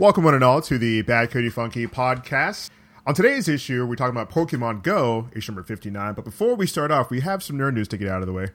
Welcome, 0.00 0.24
one 0.24 0.32
and 0.32 0.42
all, 0.42 0.62
to 0.62 0.78
the 0.78 1.02
Bad 1.02 1.30
Cody 1.30 1.50
Funky 1.50 1.86
podcast. 1.86 2.70
On 3.06 3.12
today's 3.12 3.48
issue, 3.48 3.84
we're 3.84 3.96
talking 3.96 4.16
about 4.16 4.30
Pokemon 4.30 4.82
Go, 4.82 5.28
issue 5.36 5.52
number 5.52 5.62
59. 5.62 6.14
But 6.14 6.24
before 6.24 6.54
we 6.54 6.66
start 6.66 6.90
off, 6.90 7.10
we 7.10 7.20
have 7.20 7.42
some 7.42 7.58
nerd 7.58 7.74
news 7.74 7.86
to 7.88 7.98
get 7.98 8.08
out 8.08 8.22
of 8.22 8.26
the 8.26 8.32
way. 8.32 8.46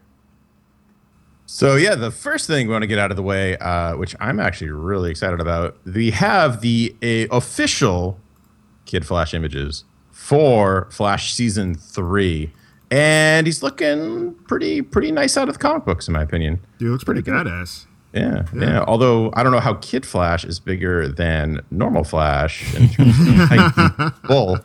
So 1.45 1.75
yeah, 1.75 1.93
the 1.93 2.09
first 2.09 2.47
thing 2.47 2.65
we 2.65 2.71
want 2.71 2.81
to 2.81 2.87
get 2.87 2.97
out 2.97 3.11
of 3.11 3.15
the 3.15 3.21
way, 3.21 3.57
uh, 3.57 3.95
which 3.95 4.15
I'm 4.19 4.39
actually 4.39 4.71
really 4.71 5.11
excited 5.11 5.39
about, 5.39 5.77
we 5.85 6.09
have 6.09 6.61
the 6.61 6.95
uh, 7.03 7.27
official 7.37 8.19
Kid 8.85 9.05
Flash 9.05 9.35
images 9.35 9.83
for 10.09 10.87
Flash 10.89 11.31
season 11.31 11.75
three, 11.75 12.53
and 12.89 13.45
he's 13.45 13.61
looking 13.61 14.33
pretty 14.47 14.81
pretty 14.81 15.11
nice 15.11 15.37
out 15.37 15.47
of 15.47 15.53
the 15.53 15.59
comic 15.59 15.85
books, 15.85 16.07
in 16.07 16.15
my 16.15 16.23
opinion. 16.23 16.59
Dude, 16.79 16.89
looks 16.89 17.03
pretty, 17.03 17.21
pretty 17.21 17.47
badass. 17.47 17.85
Yeah, 18.15 18.45
yeah, 18.53 18.61
yeah. 18.61 18.83
Although 18.87 19.31
I 19.33 19.43
don't 19.43 19.51
know 19.51 19.59
how 19.59 19.73
Kid 19.75 20.05
Flash 20.05 20.45
is 20.45 20.59
bigger 20.59 21.09
than 21.09 21.61
normal 21.69 22.05
Flash 22.05 22.73
in 22.75 22.89
terms 22.89 23.15
of 23.19 24.19
full, 24.25 24.57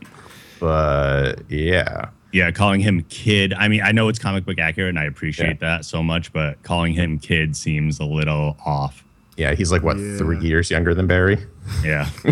but 0.61 1.51
yeah. 1.51 2.11
Yeah, 2.33 2.53
calling 2.53 2.81
him 2.81 3.05
kid. 3.09 3.53
I 3.55 3.67
mean, 3.67 3.83
I 3.83 3.91
know 3.91 4.09
it's 4.09 4.21
comic 4.21 4.45
book 4.45 4.61
accurate, 4.61 4.91
and 4.91 5.01
I 5.01 5.05
appreciate 5.05 5.59
yeah. 5.61 5.79
that 5.79 5.85
so 5.85 6.01
much. 6.01 6.33
But 6.33 6.63
calling 6.63 6.93
him 6.93 7.19
kid 7.19 7.57
seems 7.57 7.99
a 7.99 8.05
little 8.05 8.57
off. 8.65 9.03
Yeah, 9.37 9.55
he's 9.55 9.73
like 9.73 9.83
what 9.83 9.99
yeah. 9.99 10.17
three 10.17 10.39
years 10.39 10.71
younger 10.71 10.95
than 10.95 11.09
Barry. 11.09 11.45
Yeah. 11.83 12.09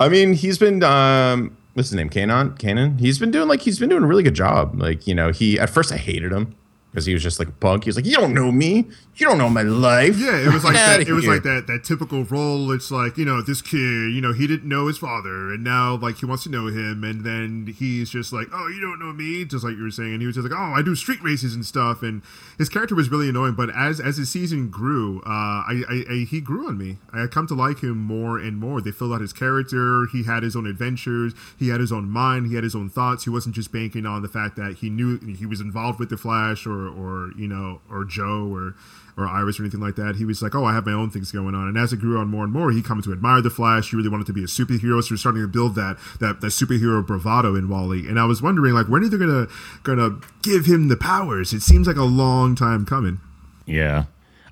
I 0.00 0.08
mean, 0.08 0.32
he's 0.32 0.56
been 0.56 0.82
um, 0.82 1.54
what's 1.74 1.90
his 1.90 1.96
name? 1.96 2.08
Canon. 2.08 2.56
Canon. 2.56 2.96
He's 2.96 3.18
been 3.18 3.30
doing 3.30 3.46
like 3.46 3.60
he's 3.60 3.78
been 3.78 3.90
doing 3.90 4.04
a 4.04 4.06
really 4.06 4.22
good 4.22 4.34
job. 4.34 4.80
Like 4.80 5.06
you 5.06 5.14
know, 5.14 5.30
he 5.30 5.60
at 5.60 5.68
first 5.68 5.92
I 5.92 5.98
hated 5.98 6.32
him 6.32 6.54
because 6.94 7.06
he 7.06 7.12
was 7.12 7.24
just 7.24 7.40
like 7.40 7.48
a 7.48 7.52
punk. 7.52 7.82
He 7.82 7.88
was 7.88 7.96
like, 7.96 8.06
"You 8.06 8.14
don't 8.14 8.32
know 8.32 8.52
me. 8.52 8.86
You 9.16 9.26
don't 9.26 9.36
know 9.36 9.50
my 9.50 9.62
life." 9.62 10.16
Yeah, 10.16 10.38
it 10.38 10.52
was 10.52 10.62
like 10.62 10.74
that. 10.74 11.00
It 11.00 11.12
was 11.12 11.26
like 11.26 11.42
that 11.42 11.66
that 11.66 11.82
typical 11.82 12.22
role. 12.22 12.70
It's 12.70 12.92
like 12.92 13.18
you 13.18 13.24
know 13.24 13.42
this 13.42 13.60
kid. 13.60 14.14
You 14.14 14.20
know 14.20 14.32
he 14.32 14.46
didn't 14.46 14.68
know 14.68 14.86
his 14.86 14.96
father, 14.96 15.52
and 15.52 15.64
now 15.64 15.96
like 15.96 16.18
he 16.18 16.26
wants 16.26 16.44
to 16.44 16.50
know 16.50 16.68
him, 16.68 17.02
and 17.02 17.24
then 17.24 17.74
he's 17.76 18.10
just 18.10 18.32
like, 18.32 18.46
"Oh, 18.52 18.68
you 18.68 18.80
don't 18.80 19.00
know 19.00 19.12
me," 19.12 19.44
just 19.44 19.64
like 19.64 19.76
you 19.76 19.82
were 19.82 19.90
saying. 19.90 20.12
And 20.12 20.20
he 20.20 20.26
was 20.26 20.36
just 20.36 20.48
like, 20.48 20.56
"Oh, 20.56 20.72
I 20.72 20.82
do 20.82 20.94
street 20.94 21.20
races 21.20 21.52
and 21.52 21.66
stuff." 21.66 22.04
And 22.04 22.22
his 22.58 22.68
character 22.68 22.94
was 22.94 23.10
really 23.10 23.28
annoying. 23.28 23.54
But 23.54 23.70
as 23.74 23.98
as 23.98 24.16
his 24.16 24.30
season 24.30 24.70
grew, 24.70 25.18
uh, 25.26 25.66
I, 25.66 25.82
I, 25.90 26.04
I 26.08 26.26
he 26.30 26.40
grew 26.40 26.68
on 26.68 26.78
me. 26.78 26.98
I 27.12 27.22
had 27.22 27.32
come 27.32 27.48
to 27.48 27.54
like 27.54 27.80
him 27.82 27.98
more 27.98 28.38
and 28.38 28.56
more. 28.56 28.80
They 28.80 28.92
filled 28.92 29.12
out 29.14 29.20
his 29.20 29.32
character. 29.32 30.06
He 30.12 30.22
had 30.22 30.44
his 30.44 30.54
own 30.54 30.66
adventures. 30.66 31.34
He 31.58 31.70
had 31.70 31.80
his 31.80 31.90
own 31.90 32.08
mind. 32.08 32.46
He 32.46 32.54
had 32.54 32.62
his 32.62 32.76
own 32.76 32.88
thoughts. 32.88 33.24
He 33.24 33.30
wasn't 33.30 33.56
just 33.56 33.72
banking 33.72 34.06
on 34.06 34.22
the 34.22 34.28
fact 34.28 34.54
that 34.56 34.76
he 34.76 34.90
knew 34.90 35.18
he 35.18 35.44
was 35.44 35.60
involved 35.60 35.98
with 35.98 36.08
the 36.08 36.16
Flash 36.16 36.66
or 36.66 36.83
or 36.88 37.32
you 37.36 37.48
know 37.48 37.80
or 37.90 38.04
Joe 38.04 38.48
or 38.52 38.74
or 39.16 39.28
Iris 39.28 39.60
or 39.60 39.62
anything 39.62 39.80
like 39.80 39.94
that. 39.96 40.16
He 40.16 40.24
was 40.24 40.42
like, 40.42 40.54
"Oh, 40.54 40.64
I 40.64 40.72
have 40.74 40.86
my 40.86 40.92
own 40.92 41.10
things 41.10 41.30
going 41.30 41.54
on." 41.54 41.68
And 41.68 41.78
as 41.78 41.92
it 41.92 41.98
grew 41.98 42.18
on 42.18 42.28
more 42.28 42.44
and 42.44 42.52
more, 42.52 42.70
he 42.70 42.82
came 42.82 43.00
to 43.02 43.12
admire 43.12 43.40
the 43.40 43.50
Flash. 43.50 43.90
He 43.90 43.96
really 43.96 44.08
wanted 44.08 44.26
to 44.26 44.32
be 44.32 44.42
a 44.42 44.46
superhero, 44.46 45.00
so 45.02 45.08
he 45.08 45.14
was 45.14 45.20
starting 45.20 45.42
to 45.42 45.48
build 45.48 45.74
that 45.76 45.96
that 46.20 46.40
that 46.40 46.48
superhero 46.48 47.06
bravado 47.06 47.54
in 47.54 47.68
Wally. 47.68 48.08
And 48.08 48.18
I 48.18 48.24
was 48.24 48.42
wondering, 48.42 48.74
like, 48.74 48.88
when 48.88 49.04
are 49.04 49.08
they 49.08 49.18
gonna 49.18 49.48
gonna 49.82 50.18
give 50.42 50.66
him 50.66 50.88
the 50.88 50.96
powers? 50.96 51.52
It 51.52 51.62
seems 51.62 51.86
like 51.86 51.96
a 51.96 52.04
long 52.04 52.54
time 52.54 52.84
coming. 52.84 53.20
Yeah. 53.66 54.04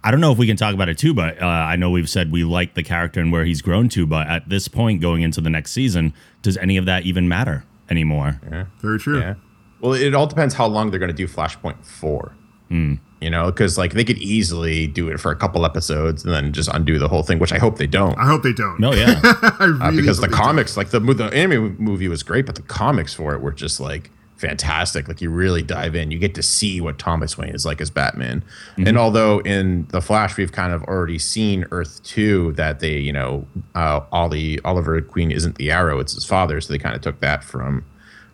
I 0.05 0.11
don't 0.11 0.21
know 0.21 0.33
if 0.33 0.39
we 0.39 0.49
can 0.49 0.57
talk 0.57 0.75
about 0.75 0.89
it 0.89 0.99
too, 0.99 1.15
but 1.15 1.41
uh, 1.41 1.47
I 1.47 1.77
know 1.77 1.91
we've 1.91 2.09
said 2.09 2.33
we 2.33 2.43
like 2.43 2.75
the 2.75 2.83
character 2.83 3.21
and 3.21 3.31
where 3.31 3.45
he's 3.45 3.63
grown 3.63 3.89
to. 3.91 4.05
But 4.05 4.27
at 4.27 4.49
this 4.49 4.67
point, 4.67 5.01
going 5.01 5.23
into 5.23 5.41
the 5.41 5.51
next 5.51 5.71
season, 5.71 6.13
does 6.43 6.57
any 6.57 6.77
of 6.77 6.87
that 6.87 7.05
even 7.05 7.29
matter 7.29 7.65
anymore? 7.89 8.41
Yeah. 8.51 8.67
Very 8.81 8.99
true. 8.99 9.21
Yeah. 9.21 9.35
Well, 9.83 9.95
it 9.95 10.15
all 10.15 10.27
depends 10.27 10.55
how 10.55 10.67
long 10.67 10.91
they're 10.91 11.01
going 11.01 11.11
to 11.11 11.17
do 11.17 11.27
Flashpoint 11.27 11.85
for. 11.85 12.35
Mm. 12.71 13.01
You 13.21 13.31
know, 13.31 13.47
because 13.47 13.77
like 13.77 13.93
they 13.93 14.05
could 14.05 14.19
easily 14.19 14.87
do 14.87 15.09
it 15.09 15.21
for 15.21 15.31
a 15.31 15.37
couple 15.37 15.65
episodes 15.65 16.25
and 16.25 16.33
then 16.33 16.53
just 16.53 16.69
undo 16.73 16.99
the 16.99 17.09
whole 17.09 17.23
thing, 17.23 17.39
which 17.39 17.53
I 17.53 17.59
hope 17.59 17.79
they 17.79 17.87
don't. 17.87 18.19
I 18.19 18.27
hope 18.27 18.43
they 18.43 18.53
don't. 18.53 18.81
No, 18.81 18.93
yeah, 18.93 19.21
really 19.61 19.81
uh, 19.81 19.91
because 19.93 20.19
the 20.19 20.29
comics, 20.29 20.75
don't. 20.75 20.85
like 20.85 20.91
the 20.91 21.01
the 21.15 21.33
anime 21.33 21.77
movie 21.79 22.09
was 22.09 22.25
great, 22.25 22.47
but 22.47 22.57
the 22.57 22.63
comics 22.63 23.15
for 23.15 23.33
it 23.35 23.41
were 23.41 23.53
just 23.53 23.79
like 23.79 24.11
fantastic. 24.43 25.07
Like 25.07 25.21
you 25.21 25.31
really 25.31 25.63
dive 25.63 25.95
in, 25.95 26.11
you 26.11 26.19
get 26.19 26.35
to 26.35 26.43
see 26.43 26.81
what 26.81 26.99
Thomas 26.99 27.39
Wayne 27.39 27.55
is 27.55 27.65
like 27.65 27.81
as 27.81 27.91
Batman. 27.91 28.43
Mm-hmm. 28.73 28.89
And 28.89 28.99
although 28.99 29.39
in 29.41 29.87
the 29.91 30.01
Flash 30.01 30.37
we've 30.37 30.51
kind 30.51 30.73
of 30.73 30.83
already 30.85 31.21
seen 31.21 31.65
Earth 31.71 32.03
two 32.03 32.53
that 32.55 32.81
they, 32.81 32.99
you 32.99 33.13
know, 33.13 33.47
uh, 33.77 34.01
Ollie 34.11 34.59
Oliver 34.65 35.01
Queen 35.01 35.31
isn't 35.31 35.59
the 35.59 35.71
Arrow, 35.71 36.01
it's 36.01 36.15
his 36.15 36.25
father, 36.25 36.61
so 36.61 36.73
they 36.73 36.79
kind 36.79 36.97
of 36.97 37.03
took 37.03 37.21
that 37.21 37.45
from 37.45 37.85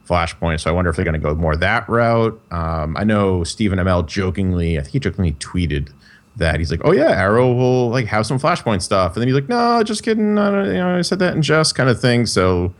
Flashpoint. 0.08 0.60
So 0.60 0.70
I 0.70 0.72
wonder 0.72 0.90
if 0.90 0.96
they're 0.96 1.04
going 1.04 1.20
to 1.20 1.20
go 1.20 1.34
more 1.34 1.56
that 1.56 1.88
route. 1.88 2.40
Um, 2.50 2.96
I 2.96 3.04
know 3.04 3.44
Stephen 3.44 3.78
Amell 3.78 4.06
jokingly, 4.06 4.78
I 4.78 4.82
think 4.82 4.92
he 4.92 5.00
jokingly 5.00 5.32
tweeted 5.32 5.90
that 6.36 6.58
he's 6.58 6.70
like, 6.70 6.80
"Oh 6.84 6.92
yeah, 6.92 7.10
Arrow 7.10 7.52
will 7.52 7.90
like 7.90 8.06
have 8.06 8.26
some 8.26 8.38
Flashpoint 8.38 8.82
stuff," 8.82 9.14
and 9.14 9.20
then 9.20 9.28
he's 9.28 9.34
like, 9.34 9.48
"No, 9.48 9.82
just 9.82 10.02
kidding. 10.02 10.38
I, 10.38 10.66
you 10.66 10.72
know, 10.74 10.96
I 10.96 11.02
said 11.02 11.18
that 11.18 11.34
in 11.34 11.42
jest 11.42 11.74
kind 11.74 11.90
of 11.90 12.00
thing." 12.00 12.26
So 12.26 12.72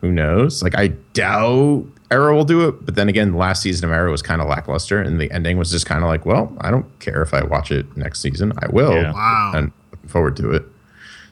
who 0.00 0.12
knows? 0.12 0.62
Like 0.62 0.76
I 0.76 0.88
doubt 1.14 1.86
Arrow 2.10 2.36
will 2.36 2.44
do 2.44 2.68
it, 2.68 2.84
but 2.84 2.94
then 2.94 3.08
again, 3.08 3.32
the 3.32 3.38
last 3.38 3.62
season 3.62 3.88
of 3.88 3.94
Arrow 3.94 4.10
was 4.10 4.22
kind 4.22 4.40
of 4.40 4.48
lackluster, 4.48 5.00
and 5.00 5.20
the 5.20 5.30
ending 5.32 5.58
was 5.58 5.70
just 5.70 5.86
kind 5.86 6.04
of 6.04 6.08
like, 6.08 6.24
"Well, 6.24 6.54
I 6.60 6.70
don't 6.70 6.86
care 7.00 7.22
if 7.22 7.34
I 7.34 7.42
watch 7.42 7.72
it 7.72 7.96
next 7.96 8.20
season. 8.20 8.52
I 8.58 8.68
will." 8.68 8.92
Yeah. 8.94 9.12
Wow. 9.12 9.52
And 9.54 9.72
looking 9.90 10.08
forward 10.08 10.36
to 10.36 10.50
it. 10.52 10.64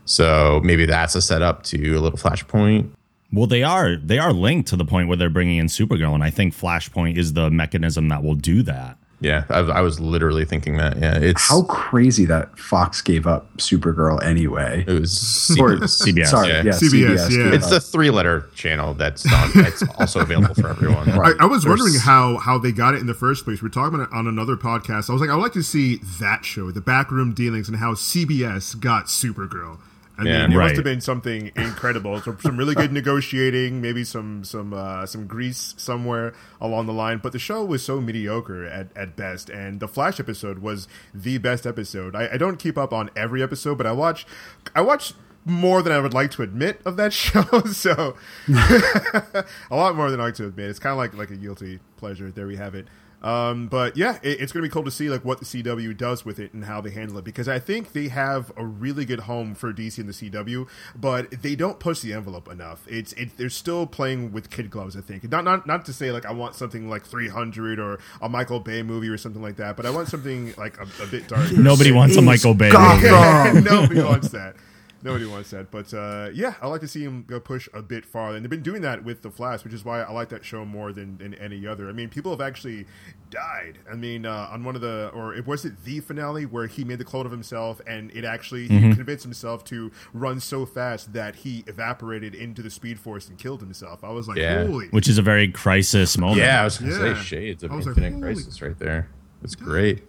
So 0.07 0.61
maybe 0.65 0.87
that's 0.87 1.15
a 1.15 1.23
setup 1.23 1.63
to 1.65 1.95
a 1.95 2.01
little 2.01 2.19
Flashpoint. 2.19 2.89
Well, 3.35 3.47
they 3.47 3.63
are 3.63 3.97
they 3.97 4.19
are 4.19 4.33
linked 4.33 4.69
to 4.69 4.77
the 4.77 4.85
point 4.85 5.09
where 5.09 5.17
they're 5.17 5.29
bringing 5.29 5.59
in 5.59 5.67
Supergirl, 5.67 6.15
and 6.15 6.23
I 6.23 6.31
think 6.31 6.55
Flashpoint 6.55 7.17
is 7.17 7.33
the 7.33 7.51
mechanism 7.51 8.09
that 8.09 8.23
will 8.23 8.37
do 8.37 8.63
that. 8.63 8.97
Yeah, 9.21 9.45
I, 9.49 9.61
I, 9.61 9.81
was 9.81 10.01
literally 10.01 10.45
thinking 10.45 10.77
that. 10.77 10.99
Yeah, 10.99 11.17
it's 11.17 11.49
how 11.49 11.63
crazy 11.63 12.27
that 12.27 12.59
Fox 12.59 13.01
gave 13.01 13.27
up 13.27 13.57
Supergirl 13.57 14.23
anyway. 14.23 14.85
It 14.87 15.01
was 15.01 15.13
CBS. 15.13 16.27
Sorry, 16.27 16.49
yeah, 16.49 16.63
yeah 16.63 16.73
CBS. 16.73 17.29
CBS 17.29 17.31
yeah, 17.31 17.55
it's 17.55 17.71
the 17.71 17.81
three-letter 17.81 18.51
channel 18.55 18.93
that's 18.93 19.25
on, 19.33 19.51
that's 19.55 19.83
also 19.99 20.21
available 20.21 20.55
for 20.55 20.69
everyone. 20.69 21.05
Right. 21.15 21.37
I, 21.39 21.45
I, 21.45 21.47
was 21.47 21.63
There's, 21.63 21.81
wondering 21.81 22.01
how 22.01 22.39
how 22.39 22.59
they 22.59 22.73
got 22.73 22.95
it 22.95 23.01
in 23.01 23.07
the 23.07 23.15
first 23.15 23.45
place. 23.45 23.63
We're 23.63 23.69
talking 23.69 23.95
about 23.95 24.09
it 24.09 24.15
on 24.15 24.27
another 24.27 24.57
podcast. 24.57 25.09
I 25.09 25.13
was 25.13 25.21
like, 25.21 25.31
I 25.31 25.37
would 25.37 25.43
like 25.43 25.53
to 25.53 25.63
see 25.63 25.97
that 26.21 26.45
show, 26.45 26.71
the 26.71 26.81
backroom 26.81 27.33
dealings, 27.33 27.69
and 27.69 27.79
how 27.79 27.95
CBS 27.95 28.79
got 28.79 29.07
Supergirl. 29.07 29.79
I 30.17 30.23
mean, 30.23 30.33
yeah, 30.33 30.45
it 30.45 30.49
right. 30.57 30.65
must 30.65 30.75
have 30.77 30.85
been 30.85 31.01
something 31.01 31.51
incredible. 31.57 32.21
so 32.21 32.37
some 32.41 32.57
really 32.57 32.75
good 32.75 32.93
negotiating, 33.01 33.81
maybe 33.81 34.05
some 34.05 34.45
some 34.45 34.73
uh, 34.73 35.07
some 35.07 35.27
grease 35.27 35.75
somewhere 35.77 36.35
along 36.61 36.87
the 36.87 36.93
line. 36.93 37.19
But 37.19 37.33
the 37.33 37.39
show 37.41 37.65
was 37.65 37.85
so 37.85 38.01
mediocre 38.01 38.65
at, 38.65 38.97
at 38.97 39.17
best, 39.17 39.51
and 39.51 39.81
the 39.81 39.89
Flash 39.89 40.21
episode 40.21 40.61
was 40.61 40.87
the 41.13 41.39
best 41.39 41.67
episode. 41.67 42.15
I, 42.15 42.35
I 42.35 42.37
don't 42.37 42.59
keep 42.59 42.79
up 42.79 42.93
on 42.93 43.11
every 43.17 43.43
episode, 43.43 43.77
but 43.77 43.87
I 43.87 43.93
watch 43.93 44.25
I 44.75 44.83
watch 44.83 45.15
more 45.45 45.83
than 45.83 45.93
I 45.93 45.99
would 45.99 46.15
like 46.15 46.31
to 46.33 46.43
admit 46.43 46.81
of 46.85 46.97
that 46.97 47.13
show. 47.13 47.43
so 47.73 48.17
a 48.49 49.45
lot 49.77 49.97
more 49.97 50.11
than 50.11 50.21
I 50.21 50.25
like 50.25 50.35
to 50.37 50.47
admit. 50.47 50.71
It's 50.71 50.79
kind 50.79 50.93
of 50.93 50.99
like 50.99 51.15
like 51.15 51.31
a 51.31 51.37
guilty 51.37 51.81
pleasure. 51.97 52.31
There 52.31 52.47
we 52.47 52.57
have 52.57 52.75
it. 52.75 52.87
Um, 53.25 53.69
but 53.69 53.97
yeah, 53.97 54.19
it, 54.23 54.43
it's 54.43 54.53
going 54.53 54.63
to 54.63 54.69
be 54.69 54.73
cool 54.73 54.85
to 54.85 54.91
see 54.91 55.09
like 55.09 55.25
what 55.25 55.39
the 55.39 55.47
CW 55.47 55.97
does 55.97 56.27
with 56.27 56.39
it 56.39 56.53
and 56.53 56.67
how 56.67 56.83
they 56.83 56.91
handle 56.91 57.17
it 57.17 57.25
because 57.25 57.49
I 57.49 57.59
think 57.59 57.93
they 57.93 58.09
have 58.09 58.53
a 58.55 58.67
really 58.67 59.07
good 59.07 59.21
home 59.21 59.55
for 59.55 59.73
DC 59.73 59.97
and 59.97 60.09
the 60.11 60.13
CW, 60.13 60.69
but 60.95 61.31
they 61.43 61.57
don't 61.57 61.81
push 61.81 62.01
the 62.01 62.13
envelope 62.13 62.49
enough. 62.49 62.87
It's 62.87 63.15
it, 63.15 63.39
they're 63.39 63.49
still 63.49 63.87
playing 63.87 64.33
with 64.33 64.51
kid 64.51 64.69
gloves. 64.71 64.95
I 64.95 65.01
think 65.01 65.29
not 65.31 65.43
not 65.43 65.67
not 65.67 65.87
to 65.87 65.93
say 65.95 66.13
like 66.13 66.27
I 66.27 66.33
want 66.33 66.55
something 66.55 66.91
like 66.91 67.07
300 67.07 67.79
or 67.81 67.99
a 68.21 68.29
Michael 68.29 68.61
Bay 68.61 68.83
movie 68.83 69.09
or 69.09 69.17
something 69.17 69.43
like 69.43 69.57
that, 69.57 69.75
but 69.79 69.87
I 69.87 69.91
want 69.91 70.09
something 70.09 70.53
like 70.59 70.79
a, 70.79 70.87
a 71.03 71.07
bit 71.07 71.27
darker. 71.27 71.57
Nobody 71.57 71.93
wants 71.93 72.17
a 72.17 72.23
Michael 72.23 72.53
Bay. 72.53 72.69
Nobody 73.65 74.03
wants 74.03 74.29
that. 74.29 74.55
Nobody 75.05 75.27
wants 75.27 75.51
that. 75.51 75.71
But 75.71 75.93
uh, 75.93 76.31
yeah, 76.33 76.55
I 76.63 76.67
like 76.67 76.81
to 76.81 76.89
see 76.89 77.05
him 77.05 77.25
go 77.29 77.39
push 77.39 77.69
a 77.75 77.83
bit 77.83 78.07
farther. 78.07 78.37
And 78.37 78.45
they've 78.45 78.51
been 78.51 78.63
doing 78.63 78.81
that 78.83 79.05
with 79.05 79.21
The 79.21 79.31
Flash, 79.31 79.63
which 79.63 79.75
is 79.75 79.85
why 79.85 80.01
I 80.01 80.11
like 80.11 80.31
that 80.31 80.47
show 80.47 80.65
more 80.65 80.95
than, 80.95 81.19
than 81.19 81.35
any 81.35 81.67
other. 81.67 81.91
I 81.91 81.93
mean, 81.93 82.09
people 82.09 82.33
have 82.33 82.41
actually 82.41 82.87
died. 83.29 83.79
I 83.91 83.97
mean, 83.97 84.25
uh, 84.25 84.49
on 84.51 84.65
one 84.65 84.75
of 84.75 84.81
the, 84.81 85.11
or 85.15 85.35
it 85.35 85.47
was 85.47 85.67
it 85.67 85.85
the 85.85 86.01
finale 86.01 86.47
where 86.47 86.67
he 86.67 86.85
made 86.85 86.99
the 86.99 87.05
clone 87.05 87.27
of 87.27 87.33
himself 87.33 87.83
and 87.87 88.11
it 88.13 88.25
actually, 88.25 88.67
mm-hmm. 88.67 88.89
he 88.89 88.95
convinced 88.95 89.25
himself 89.25 89.63
to 89.65 89.93
run 90.15 90.41
so 90.41 90.65
fast 90.65 91.13
that 91.13 91.37
he 91.37 91.65
evaporated 91.67 92.35
into 92.35 92.63
the 92.63 92.71
Speed 92.71 92.99
Force 92.99 93.29
and 93.29 93.37
killed 93.37 93.61
himself. 93.61 94.03
I 94.03 94.11
was 94.11 94.27
like, 94.27 94.39
yeah. 94.39 94.65
holy. 94.65 94.89
Which 94.89 95.07
is 95.07 95.19
a 95.19 95.23
very 95.23 95.49
crisis 95.49 96.17
moment. 96.17 96.39
Yeah, 96.39 96.63
I 96.63 96.65
was 96.65 96.79
going 96.79 96.91
to 96.93 97.09
yeah. 97.09 97.15
say 97.15 97.23
shades 97.23 97.63
of 97.63 97.73
Infinite 97.73 98.15
like, 98.15 98.23
Crisis 98.23 98.63
right 98.63 98.79
there. 98.79 99.11
It's 99.43 99.55
great 99.55 100.03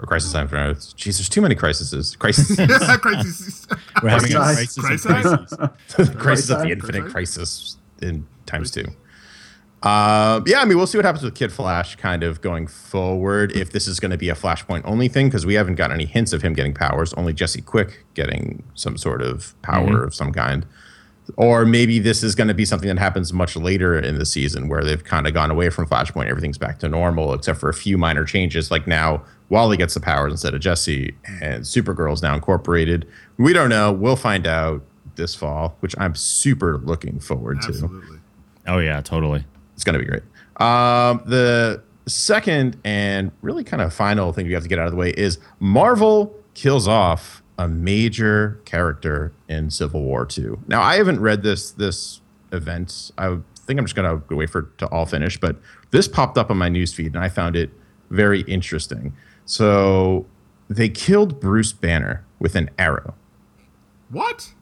or 0.00 0.06
Crisis 0.06 0.32
Time 0.32 0.48
for 0.48 0.56
Earth. 0.56 0.96
Jeez, 0.96 1.18
there's 1.18 1.28
too 1.28 1.40
many 1.40 1.54
crises. 1.54 2.16
Crisis. 2.18 2.56
crises. 3.00 3.66
We're 4.02 4.08
having 4.08 4.32
a 4.32 4.36
crisis. 4.36 4.78
Crisis. 4.78 5.06
crisis. 5.06 6.14
crisis 6.16 6.50
of 6.50 6.58
the 6.62 6.70
infinite 6.70 7.10
crisis 7.10 7.76
in 8.00 8.26
times 8.46 8.70
two. 8.70 8.86
Uh, 9.82 10.42
yeah, 10.46 10.60
I 10.60 10.66
mean, 10.66 10.76
we'll 10.76 10.86
see 10.86 10.98
what 10.98 11.06
happens 11.06 11.24
with 11.24 11.34
Kid 11.34 11.52
Flash 11.52 11.96
kind 11.96 12.22
of 12.22 12.42
going 12.42 12.66
forward. 12.66 13.56
If 13.56 13.72
this 13.72 13.86
is 13.86 13.98
going 13.98 14.10
to 14.10 14.18
be 14.18 14.28
a 14.28 14.34
Flashpoint 14.34 14.82
only 14.84 15.08
thing, 15.08 15.28
because 15.28 15.46
we 15.46 15.54
haven't 15.54 15.76
got 15.76 15.90
any 15.90 16.04
hints 16.04 16.34
of 16.34 16.42
him 16.42 16.52
getting 16.52 16.74
powers, 16.74 17.14
only 17.14 17.32
Jesse 17.32 17.62
Quick 17.62 18.04
getting 18.14 18.62
some 18.74 18.98
sort 18.98 19.22
of 19.22 19.54
power 19.62 19.86
mm-hmm. 19.86 20.04
of 20.04 20.14
some 20.14 20.32
kind. 20.32 20.66
Or 21.36 21.64
maybe 21.64 21.98
this 21.98 22.22
is 22.22 22.34
going 22.34 22.48
to 22.48 22.54
be 22.54 22.64
something 22.64 22.88
that 22.88 22.98
happens 22.98 23.32
much 23.32 23.56
later 23.56 23.98
in 23.98 24.18
the 24.18 24.26
season 24.26 24.68
where 24.68 24.84
they've 24.84 25.02
kind 25.02 25.26
of 25.26 25.32
gone 25.32 25.50
away 25.50 25.70
from 25.70 25.86
Flashpoint. 25.86 26.26
Everything's 26.26 26.58
back 26.58 26.78
to 26.80 26.88
normal, 26.88 27.32
except 27.32 27.58
for 27.58 27.68
a 27.68 27.74
few 27.74 27.96
minor 27.96 28.24
changes. 28.24 28.70
Like 28.70 28.86
now, 28.86 29.22
Wally 29.50 29.76
gets 29.76 29.94
the 29.94 30.00
powers 30.00 30.32
instead 30.32 30.54
of 30.54 30.60
Jesse, 30.60 31.14
and 31.42 31.64
Supergirl's 31.64 32.22
now 32.22 32.34
incorporated. 32.34 33.06
We 33.36 33.52
don't 33.52 33.68
know. 33.68 33.92
We'll 33.92 34.16
find 34.16 34.46
out 34.46 34.82
this 35.16 35.34
fall, 35.34 35.76
which 35.80 35.94
I'm 35.98 36.14
super 36.14 36.78
looking 36.78 37.20
forward 37.20 37.58
Absolutely. 37.58 38.16
to. 38.16 38.20
Oh 38.68 38.78
yeah, 38.78 39.00
totally. 39.00 39.44
It's 39.74 39.84
gonna 39.84 39.98
be 39.98 40.04
great. 40.04 40.22
Um, 40.56 41.22
the 41.26 41.82
second 42.06 42.76
and 42.84 43.30
really 43.42 43.64
kind 43.64 43.82
of 43.82 43.92
final 43.92 44.32
thing 44.32 44.46
we 44.46 44.52
have 44.52 44.62
to 44.62 44.68
get 44.68 44.78
out 44.78 44.86
of 44.86 44.92
the 44.92 44.96
way 44.96 45.10
is 45.10 45.38
Marvel 45.58 46.34
kills 46.54 46.88
off 46.88 47.42
a 47.58 47.68
major 47.68 48.60
character 48.64 49.32
in 49.48 49.70
Civil 49.70 50.02
War 50.02 50.24
2. 50.24 50.60
Now, 50.66 50.80
I 50.80 50.96
haven't 50.96 51.20
read 51.20 51.42
this 51.42 51.72
this 51.72 52.20
event. 52.52 53.10
I 53.18 53.38
think 53.66 53.78
I'm 53.78 53.84
just 53.84 53.94
going 53.94 54.20
to 54.28 54.34
wait 54.34 54.50
for 54.50 54.60
it 54.60 54.78
to 54.78 54.86
all 54.86 55.06
finish, 55.06 55.38
but 55.38 55.56
this 55.90 56.08
popped 56.08 56.38
up 56.38 56.50
on 56.50 56.56
my 56.56 56.68
newsfeed 56.70 57.08
and 57.08 57.18
I 57.18 57.28
found 57.28 57.56
it 57.56 57.70
very 58.10 58.40
interesting. 58.42 59.14
So, 59.50 60.26
they 60.68 60.88
killed 60.88 61.40
Bruce 61.40 61.72
Banner 61.72 62.24
with 62.38 62.54
an 62.54 62.70
arrow. 62.78 63.14
What? 64.08 64.54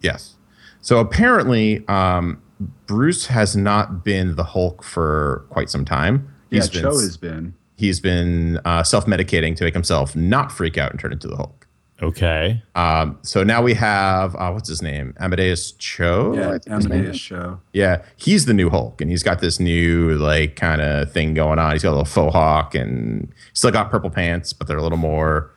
Yes. 0.00 0.34
So 0.80 0.98
apparently, 0.98 1.86
um, 1.86 2.42
Bruce 2.86 3.26
has 3.26 3.56
not 3.56 4.02
been 4.02 4.34
the 4.34 4.42
Hulk 4.42 4.82
for 4.82 5.46
quite 5.50 5.70
some 5.70 5.84
time. 5.84 6.34
He's 6.50 6.66
yeah, 6.66 6.82
been, 6.82 6.90
Cho 6.90 6.98
has 6.98 7.16
been. 7.16 7.54
He's 7.76 8.00
been 8.00 8.58
uh, 8.64 8.82
self-medicating 8.82 9.54
to 9.56 9.64
make 9.64 9.74
himself 9.74 10.16
not 10.16 10.50
freak 10.50 10.76
out 10.78 10.90
and 10.90 10.98
turn 10.98 11.12
into 11.12 11.28
the 11.28 11.36
Hulk. 11.36 11.63
Okay. 12.02 12.62
Um, 12.74 13.18
so 13.22 13.44
now 13.44 13.62
we 13.62 13.74
have 13.74 14.34
uh, 14.36 14.50
what's 14.50 14.68
his 14.68 14.82
name? 14.82 15.14
Amadeus 15.18 15.72
Cho. 15.72 16.34
Yeah, 16.34 16.74
Amadeus 16.74 17.20
Cho. 17.20 17.60
Yeah, 17.72 18.02
he's 18.16 18.46
the 18.46 18.54
new 18.54 18.68
Hulk, 18.68 19.00
and 19.00 19.10
he's 19.10 19.22
got 19.22 19.40
this 19.40 19.60
new 19.60 20.16
like 20.16 20.56
kind 20.56 20.80
of 20.80 21.12
thing 21.12 21.34
going 21.34 21.58
on. 21.58 21.72
He's 21.72 21.82
got 21.82 21.90
a 21.90 21.96
little 21.96 22.04
faux 22.04 22.32
hawk, 22.32 22.74
and 22.74 23.32
still 23.52 23.70
got 23.70 23.90
purple 23.90 24.10
pants, 24.10 24.52
but 24.52 24.66
they're 24.66 24.78
a 24.78 24.82
little 24.82 24.98
more 24.98 25.50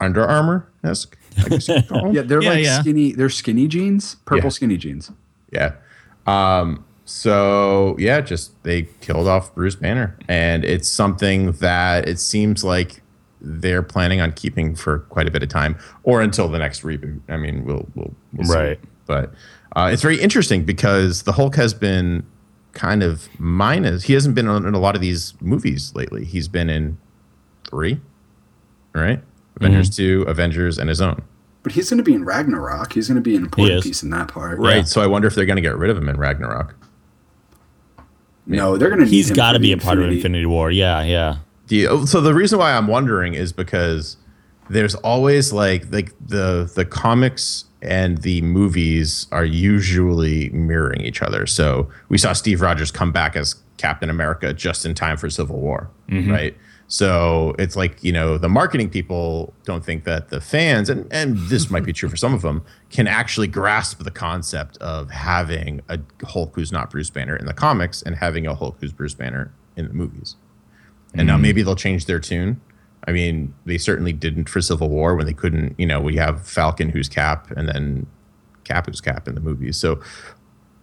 Under 0.00 0.24
Armour 0.24 0.68
esque. 0.84 1.16
yeah, 1.50 2.22
they're 2.22 2.42
yeah, 2.42 2.50
like 2.50 2.64
yeah. 2.64 2.80
skinny. 2.80 3.12
They're 3.12 3.28
skinny 3.28 3.66
jeans, 3.66 4.14
purple 4.24 4.46
yeah. 4.46 4.50
skinny 4.50 4.76
jeans. 4.76 5.10
Yeah. 5.50 5.72
Um, 6.26 6.84
so 7.04 7.96
yeah, 7.98 8.20
just 8.20 8.62
they 8.62 8.82
killed 9.00 9.28
off 9.28 9.54
Bruce 9.54 9.76
Banner, 9.76 10.16
and 10.28 10.64
it's 10.64 10.88
something 10.88 11.52
that 11.52 12.08
it 12.08 12.20
seems 12.20 12.64
like 12.64 13.02
they're 13.40 13.82
planning 13.82 14.20
on 14.20 14.32
keeping 14.32 14.74
for 14.74 15.00
quite 15.00 15.28
a 15.28 15.30
bit 15.30 15.42
of 15.42 15.48
time, 15.48 15.78
or 16.02 16.20
until 16.20 16.48
the 16.48 16.58
next 16.58 16.82
reboot. 16.82 17.20
I 17.28 17.36
mean, 17.36 17.64
we'll 17.64 17.86
we'll, 17.94 18.14
we'll 18.32 18.48
right, 18.48 18.80
see. 18.80 18.88
but 19.06 19.32
uh, 19.74 19.90
it's 19.92 20.02
very 20.02 20.20
interesting 20.20 20.64
because 20.64 21.22
the 21.24 21.32
Hulk 21.32 21.56
has 21.56 21.74
been 21.74 22.26
kind 22.72 23.02
of 23.02 23.28
minus. 23.38 24.04
He 24.04 24.12
hasn't 24.12 24.34
been 24.34 24.48
in 24.48 24.74
a 24.74 24.78
lot 24.78 24.94
of 24.94 25.00
these 25.00 25.34
movies 25.40 25.94
lately. 25.94 26.24
He's 26.24 26.48
been 26.48 26.70
in 26.70 26.98
three, 27.68 28.00
right? 28.94 29.22
Avengers 29.56 29.90
mm-hmm. 29.90 29.96
two, 29.96 30.22
Avengers, 30.28 30.78
and 30.78 30.88
his 30.88 31.00
own. 31.00 31.22
But 31.62 31.72
he's 31.72 31.90
going 31.90 31.98
to 31.98 32.04
be 32.04 32.14
in 32.14 32.24
Ragnarok. 32.24 32.92
He's 32.92 33.08
going 33.08 33.16
to 33.16 33.22
be 33.22 33.34
an 33.34 33.42
important 33.42 33.82
piece 33.82 34.02
in 34.02 34.10
that 34.10 34.28
part, 34.28 34.58
right? 34.58 34.76
Yeah. 34.76 34.82
So 34.82 35.00
I 35.00 35.06
wonder 35.06 35.26
if 35.26 35.34
they're 35.34 35.46
going 35.46 35.56
to 35.56 35.62
get 35.62 35.76
rid 35.76 35.90
of 35.90 35.96
him 35.96 36.08
in 36.08 36.16
Ragnarok. 36.16 36.76
No, 38.46 38.76
they're 38.76 38.90
going 38.90 39.00
to. 39.00 39.06
He's 39.06 39.32
got 39.32 39.52
to 39.52 39.58
be 39.58 39.72
a 39.72 39.76
part 39.76 39.98
of 39.98 40.08
Infinity 40.08 40.46
War. 40.46 40.70
Yeah, 40.70 41.02
yeah. 41.02 41.38
The, 41.68 42.06
so 42.06 42.20
the 42.20 42.34
reason 42.34 42.58
why 42.58 42.72
I'm 42.72 42.86
wondering 42.86 43.34
is 43.34 43.52
because 43.52 44.16
there's 44.68 44.94
always 44.96 45.52
like 45.52 45.90
like 45.92 46.12
the 46.24 46.70
the 46.74 46.84
comics 46.84 47.64
and 47.82 48.18
the 48.18 48.40
movies 48.42 49.26
are 49.30 49.44
usually 49.44 50.50
mirroring 50.50 51.02
each 51.02 51.22
other. 51.22 51.46
So 51.46 51.88
we 52.08 52.18
saw 52.18 52.32
Steve 52.32 52.60
Rogers 52.60 52.90
come 52.90 53.12
back 53.12 53.36
as 53.36 53.56
Captain 53.76 54.10
America 54.10 54.52
just 54.52 54.84
in 54.84 54.94
time 54.94 55.16
for 55.16 55.30
Civil 55.30 55.60
War, 55.60 55.90
mm-hmm. 56.08 56.30
right? 56.30 56.56
So 56.88 57.54
it's 57.58 57.74
like, 57.76 58.02
you 58.02 58.12
know, 58.12 58.38
the 58.38 58.48
marketing 58.48 58.90
people 58.90 59.52
don't 59.64 59.84
think 59.84 60.04
that 60.04 60.28
the 60.28 60.40
fans, 60.40 60.88
and, 60.88 61.12
and 61.12 61.36
this 61.48 61.68
might 61.68 61.84
be 61.84 61.92
true 61.92 62.08
for 62.08 62.16
some 62.16 62.32
of 62.32 62.42
them, 62.42 62.64
can 62.90 63.08
actually 63.08 63.48
grasp 63.48 64.02
the 64.02 64.10
concept 64.10 64.76
of 64.78 65.10
having 65.10 65.82
a 65.88 65.98
Hulk 66.24 66.54
who's 66.54 66.70
not 66.70 66.90
Bruce 66.90 67.10
Banner 67.10 67.36
in 67.36 67.46
the 67.46 67.54
comics 67.54 68.02
and 68.02 68.14
having 68.16 68.46
a 68.46 68.54
Hulk 68.54 68.76
who's 68.80 68.92
Bruce 68.92 69.14
Banner 69.14 69.52
in 69.76 69.88
the 69.88 69.94
movies. 69.94 70.36
And 71.18 71.22
mm. 71.22 71.26
now 71.26 71.36
maybe 71.36 71.62
they'll 71.62 71.76
change 71.76 72.06
their 72.06 72.20
tune. 72.20 72.60
I 73.06 73.12
mean, 73.12 73.54
they 73.64 73.78
certainly 73.78 74.12
didn't 74.12 74.48
for 74.48 74.60
Civil 74.60 74.88
War 74.88 75.14
when 75.14 75.26
they 75.26 75.32
couldn't, 75.32 75.78
you 75.78 75.86
know, 75.86 76.00
we 76.00 76.16
have 76.16 76.46
Falcon 76.46 76.88
who's 76.88 77.08
Cap 77.08 77.50
and 77.52 77.68
then 77.68 78.06
Cap 78.64 78.86
who's 78.86 79.00
Cap 79.00 79.28
in 79.28 79.34
the 79.34 79.40
movies. 79.40 79.76
So 79.76 80.00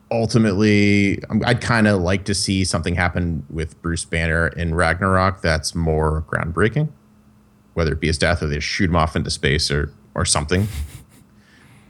ultimately, 0.09 1.21
I'd 1.43 1.59
kind 1.59 1.87
of 1.87 2.01
like 2.01 2.23
to 2.25 2.33
see 2.33 2.63
something 2.63 2.95
happen 2.95 3.45
with 3.49 3.81
Bruce 3.81 4.05
Banner 4.05 4.47
in 4.47 4.73
Ragnarok 4.73 5.41
that's 5.41 5.75
more 5.75 6.23
groundbreaking, 6.29 6.89
whether 7.73 7.91
it 7.91 7.99
be 7.99 8.07
his 8.07 8.17
death 8.17 8.41
or 8.41 8.47
they 8.47 8.59
shoot 8.59 8.89
him 8.89 8.95
off 8.95 9.15
into 9.15 9.29
space 9.29 9.69
or 9.69 9.91
or 10.15 10.25
something. 10.25 10.67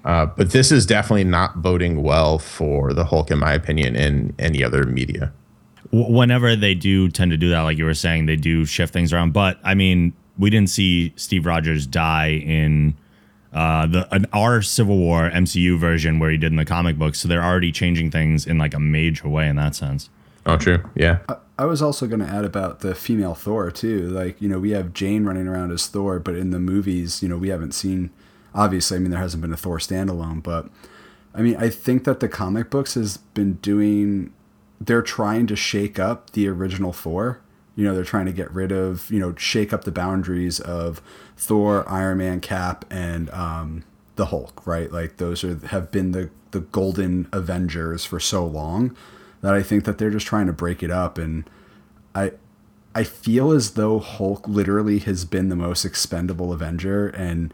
Uh, 0.06 0.26
but 0.26 0.52
this 0.52 0.70
is 0.70 0.86
definitely 0.86 1.24
not 1.24 1.56
voting 1.58 2.04
well 2.04 2.38
for 2.38 2.92
the 2.92 3.06
Hulk, 3.06 3.32
in 3.32 3.40
my 3.40 3.54
opinion, 3.54 3.96
in 3.96 4.36
any 4.38 4.62
other 4.62 4.84
media. 4.84 5.32
Whenever 5.94 6.56
they 6.56 6.74
do 6.74 7.08
tend 7.10 7.32
to 7.32 7.38
do 7.38 7.50
that, 7.50 7.62
like 7.62 7.78
you 7.78 7.86
were 7.86 7.94
saying, 7.94 8.26
they 8.26 8.36
do 8.36 8.66
shift 8.66 8.92
things 8.92 9.14
around. 9.14 9.32
But 9.32 9.60
I 9.64 9.76
mean, 9.76 10.14
we 10.38 10.50
didn't 10.50 10.70
see 10.70 11.14
Steve 11.16 11.46
Rogers 11.46 11.86
die 11.86 12.32
in 12.32 12.96
uh, 13.54 13.86
the 13.86 14.14
an 14.14 14.26
our 14.34 14.62
Civil 14.62 14.98
War 14.98 15.30
MCU 15.30 15.78
version 15.78 16.20
where 16.20 16.32
he 16.32 16.38
did 16.38 16.52
in 16.52 16.58
the 16.58 16.66
comic 16.66 16.98
books. 16.98 17.20
So 17.20 17.28
they're 17.28 17.44
already 17.44 17.72
changing 17.72 18.12
things 18.12 18.46
in 18.46 18.58
like 18.58 18.74
a 18.74 18.80
major 18.80 19.30
way 19.30 19.48
in 19.48 19.56
that 19.58 19.76
sense. 19.76 20.10
Oh, 20.46 20.58
true. 20.58 20.84
Yeah. 20.96 21.20
I, 21.30 21.38
I 21.60 21.66
was 21.66 21.82
also 21.82 22.08
going 22.08 22.20
to 22.20 22.28
add 22.28 22.46
about 22.46 22.80
the 22.80 22.96
female 22.96 23.36
Thor 23.36 23.70
too. 23.70 24.10
Like 24.10 24.42
you 24.42 24.50
know, 24.50 24.60
we 24.60 24.72
have 24.72 24.94
Jane 24.94 25.24
running 25.24 25.48
around 25.48 25.72
as 25.72 25.88
Thor, 25.88 26.20
but 26.20 26.36
in 26.36 26.50
the 26.50 26.60
movies, 26.60 27.22
you 27.22 27.30
know, 27.30 27.38
we 27.38 27.50
haven't 27.50 27.74
seen. 27.74 28.10
Obviously, 28.56 28.98
I 28.98 29.00
mean, 29.00 29.12
there 29.12 29.20
hasn't 29.20 29.42
been 29.42 29.54
a 29.54 29.58
Thor 29.58 29.80
standalone, 29.80 30.42
but 30.44 30.70
I 31.34 31.42
mean, 31.42 31.56
I 31.58 31.70
think 31.70 32.04
that 32.04 32.20
the 32.20 32.30
comic 32.30 32.70
books 32.70 32.96
has 32.96 33.18
been 33.18 33.54
doing. 33.56 34.34
They're 34.86 35.02
trying 35.02 35.48
to 35.48 35.56
shake 35.56 36.00
up 36.00 36.32
the 36.32 36.48
original 36.48 36.94
Thor 36.94 37.42
you 37.76 37.86
know, 37.86 37.96
they're 37.96 38.04
trying 38.04 38.28
to 38.28 38.32
get 38.32 38.52
rid 38.52 38.72
of, 38.72 39.10
you 39.10 39.20
know, 39.20 39.34
shake 39.36 39.74
up 39.74 39.84
the 39.84 39.92
boundaries 39.92 40.60
of 40.60 41.02
Thor, 41.36 41.90
Iron 41.90 42.20
Man, 42.20 42.40
Cap, 42.40 42.86
and 42.92 43.30
um, 43.32 43.84
the 44.16 44.28
Hulk, 44.28 44.66
right? 44.68 44.92
Like 44.92 45.18
those 45.18 45.44
are 45.44 45.56
have 45.68 45.92
been 45.92 46.12
the 46.12 46.30
the 46.52 46.60
golden 46.60 47.28
Avengers 47.32 48.06
for 48.06 48.20
so 48.20 48.46
long 48.46 48.96
that 49.42 49.54
I 49.54 49.64
think 49.64 49.86
that 49.86 49.98
they're 49.98 50.12
just 50.12 50.28
trying 50.28 50.46
to 50.48 50.54
break 50.54 50.84
it 50.84 50.92
up 50.92 51.18
and 51.18 51.50
I 52.14 52.34
I 52.94 53.04
feel 53.04 53.52
as 53.52 53.72
though 53.72 53.98
Hulk 53.98 54.48
literally 54.48 55.00
has 55.00 55.26
been 55.26 55.50
the 55.50 55.56
most 55.56 55.84
expendable 55.84 56.54
Avenger 56.54 57.08
and 57.08 57.52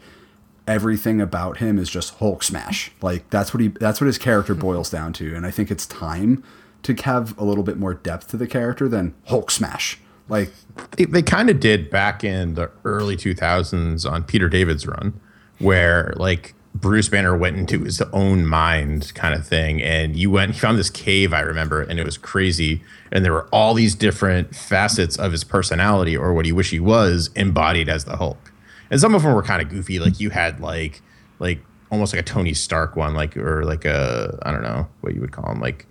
everything 0.67 1.21
about 1.21 1.57
him 1.57 1.79
is 1.79 1.89
just 1.89 2.15
Hulk 2.15 2.43
smash. 2.43 2.91
Like 3.01 3.29
that's 3.29 3.53
what 3.53 3.61
he 3.61 3.69
that's 3.69 4.01
what 4.01 4.07
his 4.07 4.17
character 4.17 4.53
boils 4.67 4.89
down 4.89 5.13
to 5.13 5.33
and 5.33 5.45
I 5.45 5.51
think 5.51 5.71
it's 5.71 5.85
time 5.85 6.43
to 6.83 6.93
have 7.03 7.37
a 7.37 7.43
little 7.43 7.63
bit 7.63 7.77
more 7.77 7.93
depth 7.93 8.29
to 8.29 8.37
the 8.37 8.47
character 8.47 8.87
than 8.87 9.13
Hulk 9.25 9.51
smash. 9.51 9.99
Like 10.27 10.51
they, 10.91 11.05
they 11.05 11.21
kind 11.21 11.49
of 11.49 11.59
did 11.59 11.89
back 11.89 12.23
in 12.23 12.53
the 12.53 12.71
early 12.85 13.17
2000s 13.17 14.09
on 14.09 14.23
Peter 14.23 14.47
David's 14.47 14.85
run, 14.87 15.19
where 15.57 16.13
like 16.15 16.53
Bruce 16.75 17.09
Banner 17.09 17.35
went 17.35 17.57
into 17.57 17.83
his 17.83 18.01
own 18.13 18.45
mind 18.45 19.13
kind 19.15 19.33
of 19.33 19.45
thing. 19.45 19.81
And 19.81 20.15
you 20.15 20.31
went, 20.31 20.53
he 20.53 20.59
found 20.59 20.77
this 20.77 20.89
cave, 20.89 21.33
I 21.33 21.41
remember, 21.41 21.81
and 21.81 21.99
it 21.99 22.05
was 22.05 22.17
crazy. 22.17 22.81
And 23.11 23.25
there 23.25 23.33
were 23.33 23.47
all 23.51 23.73
these 23.73 23.95
different 23.95 24.55
facets 24.55 25.17
of 25.17 25.31
his 25.31 25.43
personality 25.43 26.15
or 26.15 26.33
what 26.33 26.45
he 26.45 26.51
wished 26.51 26.71
he 26.71 26.79
was 26.79 27.31
embodied 27.35 27.89
as 27.89 28.05
the 28.05 28.17
Hulk. 28.17 28.51
And 28.91 28.99
some 28.99 29.13
of 29.15 29.23
them 29.23 29.33
were 29.33 29.43
kind 29.43 29.61
of 29.61 29.69
goofy. 29.69 29.99
Like 29.99 30.19
you 30.19 30.29
had 30.29 30.59
like, 30.59 31.01
like 31.39 31.59
almost 31.91 32.13
like 32.13 32.21
a 32.21 32.25
Tony 32.25 32.53
Stark 32.53 32.95
one, 32.95 33.13
like, 33.13 33.35
or 33.35 33.63
like 33.65 33.85
a, 33.85 34.37
I 34.43 34.51
don't 34.51 34.63
know 34.63 34.87
what 35.01 35.15
you 35.15 35.21
would 35.21 35.31
call 35.31 35.51
him, 35.51 35.59
like 35.59 35.87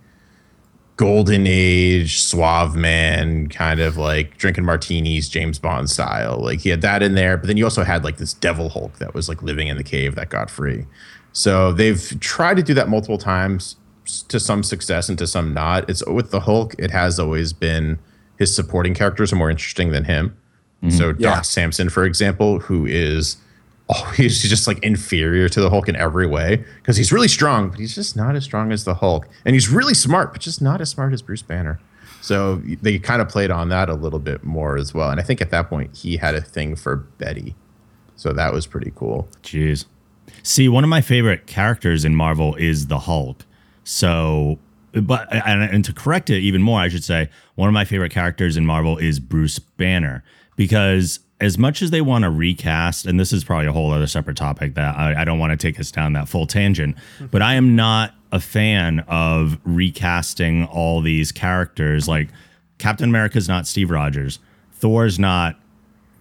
golden 0.99 1.47
age 1.47 2.19
suave 2.19 2.75
man 2.75 3.47
kind 3.47 3.79
of 3.79 3.95
like 3.95 4.37
drinking 4.37 4.65
martinis 4.65 5.29
james 5.29 5.57
bond 5.57 5.89
style 5.89 6.37
like 6.41 6.59
he 6.59 6.67
had 6.67 6.81
that 6.81 7.01
in 7.01 7.15
there 7.15 7.37
but 7.37 7.47
then 7.47 7.55
you 7.55 7.63
also 7.63 7.85
had 7.85 8.03
like 8.03 8.17
this 8.17 8.33
devil 8.33 8.67
hulk 8.67 8.97
that 8.97 9.13
was 9.13 9.29
like 9.29 9.41
living 9.41 9.69
in 9.69 9.77
the 9.77 9.83
cave 9.83 10.15
that 10.15 10.27
got 10.27 10.49
free 10.49 10.85
so 11.31 11.71
they've 11.71 12.19
tried 12.19 12.57
to 12.57 12.61
do 12.61 12.73
that 12.73 12.89
multiple 12.89 13.17
times 13.17 13.77
to 14.27 14.41
some 14.41 14.61
success 14.61 15.07
and 15.07 15.17
to 15.17 15.25
some 15.25 15.53
not 15.53 15.89
it's 15.89 16.05
with 16.05 16.31
the 16.31 16.41
hulk 16.41 16.75
it 16.77 16.91
has 16.91 17.17
always 17.17 17.53
been 17.53 17.97
his 18.37 18.53
supporting 18.53 18.93
characters 18.93 19.31
are 19.31 19.37
more 19.37 19.49
interesting 19.49 19.91
than 19.93 20.03
him 20.03 20.35
mm-hmm. 20.83 20.89
so 20.89 21.15
yeah. 21.17 21.35
doc 21.35 21.45
samson 21.45 21.87
for 21.87 22.03
example 22.03 22.59
who 22.59 22.85
is 22.85 23.37
oh, 23.89 24.13
he's 24.15 24.41
just 24.41 24.67
like 24.67 24.79
inferior 24.83 25.49
to 25.49 25.61
the 25.61 25.69
Hulk 25.69 25.89
in 25.89 25.95
every 25.95 26.27
way 26.27 26.63
because 26.77 26.97
he's 26.97 27.11
really 27.11 27.27
strong, 27.27 27.69
but 27.69 27.79
he's 27.79 27.95
just 27.95 28.15
not 28.15 28.35
as 28.35 28.43
strong 28.43 28.71
as 28.71 28.83
the 28.83 28.95
Hulk. 28.95 29.27
And 29.45 29.53
he's 29.55 29.69
really 29.69 29.93
smart, 29.93 30.31
but 30.31 30.41
just 30.41 30.61
not 30.61 30.81
as 30.81 30.89
smart 30.89 31.13
as 31.13 31.21
Bruce 31.21 31.41
Banner. 31.41 31.79
So 32.21 32.57
they 32.81 32.99
kind 32.99 33.21
of 33.21 33.29
played 33.29 33.49
on 33.49 33.69
that 33.69 33.89
a 33.89 33.93
little 33.93 34.19
bit 34.19 34.43
more 34.43 34.77
as 34.77 34.93
well. 34.93 35.09
And 35.09 35.19
I 35.19 35.23
think 35.23 35.41
at 35.41 35.51
that 35.51 35.69
point 35.69 35.95
he 35.95 36.17
had 36.17 36.35
a 36.35 36.41
thing 36.41 36.75
for 36.75 36.97
Betty. 36.97 37.55
So 38.15 38.33
that 38.33 38.53
was 38.53 38.67
pretty 38.67 38.91
cool. 38.95 39.27
Jeez. 39.41 39.85
See, 40.43 40.67
one 40.67 40.83
of 40.83 40.89
my 40.89 41.01
favorite 41.01 41.47
characters 41.47 42.05
in 42.05 42.15
Marvel 42.15 42.55
is 42.55 42.87
the 42.87 42.99
Hulk. 42.99 43.45
So, 43.83 44.59
but 44.91 45.33
and, 45.33 45.63
and 45.63 45.85
to 45.85 45.93
correct 45.93 46.29
it 46.29 46.39
even 46.39 46.61
more, 46.61 46.79
I 46.79 46.89
should 46.89 47.03
say 47.03 47.29
one 47.55 47.69
of 47.69 47.73
my 47.73 47.85
favorite 47.85 48.11
characters 48.11 48.57
in 48.57 48.65
Marvel 48.65 48.97
is 48.97 49.19
Bruce 49.19 49.57
Banner 49.57 50.23
because 50.55 51.19
as 51.41 51.57
much 51.57 51.81
as 51.81 51.91
they 51.91 52.01
want 52.01 52.23
to 52.23 52.29
recast, 52.29 53.05
and 53.05 53.19
this 53.19 53.31
is 53.31 53.43
probably 53.43 53.67
a 53.67 53.71
whole 53.71 53.91
other 53.91 54.07
separate 54.07 54.37
topic 54.37 54.75
that 54.75 54.95
I, 54.97 55.21
I 55.21 55.23
don't 55.25 55.39
want 55.39 55.51
to 55.51 55.57
take 55.57 55.79
us 55.79 55.91
down 55.91 56.13
that 56.13 56.27
full 56.27 56.45
tangent, 56.45 56.97
but 57.31 57.41
I 57.41 57.55
am 57.55 57.75
not 57.75 58.13
a 58.31 58.39
fan 58.39 58.99
of 59.07 59.57
recasting 59.63 60.65
all 60.65 61.01
these 61.01 61.31
characters. 61.31 62.07
Like 62.07 62.29
Captain 62.77 63.09
America's 63.09 63.47
not 63.47 63.67
Steve 63.67 63.89
Rogers, 63.89 64.39
Thor's 64.73 65.17
not 65.17 65.57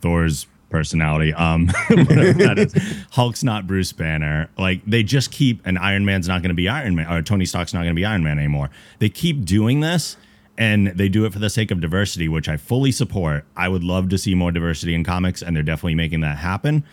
Thor's 0.01 0.47
personality. 0.71 1.33
Um, 1.35 1.67
that 1.89 2.55
is. 2.59 3.05
Hulk's 3.11 3.43
not 3.43 3.67
Bruce 3.67 3.93
Banner. 3.93 4.49
Like 4.59 4.85
they 4.87 5.03
just 5.03 5.31
keep, 5.31 5.61
and 5.65 5.79
Iron 5.79 6.05
Man's 6.05 6.29
not 6.29 6.43
going 6.43 6.51
to 6.51 6.55
be 6.55 6.69
Iron 6.69 6.95
Man, 6.95 7.11
or 7.13 7.23
Tony 7.23 7.45
Stark's 7.45 7.75
not 7.75 7.81
going 7.81 7.95
to 7.95 7.99
be 7.99 8.05
Iron 8.05 8.23
Man 8.23 8.39
anymore. 8.39 8.71
They 8.99 9.09
keep 9.09 9.45
doing 9.45 9.81
this, 9.81 10.17
and 10.59 10.89
they 10.89 11.09
do 11.09 11.25
it 11.25 11.33
for 11.33 11.39
the 11.39 11.49
sake 11.49 11.71
of 11.71 11.81
diversity, 11.81 12.29
which 12.29 12.49
I 12.49 12.57
fully 12.57 12.91
support. 12.91 13.45
I 13.57 13.69
would 13.69 13.85
love 13.85 14.09
to 14.09 14.19
see 14.19 14.35
more 14.35 14.51
diversity 14.51 14.93
in 14.93 15.05
comics, 15.05 15.41
and 15.41 15.55
they're 15.55 15.63
definitely 15.63 15.95
making 15.95 16.21
that 16.23 16.39
happen, 16.39 16.85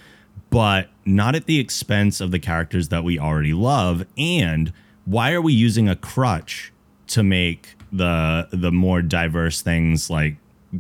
but 0.52 0.90
not 1.04 1.34
at 1.34 1.48
the 1.48 1.60
expense 1.60 2.22
of 2.22 2.30
the 2.30 2.38
characters 2.38 2.90
that 2.90 3.04
we 3.04 3.18
already 3.18 3.54
love. 3.54 4.06
And 4.18 4.72
why 5.06 5.34
are 5.34 5.42
we 5.42 5.52
using 5.52 5.90
a 5.90 5.96
crutch 5.96 6.72
to 7.08 7.24
make 7.24 7.76
the 7.92 8.48
the 8.52 8.72
more 8.72 9.02
diverse 9.02 9.62
things 9.62 10.10
like 10.10 10.36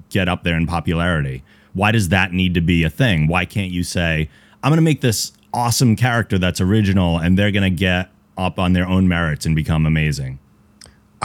get 0.09 0.29
up 0.29 0.43
there 0.43 0.55
in 0.55 0.67
popularity? 0.67 1.43
Why 1.73 1.91
does 1.91 2.09
that 2.09 2.33
need 2.33 2.53
to 2.53 2.61
be 2.61 2.83
a 2.83 2.89
thing? 2.89 3.27
Why 3.27 3.45
can't 3.45 3.71
you 3.71 3.83
say, 3.83 4.29
I'm 4.63 4.69
going 4.69 4.77
to 4.77 4.83
make 4.83 5.01
this 5.01 5.33
awesome 5.53 5.95
character 5.95 6.37
that's 6.37 6.61
original 6.61 7.17
and 7.17 7.37
they're 7.37 7.51
going 7.51 7.63
to 7.63 7.75
get 7.75 8.11
up 8.37 8.59
on 8.59 8.73
their 8.73 8.87
own 8.87 9.07
merits 9.07 9.45
and 9.45 9.55
become 9.55 9.85
amazing? 9.85 10.39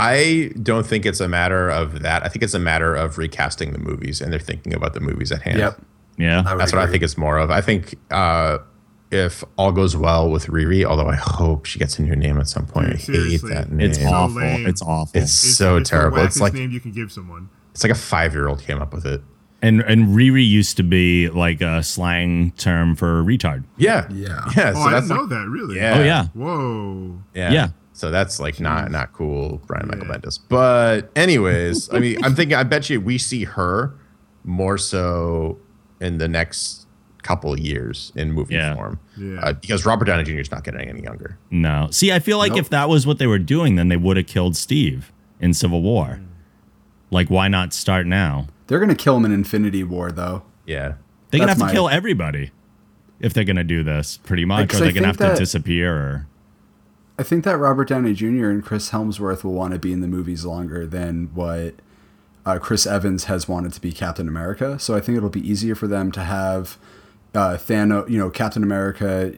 I 0.00 0.50
don't 0.62 0.87
think 0.87 1.04
it's 1.07 1.21
a 1.21 1.28
matter 1.28 1.69
of 1.71 2.00
that. 2.02 2.25
I 2.25 2.28
think 2.28 2.42
it's 2.42 2.54
a 2.54 2.59
matter 2.59 2.95
of 2.95 3.19
recasting 3.19 3.73
the 3.73 3.78
movies 3.78 4.21
and 4.21 4.33
they're 4.33 4.38
thinking 4.40 4.73
about 4.75 4.95
the 4.95 5.00
movies 5.00 5.30
at 5.33 5.42
hand. 5.42 5.59
Yep. 5.59 5.80
Yeah. 6.19 6.42
That's 6.57 6.73
what 6.73 6.83
I 6.83 6.87
think 6.87 7.02
it's 7.02 7.16
more 7.19 7.38
of. 7.38 7.50
I 7.50 7.61
think 7.61 7.95
uh, 8.11 8.59
if 9.11 9.42
all 9.57 9.73
goes 9.73 9.97
well 9.97 10.30
with 10.30 10.47
Riri, 10.47 10.85
although 10.85 11.09
I 11.09 11.16
hope 11.16 11.64
she 11.66 11.78
gets 11.78 11.99
a 11.99 12.02
new 12.02 12.14
name 12.16 12.38
at 12.38 12.49
some 12.49 12.66
point. 12.66 12.88
I 12.95 12.97
hate 12.97 13.42
that 13.42 13.71
name. 13.71 13.80
It's 13.90 13.99
awful. 14.04 14.37
lame. 14.37 14.66
It's 14.66 14.83
awful. 14.83 15.21
It's 15.21 15.33
so 15.33 15.76
it's 15.76 15.90
terrible. 15.90 16.19
It's 16.19 16.40
like 16.40 16.52
name 16.54 16.71
you 16.71 16.80
can 16.80 16.92
give 16.92 17.11
someone. 17.11 17.49
it's 17.73 17.83
like 17.83 17.92
a 17.92 17.97
five 17.97 18.33
year 18.35 18.49
old 18.49 18.62
came 18.62 18.80
up 18.80 18.92
with 18.92 19.07
it. 19.07 19.23
and 19.62 19.80
and 19.83 20.09
Riri 20.09 20.47
used 20.47 20.76
to 20.76 20.83
be 20.83 21.28
like 21.30 21.61
a 21.61 21.83
slang 21.83 22.52
term 22.57 22.95
for 22.95 23.23
retard. 23.25 23.64
Yeah. 23.76 24.07
Yeah. 24.11 24.45
Yeah. 24.57 24.73
Oh, 24.75 24.75
So 24.75 24.80
I 24.80 24.90
that's 24.92 25.09
didn't 25.09 25.16
know 25.23 25.26
that. 25.26 25.49
Really? 25.49 25.76
yeah. 25.76 25.99
Oh 25.99 26.02
yeah. 26.04 26.25
Whoa. 26.35 27.19
Yeah. 27.35 27.52
Yeah. 27.52 27.69
So 28.00 28.11
that's 28.11 28.40
like 28.40 28.59
not 28.61 28.90
not 28.90 29.12
cool, 29.12 29.61
Brian 29.66 29.87
Michael 29.87 30.07
Yeah. 30.07 30.14
Bendis. 30.16 30.38
But 30.49 31.11
anyways, 31.14 31.92
I 31.92 31.99
mean, 31.99 32.25
I'm 32.25 32.35
thinking. 32.35 32.57
I 32.57 32.62
bet 32.62 32.88
you 32.88 32.99
we 32.99 33.19
see 33.19 33.45
her 33.45 33.92
more 34.42 34.78
so 34.78 35.59
in 36.00 36.16
the 36.16 36.26
next 36.26 36.87
couple 37.23 37.52
of 37.52 37.59
years 37.59 38.11
in 38.16 38.33
movie 38.33 38.54
Yeah. 38.54 38.75
form, 38.75 38.99
Yeah. 39.19 39.40
uh, 39.40 39.52
because 39.52 39.85
Robert 39.85 40.07
Downey 40.07 40.25
Jr. 40.25 40.38
is 40.40 40.50
not 40.50 40.64
getting 40.64 40.88
any 40.88 41.02
younger. 41.02 41.37
No. 41.50 41.88
See, 41.90 42.11
I 42.11 42.21
feel 42.21 42.38
like 42.38 42.52
Nope. 42.52 42.61
if 42.61 42.71
that 42.71 42.88
was 42.88 43.07
what 43.07 43.19
they 43.19 43.26
were 43.26 43.38
doing, 43.38 43.76
then 43.76 43.88
they 43.88 43.99
would 43.99 44.16
have 44.16 44.26
killed 44.26 44.57
Steve 44.57 45.12
in 45.38 45.52
Civil 45.52 45.83
War. 45.83 46.21
Like, 47.11 47.28
why 47.28 47.49
not 47.49 47.75
start 47.75 48.07
now? 48.07 48.47
They're 48.69 48.80
gonna 48.80 48.95
kill 48.95 49.14
him 49.19 49.26
in 49.26 49.33
Infinity 49.33 49.85
War, 49.85 50.11
though. 50.11 50.42
Yeah. 50.64 50.95
They're 51.30 51.40
gonna 51.40 51.50
have 51.50 51.59
to 51.59 51.64
my- 51.66 51.73
kill 51.73 51.90
everybody 51.90 52.50
if 53.21 53.35
they're 53.35 53.45
gonna 53.45 53.62
do 53.62 53.85
this, 53.85 54.16
pretty 54.25 54.47
much, 54.47 54.69
Because 54.69 54.80
or 54.80 54.85
they're 54.85 54.92
gonna 54.95 55.09
have 55.09 55.16
think 55.19 55.35
to 55.35 55.38
disappear. 55.38 55.92
Or 55.95 56.26
I 57.21 57.23
think 57.23 57.45
that 57.45 57.59
Robert 57.59 57.89
Downey 57.89 58.15
Jr. 58.15 58.49
and 58.49 58.65
Chris 58.65 58.93
Hemsworth 58.93 59.45
will 59.45 59.53
want 59.53 59.75
to 59.75 59.79
be 59.79 59.93
in 59.93 60.00
the 60.00 60.09
movies 60.09 60.47
longer 60.47 60.87
than 60.87 61.27
what 61.35 61.75
uh, 62.47 62.59
Chris 62.59 62.87
Evans 62.87 63.25
has 63.25 63.47
wanted 63.47 63.75
to 63.75 63.81
be 63.83 63.93
Captain 63.93 64.27
America. 64.27 64.79
So 64.79 64.95
I 64.95 65.00
think 65.00 65.19
it'll 65.19 65.29
be 65.29 65.47
easier 65.47 65.75
for 65.75 65.87
them 65.87 66.12
to 66.12 66.25
have 66.25 66.79
uh, 67.35 67.59
Thanos, 67.59 68.09
you 68.09 68.17
know, 68.17 68.31
Captain 68.31 68.62
America 68.62 69.35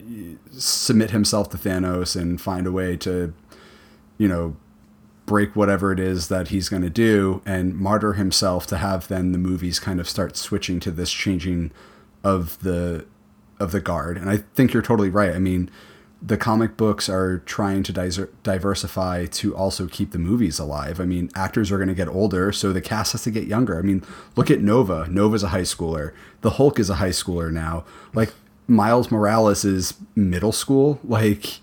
submit 0.49 1.11
himself 1.11 1.49
to 1.49 1.57
Thanos 1.57 2.15
and 2.15 2.39
find 2.39 2.65
a 2.67 2.71
way 2.71 2.95
to, 2.95 3.33
you 4.17 4.29
know, 4.29 4.55
break 5.25 5.53
whatever 5.53 5.91
it 5.91 5.99
is 5.99 6.29
that 6.29 6.47
he's 6.47 6.69
going 6.69 6.83
to 6.83 6.89
do 6.89 7.41
and 7.45 7.75
martyr 7.75 8.13
himself 8.13 8.65
to 8.67 8.77
have 8.77 9.09
then 9.09 9.33
the 9.33 9.37
movies 9.37 9.81
kind 9.81 9.99
of 9.99 10.07
start 10.07 10.37
switching 10.37 10.79
to 10.79 10.89
this 10.89 11.11
changing 11.11 11.69
of 12.23 12.57
the 12.63 13.05
of 13.59 13.73
the 13.73 13.81
guard. 13.81 14.15
And 14.15 14.29
I 14.29 14.37
think 14.37 14.71
you're 14.71 14.81
totally 14.81 15.09
right. 15.09 15.35
I 15.35 15.39
mean, 15.39 15.69
the 16.25 16.37
comic 16.37 16.77
books 16.77 17.09
are 17.09 17.39
trying 17.39 17.83
to 17.83 18.29
diversify 18.43 19.25
to 19.25 19.55
also 19.55 19.87
keep 19.87 20.11
the 20.11 20.17
movies 20.17 20.57
alive. 20.57 21.01
I 21.01 21.05
mean, 21.05 21.29
actors 21.35 21.69
are 21.69 21.77
going 21.77 21.89
to 21.89 21.93
get 21.93 22.07
older, 22.07 22.53
so 22.53 22.71
the 22.71 22.81
cast 22.81 23.11
has 23.11 23.23
to 23.23 23.31
get 23.31 23.45
younger. 23.45 23.77
I 23.77 23.81
mean, 23.81 24.03
look 24.37 24.49
at 24.49 24.61
Nova. 24.61 25.05
Nova's 25.09 25.43
a 25.43 25.49
high 25.49 25.61
schooler. 25.61 26.13
The 26.39 26.51
Hulk 26.51 26.79
is 26.79 26.89
a 26.89 26.95
high 26.95 27.09
schooler 27.09 27.51
now. 27.51 27.83
Like 28.13 28.31
Miles 28.67 29.11
Morales 29.11 29.65
is 29.65 29.95
middle 30.15 30.53
school. 30.53 31.01
Like 31.03 31.59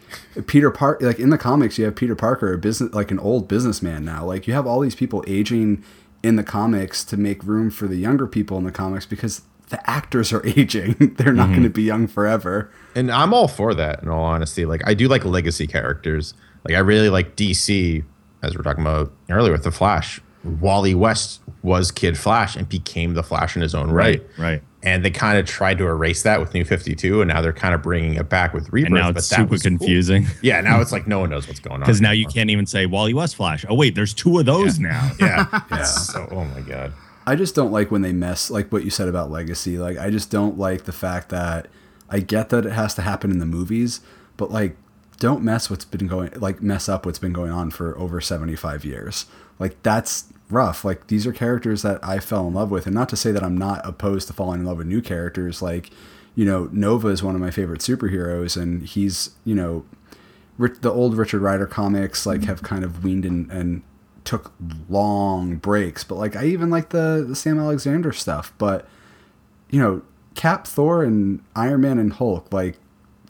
Peter 0.46 0.70
Park. 0.70 1.00
Like 1.00 1.18
in 1.18 1.30
the 1.30 1.38
comics, 1.38 1.78
you 1.78 1.86
have 1.86 1.96
Peter 1.96 2.14
Parker, 2.14 2.52
a 2.52 2.58
business 2.58 2.92
like 2.92 3.10
an 3.10 3.18
old 3.18 3.48
businessman 3.48 4.04
now. 4.04 4.26
Like 4.26 4.46
you 4.46 4.52
have 4.52 4.66
all 4.66 4.80
these 4.80 4.94
people 4.94 5.24
aging 5.26 5.82
in 6.22 6.36
the 6.36 6.44
comics 6.44 7.02
to 7.04 7.16
make 7.16 7.42
room 7.44 7.70
for 7.70 7.88
the 7.88 7.96
younger 7.96 8.26
people 8.26 8.58
in 8.58 8.64
the 8.64 8.72
comics 8.72 9.06
because 9.06 9.40
the 9.70 9.90
actors 9.90 10.32
are 10.32 10.44
aging. 10.56 11.14
They're 11.16 11.32
not 11.32 11.48
going 11.48 11.62
to 11.62 11.68
mm-hmm. 11.68 11.72
be 11.72 11.82
young 11.82 12.06
forever. 12.06 12.70
And 12.94 13.10
I'm 13.10 13.32
all 13.32 13.48
for 13.48 13.74
that. 13.74 14.02
In 14.02 14.08
all 14.08 14.24
honesty, 14.24 14.66
like 14.66 14.82
I 14.86 14.94
do 14.94 15.08
like 15.08 15.24
legacy 15.24 15.66
characters. 15.66 16.34
Like 16.64 16.76
I 16.76 16.80
really 16.80 17.08
like 17.08 17.36
DC, 17.36 18.04
as 18.42 18.52
we 18.52 18.58
we're 18.58 18.62
talking 18.62 18.82
about 18.82 19.12
earlier 19.30 19.52
with 19.52 19.64
the 19.64 19.70
Flash. 19.70 20.20
Wally 20.42 20.94
West 20.94 21.40
was 21.62 21.90
Kid 21.90 22.18
Flash 22.18 22.56
and 22.56 22.68
became 22.68 23.14
the 23.14 23.22
Flash 23.22 23.56
in 23.56 23.62
his 23.62 23.74
own 23.74 23.90
right. 23.90 24.22
right. 24.38 24.44
right. 24.44 24.62
And 24.82 25.04
they 25.04 25.10
kind 25.10 25.36
of 25.36 25.44
tried 25.44 25.76
to 25.76 25.84
erase 25.84 26.22
that 26.22 26.40
with 26.40 26.54
New 26.54 26.64
52, 26.64 27.20
and 27.20 27.28
now 27.28 27.42
they're 27.42 27.52
kind 27.52 27.74
of 27.74 27.82
bringing 27.82 28.14
it 28.14 28.30
back 28.30 28.54
with 28.54 28.72
Rebirth. 28.72 28.86
And 28.86 28.94
now 28.94 29.08
but 29.12 29.18
it's 29.18 29.28
that 29.28 29.36
super 29.36 29.50
was 29.50 29.62
cool. 29.62 29.76
confusing 29.76 30.26
Yeah, 30.42 30.62
now 30.62 30.80
it's 30.80 30.90
like 30.90 31.06
no 31.06 31.20
one 31.20 31.28
knows 31.28 31.46
what's 31.46 31.60
going 31.60 31.74
on. 31.74 31.80
because 31.80 32.00
now 32.00 32.12
you 32.12 32.24
can't 32.26 32.48
even 32.48 32.64
say 32.64 32.86
Wally 32.86 33.12
West 33.12 33.36
Flash. 33.36 33.66
Oh 33.68 33.74
wait, 33.74 33.94
there's 33.94 34.14
two 34.14 34.38
of 34.38 34.46
those 34.46 34.78
now. 34.78 35.10
Yeah. 35.20 35.46
It's 35.72 36.06
So, 36.12 36.26
oh 36.30 36.44
my 36.46 36.60
god. 36.62 36.94
I 37.30 37.36
just 37.36 37.54
don't 37.54 37.70
like 37.70 37.92
when 37.92 38.02
they 38.02 38.12
mess 38.12 38.50
like 38.50 38.72
what 38.72 38.82
you 38.82 38.90
said 38.90 39.06
about 39.06 39.30
legacy. 39.30 39.78
Like 39.78 39.96
I 39.96 40.10
just 40.10 40.32
don't 40.32 40.58
like 40.58 40.82
the 40.82 40.92
fact 40.92 41.28
that 41.28 41.68
I 42.08 42.18
get 42.18 42.48
that 42.48 42.66
it 42.66 42.72
has 42.72 42.92
to 42.96 43.02
happen 43.02 43.30
in 43.30 43.38
the 43.38 43.46
movies, 43.46 44.00
but 44.36 44.50
like 44.50 44.76
don't 45.20 45.44
mess 45.44 45.70
what's 45.70 45.84
been 45.84 46.08
going 46.08 46.32
like 46.34 46.60
mess 46.60 46.88
up 46.88 47.06
what's 47.06 47.20
been 47.20 47.32
going 47.32 47.52
on 47.52 47.70
for 47.70 47.96
over 47.96 48.20
75 48.20 48.84
years. 48.84 49.26
Like 49.60 49.80
that's 49.84 50.24
rough. 50.48 50.84
Like 50.84 51.06
these 51.06 51.24
are 51.24 51.32
characters 51.32 51.82
that 51.82 52.02
I 52.02 52.18
fell 52.18 52.48
in 52.48 52.54
love 52.54 52.72
with 52.72 52.86
and 52.86 52.96
not 52.96 53.08
to 53.10 53.16
say 53.16 53.30
that 53.30 53.44
I'm 53.44 53.56
not 53.56 53.86
opposed 53.86 54.26
to 54.26 54.32
falling 54.32 54.58
in 54.58 54.66
love 54.66 54.78
with 54.78 54.88
new 54.88 55.00
characters 55.00 55.62
like 55.62 55.90
you 56.34 56.44
know, 56.44 56.68
Nova 56.72 57.08
is 57.08 57.22
one 57.22 57.36
of 57.36 57.40
my 57.40 57.52
favorite 57.52 57.80
superheroes 57.80 58.60
and 58.60 58.82
he's, 58.82 59.30
you 59.44 59.54
know, 59.54 59.84
the 60.58 60.90
old 60.90 61.16
Richard 61.16 61.42
Rider 61.42 61.66
comics 61.66 62.26
like 62.26 62.40
mm-hmm. 62.40 62.48
have 62.48 62.62
kind 62.64 62.82
of 62.82 63.04
weaned 63.04 63.24
and, 63.24 63.48
and 63.52 63.82
took 64.30 64.52
long 64.88 65.56
breaks, 65.56 66.04
but 66.04 66.14
like 66.14 66.36
I 66.36 66.44
even 66.44 66.70
like 66.70 66.90
the, 66.90 67.24
the 67.26 67.34
Sam 67.34 67.58
Alexander 67.58 68.12
stuff. 68.12 68.52
But 68.58 68.86
you 69.70 69.80
know, 69.80 70.02
Cap, 70.36 70.68
Thor, 70.68 71.02
and 71.02 71.42
Iron 71.56 71.80
Man 71.80 71.98
and 71.98 72.12
Hulk, 72.12 72.52
like 72.52 72.78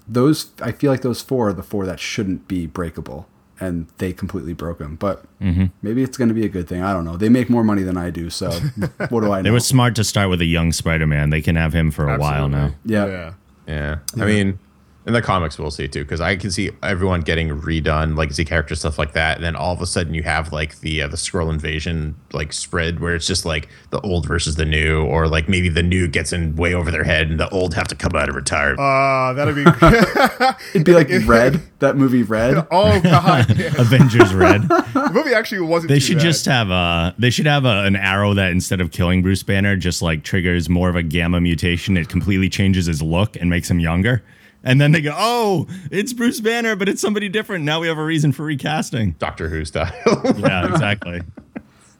those, 0.07 0.51
I 0.61 0.73
feel 0.73 0.91
like 0.91 1.01
those 1.01 1.23
four 1.23 1.49
are 1.49 1.53
the 1.55 1.63
four 1.63 1.87
that 1.87 2.01
shouldn't 2.01 2.49
be 2.49 2.67
breakable, 2.67 3.27
and 3.59 3.87
they 3.97 4.13
completely 4.13 4.53
broke 4.53 4.77
them. 4.77 4.97
But 4.97 5.25
mm-hmm. 5.41 5.67
maybe 5.81 6.03
it's 6.03 6.19
going 6.19 6.29
to 6.29 6.35
be 6.35 6.45
a 6.45 6.51
good 6.51 6.69
thing. 6.69 6.83
I 6.83 6.93
don't 6.93 7.07
know. 7.07 7.17
They 7.17 7.31
make 7.31 7.49
more 7.49 7.65
money 7.65 7.83
than 7.83 7.97
I 7.97 8.11
do, 8.11 8.29
so 8.29 8.51
what 9.09 9.23
do 9.23 9.33
I 9.33 9.39
know? 9.39 9.45
They 9.45 9.51
were 9.51 9.61
smart 9.61 9.95
to 9.95 10.05
start 10.05 10.29
with 10.29 10.43
a 10.43 10.47
young 10.47 10.71
Spider-Man. 10.71 11.31
They 11.31 11.41
can 11.41 11.57
have 11.57 11.73
him 11.73 11.91
for 11.91 12.13
a 12.13 12.19
while 12.19 12.51
now. 12.51 12.75
Yeah. 12.85 13.07
Yeah. 13.07 13.33
Yeah. 13.67 13.99
I 14.21 14.27
mean, 14.27 14.59
in 15.07 15.15
the 15.15 15.23
comics, 15.23 15.59
we'll 15.59 15.71
see 15.71 15.89
too, 15.89 16.05
because 16.05 16.21
I 16.21 16.37
can 16.37 16.51
see 16.51 16.71
everyone 16.83 17.23
getting 17.23 17.49
redone, 17.49 18.19
legacy 18.19 18.45
character 18.45 18.75
stuff 18.75 18.99
like 18.99 19.13
that. 19.15 19.37
And 19.37 19.45
then 19.45 19.57
all 19.57 19.73
of 19.73 19.81
a 19.81 19.87
sudden, 19.87 20.13
you 20.13 20.23
have 20.25 20.53
like 20.53 20.81
the 20.81 21.03
uh, 21.03 21.09
the 21.09 21.17
Skrull 21.17 21.51
invasion 21.51 22.17
like 22.33 22.53
spread 22.53 23.01
where 23.01 23.15
it's 23.15 23.27
just 23.27 23.47
like 23.47 23.69
the 23.91 24.01
old 24.03 24.27
versus 24.27 24.57
the 24.57 24.67
new, 24.67 25.03
or 25.05 25.27
like 25.27 25.49
maybe 25.49 25.71
the 25.71 25.83
new 25.83 26.07
gets 26.07 26.35
in 26.35 26.55
way 26.55 26.75
over 26.75 26.91
their 26.91 27.05
head 27.05 27.31
and 27.31 27.41
the 27.41 27.49
old 27.49 27.75
have 27.75 27.89
to 27.89 27.95
come 27.95 28.13
out 28.15 28.29
of 28.29 28.35
retirement. 28.35 28.79
Uh, 28.79 29.33
that'd 29.33 29.55
be. 29.55 29.65
It'd 30.75 30.85
be 30.85 30.93
like 30.93 31.09
Red, 31.27 31.63
that 31.79 31.97
movie 31.97 32.23
Red. 32.23 32.59
oh 32.71 33.01
God, 33.01 33.59
yeah. 33.59 33.73
Avengers 33.79 34.35
Red. 34.35 34.69
the 34.69 35.11
movie 35.15 35.33
actually 35.33 35.63
wasn't. 35.63 35.89
They 35.89 35.95
too 35.95 36.01
should 36.01 36.17
bad. 36.19 36.25
just 36.25 36.45
have 36.45 36.71
a. 36.71 37.15
They 37.19 37.31
should 37.31 37.47
have 37.47 37.65
a, 37.65 37.85
an 37.85 37.97
arrow 37.97 38.35
that 38.35 38.53
instead 38.53 38.83
of 38.83 38.91
killing 38.91 39.23
Bruce 39.23 39.43
Banner, 39.43 39.77
just 39.77 40.03
like 40.03 40.25
triggers 40.25 40.69
more 40.69 40.91
of 40.91 40.97
a 40.97 41.03
gamma 41.03 41.41
mutation. 41.41 41.97
It 41.97 42.11
completely 42.11 42.51
changes 42.51 42.85
his 42.85 43.01
look 43.01 43.37
and 43.37 43.49
makes 43.49 43.71
him 43.71 43.81
younger. 43.81 44.23
And 44.63 44.81
then 44.81 44.93
they 44.93 45.01
go, 45.01 45.15
"Oh, 45.17 45.67
it's 45.91 46.13
Bruce 46.13 46.41
Banner, 46.41 46.77
but 46.77 46.89
it's 46.89 47.01
somebody 47.01 47.29
different." 47.29 47.65
Now 47.65 47.81
we 47.81 47.89
have 47.89 47.99
a 47.99 48.05
reason 48.05 48.33
for 48.33 48.45
recasting. 48.45 49.13
Doctor 49.19 49.49
Who 49.49 49.65
style. 49.65 49.93
Yeah, 50.37 50.71
exactly. 50.73 51.21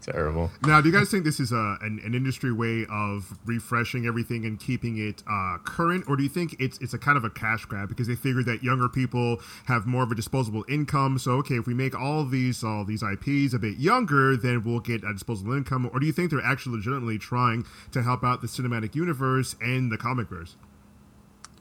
Terrible. 0.03 0.51
Now, 0.63 0.81
do 0.81 0.89
you 0.89 0.95
guys 0.95 1.11
think 1.11 1.25
this 1.25 1.41
is 1.41 1.53
a 1.53 1.77
an, 1.83 2.01
an 2.05 2.15
industry 2.15 2.53
way 2.53 2.87
of 2.91 3.39
refreshing 3.45 4.07
everything 4.07 4.47
and 4.47 4.59
keeping 4.59 4.97
it 4.97 5.23
uh, 5.31 5.59
current, 5.65 6.05
or 6.09 6.17
do 6.17 6.23
you 6.23 6.29
think 6.29 6.57
it's 6.59 6.79
it's 6.79 6.95
a 6.95 6.99
kind 6.99 7.19
of 7.19 7.25
a 7.25 7.31
cash 7.31 7.67
grab 7.67 7.89
because 7.89 8.07
they 8.07 8.15
figure 8.15 8.43
that 8.45 8.63
younger 8.63 8.89
people 8.89 9.41
have 9.67 9.87
more 9.87 10.03
of 10.03 10.11
a 10.11 10.15
disposable 10.15 10.65
income? 10.69 11.19
So, 11.19 11.33
okay, 11.33 11.57
if 11.57 11.67
we 11.67 11.75
make 11.75 11.99
all 11.99 12.25
these 12.25 12.65
all 12.65 12.85
these 12.85 13.03
IPs 13.03 13.53
a 13.53 13.59
bit 13.59 13.77
younger, 13.79 14.37
then 14.37 14.65
we'll 14.65 14.81
get 14.81 15.05
a 15.05 15.13
disposable 15.13 15.53
income. 15.53 15.91
Or 15.93 16.01
do 16.01 16.07
you 16.07 16.13
think 16.13 16.31
they're 16.31 16.45
actually 16.45 16.77
legitimately 16.77 17.19
trying 17.19 17.67
to 17.93 18.03
help 18.03 18.25
out 18.25 18.41
the 18.41 18.47
cinematic 18.47 18.95
universe 18.95 19.55
and 19.61 19.93
the 19.93 19.99
comic 19.99 20.29
verse? 20.29 20.57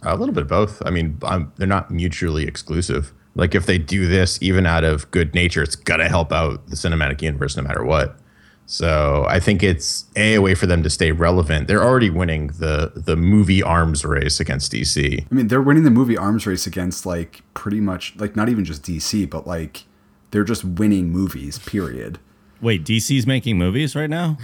A 0.02 0.16
little 0.16 0.34
bit 0.34 0.44
of 0.44 0.50
both. 0.50 0.82
I 0.86 0.92
mean, 0.92 1.18
I'm, 1.24 1.52
they're 1.58 1.68
not 1.68 1.92
mutually 1.92 2.46
exclusive. 2.46 3.14
Like 3.36 3.54
if 3.56 3.66
they 3.66 3.78
do 3.78 4.08
this 4.08 4.40
even 4.42 4.66
out 4.66 4.84
of 4.84 5.10
good 5.12 5.34
nature, 5.34 5.62
it's 5.62 5.76
gonna 5.76 6.10
help 6.10 6.32
out 6.32 6.68
the 6.68 6.76
cinematic 6.76 7.22
universe 7.22 7.56
no 7.56 7.64
matter 7.64 7.84
what. 7.84 8.18
So 8.66 9.26
I 9.28 9.40
think 9.40 9.64
it's 9.64 10.06
a, 10.16 10.36
a 10.36 10.42
way 10.42 10.54
for 10.54 10.68
them 10.68 10.84
to 10.84 10.90
stay 10.90 11.12
relevant. 11.12 11.68
They're 11.68 11.84
already 11.84 12.10
winning 12.10 12.48
the 12.48 12.92
the 12.96 13.16
movie 13.16 13.64
arms 13.64 14.06
race 14.06 14.40
against 14.40 14.72
DC. 14.72 15.26
I 15.30 15.36
mean, 15.36 15.48
they're 15.48 15.62
winning 15.62 15.84
the 15.84 15.92
movie 15.92 16.18
arms 16.18 16.46
race 16.46 16.68
against 16.68 17.06
like 17.06 17.42
pretty 17.54 17.80
much 17.80 18.16
like 18.18 18.36
not 18.36 18.48
even 18.50 18.66
just 18.66 18.84
DC, 18.84 19.30
but 19.30 19.48
like 19.48 19.86
they're 20.32 20.44
just 20.44 20.64
winning 20.64 21.12
movies. 21.12 21.60
Period. 21.60 22.20
Wait, 22.62 22.84
DC's 22.84 23.26
making 23.26 23.58
movies 23.58 23.96
right 23.96 24.10
now? 24.10 24.38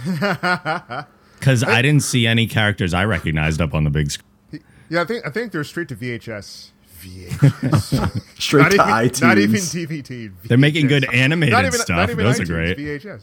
Because 1.38 1.62
I 1.62 1.82
didn't 1.82 2.02
see 2.02 2.26
any 2.26 2.46
characters 2.46 2.94
I 2.94 3.04
recognized 3.04 3.60
up 3.60 3.74
on 3.74 3.84
the 3.84 3.90
big 3.90 4.10
screen. 4.10 4.26
Yeah, 4.88 5.02
I 5.02 5.04
think 5.04 5.26
I 5.26 5.30
think 5.30 5.52
they're 5.52 5.64
straight 5.64 5.88
to 5.88 5.96
VHS. 5.96 6.70
VHS. 7.00 8.40
Straight 8.40 8.62
not 8.62 8.70
to 8.70 8.74
even, 8.74 8.86
iTunes. 8.86 9.22
Not 9.22 9.38
even 9.38 9.60
DVD. 9.60 10.32
They're 10.44 10.58
making 10.58 10.86
good 10.86 11.04
animated 11.12 11.52
Not 11.52 11.64
even, 11.64 11.78
stuff. 11.78 11.96
Not 11.96 12.10
even 12.10 12.24
Those 12.24 12.40
are 12.40 12.46
great. 12.46 12.78
VHS. 12.78 13.22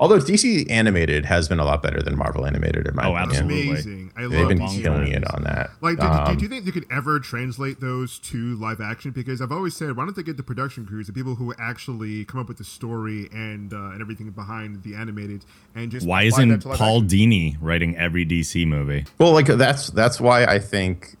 Although 0.00 0.18
DC 0.18 0.70
animated 0.70 1.24
has 1.24 1.48
been 1.48 1.58
a 1.58 1.64
lot 1.64 1.82
better 1.82 2.00
than 2.00 2.16
Marvel 2.16 2.46
animated 2.46 2.86
in 2.86 2.94
my 2.94 3.04
Oh, 3.06 3.16
opinion. 3.16 3.30
absolutely. 3.30 3.68
Amazing. 3.70 4.12
I 4.16 4.20
They've 4.28 4.48
been 4.48 4.58
killing 4.58 5.00
movies. 5.00 5.16
it 5.16 5.34
on 5.34 5.42
that. 5.42 5.70
Like, 5.80 5.96
do, 5.96 6.02
do- 6.02 6.08
Um, 6.08 6.36
do 6.36 6.42
you 6.44 6.48
think 6.48 6.66
you 6.66 6.72
could 6.72 6.86
ever 6.90 7.18
translate 7.18 7.80
those 7.80 8.18
to 8.20 8.54
live 8.56 8.80
action? 8.80 9.10
Because 9.10 9.40
I've 9.42 9.50
always 9.50 9.74
said, 9.74 9.96
why 9.96 10.04
don't 10.04 10.14
they 10.14 10.22
get 10.22 10.36
the 10.36 10.42
production 10.44 10.86
crews, 10.86 11.08
the 11.08 11.12
people 11.12 11.34
who 11.34 11.52
actually 11.58 12.24
come 12.24 12.40
up 12.40 12.46
with 12.46 12.58
the 12.58 12.64
story 12.64 13.28
and 13.32 13.72
uh, 13.72 13.76
and 13.90 14.00
everything 14.00 14.30
behind 14.30 14.84
the 14.84 14.94
animated, 14.94 15.44
and 15.74 15.90
just 15.90 16.06
Why 16.06 16.22
apply 16.22 16.44
that 16.44 16.46
isn't 16.48 16.60
to 16.60 16.68
live 16.68 16.78
Paul 16.78 17.02
action? 17.02 17.08
Dini 17.18 17.56
writing 17.60 17.96
every 17.96 18.24
DC 18.24 18.66
movie? 18.68 19.04
Well, 19.18 19.32
like 19.32 19.46
that's 19.46 19.90
that's 19.90 20.20
why 20.20 20.44
I 20.44 20.60
think 20.60 21.16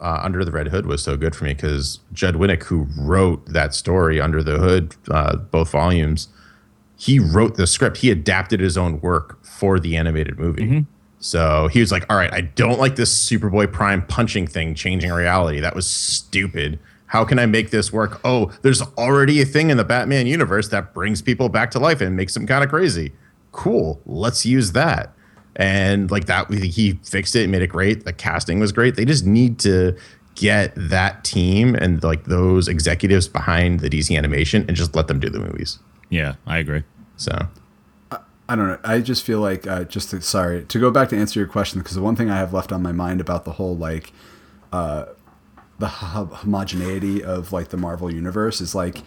uh, 0.00 0.18
Under 0.24 0.44
the 0.44 0.50
Red 0.50 0.68
Hood 0.68 0.86
was 0.86 1.02
so 1.04 1.16
good 1.16 1.36
for 1.36 1.44
me 1.44 1.54
because 1.54 2.00
Judd 2.12 2.34
Winick, 2.34 2.64
who 2.64 2.88
wrote 2.98 3.46
that 3.46 3.74
story 3.74 4.20
Under 4.20 4.42
the 4.42 4.58
Hood, 4.58 4.96
uh, 5.08 5.36
both 5.36 5.70
volumes, 5.70 6.26
he 7.02 7.18
wrote 7.18 7.56
the 7.56 7.66
script. 7.66 7.96
He 7.96 8.12
adapted 8.12 8.60
his 8.60 8.78
own 8.78 9.00
work 9.00 9.44
for 9.44 9.80
the 9.80 9.96
animated 9.96 10.38
movie. 10.38 10.62
Mm-hmm. 10.62 10.80
So 11.18 11.66
he 11.66 11.80
was 11.80 11.90
like, 11.90 12.06
"All 12.08 12.16
right, 12.16 12.32
I 12.32 12.42
don't 12.42 12.78
like 12.78 12.94
this 12.94 13.12
Superboy 13.28 13.72
Prime 13.72 14.06
punching 14.06 14.46
thing 14.46 14.76
changing 14.76 15.10
reality. 15.10 15.58
That 15.58 15.74
was 15.74 15.88
stupid." 15.88 16.78
How 17.06 17.24
can 17.26 17.38
I 17.38 17.44
make 17.44 17.70
this 17.70 17.92
work? 17.92 18.20
Oh, 18.24 18.50
there's 18.62 18.80
already 18.96 19.42
a 19.42 19.44
thing 19.44 19.68
in 19.68 19.76
the 19.76 19.84
Batman 19.84 20.26
universe 20.26 20.68
that 20.68 20.94
brings 20.94 21.20
people 21.20 21.50
back 21.50 21.70
to 21.72 21.78
life 21.78 22.00
and 22.00 22.16
makes 22.16 22.32
them 22.32 22.46
kind 22.46 22.64
of 22.64 22.70
crazy. 22.70 23.12
Cool. 23.50 24.00
Let's 24.06 24.46
use 24.46 24.72
that 24.72 25.12
and 25.56 26.10
like 26.10 26.24
that 26.24 26.50
he 26.50 26.98
fixed 27.04 27.36
it 27.36 27.46
made 27.50 27.60
it 27.60 27.66
great 27.66 28.06
the 28.06 28.12
casting 28.14 28.58
was 28.58 28.72
great 28.72 28.96
they 28.96 29.04
just 29.04 29.26
need 29.26 29.58
to 29.58 29.94
get 30.34 30.72
that 30.74 31.22
team 31.24 31.74
and 31.74 32.02
like 32.02 32.24
those 32.24 32.68
executives 32.68 33.28
behind 33.28 33.80
the 33.80 33.90
dc 33.90 34.16
animation 34.16 34.64
and 34.66 34.74
just 34.74 34.96
let 34.96 35.08
them 35.08 35.20
do 35.20 35.28
the 35.28 35.38
movies 35.38 35.78
Yeah, 36.12 36.34
I 36.46 36.58
agree. 36.58 36.82
So 37.16 37.48
I 38.48 38.56
don't 38.56 38.68
know. 38.68 38.78
I 38.84 39.00
just 39.00 39.24
feel 39.24 39.40
like 39.40 39.66
uh, 39.66 39.84
just 39.84 40.10
to, 40.10 40.20
sorry 40.20 40.64
to 40.64 40.78
go 40.78 40.90
back 40.90 41.08
to 41.08 41.16
answer 41.16 41.40
your 41.40 41.48
question 41.48 41.80
because 41.80 41.94
the 41.94 42.02
one 42.02 42.16
thing 42.16 42.28
I 42.28 42.36
have 42.36 42.52
left 42.52 42.70
on 42.70 42.82
my 42.82 42.92
mind 42.92 43.20
about 43.20 43.46
the 43.46 43.52
whole 43.52 43.76
like 43.76 44.12
uh, 44.72 45.06
the 45.78 45.86
homogeneity 45.86 47.24
of 47.24 47.52
like 47.52 47.68
the 47.68 47.78
Marvel 47.78 48.12
universe 48.12 48.60
is 48.60 48.74
like 48.74 48.98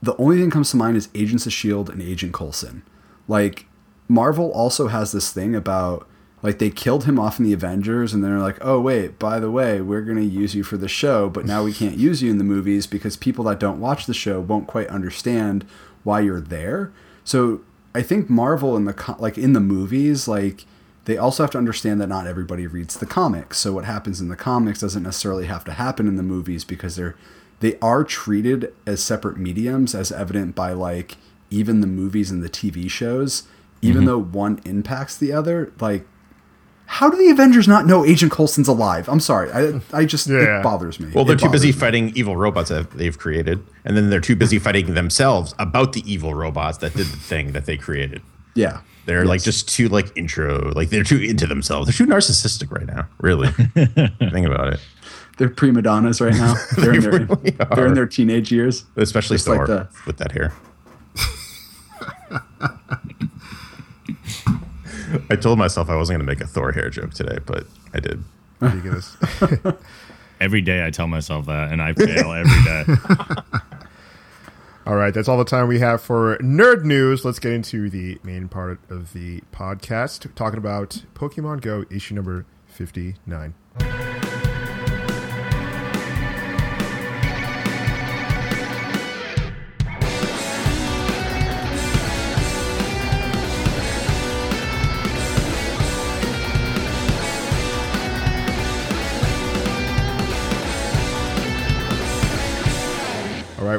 the 0.00 0.16
only 0.16 0.36
thing 0.36 0.46
that 0.46 0.52
comes 0.52 0.70
to 0.70 0.76
mind 0.76 0.96
is 0.96 1.08
Agents 1.12 1.44
of 1.44 1.52
Shield 1.52 1.90
and 1.90 2.00
Agent 2.00 2.34
Coulson. 2.34 2.84
Like 3.26 3.66
Marvel 4.06 4.52
also 4.52 4.88
has 4.88 5.10
this 5.10 5.32
thing 5.32 5.56
about 5.56 6.06
like 6.42 6.58
they 6.58 6.70
killed 6.70 7.04
him 7.04 7.18
off 7.18 7.40
in 7.40 7.44
the 7.44 7.52
Avengers 7.52 8.12
and 8.12 8.22
they're 8.22 8.38
like, 8.38 8.58
"Oh 8.60 8.80
wait, 8.80 9.18
by 9.18 9.40
the 9.40 9.50
way, 9.50 9.80
we're 9.80 10.02
going 10.02 10.18
to 10.18 10.24
use 10.24 10.54
you 10.54 10.62
for 10.62 10.76
the 10.76 10.88
show, 10.88 11.28
but 11.28 11.46
now 11.46 11.64
we 11.64 11.72
can't 11.72 11.96
use 11.96 12.22
you 12.22 12.30
in 12.30 12.38
the 12.38 12.44
movies 12.44 12.86
because 12.86 13.16
people 13.16 13.44
that 13.46 13.58
don't 13.58 13.80
watch 13.80 14.06
the 14.06 14.14
show 14.14 14.40
won't 14.40 14.68
quite 14.68 14.86
understand 14.86 15.66
why 16.04 16.20
you're 16.20 16.40
there." 16.40 16.92
So, 17.24 17.60
I 17.94 18.02
think 18.02 18.30
Marvel 18.30 18.76
in 18.76 18.84
the 18.86 19.16
like 19.18 19.36
in 19.36 19.52
the 19.52 19.60
movies 19.60 20.26
like 20.26 20.64
they 21.04 21.18
also 21.18 21.42
have 21.42 21.50
to 21.50 21.58
understand 21.58 22.00
that 22.00 22.06
not 22.06 22.26
everybody 22.26 22.66
reads 22.66 22.96
the 22.96 23.06
comics. 23.06 23.58
So 23.58 23.72
what 23.72 23.84
happens 23.84 24.20
in 24.20 24.28
the 24.28 24.36
comics 24.36 24.80
doesn't 24.80 25.02
necessarily 25.02 25.46
have 25.46 25.64
to 25.64 25.72
happen 25.72 26.06
in 26.06 26.16
the 26.16 26.22
movies 26.22 26.64
because 26.64 26.96
they're 26.96 27.16
they 27.60 27.78
are 27.80 28.02
treated 28.02 28.72
as 28.86 29.02
separate 29.02 29.36
mediums 29.36 29.94
as 29.94 30.10
evident 30.10 30.54
by 30.54 30.72
like 30.72 31.16
even 31.50 31.80
the 31.80 31.86
movies 31.86 32.30
and 32.30 32.42
the 32.42 32.48
TV 32.48 32.90
shows 32.90 33.44
even 33.82 34.00
mm-hmm. 34.00 34.06
though 34.06 34.18
one 34.18 34.60
impacts 34.64 35.16
the 35.16 35.32
other 35.32 35.72
like 35.80 36.06
how 36.98 37.08
do 37.08 37.16
the 37.16 37.30
Avengers 37.30 37.66
not 37.66 37.86
know 37.86 38.04
Agent 38.04 38.30
Coulson's 38.32 38.68
alive? 38.68 39.08
I'm 39.08 39.18
sorry. 39.20 39.50
I 39.52 39.80
I 39.92 40.04
just 40.04 40.26
Yeah. 40.28 40.60
it 40.60 40.62
bothers 40.62 41.00
me. 41.00 41.10
well 41.14 41.24
they're 41.24 41.36
It 41.36 41.40
too 41.40 41.48
busy 41.48 41.68
me. 41.68 41.72
fighting 41.72 42.12
evil 42.14 42.36
robots 42.36 42.68
that 42.68 42.90
they've 42.92 43.18
created 43.18 43.58
and 43.84 43.96
then 43.96 44.10
they're 44.10 44.20
too 44.20 44.36
busy 44.36 44.58
fighting 44.58 44.94
themselves 44.94 45.54
about 45.58 45.92
the 45.94 46.02
evil 46.10 46.34
robots 46.34 46.78
that 46.78 46.94
did 46.94 47.06
the 47.06 47.16
thing 47.16 47.52
that 47.52 47.64
they 47.66 47.76
created 47.76 48.20
Yeah. 48.54 48.80
they're 49.06 49.24
like 49.24 49.42
just 49.42 49.68
too 49.68 49.88
like 49.88 50.08
intro 50.16 50.70
like 50.74 50.90
they're 50.90 51.02
too 51.12 51.18
into 51.18 51.46
themselves 51.46 51.86
they're 51.88 52.06
too 52.06 52.12
narcissistic 52.12 52.70
right 52.70 52.86
now 52.86 53.06
really 53.20 53.48
think 54.34 54.46
about 54.46 54.74
it 54.74 54.80
They're 55.38 55.48
prima 55.48 55.80
donnas 55.82 56.20
right 56.20 56.34
now. 56.34 56.54
They're 56.76 56.92
in 56.94 57.00
their 57.00 57.12
really 57.24 57.50
they're 57.74 57.86
in 57.86 57.94
their 57.94 58.06
teenage 58.06 58.52
years. 58.52 58.84
especially 58.96 59.36
Just 59.38 59.48
like 59.48 59.58
Thor 59.64 59.66
the- 59.66 59.88
with 60.06 60.18
that 60.18 60.32
hair 60.32 60.52
I 65.30 65.36
told 65.36 65.58
myself 65.58 65.88
I 65.88 65.96
wasn't 65.96 66.18
going 66.18 66.26
to 66.26 66.32
make 66.32 66.40
a 66.42 66.46
Thor 66.46 66.72
hair 66.72 66.90
joke 66.90 67.12
today, 67.14 67.38
but 67.44 67.66
I 67.94 68.00
did. 68.00 68.22
Ridiculous. 68.60 69.16
Every 70.40 70.60
day 70.60 70.84
I 70.84 70.90
tell 70.90 71.06
myself 71.06 71.46
that, 71.46 71.72
and 71.72 71.80
I 71.80 71.92
fail 71.92 72.32
every 72.32 72.64
day. 72.64 72.84
All 74.86 74.96
right, 74.96 75.14
that's 75.14 75.28
all 75.28 75.38
the 75.38 75.44
time 75.44 75.68
we 75.68 75.78
have 75.78 76.02
for 76.02 76.36
nerd 76.38 76.82
news. 76.82 77.24
Let's 77.24 77.38
get 77.38 77.52
into 77.52 77.88
the 77.88 78.18
main 78.24 78.48
part 78.48 78.80
of 78.90 79.12
the 79.12 79.42
podcast, 79.52 80.34
talking 80.34 80.58
about 80.58 81.04
Pokemon 81.14 81.60
Go 81.60 81.84
issue 81.88 82.16
number 82.16 82.44
59. 82.66 83.54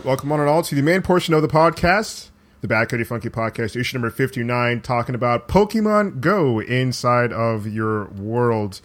Right, 0.03 0.05
welcome 0.05 0.31
on 0.31 0.39
and 0.39 0.49
all 0.49 0.61
to 0.63 0.75
the 0.75 0.81
main 0.81 1.01
portion 1.01 1.33
of 1.33 1.41
the 1.41 1.47
podcast, 1.47 2.29
the 2.61 2.67
Bad 2.67 2.89
Cody 2.89 3.03
Funky 3.03 3.29
Podcast, 3.29 3.75
issue 3.75 3.97
number 3.97 4.09
59, 4.09 4.81
talking 4.81 5.15
about 5.15 5.47
Pokemon 5.47 6.19
Go 6.21 6.59
inside 6.59 7.31
of 7.33 7.67
your 7.67 8.05
world. 8.09 8.81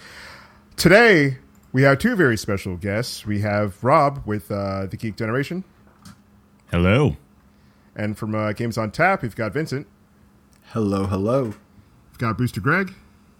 Today, 0.76 1.38
we 1.72 1.82
have 1.82 1.98
two 1.98 2.16
very 2.16 2.36
special 2.36 2.76
guests. 2.76 3.26
We 3.26 3.40
have 3.40 3.82
Rob 3.82 4.22
with 4.26 4.50
uh, 4.50 4.86
The 4.86 4.96
Geek 4.96 5.16
Generation, 5.16 5.64
Hello. 6.70 7.16
and 7.96 8.16
from 8.16 8.34
uh, 8.34 8.52
Games 8.52 8.78
on 8.78 8.90
Tap, 8.90 9.22
we've 9.22 9.36
got 9.36 9.52
Vincent, 9.52 9.86
Hello, 10.72 11.06
hello. 11.06 11.44
we've 11.44 12.18
got 12.18 12.36
Booster 12.36 12.60
Greg, 12.60 12.92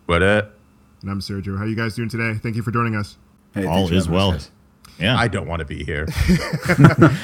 What 0.07 0.23
up? 0.23 0.55
and 1.03 1.11
I'm 1.11 1.21
Sergio. 1.21 1.57
How 1.59 1.65
you 1.65 1.77
guys 1.77 1.95
doing 1.95 2.09
today? 2.09 2.39
Thank 2.43 2.57
you 2.57 2.63
for 2.63 2.73
joining 2.73 2.97
us. 2.97 3.17
Hey, 3.55 3.67
All 3.67 3.85
is 3.85 3.89
having 3.91 3.99
us, 3.99 4.09
well. 4.09 4.33
guys. 4.33 4.51
Yeah, 4.99 5.17
I 5.17 5.29
don't 5.29 5.47
want 5.47 5.61
to 5.61 5.65
be 5.65 5.85
here. 5.85 6.07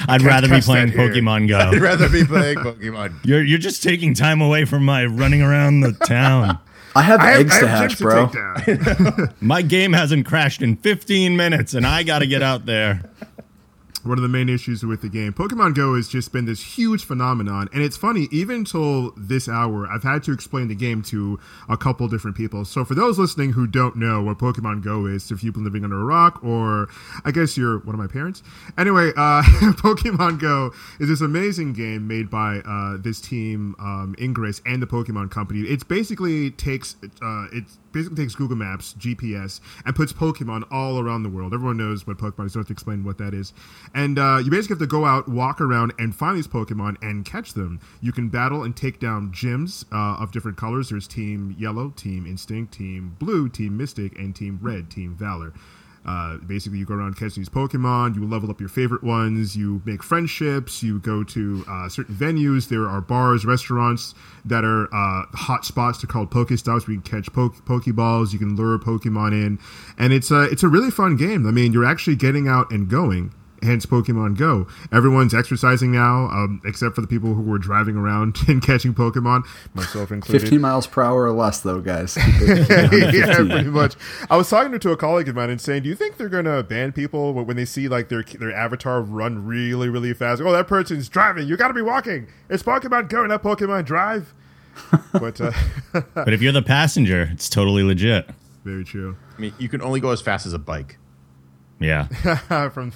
I'd 0.09 0.23
rather 0.23 0.49
be 0.49 0.61
playing 0.61 0.89
that 0.89 0.97
here. 0.97 1.09
Pokemon 1.11 1.53
I'd 1.55 1.73
Go. 1.73 1.79
rather 1.81 2.09
be 2.09 2.25
playing 2.25 2.59
Pokemon. 2.59 3.15
You're 3.25 3.43
you're 3.43 3.59
just 3.59 3.83
taking 3.83 4.15
time 4.15 4.41
away 4.41 4.65
from 4.65 4.85
my 4.85 5.05
running 5.07 5.43
around 5.43 5.81
the 5.81 5.93
town. 5.93 6.59
I 6.97 7.03
have 7.03 7.21
I 7.21 7.31
have, 7.33 7.41
eggs 7.41 7.57
I 7.57 7.61
to 7.61 7.67
have 7.69 7.91
hatch, 7.91 7.99
bro. 7.99 8.29
to 8.29 8.63
take 8.65 8.99
down. 8.99 9.35
My 9.41 9.63
game 9.63 9.93
hasn't 9.93 10.27
crashed 10.27 10.63
in 10.63 10.77
15 10.77 11.37
minutes, 11.37 11.75
and 11.75 11.85
I 11.85 12.05
got 12.05 12.21
to 12.21 12.27
get 12.29 12.41
out 12.41 12.67
there. 12.67 13.03
One 14.05 14.19
of 14.19 14.23
the 14.23 14.29
main 14.29 14.49
issues 14.49 14.83
with 14.83 15.03
the 15.03 15.09
game. 15.09 15.33
Pokemon 15.33 15.75
Go 15.75 15.95
has 15.95 16.09
just 16.09 16.33
been 16.33 16.45
this 16.45 16.77
huge 16.77 17.05
phenomenon, 17.05 17.69
and 17.73 17.83
it's 17.83 17.97
funny. 17.97 18.29
Even 18.31 18.57
until 18.57 19.13
this 19.17 19.49
hour, 19.49 19.87
I've 19.87 20.03
had 20.03 20.23
to 20.25 20.33
explain 20.33 20.69
the 20.69 20.75
game 20.75 21.03
to 21.05 21.39
a 21.69 21.77
couple 21.77 22.07
different 22.09 22.37
people. 22.37 22.65
So 22.65 22.85
for 22.85 22.95
those 22.95 23.19
listening 23.19 23.53
who 23.53 23.67
don't 23.67 23.97
know 23.97 24.23
what 24.23 24.39
Pokemon 24.39 24.83
Go 24.83 25.07
is, 25.07 25.31
if 25.31 25.43
you've 25.43 25.55
been 25.55 25.65
living 25.65 25.85
under 25.85 26.01
a 26.01 26.05
rock, 26.05 26.43
or 26.45 26.89
I 27.25 27.31
guess 27.31 27.57
you're 27.57 27.79
one 27.79 27.95
of 27.95 28.01
my 28.01 28.07
parents. 28.07 28.43
Anyway, 28.79 29.11
uh, 29.17 29.43
Pokemon 29.83 30.41
Go 30.41 30.73
is 31.01 31.09
this 31.09 31.21
amazing 31.21 31.73
game 31.73 32.07
made 32.07 32.31
by 32.31 32.59
uh, 32.59 32.97
this 32.99 33.21
team, 33.21 33.75
um, 33.79 34.15
Ingress, 34.19 34.61
and 34.67 34.83
the 34.83 34.87
Pokemon 34.87 35.31
Company. 35.31 35.61
It's 35.61 35.85
basically 35.85 36.51
takes 36.51 36.97
uh, 37.23 37.47
it's 37.53 37.79
basically 37.95 38.23
takes 38.23 38.35
Google 38.35 38.57
Maps, 38.57 38.95
GPS, 38.95 39.61
and 39.87 39.97
puts 39.97 40.13
Pokemon 40.13 40.65
all 40.71 40.99
around 40.99 41.23
the 41.23 41.31
world. 41.31 41.55
Everyone 41.55 41.79
knows 41.79 42.07
what 42.07 42.19
Pokemon 42.19 42.47
is. 42.47 42.53
Don't 42.53 42.61
have 42.61 42.67
to 42.67 42.73
explain 42.73 43.05
what 43.05 43.17
that 43.19 43.33
is. 43.33 43.55
And 43.95 44.19
uh, 44.19 44.41
you 44.45 44.51
basically 44.51 44.75
have 44.75 44.81
to 44.81 44.87
go 44.87 45.07
out, 45.07 45.29
walk 45.29 45.61
around, 45.61 45.95
and 45.99 46.15
find 46.15 46.37
these 46.37 46.49
Pokemon 46.49 46.97
and 47.01 47.25
catch 47.25 47.55
them. 47.55 47.81
You 48.03 48.13
can 48.13 48.29
battle 48.29 48.65
and 48.65 48.77
take 48.77 49.01
down 49.01 49.31
gyms 49.33 49.85
uh, 49.93 50.23
of 50.23 50.33
different 50.33 50.59
colors. 50.59 50.91
There's 50.91 51.09
Team 51.09 51.55
Yellow, 51.59 51.91
Team 51.91 52.27
Instinct, 52.27 52.75
Team 52.75 53.17
Blue, 53.19 53.49
Team 53.49 53.77
Mystic, 53.77 54.19
and 54.19 54.35
Team 54.35 54.59
Red, 54.61 54.91
Team 54.91 55.15
Valor. 55.15 55.55
Uh, 56.05 56.37
basically, 56.39 56.79
you 56.79 56.85
go 56.85 56.95
around 56.95 57.15
catching 57.15 57.41
these 57.43 57.49
Pokemon. 57.49 58.15
You 58.15 58.27
level 58.27 58.51
up 58.51 58.61
your 58.61 58.69
favorite 58.69 59.03
ones. 59.03 59.57
You 59.57 59.81
make 59.85 60.03
friendships. 60.03 60.83
You 60.83 60.99
go 61.01 61.25
to 61.25 61.65
uh, 61.69 61.89
certain 61.89 62.15
venues. 62.15 62.69
There 62.69 62.87
are 62.87 63.01
bars, 63.01 63.45
restaurants 63.45 64.15
that 64.45 64.65
are 64.65 64.85
uh, 64.95 65.25
hot 65.33 65.65
spots. 65.65 66.01
They're 66.01 66.09
called 66.09 66.31
Pokestops. 66.31 66.87
Where 66.87 66.95
you 66.95 67.01
can 67.01 67.23
catch 67.23 67.33
poke- 67.33 67.65
Pokeballs. 67.65 68.33
You 68.33 68.39
can 68.39 68.57
lure 68.57 68.79
Pokemon 68.79 69.33
in, 69.33 69.59
and 69.99 70.13
it's 70.13 70.31
a 70.31 70.43
it's 70.43 70.63
a 70.63 70.69
really 70.69 70.91
fun 70.91 71.17
game. 71.17 71.47
I 71.47 71.51
mean, 71.51 71.73
you're 71.73 71.85
actually 71.87 72.17
getting 72.17 72.49
out 72.49 72.71
and 72.71 72.89
going 72.89 73.33
hence 73.65 73.87
Pokemon 73.87 74.37
Go. 74.37 74.67
Everyone's 74.93 75.35
exercising 75.35 75.93
now, 75.93 76.27
um, 76.27 76.61
except 76.65 76.95
for 76.95 77.01
the 77.01 77.07
people 77.07 77.35
who 77.35 77.43
were 77.43 77.59
driving 77.59 77.97
around 77.97 78.37
and 78.49 78.63
catching 78.63 78.95
Pokemon, 78.95 79.45
myself 79.75 80.11
included. 80.11 80.43
15 80.43 80.61
miles 80.61 80.87
per 80.87 81.03
hour 81.03 81.25
or 81.25 81.33
less, 81.33 81.61
though, 81.61 81.81
guys. 81.81 82.17
yeah, 82.43 83.37
pretty 83.37 83.65
much. 83.65 83.97
I 84.31 84.37
was 84.37 84.49
talking 84.49 84.79
to 84.79 84.91
a 84.91 84.97
colleague 84.97 85.29
of 85.29 85.35
mine 85.35 85.51
and 85.51 85.61
saying, 85.61 85.83
"Do 85.83 85.89
you 85.89 85.95
think 85.95 86.17
they're 86.17 86.29
going 86.29 86.45
to 86.45 86.63
ban 86.63 86.93
people 86.93 87.33
when 87.33 87.57
they 87.57 87.65
see 87.65 87.89
like 87.89 88.09
their 88.09 88.23
their 88.23 88.55
avatar 88.55 89.03
run 89.03 89.45
really, 89.45 89.89
really 89.89 90.13
fast? 90.15 90.41
Oh, 90.43 90.53
that 90.53 90.69
person's 90.69 91.09
driving. 91.09 91.49
You 91.49 91.57
got 91.57 91.69
to 91.69 91.75
be 91.75 91.83
walking. 91.83 92.29
It's 92.49 92.63
Pokemon 92.63 93.09
Go, 93.09 93.27
not 93.27 93.43
Pokemon 93.43 93.85
Drive." 93.85 94.35
but 95.13 95.41
uh, 95.41 95.53
but 96.15 96.33
if 96.33 96.43
you're 96.43 96.53
the 96.53 96.63
passenger, 96.63 97.29
it's 97.33 97.49
totally 97.49 97.83
legit. 97.83 98.29
Very 98.65 98.85
true. 98.85 99.17
I 99.37 99.41
mean, 99.41 99.55
you 99.59 99.69
can 99.69 99.83
only 99.83 100.01
go 100.01 100.11
as 100.11 100.21
fast 100.21 100.47
as 100.47 100.53
a 100.53 100.59
bike. 100.59 100.99
Yeah. 101.81 102.69
From 102.71 102.93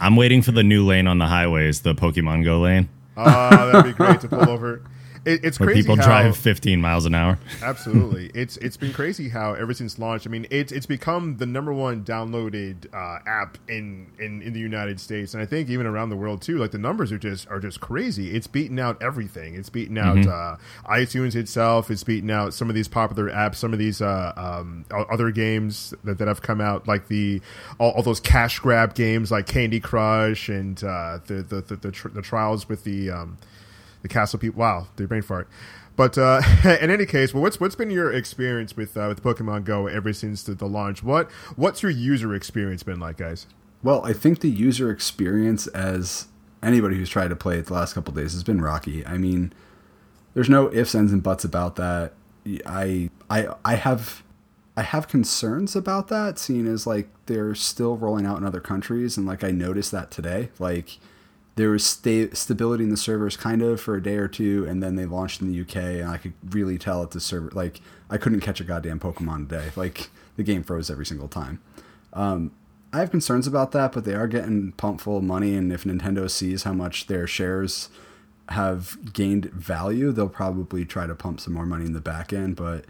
I'm 0.00 0.16
waiting 0.16 0.42
for 0.42 0.52
the 0.52 0.62
new 0.62 0.84
lane 0.84 1.06
on 1.06 1.18
the 1.18 1.26
highways, 1.26 1.80
the 1.80 1.94
Pokemon 1.94 2.44
Go 2.44 2.60
lane. 2.60 2.88
Oh, 3.16 3.24
that'd 3.72 3.84
be 3.84 3.92
great 3.96 4.20
to 4.22 4.28
pull 4.28 4.48
over. 4.48 4.82
It, 5.24 5.44
it's 5.44 5.58
crazy 5.58 5.82
people 5.82 5.96
how, 5.96 6.04
drive 6.06 6.36
15 6.36 6.80
miles 6.80 7.04
an 7.04 7.14
hour. 7.14 7.38
absolutely, 7.62 8.30
it's 8.34 8.56
it's 8.58 8.76
been 8.76 8.92
crazy 8.92 9.28
how 9.28 9.52
ever 9.52 9.74
since 9.74 9.98
launch. 9.98 10.26
I 10.26 10.30
mean, 10.30 10.46
it's 10.50 10.72
it's 10.72 10.86
become 10.86 11.36
the 11.36 11.46
number 11.46 11.72
one 11.74 12.04
downloaded 12.04 12.86
uh, 12.94 13.18
app 13.26 13.58
in, 13.68 14.06
in 14.18 14.40
in 14.40 14.54
the 14.54 14.60
United 14.60 14.98
States, 14.98 15.34
and 15.34 15.42
I 15.42 15.46
think 15.46 15.68
even 15.68 15.86
around 15.86 16.08
the 16.08 16.16
world 16.16 16.40
too. 16.40 16.56
Like 16.56 16.70
the 16.70 16.78
numbers 16.78 17.12
are 17.12 17.18
just 17.18 17.48
are 17.48 17.60
just 17.60 17.80
crazy. 17.80 18.34
It's 18.34 18.46
beaten 18.46 18.78
out 18.78 19.02
everything. 19.02 19.56
It's 19.56 19.68
beaten 19.68 19.98
out 19.98 20.16
mm-hmm. 20.16 20.30
uh, 20.88 20.90
iTunes 20.90 21.36
itself. 21.36 21.90
It's 21.90 22.04
beaten 22.04 22.30
out 22.30 22.54
some 22.54 22.70
of 22.70 22.74
these 22.74 22.88
popular 22.88 23.30
apps. 23.30 23.56
Some 23.56 23.74
of 23.74 23.78
these 23.78 24.00
uh, 24.00 24.32
um, 24.36 24.86
other 24.90 25.30
games 25.30 25.92
that, 26.04 26.16
that 26.18 26.28
have 26.28 26.40
come 26.40 26.62
out, 26.62 26.88
like 26.88 27.08
the 27.08 27.42
all, 27.78 27.90
all, 27.90 28.02
those 28.02 28.20
cash 28.20 28.58
grab 28.58 28.94
games 28.94 29.30
like 29.30 29.46
Candy 29.46 29.80
Crush 29.80 30.48
and 30.48 30.82
uh, 30.82 31.18
the 31.26 31.42
the 31.42 31.60
the, 31.60 31.76
the, 31.76 31.90
tr- 31.90 32.08
the 32.08 32.22
trials 32.22 32.70
with 32.70 32.84
the 32.84 33.10
um, 33.10 33.36
the 34.02 34.08
castle 34.08 34.38
people. 34.38 34.60
Wow, 34.60 34.88
the 34.96 35.06
brain 35.06 35.22
fart. 35.22 35.48
But 35.96 36.16
uh, 36.16 36.40
in 36.80 36.90
any 36.90 37.06
case, 37.06 37.34
well, 37.34 37.42
what's 37.42 37.60
what's 37.60 37.74
been 37.74 37.90
your 37.90 38.12
experience 38.12 38.76
with 38.76 38.96
uh, 38.96 39.06
with 39.08 39.22
Pokemon 39.22 39.64
Go 39.64 39.86
ever 39.86 40.12
since 40.12 40.42
the, 40.42 40.54
the 40.54 40.66
launch? 40.66 41.02
What 41.02 41.30
what's 41.56 41.82
your 41.82 41.90
user 41.90 42.34
experience 42.34 42.82
been 42.82 43.00
like, 43.00 43.18
guys? 43.18 43.46
Well, 43.82 44.04
I 44.04 44.12
think 44.12 44.40
the 44.40 44.50
user 44.50 44.90
experience, 44.90 45.66
as 45.68 46.28
anybody 46.62 46.96
who's 46.96 47.08
tried 47.08 47.28
to 47.28 47.36
play 47.36 47.58
it 47.58 47.66
the 47.66 47.74
last 47.74 47.94
couple 47.94 48.12
days, 48.12 48.32
has 48.32 48.42
been 48.42 48.60
rocky. 48.60 49.06
I 49.06 49.16
mean, 49.16 49.52
there's 50.34 50.50
no 50.50 50.72
ifs, 50.72 50.94
ands, 50.94 51.12
and 51.12 51.22
buts 51.22 51.44
about 51.44 51.76
that. 51.76 52.12
I 52.66 53.10
I 53.28 53.48
I 53.64 53.74
have 53.74 54.22
I 54.76 54.82
have 54.82 55.08
concerns 55.08 55.76
about 55.76 56.08
that, 56.08 56.38
seeing 56.38 56.66
as 56.66 56.86
like 56.86 57.08
they're 57.26 57.54
still 57.54 57.96
rolling 57.96 58.24
out 58.24 58.38
in 58.38 58.44
other 58.44 58.60
countries, 58.60 59.16
and 59.16 59.26
like 59.26 59.44
I 59.44 59.50
noticed 59.50 59.92
that 59.92 60.10
today, 60.10 60.48
like 60.58 60.98
there 61.60 61.68
was 61.68 61.84
sta- 61.84 62.32
stability 62.32 62.84
in 62.84 62.88
the 62.88 62.96
servers 62.96 63.36
kind 63.36 63.60
of 63.60 63.78
for 63.78 63.94
a 63.94 64.02
day 64.02 64.16
or 64.16 64.28
two, 64.28 64.64
and 64.66 64.82
then 64.82 64.94
they 64.94 65.04
launched 65.04 65.42
in 65.42 65.52
the 65.52 65.60
UK, 65.60 66.00
and 66.00 66.08
I 66.08 66.16
could 66.16 66.32
really 66.48 66.78
tell 66.78 67.02
at 67.02 67.10
the 67.10 67.20
server 67.20 67.50
like 67.52 67.82
I 68.08 68.16
couldn't 68.16 68.40
catch 68.40 68.62
a 68.62 68.64
goddamn 68.64 68.98
Pokemon 68.98 69.50
today. 69.50 69.70
Like 69.76 70.08
the 70.36 70.42
game 70.42 70.62
froze 70.62 70.90
every 70.90 71.04
single 71.04 71.28
time. 71.28 71.60
Um, 72.14 72.52
I 72.94 73.00
have 73.00 73.10
concerns 73.10 73.46
about 73.46 73.72
that, 73.72 73.92
but 73.92 74.06
they 74.06 74.14
are 74.14 74.26
getting 74.26 74.72
pumped 74.72 75.02
full 75.02 75.18
of 75.18 75.22
money, 75.22 75.54
and 75.54 75.70
if 75.70 75.84
Nintendo 75.84 76.30
sees 76.30 76.62
how 76.62 76.72
much 76.72 77.08
their 77.08 77.26
shares 77.26 77.90
have 78.48 79.12
gained 79.12 79.46
value, 79.52 80.12
they'll 80.12 80.30
probably 80.30 80.86
try 80.86 81.06
to 81.06 81.14
pump 81.14 81.40
some 81.40 81.52
more 81.52 81.66
money 81.66 81.84
in 81.84 81.92
the 81.92 82.00
back 82.00 82.32
end. 82.32 82.56
But 82.56 82.86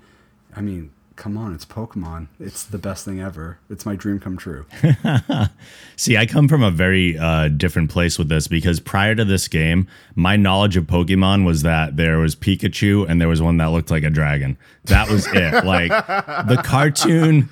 I 0.54 0.60
mean, 0.60 0.92
come 1.20 1.36
on, 1.36 1.54
it's 1.54 1.66
Pokemon. 1.66 2.28
It's 2.40 2.64
the 2.64 2.78
best 2.78 3.04
thing 3.04 3.20
ever. 3.20 3.58
It's 3.68 3.84
my 3.84 3.94
dream 3.94 4.18
come 4.18 4.38
true. 4.38 4.64
See, 5.96 6.16
I 6.16 6.24
come 6.24 6.48
from 6.48 6.62
a 6.62 6.70
very 6.70 7.18
uh, 7.18 7.48
different 7.48 7.90
place 7.90 8.18
with 8.18 8.30
this 8.30 8.48
because 8.48 8.80
prior 8.80 9.14
to 9.14 9.26
this 9.26 9.46
game, 9.46 9.86
my 10.14 10.36
knowledge 10.36 10.78
of 10.78 10.84
Pokemon 10.84 11.44
was 11.44 11.60
that 11.60 11.96
there 11.96 12.18
was 12.18 12.34
Pikachu 12.34 13.06
and 13.06 13.20
there 13.20 13.28
was 13.28 13.42
one 13.42 13.58
that 13.58 13.66
looked 13.66 13.90
like 13.90 14.02
a 14.02 14.08
dragon. 14.08 14.56
That 14.84 15.10
was 15.10 15.26
it. 15.26 15.62
like 15.64 15.90
the 15.90 16.60
cartoon. 16.64 17.50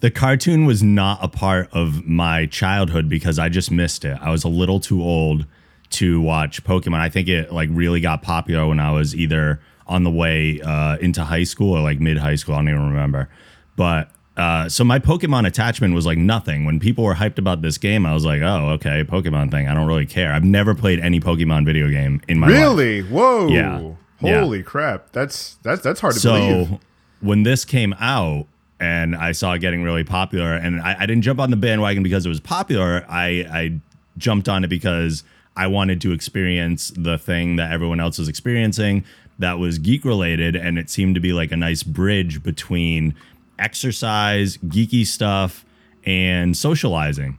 The 0.00 0.10
cartoon 0.10 0.66
was 0.66 0.82
not 0.82 1.20
a 1.22 1.28
part 1.28 1.70
of 1.72 2.06
my 2.06 2.44
childhood 2.46 3.08
because 3.08 3.38
I 3.38 3.48
just 3.48 3.70
missed 3.70 4.04
it. 4.04 4.18
I 4.20 4.30
was 4.30 4.44
a 4.44 4.48
little 4.48 4.78
too 4.78 5.02
old 5.02 5.46
to 5.90 6.20
watch 6.20 6.62
Pokemon. 6.64 6.98
I 6.98 7.08
think 7.08 7.28
it 7.28 7.50
like 7.50 7.70
really 7.72 8.00
got 8.00 8.20
popular 8.20 8.66
when 8.66 8.80
I 8.80 8.90
was 8.90 9.16
either 9.16 9.60
on 9.88 10.04
the 10.04 10.10
way 10.10 10.60
uh, 10.60 10.96
into 10.98 11.24
high 11.24 11.44
school 11.44 11.76
or 11.76 11.80
like 11.80 12.00
mid 12.00 12.18
high 12.18 12.34
school. 12.34 12.54
I 12.54 12.58
don't 12.58 12.68
even 12.68 12.86
remember. 12.86 13.28
But 13.76 14.10
uh, 14.36 14.68
so 14.68 14.84
my 14.84 14.98
Pokemon 14.98 15.46
attachment 15.46 15.94
was 15.94 16.04
like 16.04 16.18
nothing. 16.18 16.64
When 16.64 16.78
people 16.78 17.04
were 17.04 17.14
hyped 17.14 17.38
about 17.38 17.62
this 17.62 17.78
game, 17.78 18.04
I 18.04 18.12
was 18.12 18.24
like, 18.24 18.42
oh, 18.42 18.70
okay, 18.74 19.04
Pokemon 19.04 19.50
thing. 19.50 19.68
I 19.68 19.74
don't 19.74 19.86
really 19.86 20.06
care. 20.06 20.32
I've 20.32 20.44
never 20.44 20.74
played 20.74 21.00
any 21.00 21.20
Pokemon 21.20 21.64
video 21.64 21.88
game 21.88 22.20
in 22.28 22.38
my 22.38 22.48
really? 22.48 23.02
life. 23.02 23.10
Really? 23.10 23.14
Whoa. 23.14 23.48
Yeah. 23.48 23.92
Holy 24.20 24.58
yeah. 24.58 24.64
crap. 24.64 25.12
That's 25.12 25.54
that's 25.62 25.82
that's 25.82 26.00
hard 26.00 26.14
to 26.14 26.20
so, 26.20 26.32
believe. 26.32 26.78
When 27.20 27.42
this 27.44 27.64
came 27.64 27.94
out 27.98 28.46
and 28.78 29.16
I 29.16 29.32
saw 29.32 29.54
it 29.54 29.60
getting 29.60 29.82
really 29.82 30.04
popular, 30.04 30.54
and 30.54 30.80
I, 30.80 30.96
I 31.00 31.06
didn't 31.06 31.22
jump 31.22 31.40
on 31.40 31.50
the 31.50 31.56
bandwagon 31.56 32.02
because 32.02 32.26
it 32.26 32.28
was 32.28 32.40
popular. 32.40 33.06
I, 33.08 33.28
I 33.50 33.80
jumped 34.18 34.48
on 34.48 34.64
it 34.64 34.68
because 34.68 35.22
I 35.56 35.66
wanted 35.66 36.02
to 36.02 36.12
experience 36.12 36.92
the 36.94 37.16
thing 37.16 37.56
that 37.56 37.72
everyone 37.72 38.00
else 38.00 38.18
was 38.18 38.28
experiencing 38.28 39.04
that 39.38 39.58
was 39.58 39.78
geek 39.78 40.04
related 40.04 40.56
and 40.56 40.78
it 40.78 40.88
seemed 40.88 41.14
to 41.14 41.20
be 41.20 41.32
like 41.32 41.52
a 41.52 41.56
nice 41.56 41.82
bridge 41.82 42.42
between 42.42 43.14
exercise, 43.58 44.56
geeky 44.58 45.06
stuff, 45.06 45.64
and 46.04 46.56
socializing. 46.56 47.38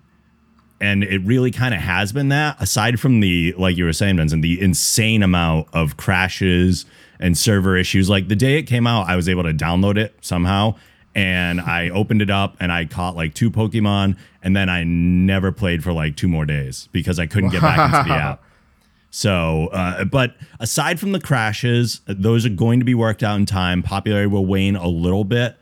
And 0.80 1.04
it 1.04 1.20
really 1.24 1.50
kind 1.50 1.74
of 1.74 1.80
has 1.80 2.12
been 2.12 2.30
that, 2.30 2.62
aside 2.62 3.00
from 3.00 3.20
the, 3.20 3.54
like 3.58 3.78
you 3.78 3.86
were 3.86 3.94
saying, 3.94 4.18
Benson, 4.18 4.42
the 4.42 4.62
insane 4.62 5.24
amount 5.24 5.68
of 5.74 5.98
crashes 5.98 6.86
and 7.20 7.36
server 7.36 7.76
issues. 7.76 8.10
Like 8.10 8.28
the 8.28 8.36
day 8.36 8.60
it 8.60 8.64
came 8.64 8.86
out, 8.86 9.10
I 9.10 9.16
was 9.16 9.28
able 9.28 9.44
to 9.44 9.54
download 9.54 9.98
it 9.98 10.16
somehow. 10.22 10.76
And 11.16 11.60
I 11.60 11.90
opened 11.90 12.22
it 12.22 12.30
up 12.30 12.56
and 12.60 12.72
I 12.72 12.86
caught 12.86 13.16
like 13.16 13.34
two 13.34 13.50
Pokemon. 13.50 14.18
And 14.44 14.56
then 14.56 14.70
I 14.70 14.84
never 14.84 15.52
played 15.52 15.84
for 15.84 15.94
like 15.94 16.16
two 16.16 16.28
more 16.28 16.46
days 16.46 16.90
because 16.92 17.18
I 17.18 17.26
couldn't 17.26 17.50
get 17.50 17.62
back 17.62 17.80
into 17.80 18.10
the 18.10 18.16
app. 18.22 18.44
So, 19.18 19.70
uh, 19.74 20.06
but 20.06 20.36
aside 20.60 21.00
from 21.00 21.12
the 21.12 21.20
crashes, 21.20 22.02
those 22.06 22.46
are 22.46 22.50
going 22.50 22.78
to 22.78 22.86
be 22.86 22.94
worked 22.94 23.24
out 23.24 23.36
in 23.38 23.48
time. 23.48 23.82
Popularity 23.82 24.28
will 24.28 24.46
wane 24.46 24.76
a 24.76 24.88
little 24.88 25.24
bit, 25.24 25.56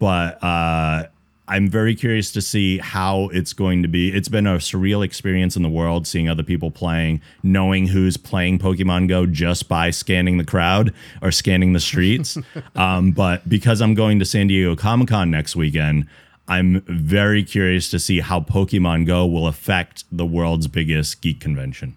but 0.00 0.42
uh, 0.42 1.04
I'm 1.46 1.70
very 1.70 1.94
curious 1.94 2.32
to 2.32 2.42
see 2.42 2.78
how 2.78 3.28
it's 3.28 3.52
going 3.52 3.82
to 3.82 3.88
be. 3.88 4.12
It's 4.12 4.28
been 4.28 4.48
a 4.48 4.56
surreal 4.56 5.04
experience 5.04 5.54
in 5.54 5.62
the 5.62 5.68
world 5.68 6.08
seeing 6.08 6.28
other 6.28 6.42
people 6.42 6.72
playing, 6.72 7.20
knowing 7.44 7.86
who's 7.86 8.16
playing 8.16 8.58
Pokemon 8.58 9.06
Go 9.06 9.24
just 9.24 9.68
by 9.68 9.90
scanning 9.90 10.38
the 10.38 10.44
crowd 10.44 10.92
or 11.22 11.30
scanning 11.30 11.74
the 11.74 11.80
streets. 11.80 12.36
um, 12.74 13.12
but 13.12 13.48
because 13.48 13.80
I'm 13.80 13.94
going 13.94 14.18
to 14.18 14.24
San 14.24 14.48
Diego 14.48 14.74
Comic 14.74 15.10
Con 15.10 15.30
next 15.30 15.54
weekend, 15.54 16.08
I'm 16.48 16.80
very 16.88 17.44
curious 17.44 17.88
to 17.90 18.00
see 18.00 18.18
how 18.18 18.40
Pokemon 18.40 19.06
Go 19.06 19.24
will 19.26 19.46
affect 19.46 20.02
the 20.10 20.26
world's 20.26 20.66
biggest 20.66 21.20
geek 21.20 21.38
convention. 21.38 21.94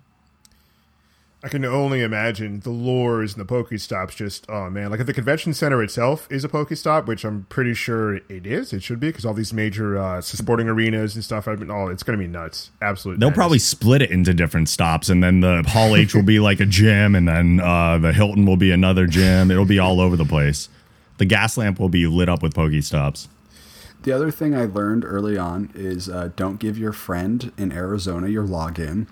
I 1.41 1.47
can 1.47 1.63
only 1.63 2.02
imagine 2.02 2.60
the 2.60 2.69
lures 2.69 3.34
and 3.34 3.47
the 3.47 3.54
Pokestops. 3.54 4.13
Just 4.13 4.45
oh 4.49 4.69
man, 4.69 4.91
like 4.91 4.99
if 4.99 5.06
the 5.08 5.13
convention 5.13 5.54
center 5.54 5.82
itself 5.82 6.28
is 6.30 6.43
a 6.43 6.49
Pokestop, 6.49 7.06
which 7.06 7.23
I'm 7.23 7.45
pretty 7.47 7.73
sure 7.73 8.15
it 8.15 8.45
is, 8.45 8.73
it 8.73 8.84
should 8.84 8.99
be 8.99 9.08
because 9.08 9.25
all 9.25 9.34
these 9.34 9.54
major 9.54 9.97
uh, 9.97 10.19
sporting 10.19 10.67
arenas 10.67 11.15
and 11.15 11.23
stuff. 11.23 11.47
I've 11.47 11.60
been, 11.60 11.71
oh, 11.71 11.88
it's 11.88 12.04
gonna 12.04 12.17
be 12.17 12.28
nuts. 12.28 12.71
Absolutely, 12.82 13.21
they'll 13.21 13.34
probably 13.34 13.60
split 13.60 14.02
it 14.02 14.12
into 14.12 14.34
different 14.34 14.67
stops, 14.67 15.08
and 15.08 15.23
then 15.23 15.39
the 15.39 15.63
Hall 15.65 15.95
H 15.95 16.13
will 16.13 16.23
be 16.23 16.39
like 16.41 16.60
a 16.60 16.65
gym, 16.65 17.15
and 17.15 17.28
then 17.30 17.62
uh, 17.62 17.97
the 17.97 18.12
Hilton 18.12 18.45
will 18.45 18.58
be 18.58 18.71
another 18.71 19.08
gym. 19.08 19.49
It'll 19.49 19.63
be 19.63 19.80
all 19.80 20.02
over 20.02 20.17
the 20.17 20.25
place. 20.25 20.67
The 21.19 21.25
gas 21.25 21.58
lamp 21.58 21.80
will 21.80 21.89
be 21.89 22.06
lit 22.06 22.28
up 22.28 22.43
with 22.43 22.54
Pokestops. 22.54 23.30
The 24.04 24.12
other 24.12 24.32
thing 24.32 24.56
I 24.56 24.65
learned 24.65 25.06
early 25.06 25.38
on 25.38 25.71
is 25.73 26.10
uh, 26.10 26.32
don't 26.36 26.60
give 26.60 26.78
your 26.78 26.93
friend 26.93 27.52
in 27.58 27.71
Arizona 27.71 28.28
your 28.28 28.45
login 28.45 29.08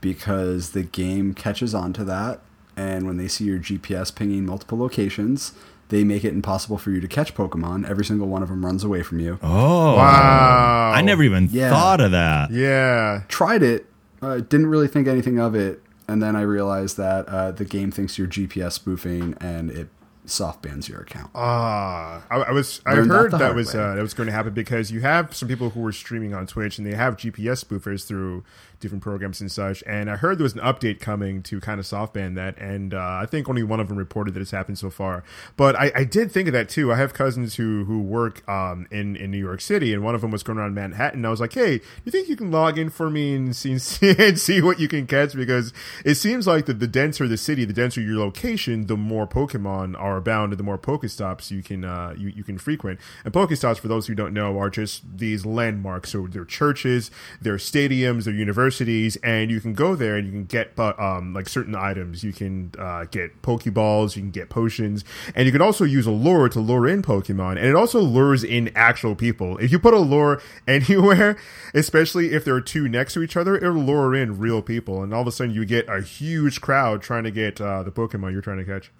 because 0.00 0.70
the 0.70 0.82
game 0.82 1.34
catches 1.34 1.74
on 1.74 1.92
to 1.94 2.04
that. 2.04 2.40
And 2.76 3.06
when 3.06 3.16
they 3.16 3.28
see 3.28 3.44
your 3.44 3.58
GPS 3.58 4.14
pinging 4.14 4.46
multiple 4.46 4.78
locations, 4.78 5.52
they 5.88 6.04
make 6.04 6.24
it 6.24 6.32
impossible 6.32 6.78
for 6.78 6.90
you 6.90 7.00
to 7.00 7.08
catch 7.08 7.34
Pokemon. 7.34 7.88
Every 7.88 8.04
single 8.04 8.28
one 8.28 8.42
of 8.42 8.48
them 8.48 8.64
runs 8.64 8.84
away 8.84 9.02
from 9.02 9.20
you. 9.20 9.38
Oh, 9.42 9.96
wow. 9.96 10.92
I 10.94 11.02
never 11.02 11.22
even 11.22 11.48
yeah. 11.50 11.70
thought 11.70 12.00
of 12.00 12.12
that. 12.12 12.50
Yeah. 12.50 13.22
Tried 13.28 13.62
it, 13.62 13.86
uh, 14.22 14.38
didn't 14.38 14.66
really 14.66 14.88
think 14.88 15.08
anything 15.08 15.38
of 15.38 15.54
it. 15.54 15.82
And 16.08 16.22
then 16.22 16.36
I 16.36 16.42
realized 16.42 16.96
that 16.96 17.28
uh, 17.28 17.52
the 17.52 17.64
game 17.64 17.90
thinks 17.90 18.18
you're 18.18 18.26
GPS 18.28 18.72
spoofing 18.72 19.36
and 19.40 19.70
it 19.70 19.88
soft 20.24 20.62
bans 20.62 20.88
your 20.88 21.00
account. 21.00 21.30
Ah, 21.34 22.24
uh, 22.30 22.34
I, 22.34 22.36
I, 22.48 22.50
was 22.52 22.80
I 22.86 22.94
heard 22.94 23.32
that, 23.32 23.38
that 23.38 23.54
was 23.54 23.74
uh, 23.74 23.94
that 23.94 24.02
was 24.02 24.14
going 24.14 24.26
to 24.26 24.32
happen 24.32 24.52
because 24.52 24.90
you 24.90 25.00
have 25.00 25.34
some 25.34 25.48
people 25.48 25.70
who 25.70 25.80
were 25.80 25.92
streaming 25.92 26.34
on 26.34 26.46
Twitch 26.46 26.78
and 26.78 26.86
they 26.86 26.94
have 26.94 27.16
GPS 27.16 27.64
spoofers 27.64 28.06
through 28.06 28.44
different 28.80 29.02
programs 29.02 29.40
and 29.40 29.52
such. 29.52 29.84
And 29.86 30.10
I 30.10 30.16
heard 30.16 30.38
there 30.38 30.42
was 30.42 30.54
an 30.54 30.60
update 30.60 31.00
coming 31.00 31.42
to 31.44 31.60
kind 31.60 31.78
of 31.78 31.86
soft 31.86 32.14
ban 32.14 32.34
that, 32.34 32.58
and 32.58 32.94
uh, 32.94 33.20
I 33.22 33.26
think 33.26 33.48
only 33.48 33.62
one 33.62 33.78
of 33.78 33.88
them 33.88 33.98
reported 33.98 34.34
that 34.34 34.40
it's 34.40 34.50
happened 34.50 34.78
so 34.78 34.90
far. 34.90 35.22
But 35.56 35.76
I, 35.76 35.92
I 35.94 36.04
did 36.04 36.32
think 36.32 36.48
of 36.48 36.52
that 36.54 36.68
too. 36.68 36.92
I 36.92 36.96
have 36.96 37.14
cousins 37.14 37.56
who 37.56 37.84
who 37.84 38.00
work 38.00 38.46
um, 38.48 38.86
in 38.90 39.16
in 39.16 39.30
New 39.30 39.38
York 39.38 39.60
City, 39.60 39.92
and 39.92 40.02
one 40.02 40.14
of 40.14 40.22
them 40.22 40.30
was 40.30 40.42
going 40.42 40.58
around 40.58 40.74
Manhattan. 40.74 41.24
I 41.24 41.30
was 41.30 41.40
like, 41.40 41.52
hey, 41.52 41.80
you 42.04 42.10
think 42.10 42.28
you 42.28 42.36
can 42.36 42.50
log 42.50 42.78
in 42.78 42.90
for 42.90 43.10
me 43.10 43.34
and 43.34 43.54
see 43.54 43.72
and 44.18 44.38
see 44.38 44.62
what 44.62 44.80
you 44.80 44.88
can 44.88 45.06
catch? 45.06 45.34
Because 45.34 45.72
it 46.04 46.14
seems 46.14 46.46
like 46.46 46.66
the, 46.66 46.74
the 46.74 46.88
denser 46.88 47.28
the 47.28 47.36
city, 47.36 47.64
the 47.64 47.72
denser 47.72 48.00
your 48.00 48.18
location, 48.18 48.86
the 48.86 48.96
more 48.96 49.26
Pokemon 49.26 50.00
are 50.00 50.16
abound, 50.16 50.52
and 50.52 50.58
the 50.58 50.64
more 50.64 50.78
Pokestops 50.78 51.50
you 51.50 51.62
can 51.62 51.84
uh, 51.84 52.14
you 52.16 52.28
you 52.28 52.44
can 52.44 52.58
frequent. 52.58 52.98
And 53.24 53.32
Pokestops, 53.32 53.78
for 53.78 53.88
those 53.88 54.06
who 54.06 54.14
don't 54.14 54.32
know, 54.32 54.58
are 54.58 54.70
just 54.70 55.18
these 55.18 55.44
landmarks. 55.44 56.10
So 56.10 56.26
they're 56.26 56.44
churches, 56.44 57.10
they're 57.40 57.56
stadiums, 57.56 58.24
they're 58.24 58.34
universities 58.34 58.69
universities, 58.70 59.16
and 59.22 59.50
you 59.50 59.60
can 59.60 59.74
go 59.74 59.94
there 59.94 60.16
and 60.16 60.26
you 60.26 60.32
can 60.32 60.44
get 60.44 60.78
um, 60.78 61.34
like 61.34 61.48
certain 61.48 61.74
items. 61.74 62.22
You 62.22 62.32
can 62.32 62.72
uh, 62.78 63.04
get 63.04 63.42
Pokeballs, 63.42 64.16
you 64.16 64.22
can 64.22 64.30
get 64.30 64.48
potions, 64.48 65.04
and 65.34 65.46
you 65.46 65.52
can 65.52 65.62
also 65.62 65.84
use 65.84 66.06
a 66.06 66.10
lure 66.10 66.48
to 66.48 66.60
lure 66.60 66.88
in 66.88 67.02
Pokemon. 67.02 67.56
And 67.56 67.66
it 67.66 67.74
also 67.74 68.00
lures 68.00 68.44
in 68.44 68.70
actual 68.74 69.14
people. 69.14 69.58
If 69.58 69.72
you 69.72 69.78
put 69.78 69.94
a 69.94 69.98
lure 69.98 70.40
anywhere, 70.68 71.36
especially 71.74 72.32
if 72.32 72.44
there 72.44 72.54
are 72.54 72.60
two 72.60 72.88
next 72.88 73.14
to 73.14 73.22
each 73.22 73.36
other, 73.36 73.56
it'll 73.56 73.74
lure 73.74 74.14
in 74.14 74.38
real 74.38 74.62
people, 74.62 75.02
and 75.02 75.12
all 75.12 75.22
of 75.22 75.26
a 75.26 75.32
sudden 75.32 75.54
you 75.54 75.64
get 75.64 75.88
a 75.88 76.00
huge 76.00 76.60
crowd 76.60 77.02
trying 77.02 77.24
to 77.24 77.30
get 77.30 77.60
uh, 77.60 77.82
the 77.82 77.90
Pokemon 77.90 78.32
you're 78.32 78.42
trying 78.42 78.58
to 78.58 78.64
catch. 78.64 78.92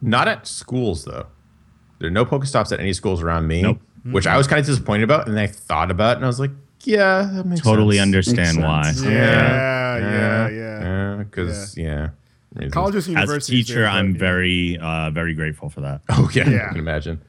Not 0.00 0.28
at 0.28 0.46
schools 0.46 1.04
though. 1.04 1.26
There 1.98 2.08
are 2.08 2.12
no 2.12 2.26
Pokestops 2.26 2.72
at 2.72 2.80
any 2.80 2.92
schools 2.92 3.22
around 3.22 3.46
me, 3.46 3.62
nope. 3.62 3.80
which 4.04 4.26
I 4.26 4.36
was 4.36 4.46
kind 4.46 4.60
of 4.60 4.66
disappointed 4.66 5.04
about. 5.04 5.26
And 5.26 5.40
I 5.40 5.46
thought 5.46 5.90
about 5.90 6.12
it 6.12 6.16
and 6.16 6.26
I 6.26 6.28
was 6.28 6.38
like, 6.38 6.50
yeah, 6.86 7.28
that 7.32 7.46
makes 7.46 7.60
totally 7.60 7.96
sense. 7.96 8.06
understand 8.06 8.62
why. 8.62 8.92
Yeah, 9.02 9.98
yeah, 9.98 9.98
yeah, 9.98 10.48
yeah. 10.48 11.16
Because 11.24 11.76
yeah. 11.76 12.10
yeah. 12.58 12.68
Colleges, 12.68 13.08
universities. 13.08 13.64
As 13.64 13.70
a 13.70 13.74
teacher, 13.74 13.86
I'm 13.86 14.14
very, 14.14 14.78
uh, 14.78 15.10
very 15.10 15.34
grateful 15.34 15.68
for 15.68 15.80
that. 15.82 16.00
Oh 16.08 16.30
yeah, 16.32 16.48
yeah. 16.48 16.66
I 16.66 16.68
can 16.68 16.78
imagine. 16.78 17.20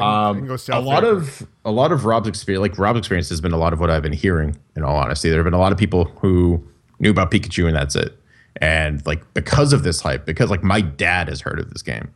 um, 0.00 0.50
a 0.68 0.80
lot 0.80 1.04
of 1.04 1.46
a 1.64 1.70
lot 1.70 1.92
of 1.92 2.04
Rob's 2.04 2.28
experience, 2.28 2.60
like 2.60 2.78
Rob's 2.78 2.98
experience, 2.98 3.28
has 3.30 3.40
been 3.40 3.52
a 3.52 3.58
lot 3.58 3.72
of 3.72 3.80
what 3.80 3.90
I've 3.90 4.02
been 4.02 4.12
hearing. 4.12 4.56
In 4.76 4.84
all 4.84 4.96
honesty, 4.96 5.30
there 5.30 5.38
have 5.38 5.44
been 5.44 5.54
a 5.54 5.58
lot 5.58 5.72
of 5.72 5.78
people 5.78 6.04
who 6.20 6.62
knew 6.98 7.10
about 7.10 7.30
Pikachu 7.30 7.66
and 7.66 7.74
that's 7.76 7.96
it. 7.96 8.18
And 8.60 9.04
like 9.06 9.22
because 9.34 9.72
of 9.72 9.82
this 9.82 10.00
hype, 10.00 10.24
because 10.24 10.50
like 10.50 10.62
my 10.62 10.80
dad 10.80 11.28
has 11.28 11.40
heard 11.40 11.58
of 11.58 11.70
this 11.70 11.82
game, 11.82 12.10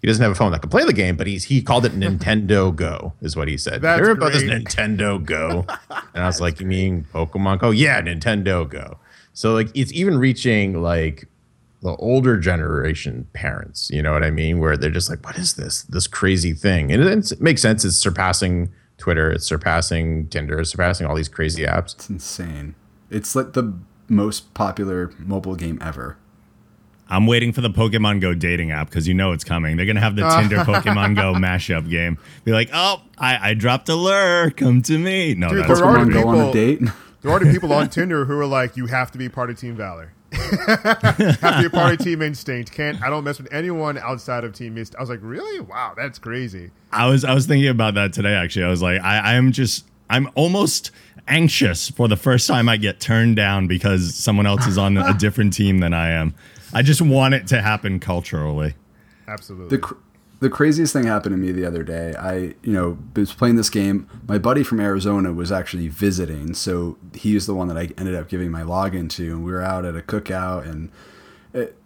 he 0.00 0.06
doesn't 0.06 0.22
have 0.22 0.32
a 0.32 0.34
phone 0.34 0.52
that 0.52 0.62
can 0.62 0.70
play 0.70 0.84
the 0.84 0.92
game, 0.92 1.16
but 1.16 1.26
he's 1.26 1.44
he 1.44 1.62
called 1.62 1.84
it 1.84 1.92
Nintendo 1.98 2.74
Go, 2.74 3.12
is 3.20 3.36
what 3.36 3.48
he 3.48 3.56
said. 3.56 3.82
That's 3.82 4.00
Hear 4.00 4.10
about 4.10 4.32
this 4.32 4.42
Nintendo 4.42 5.22
Go? 5.24 5.66
and 5.90 6.22
I 6.22 6.26
was 6.26 6.40
like, 6.40 6.60
you 6.60 6.66
mean 6.66 7.06
Pokemon 7.12 7.58
Go? 7.60 7.70
Yeah, 7.70 8.00
Nintendo 8.00 8.68
Go. 8.68 8.98
So 9.32 9.52
like 9.52 9.68
it's 9.74 9.92
even 9.92 10.18
reaching 10.18 10.82
like 10.82 11.28
the 11.82 11.96
older 11.96 12.36
generation 12.36 13.26
parents, 13.32 13.90
you 13.90 14.02
know 14.02 14.12
what 14.12 14.22
I 14.22 14.30
mean? 14.30 14.58
Where 14.58 14.76
they're 14.76 14.90
just 14.90 15.08
like, 15.08 15.24
what 15.24 15.38
is 15.38 15.54
this? 15.54 15.82
This 15.84 16.06
crazy 16.06 16.52
thing. 16.52 16.92
And 16.92 17.02
it, 17.02 17.40
makes 17.40 17.62
sense. 17.62 17.84
It's 17.84 17.96
surpassing 17.96 18.70
Twitter, 18.98 19.30
it's 19.30 19.46
surpassing 19.46 20.28
Tinder, 20.28 20.60
it's 20.60 20.70
surpassing 20.70 21.06
all 21.06 21.14
these 21.14 21.28
crazy 21.28 21.62
apps. 21.62 21.94
It's 21.94 22.10
insane. 22.10 22.74
It's 23.10 23.34
like 23.34 23.54
the 23.54 23.74
most 24.08 24.52
popular 24.52 25.12
mobile 25.18 25.56
game 25.56 25.78
ever. 25.80 26.18
I'm 27.10 27.26
waiting 27.26 27.52
for 27.52 27.60
the 27.60 27.70
Pokemon 27.70 28.20
Go 28.20 28.34
dating 28.34 28.70
app 28.70 28.88
because 28.88 29.08
you 29.08 29.14
know 29.14 29.32
it's 29.32 29.44
coming. 29.44 29.76
They're 29.76 29.86
gonna 29.86 30.00
have 30.00 30.16
the 30.16 30.28
Tinder 30.40 30.58
Pokemon 30.58 31.16
Go 31.16 31.34
mashup 31.34 31.90
game. 31.90 32.18
Be 32.44 32.52
like, 32.52 32.70
oh, 32.72 33.02
I, 33.18 33.50
I 33.50 33.54
dropped 33.54 33.88
a 33.88 33.94
lure. 33.94 34.50
Come 34.52 34.80
to 34.82 34.98
me. 34.98 35.34
No, 35.34 35.48
Dude, 35.50 35.64
that's 35.64 35.80
there 35.80 35.88
are 35.88 36.06
people, 36.06 36.28
on 36.28 36.48
a 36.48 36.52
date. 36.52 36.80
There 37.22 37.30
are 37.30 37.34
already 37.34 37.50
people 37.52 37.70
on 37.74 37.90
Tinder 37.90 38.24
who 38.24 38.38
are 38.38 38.46
like, 38.46 38.78
you 38.78 38.86
have 38.86 39.10
to 39.10 39.18
be 39.18 39.28
part 39.28 39.50
of 39.50 39.58
Team 39.58 39.76
Valor. 39.76 40.14
have 40.32 41.00
to 41.40 41.56
be 41.60 41.66
a 41.66 41.70
part 41.70 41.92
of 41.92 41.98
Team 41.98 42.22
Instinct. 42.22 42.72
Can't 42.72 43.02
I 43.02 43.10
don't 43.10 43.24
mess 43.24 43.38
with 43.38 43.52
anyone 43.52 43.98
outside 43.98 44.42
of 44.42 44.54
Team 44.54 44.78
Instinct. 44.78 44.96
I 44.98 45.02
was 45.02 45.10
like, 45.10 45.20
really? 45.20 45.60
Wow, 45.60 45.92
that's 45.94 46.18
crazy. 46.18 46.70
I 46.90 47.10
was 47.10 47.22
I 47.22 47.34
was 47.34 47.46
thinking 47.46 47.68
about 47.68 47.92
that 47.94 48.14
today. 48.14 48.32
Actually, 48.32 48.64
I 48.64 48.70
was 48.70 48.80
like, 48.80 49.02
I 49.02 49.18
I 49.18 49.32
am 49.34 49.52
just 49.52 49.84
I'm 50.08 50.30
almost 50.34 50.92
anxious 51.28 51.90
for 51.90 52.08
the 52.08 52.16
first 52.16 52.48
time 52.48 52.68
I 52.68 52.76
get 52.76 53.00
turned 53.00 53.36
down 53.36 53.66
because 53.66 54.14
someone 54.14 54.46
else 54.46 54.66
is 54.66 54.78
on 54.78 54.96
a 54.96 55.12
different 55.14 55.52
team 55.52 55.78
than 55.78 55.92
I 55.92 56.10
am. 56.10 56.34
I 56.72 56.82
just 56.82 57.02
want 57.02 57.34
it 57.34 57.46
to 57.48 57.60
happen 57.60 58.00
culturally. 58.00 58.74
Absolutely. 59.26 59.68
The, 59.68 59.78
cr- 59.78 59.94
the 60.40 60.50
craziest 60.50 60.92
thing 60.92 61.04
happened 61.04 61.34
to 61.34 61.36
me 61.36 61.52
the 61.52 61.64
other 61.66 61.82
day. 61.82 62.14
I, 62.18 62.54
you 62.62 62.72
know, 62.72 62.98
was 63.14 63.32
playing 63.32 63.56
this 63.56 63.70
game. 63.70 64.08
My 64.26 64.38
buddy 64.38 64.62
from 64.62 64.80
Arizona 64.80 65.32
was 65.32 65.52
actually 65.52 65.88
visiting, 65.88 66.54
so 66.54 66.96
he 67.14 67.34
was 67.34 67.46
the 67.46 67.54
one 67.54 67.68
that 67.68 67.76
I 67.76 67.90
ended 67.98 68.14
up 68.14 68.28
giving 68.28 68.50
my 68.50 68.62
login 68.62 69.08
to. 69.10 69.30
And 69.32 69.44
we 69.44 69.52
were 69.52 69.62
out 69.62 69.84
at 69.84 69.96
a 69.96 70.00
cookout, 70.00 70.68
and 70.68 70.90
it, 71.52 71.76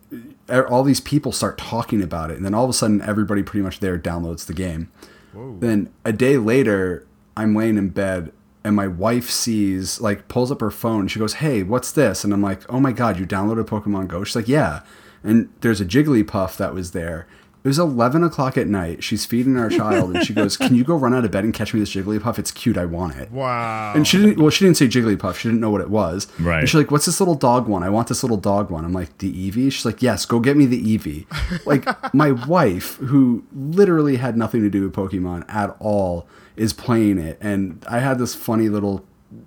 all 0.48 0.84
these 0.84 1.00
people 1.00 1.32
start 1.32 1.58
talking 1.58 2.02
about 2.02 2.30
it, 2.30 2.36
and 2.36 2.44
then 2.44 2.54
all 2.54 2.64
of 2.64 2.70
a 2.70 2.74
sudden, 2.74 3.02
everybody 3.02 3.42
pretty 3.42 3.64
much 3.64 3.80
there 3.80 3.98
downloads 3.98 4.46
the 4.46 4.54
game. 4.54 4.90
Whoa. 5.32 5.56
Then 5.58 5.92
a 6.04 6.12
day 6.12 6.38
later, 6.38 7.06
I'm 7.36 7.54
laying 7.54 7.76
in 7.76 7.88
bed 7.88 8.32
and 8.64 8.74
my 8.74 8.88
wife 8.88 9.30
sees 9.30 10.00
like 10.00 10.26
pulls 10.26 10.50
up 10.50 10.60
her 10.60 10.70
phone. 10.70 11.06
She 11.06 11.18
goes 11.18 11.34
hey 11.34 11.62
what's 11.62 11.92
this? 11.92 12.24
And 12.24 12.32
i'm 12.32 12.42
like 12.42 12.62
oh 12.72 12.80
my 12.80 12.92
god 12.92 13.18
you 13.18 13.26
downloaded 13.26 13.64
pokemon 13.64 14.08
go? 14.08 14.24
She's 14.24 14.34
like 14.34 14.48
yeah. 14.48 14.80
And 15.22 15.50
there's 15.60 15.80
a 15.80 15.84
jigglypuff 15.86 16.56
that 16.56 16.74
was 16.74 16.92
there. 16.92 17.26
It 17.62 17.68
was 17.68 17.78
11 17.78 18.22
o'clock 18.22 18.58
at 18.58 18.66
night. 18.66 19.02
She's 19.02 19.24
feeding 19.24 19.56
our 19.56 19.70
child 19.70 20.14
and 20.14 20.22
she 20.26 20.34
goes 20.34 20.56
can 20.56 20.74
you 20.74 20.84
go 20.84 20.96
run 20.96 21.14
out 21.14 21.24
of 21.24 21.30
bed 21.30 21.44
and 21.44 21.54
catch 21.54 21.72
me 21.72 21.80
this 21.80 21.94
jigglypuff? 21.94 22.38
It's 22.38 22.50
cute. 22.50 22.76
I 22.76 22.84
want 22.86 23.16
it. 23.16 23.30
Wow. 23.30 23.92
And 23.94 24.06
she 24.08 24.18
didn't 24.18 24.38
well 24.38 24.50
she 24.50 24.64
didn't 24.64 24.78
say 24.78 24.88
jigglypuff. 24.88 25.36
She 25.36 25.48
didn't 25.48 25.60
know 25.60 25.70
what 25.70 25.82
it 25.82 25.90
was. 25.90 26.26
Right. 26.40 26.60
And 26.60 26.68
she's 26.68 26.74
like 26.74 26.90
what's 26.90 27.06
this 27.06 27.20
little 27.20 27.34
dog 27.34 27.68
one? 27.68 27.82
I 27.82 27.90
want 27.90 28.08
this 28.08 28.22
little 28.22 28.38
dog 28.38 28.70
one. 28.70 28.84
I'm 28.84 28.94
like 28.94 29.18
the 29.18 29.30
eevee? 29.30 29.70
She's 29.70 29.84
like 29.84 30.02
yes 30.02 30.24
go 30.24 30.40
get 30.40 30.56
me 30.56 30.64
the 30.64 30.98
eevee. 30.98 31.26
Like 31.66 31.86
my 32.14 32.32
wife 32.32 32.96
who 32.96 33.44
literally 33.52 34.16
had 34.16 34.38
nothing 34.38 34.62
to 34.62 34.70
do 34.70 34.82
with 34.82 34.94
pokemon 34.94 35.44
at 35.48 35.76
all 35.80 36.26
is 36.56 36.72
playing 36.72 37.18
it. 37.18 37.38
And 37.40 37.84
I 37.88 37.98
had 37.98 38.18
this 38.18 38.34
funny 38.34 38.68
little 38.68 39.04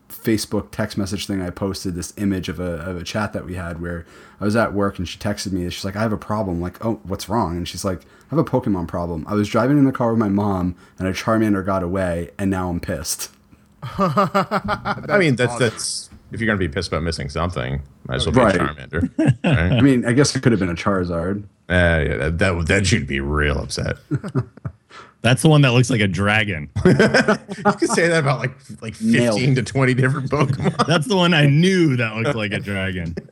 Facebook 0.09 0.71
text 0.71 0.97
message 0.97 1.27
thing 1.27 1.41
I 1.41 1.49
posted 1.49 1.95
this 1.95 2.13
image 2.17 2.49
of 2.49 2.59
a, 2.59 2.81
of 2.81 2.97
a 2.97 3.03
chat 3.03 3.33
that 3.33 3.45
we 3.45 3.55
had 3.55 3.81
where 3.81 4.05
I 4.39 4.45
was 4.45 4.55
at 4.55 4.73
work 4.73 4.97
and 4.97 5.07
she 5.07 5.17
texted 5.17 5.51
me. 5.51 5.69
She's 5.69 5.85
like, 5.85 5.95
I 5.95 6.01
have 6.01 6.13
a 6.13 6.17
problem. 6.17 6.57
I'm 6.57 6.61
like, 6.61 6.83
oh, 6.85 6.99
what's 7.03 7.29
wrong? 7.29 7.57
And 7.57 7.67
she's 7.67 7.85
like, 7.85 8.03
I 8.03 8.35
have 8.35 8.39
a 8.39 8.43
Pokemon 8.43 8.87
problem. 8.87 9.25
I 9.27 9.33
was 9.33 9.47
driving 9.47 9.77
in 9.77 9.85
the 9.85 9.91
car 9.91 10.11
with 10.11 10.19
my 10.19 10.29
mom 10.29 10.75
and 10.99 11.07
a 11.07 11.13
Charmander 11.13 11.65
got 11.65 11.83
away 11.83 12.31
and 12.37 12.51
now 12.51 12.69
I'm 12.69 12.79
pissed. 12.79 13.31
I 13.83 15.17
mean, 15.19 15.35
that's, 15.35 15.53
awesome. 15.53 15.69
that's, 15.69 16.09
if 16.31 16.41
you're 16.41 16.47
going 16.47 16.59
to 16.59 16.67
be 16.67 16.71
pissed 16.71 16.89
about 16.89 17.03
missing 17.03 17.29
something, 17.29 17.81
might 18.05 18.15
as 18.15 18.25
well 18.25 18.33
be 18.33 18.41
right. 18.41 18.55
a 18.55 18.59
Charmander. 18.59 19.37
Right? 19.43 19.71
I 19.71 19.81
mean, 19.81 20.05
I 20.05 20.13
guess 20.13 20.35
it 20.35 20.43
could 20.43 20.51
have 20.51 20.59
been 20.59 20.69
a 20.69 20.75
Charizard. 20.75 21.43
Uh, 21.69 21.73
yeah, 21.73 22.17
that, 22.17 22.37
that, 22.39 22.67
that 22.67 22.85
should 22.85 23.07
be 23.07 23.19
real 23.19 23.57
upset. 23.59 23.97
That's 25.21 25.41
the 25.41 25.49
one 25.49 25.62
that 25.63 25.71
looks 25.71 25.89
like 25.89 26.01
a 26.01 26.08
dragon. 26.08 26.69
you 26.86 26.93
could 26.93 27.89
say 27.89 28.08
that 28.08 28.19
about 28.19 28.39
like 28.39 28.51
like 28.82 28.93
fifteen 28.95 29.12
Nailed. 29.12 29.56
to 29.56 29.63
twenty 29.63 29.93
different 29.93 30.30
Pokemon. 30.30 30.88
That's 30.88 31.08
the 31.08 31.15
one 31.15 31.34
I 31.34 31.47
knew 31.47 31.95
that 31.97 32.15
looked 32.15 32.36
like 32.36 32.51
a 32.51 32.60
dragon. 32.60 33.15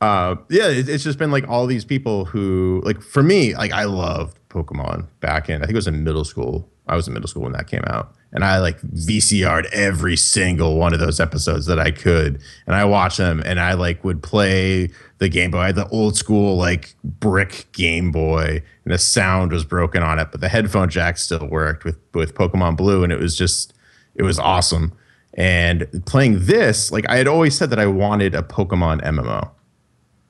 Uh, 0.00 0.36
yeah, 0.48 0.66
it, 0.66 0.88
it's 0.88 1.04
just 1.04 1.18
been 1.18 1.30
like 1.30 1.46
all 1.46 1.66
these 1.66 1.84
people 1.84 2.24
who 2.24 2.80
like 2.86 3.02
for 3.02 3.22
me, 3.22 3.54
like 3.54 3.70
I 3.70 3.84
loved 3.84 4.38
Pokemon 4.48 5.06
back 5.20 5.50
in 5.50 5.56
I 5.56 5.66
think 5.66 5.72
it 5.72 5.76
was 5.76 5.86
in 5.86 6.02
middle 6.04 6.24
school. 6.24 6.66
I 6.86 6.96
was 6.96 7.06
in 7.06 7.12
middle 7.12 7.28
school 7.28 7.42
when 7.42 7.52
that 7.52 7.66
came 7.66 7.82
out, 7.86 8.14
and 8.32 8.44
I 8.44 8.58
like 8.58 8.80
VCR'd 8.80 9.66
every 9.72 10.16
single 10.16 10.76
one 10.76 10.94
of 10.94 11.00
those 11.00 11.18
episodes 11.18 11.66
that 11.66 11.78
I 11.78 11.90
could, 11.90 12.40
and 12.66 12.76
I 12.76 12.84
watched 12.84 13.18
them, 13.18 13.42
and 13.44 13.58
I 13.58 13.74
like 13.74 14.04
would 14.04 14.22
play 14.22 14.90
the 15.18 15.28
Game 15.28 15.50
Boy, 15.50 15.58
I 15.58 15.66
had 15.66 15.74
the 15.74 15.88
old 15.88 16.16
school 16.16 16.56
like 16.56 16.94
brick 17.04 17.66
Game 17.72 18.10
Boy, 18.12 18.62
and 18.84 18.94
the 18.94 18.98
sound 18.98 19.52
was 19.52 19.64
broken 19.64 20.02
on 20.02 20.18
it, 20.18 20.28
but 20.30 20.40
the 20.40 20.48
headphone 20.48 20.88
jack 20.88 21.18
still 21.18 21.46
worked 21.46 21.84
with 21.84 21.98
with 22.14 22.34
Pokemon 22.34 22.76
Blue, 22.76 23.02
and 23.04 23.12
it 23.12 23.18
was 23.18 23.36
just 23.36 23.74
it 24.14 24.22
was 24.22 24.38
awesome. 24.38 24.92
And 25.34 25.86
playing 26.06 26.46
this, 26.46 26.90
like 26.90 27.08
I 27.08 27.16
had 27.16 27.28
always 27.28 27.56
said 27.56 27.70
that 27.70 27.78
I 27.78 27.86
wanted 27.86 28.34
a 28.34 28.42
Pokemon 28.42 29.02
MMO, 29.02 29.50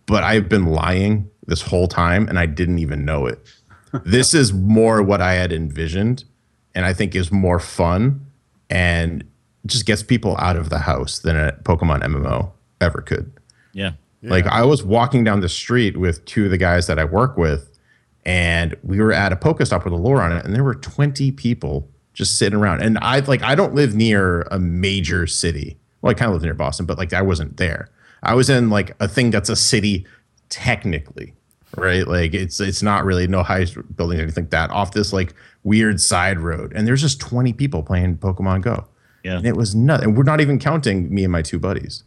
but 0.07 0.25
I've 0.25 0.49
been 0.49 0.67
lying 0.67 1.31
this 1.47 1.63
whole 1.63 1.87
time, 1.87 2.29
and 2.29 2.39
I 2.39 2.47
didn't 2.47 2.79
even 2.79 3.05
know 3.05 3.27
it. 3.27 3.47
this 4.05 4.35
is 4.35 4.53
more 4.53 5.03
what 5.03 5.21
I 5.21 5.35
had 5.35 5.53
envisioned 5.53 6.25
and 6.75 6.85
I 6.85 6.93
think 6.93 7.15
is 7.15 7.33
more 7.33 7.59
fun 7.61 8.27
and 8.69 9.25
just 9.67 9.87
gets 9.87 10.03
people 10.03 10.37
out 10.39 10.57
of 10.57 10.71
the 10.71 10.79
house 10.79 11.19
than 11.19 11.37
a 11.37 11.53
Pokemon 11.63 12.03
MMO 12.03 12.51
ever 12.81 13.03
could. 13.03 13.33
Yeah. 13.73 13.93
yeah. 14.23 14.31
Like 14.31 14.47
I 14.47 14.65
was 14.65 14.83
walking 14.83 15.25
down 15.25 15.41
the 15.41 15.49
street 15.49 15.97
with 15.97 16.25
two 16.25 16.47
of 16.47 16.51
the 16.51 16.59
guys 16.59 16.87
that 16.87 16.99
I 16.99 17.05
work 17.05 17.37
with, 17.37 17.79
and 18.25 18.77
we 18.83 19.01
were 19.01 19.13
at 19.13 19.33
a 19.33 19.37
Pokestop 19.37 19.85
with 19.85 19.93
a 19.93 19.97
lure 19.97 20.23
on 20.23 20.33
it, 20.33 20.45
and 20.45 20.55
there 20.55 20.65
were 20.65 20.75
20 20.75 21.33
people 21.33 21.89
just 22.13 22.39
sitting 22.39 22.59
around. 22.59 22.83
And 22.83 22.99
I 23.01 23.21
like 23.21 23.43
I 23.43 23.55
don't 23.55 23.75
live 23.75 23.95
near 23.95 24.43
a 24.51 24.59
major 24.59 25.27
city. 25.27 25.79
Well, 26.03 26.11
I 26.11 26.15
kind 26.15 26.29
of 26.29 26.35
live 26.35 26.43
near 26.43 26.55
Boston, 26.55 26.87
but 26.87 26.99
like 26.99 27.13
I 27.13 27.23
wasn't 27.23 27.57
there. 27.57 27.91
I 28.23 28.35
was 28.35 28.51
in 28.51 28.71
like 28.71 28.95
a 29.01 29.09
thing 29.09 29.31
that's 29.31 29.49
a 29.49 29.57
city 29.57 30.07
technically, 30.49 31.35
right? 31.77 32.07
Like 32.07 32.35
it's 32.35 32.61
it's 32.61 32.83
not 32.83 33.05
really 33.05 33.27
no 33.27 33.43
high 33.43 33.67
buildings 33.97 34.21
or 34.21 34.25
anything 34.25 34.45
like 34.45 34.51
that. 34.51 34.71
Off 34.71 34.93
this 34.93 35.13
like 35.13 35.35
weird 35.65 36.01
side 36.01 36.39
road, 36.41 36.73
and 36.75 36.87
there's 36.87 37.01
just 37.01 37.21
20 37.21 37.53
people 37.53 37.83
playing 37.83 38.19
Pokemon 38.19 38.63
Go. 38.63 38.87
Yeah, 39.25 39.37
and 39.37 39.47
it 39.47 39.57
was 39.57 39.75
nuts. 39.75 40.03
And 40.03 40.17
we're 40.17 40.25
not 40.25 40.41
even 40.41 40.59
counting 40.59 41.13
me 41.15 41.25
and 41.25 41.33
my 41.33 41.43
two 41.43 41.59
buddies. 41.59 42.05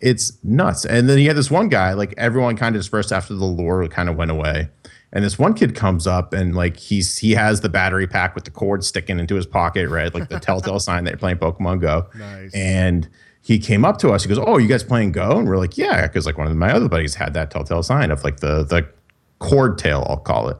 It's 0.00 0.42
nuts. 0.42 0.86
And 0.86 1.08
then 1.08 1.18
you 1.18 1.28
had 1.28 1.36
this 1.36 1.50
one 1.50 1.68
guy, 1.68 1.92
like 1.92 2.14
everyone 2.16 2.56
kind 2.56 2.74
of 2.74 2.80
dispersed 2.80 3.12
after 3.12 3.34
the 3.34 3.44
lure 3.44 3.86
kind 3.88 4.08
of 4.08 4.16
went 4.16 4.30
away. 4.30 4.70
And 5.12 5.24
this 5.24 5.38
one 5.38 5.54
kid 5.54 5.74
comes 5.74 6.06
up 6.06 6.32
and 6.32 6.54
like 6.54 6.76
he's 6.76 7.18
he 7.18 7.32
has 7.32 7.60
the 7.60 7.68
battery 7.68 8.06
pack 8.06 8.34
with 8.34 8.44
the 8.44 8.50
cord 8.50 8.84
sticking 8.84 9.18
into 9.18 9.34
his 9.34 9.46
pocket, 9.46 9.88
right? 9.88 10.12
Like 10.14 10.28
the 10.28 10.40
telltale 10.40 10.78
sign 10.78 11.04
that 11.04 11.10
you're 11.10 11.18
playing 11.18 11.38
Pokemon 11.38 11.80
Go. 11.80 12.08
Nice. 12.14 12.54
And 12.54 13.08
he 13.42 13.58
came 13.58 13.84
up 13.84 13.98
to 13.98 14.10
us. 14.10 14.22
He 14.22 14.28
goes, 14.28 14.42
"Oh, 14.44 14.58
you 14.58 14.68
guys 14.68 14.82
playing 14.82 15.12
Go?" 15.12 15.38
And 15.38 15.48
we're 15.48 15.58
like, 15.58 15.78
"Yeah," 15.78 16.06
because 16.06 16.26
like 16.26 16.38
one 16.38 16.46
of 16.46 16.56
my 16.56 16.72
other 16.72 16.88
buddies 16.88 17.14
had 17.14 17.34
that 17.34 17.50
telltale 17.50 17.82
sign 17.82 18.10
of 18.10 18.22
like 18.24 18.40
the 18.40 18.64
the 18.64 18.86
cord 19.38 19.78
tail, 19.78 20.06
I'll 20.08 20.18
call 20.18 20.48
it. 20.48 20.58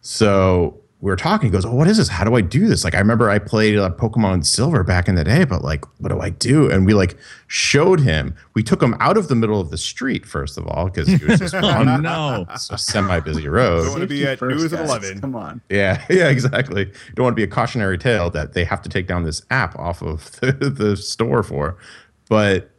So 0.00 0.82
we 1.02 1.10
were 1.10 1.16
talking. 1.16 1.48
He 1.48 1.52
goes, 1.52 1.64
"Oh, 1.64 1.74
what 1.74 1.88
is 1.88 1.96
this? 1.96 2.08
How 2.08 2.24
do 2.24 2.34
I 2.36 2.40
do 2.40 2.68
this?" 2.68 2.84
Like 2.84 2.94
I 2.94 2.98
remember 2.98 3.28
I 3.28 3.38
played 3.40 3.76
uh, 3.76 3.90
Pokemon 3.90 4.46
Silver 4.46 4.84
back 4.84 5.08
in 5.08 5.16
the 5.16 5.24
day, 5.24 5.44
but 5.44 5.62
like, 5.62 5.84
what 6.00 6.10
do 6.10 6.20
I 6.20 6.30
do? 6.30 6.70
And 6.70 6.86
we 6.86 6.94
like 6.94 7.16
showed 7.48 8.00
him. 8.00 8.36
We 8.54 8.62
took 8.62 8.80
him 8.80 8.94
out 9.00 9.16
of 9.16 9.26
the 9.26 9.34
middle 9.34 9.60
of 9.60 9.70
the 9.70 9.78
street 9.78 10.24
first 10.24 10.56
of 10.56 10.66
all 10.68 10.86
because 10.86 11.08
he 11.08 11.24
was 11.24 11.40
just 11.40 11.54
oh 11.56 11.82
no, 11.82 12.46
it's 12.50 12.70
a 12.70 12.78
semi-busy 12.78 13.48
road. 13.48 13.82
Don't 13.82 13.90
want 13.90 14.02
to 14.02 14.06
be 14.06 14.24
at 14.24 14.38
first, 14.38 14.56
news 14.56 14.72
at 14.72 14.84
eleven. 14.84 15.20
Come 15.20 15.34
on. 15.34 15.60
Yeah, 15.68 16.04
yeah, 16.10 16.28
exactly. 16.28 16.90
Don't 17.14 17.24
want 17.24 17.34
to 17.34 17.40
be 17.40 17.44
a 17.44 17.48
cautionary 17.52 17.98
tale 17.98 18.30
that 18.30 18.52
they 18.52 18.64
have 18.64 18.80
to 18.82 18.88
take 18.88 19.08
down 19.08 19.24
this 19.24 19.42
app 19.50 19.76
off 19.78 20.02
of 20.02 20.32
the, 20.40 20.52
the 20.52 20.96
store 20.96 21.42
for, 21.42 21.76
but 22.32 22.70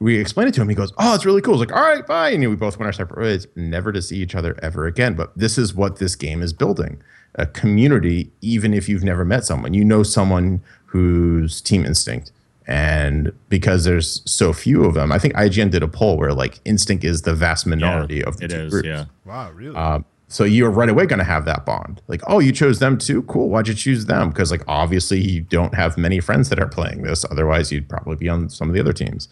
we 0.00 0.18
explained 0.18 0.50
it 0.50 0.54
to 0.56 0.60
him. 0.60 0.68
He 0.68 0.74
goes, 0.74 0.92
"Oh, 0.98 1.14
it's 1.14 1.24
really 1.24 1.40
cool." 1.40 1.54
It's 1.54 1.70
like, 1.70 1.74
"All 1.74 1.82
right, 1.82 2.06
bye." 2.06 2.28
And 2.28 2.46
we 2.46 2.56
both 2.56 2.78
went 2.78 2.84
our 2.84 2.92
separate 2.92 3.24
ways, 3.24 3.46
never 3.56 3.90
to 3.90 4.02
see 4.02 4.18
each 4.18 4.34
other 4.34 4.54
ever 4.62 4.86
again. 4.86 5.14
But 5.14 5.32
this 5.34 5.56
is 5.56 5.74
what 5.74 5.96
this 5.96 6.14
game 6.14 6.42
is 6.42 6.52
building 6.52 7.02
a 7.36 7.46
community, 7.46 8.30
even 8.42 8.74
if 8.74 8.86
you've 8.86 9.02
never 9.02 9.24
met 9.24 9.46
someone. 9.46 9.72
You 9.72 9.82
know 9.82 10.02
someone 10.02 10.60
who's 10.84 11.62
team 11.62 11.86
instinct. 11.86 12.32
And 12.66 13.32
because 13.48 13.84
there's 13.84 14.20
so 14.30 14.52
few 14.52 14.84
of 14.84 14.92
them, 14.92 15.10
I 15.10 15.18
think 15.18 15.32
IGN 15.36 15.70
did 15.70 15.82
a 15.82 15.88
poll 15.88 16.18
where 16.18 16.34
like 16.34 16.60
instinct 16.66 17.02
is 17.02 17.22
the 17.22 17.34
vast 17.34 17.66
minority 17.66 18.16
yeah, 18.16 18.24
of 18.24 18.36
the 18.36 18.44
it 18.44 18.50
two 18.50 18.56
is, 18.56 18.70
groups. 18.70 18.88
Yeah. 18.88 19.06
Wow, 19.24 19.52
really? 19.52 19.74
Um, 19.74 20.04
so 20.28 20.44
you're 20.44 20.70
right 20.70 20.88
away 20.88 21.06
going 21.06 21.18
to 21.18 21.24
have 21.24 21.44
that 21.44 21.64
bond. 21.64 22.02
Like, 22.08 22.20
oh, 22.26 22.40
you 22.40 22.50
chose 22.50 22.80
them 22.80 22.98
too? 22.98 23.22
Cool. 23.22 23.48
Why'd 23.48 23.68
you 23.68 23.74
choose 23.74 24.06
them? 24.06 24.30
Because 24.30 24.50
like 24.50 24.62
obviously 24.66 25.20
you 25.20 25.42
don't 25.42 25.74
have 25.74 25.96
many 25.96 26.20
friends 26.20 26.48
that 26.48 26.58
are 26.58 26.66
playing 26.66 27.02
this. 27.02 27.24
Otherwise, 27.30 27.70
you'd 27.70 27.88
probably 27.88 28.16
be 28.16 28.28
on 28.28 28.48
some 28.48 28.68
of 28.68 28.74
the 28.74 28.80
other 28.80 28.92
teams 28.92 29.28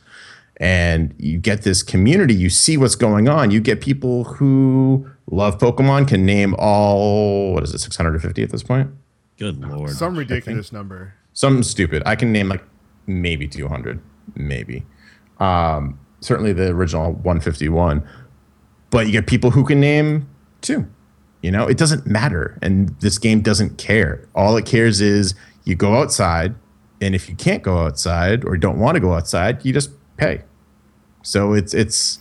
and 0.59 1.15
you 1.19 1.39
get 1.39 1.63
this 1.63 1.83
community 1.83 2.35
you 2.35 2.49
see 2.49 2.77
what's 2.77 2.95
going 2.95 3.29
on 3.29 3.51
you 3.51 3.61
get 3.61 3.81
people 3.81 4.25
who 4.25 5.09
love 5.31 5.59
pokemon 5.59 6.07
can 6.07 6.25
name 6.25 6.55
all 6.59 7.55
what 7.55 7.63
is 7.65 7.75
it 7.75 7.81
650 7.81 8.43
at 8.43 8.51
this 8.51 8.63
point 8.63 8.89
good 9.37 9.61
lord 9.61 9.91
some 9.91 10.17
ridiculous 10.17 10.71
number 10.71 11.15
something 11.33 11.63
stupid 11.63 12.03
i 12.07 12.15
can 12.15 12.31
name 12.31 12.49
like 12.49 12.63
maybe 13.07 13.49
200 13.49 14.01
maybe 14.37 14.85
um, 15.41 15.99
certainly 16.21 16.53
the 16.53 16.69
original 16.69 17.13
151 17.13 18.07
but 18.91 19.07
you 19.07 19.13
get 19.13 19.27
people 19.27 19.51
who 19.51 19.65
can 19.65 19.81
name 19.81 20.29
two 20.65 20.89
you 21.43 21.51
know 21.51 21.67
it 21.67 21.77
doesn't 21.77 22.07
matter 22.07 22.59
and 22.63 22.89
this 23.01 23.19
game 23.19 23.41
doesn't 23.41 23.79
care 23.79 24.27
all 24.35 24.57
it 24.57 24.67
cares 24.67 25.01
is 25.01 25.35
you 25.65 25.75
go 25.75 25.95
outside 25.95 26.55
and 27.01 27.15
if 27.15 27.29
you 27.29 27.37
can't 27.37 27.63
go 27.63 27.79
outside 27.79 28.45
or 28.45 28.57
don't 28.57 28.79
want 28.79 28.97
to 28.97 29.01
go 29.01 29.13
outside 29.15 29.65
you 29.65 29.73
just 29.73 29.91
pay. 30.17 30.43
So 31.23 31.53
it's 31.53 31.75
it's 31.75 32.19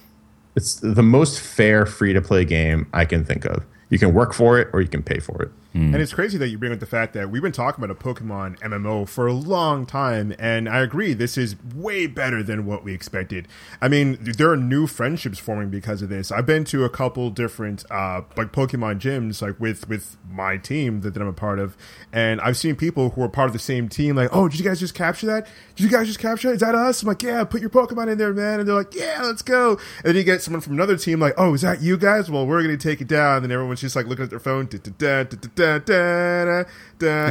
it's 0.55 0.75
the 0.75 1.03
most 1.03 1.39
fair 1.39 1.85
free 1.85 2.13
to 2.13 2.21
play 2.21 2.45
game 2.45 2.87
I 2.93 3.05
can 3.05 3.25
think 3.25 3.45
of. 3.45 3.65
You 3.89 3.99
can 3.99 4.13
work 4.13 4.33
for 4.33 4.59
it 4.59 4.69
or 4.73 4.81
you 4.81 4.87
can 4.87 5.03
pay 5.03 5.19
for 5.19 5.41
it. 5.43 5.51
Mm. 5.75 5.93
And 5.93 5.95
it's 5.95 6.13
crazy 6.13 6.37
that 6.37 6.49
you 6.49 6.59
bring 6.59 6.71
up 6.71 6.79
the 6.79 6.85
fact 6.85 7.13
that 7.13 7.31
we've 7.31 7.41
been 7.41 7.51
talking 7.51 7.83
about 7.83 7.95
a 7.95 7.99
Pokemon 7.99 8.59
MMO 8.59 9.09
for 9.09 9.25
a 9.25 9.33
long 9.33 9.87
time, 9.87 10.35
and 10.37 10.69
I 10.69 10.81
agree, 10.81 11.13
this 11.13 11.35
is 11.35 11.55
way 11.75 12.05
better 12.05 12.43
than 12.43 12.67
what 12.67 12.83
we 12.83 12.93
expected. 12.93 13.47
I 13.81 13.87
mean, 13.87 14.17
there 14.21 14.51
are 14.51 14.57
new 14.57 14.85
friendships 14.85 15.39
forming 15.39 15.71
because 15.71 16.03
of 16.03 16.09
this. 16.09 16.31
I've 16.31 16.45
been 16.45 16.63
to 16.65 16.83
a 16.85 16.89
couple 16.89 17.31
different 17.31 17.85
uh, 17.89 18.21
like 18.37 18.51
Pokemon 18.51 18.99
gyms, 18.99 19.41
like 19.41 19.59
with 19.59 19.89
with 19.89 20.17
my 20.29 20.57
team 20.57 21.01
that, 21.01 21.15
that 21.15 21.21
I'm 21.21 21.27
a 21.27 21.33
part 21.33 21.57
of, 21.57 21.75
and 22.11 22.39
I've 22.41 22.57
seen 22.57 22.75
people 22.75 23.09
who 23.11 23.23
are 23.23 23.29
part 23.29 23.47
of 23.47 23.53
the 23.53 23.59
same 23.59 23.89
team, 23.89 24.15
like, 24.15 24.29
oh, 24.31 24.47
did 24.47 24.59
you 24.59 24.65
guys 24.65 24.79
just 24.79 24.93
capture 24.93 25.25
that? 25.25 25.47
Did 25.75 25.85
you 25.85 25.89
guys 25.89 26.05
just 26.05 26.19
capture? 26.19 26.53
Is 26.53 26.59
that 26.59 26.75
us? 26.75 27.01
I'm 27.01 27.07
like, 27.07 27.23
yeah, 27.23 27.43
put 27.45 27.61
your 27.61 27.71
Pokemon 27.71 28.11
in 28.11 28.19
there, 28.19 28.33
man. 28.33 28.59
And 28.59 28.69
they're 28.69 28.75
like, 28.75 28.93
yeah, 28.93 29.21
let's 29.23 29.41
go. 29.41 29.71
And 29.71 30.05
then 30.05 30.15
you 30.17 30.23
get 30.23 30.43
someone 30.43 30.61
from 30.61 30.73
another 30.73 30.97
team, 30.97 31.19
like, 31.19 31.33
oh, 31.35 31.55
is 31.55 31.61
that 31.61 31.81
you 31.81 31.97
guys? 31.97 32.29
Well, 32.29 32.45
we're 32.45 32.61
gonna 32.61 32.77
take 32.77 33.01
it 33.01 33.07
down. 33.07 33.43
And 33.43 33.51
everyone's 33.51 33.81
just 33.81 33.95
like 33.95 34.05
looking 34.05 34.23
at 34.23 34.29
their 34.29 34.39
phone. 34.39 34.67
Da, 34.67 34.77
da, 34.77 34.91
da, 34.97 35.23
da, 35.23 35.37
da, 35.55 35.62
da, 35.79 36.65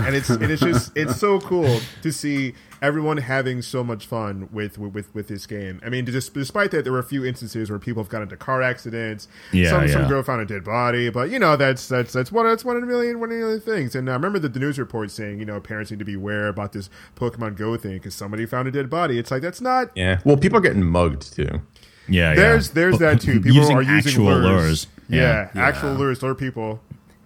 and 0.07 0.15
it's 0.15 0.31
and 0.31 0.51
it's 0.51 0.63
just 0.63 0.97
it's 0.97 1.17
so 1.17 1.41
cool 1.41 1.81
to 2.03 2.13
see 2.13 2.55
everyone 2.83 3.17
having 3.17 3.63
so 3.63 3.85
much 3.85 4.07
fun 4.07 4.49
with 4.53 4.77
with 4.79 5.15
with 5.15 5.29
this 5.29 5.47
game. 5.47 5.81
I 5.85 5.89
mean, 5.89 6.05
just, 6.05 6.35
despite 6.35 6.73
that, 6.73 6.83
there 6.83 6.93
were 6.93 6.99
a 6.99 7.05
few 7.05 7.25
instances 7.25 7.71
where 7.71 7.79
people 7.79 8.03
have 8.03 8.11
gotten 8.11 8.25
into 8.25 8.37
car 8.37 8.61
accidents. 8.61 9.29
Yeah, 9.53 9.71
some, 9.71 9.87
yeah. 9.87 9.93
some 9.93 10.09
girl 10.09 10.23
found 10.23 10.43
a 10.43 10.47
dead 10.47 10.65
body, 10.65 11.09
but 11.11 11.31
you 11.31 11.39
know 11.39 11.57
that's 11.57 11.89
that's 11.89 12.13
that's 12.13 12.33
one 12.33 12.47
that's 12.47 12.65
one 12.65 12.77
in 12.77 12.83
a 12.83 12.87
million 12.87 13.21
one 13.21 13.31
of 13.31 13.39
the 13.39 13.45
other 13.47 13.61
things. 13.61 13.95
And 13.95 14.11
I 14.11 14.15
remember 14.15 14.39
the, 14.39 14.49
the 14.49 14.61
news 14.61 14.79
report 14.79 15.11
saying 15.11 15.39
you 15.39 15.47
know 15.47 15.61
parents 15.61 15.91
need 15.91 16.01
to 16.01 16.05
be 16.05 16.15
aware 16.15 16.49
about 16.49 16.73
this 16.73 16.91
Pokemon 17.17 17.57
Go 17.57 17.77
thing 17.77 17.95
because 17.95 18.15
somebody 18.15 18.47
found 18.47 18.69
a 18.69 18.71
dead 18.71 18.91
body. 18.91 19.19
It's 19.19 19.31
like 19.31 19.43
that's 19.43 19.61
not. 19.61 19.91
Yeah. 19.95 20.21
Well, 20.25 20.37
people 20.37 20.59
are 20.59 20.63
getting 20.63 20.85
mugged 20.85 21.35
too. 21.35 21.63
Yeah, 22.09 22.35
there's 22.35 22.69
yeah. 22.69 22.75
there's 22.75 22.99
that 22.99 23.21
too. 23.21 23.41
People 23.41 23.53
using 23.53 23.77
are 23.77 23.83
using 23.83 24.11
actual 24.11 24.25
lures. 24.25 24.45
lures. 24.45 24.87
Yeah, 25.09 25.51
Yeah. 25.55 25.63
actual 25.63 25.93
lures, 25.95 26.23
lure 26.23 26.35
people. 26.35 26.81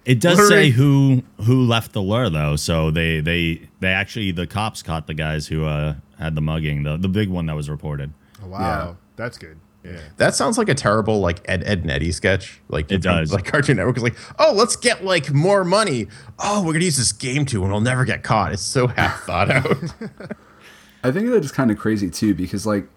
It 0.07 0.21
does 0.21 0.37
Luring- 0.37 0.49
say 0.49 0.69
who 0.69 1.23
who 1.43 1.63
left 1.65 1.91
the 1.91 2.01
lure 2.01 2.29
though, 2.29 2.55
so 2.55 2.91
they 2.91 3.19
they 3.19 3.67
they 3.81 3.89
actually 3.89 4.31
the 4.31 4.47
cops 4.47 4.81
caught 4.81 5.05
the 5.05 5.13
guys 5.13 5.47
who 5.47 5.65
uh 5.65 5.95
had 6.17 6.33
the 6.35 6.41
mugging, 6.41 6.83
the 6.83 6.95
the 6.97 7.09
big 7.09 7.29
one 7.29 7.45
that 7.47 7.55
was 7.55 7.69
reported. 7.69 8.13
Oh, 8.41 8.47
wow, 8.47 8.59
Yeah. 8.59 8.93
that's 9.17 9.37
good. 9.37 9.57
Yeah. 9.83 9.99
That 10.17 10.33
sounds 10.35 10.57
like 10.57 10.69
a 10.69 10.73
terrible 10.75 11.19
like 11.19 11.41
Ed, 11.45 11.63
Edd 11.65 11.83
n 11.83 11.89
Eddy 11.89 12.11
sketch. 12.11 12.61
Like 12.69 12.91
It 12.91 13.01
does. 13.01 13.31
Like 13.33 13.45
Cartoon 13.45 13.77
Network 13.77 13.97
is 13.97 14.03
like, 14.03 14.15
oh, 14.39 14.53
let's 14.53 14.75
get 14.77 15.03
like 15.03 15.33
more 15.33 15.63
money. 15.65 16.07
Oh, 16.39 16.63
we're 16.65 16.73
gonna 16.73 16.85
use 16.85 16.97
this 16.97 17.11
game 17.11 17.45
too, 17.45 17.61
and 17.63 17.71
we'll 17.71 17.81
never 17.81 18.05
get 18.05 18.23
caught. 18.23 18.53
It's 18.53 18.61
so 18.61 18.87
half 18.97 19.23
thought 19.23 19.51
out. 19.51 19.67
I 21.03 21.11
think 21.11 21.29
that 21.29 21.43
is 21.43 21.51
kind 21.51 21.69
of 21.71 21.77
crazy 21.77 22.09
too 22.09 22.33
because 22.33 22.65
like 22.65 22.87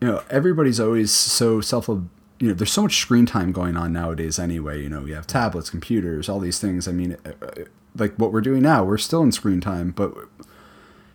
you 0.00 0.08
know 0.08 0.22
everybody's 0.30 0.80
always 0.80 1.10
so 1.10 1.60
self 1.60 1.88
you 2.40 2.48
know 2.48 2.54
there's 2.54 2.72
so 2.72 2.82
much 2.82 2.98
screen 2.98 3.26
time 3.26 3.52
going 3.52 3.76
on 3.76 3.92
nowadays 3.92 4.38
anyway 4.38 4.82
you 4.82 4.88
know 4.88 5.00
we 5.00 5.12
have 5.12 5.26
tablets 5.26 5.70
computers 5.70 6.28
all 6.28 6.40
these 6.40 6.58
things 6.58 6.88
I 6.88 6.92
mean 6.92 7.16
uh, 7.24 7.32
uh, 7.42 7.64
like 7.96 8.14
what 8.16 8.32
we're 8.32 8.40
doing 8.40 8.62
now 8.62 8.84
we're 8.84 8.98
still 8.98 9.22
in 9.22 9.32
screen 9.32 9.60
time 9.60 9.90
but 9.90 10.14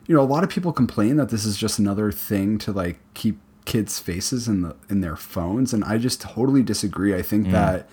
you 0.08 0.15
know 0.15 0.21
a 0.21 0.23
lot 0.23 0.43
of 0.43 0.49
people 0.49 0.71
complain 0.71 1.17
that 1.17 1.29
this 1.29 1.45
is 1.45 1.58
just 1.58 1.79
another 1.79 2.12
thing 2.12 2.58
to 2.60 2.71
like 2.71 2.99
keep 3.13 3.39
kids 3.65 3.99
faces 3.99 4.47
in 4.47 4.62
the 4.62 4.75
in 4.89 5.01
their 5.01 5.15
phones 5.15 5.73
and 5.73 5.84
I 5.84 5.97
just 5.97 6.21
totally 6.21 6.63
disagree 6.63 7.13
I 7.13 7.21
think 7.21 7.51
that 7.51 7.89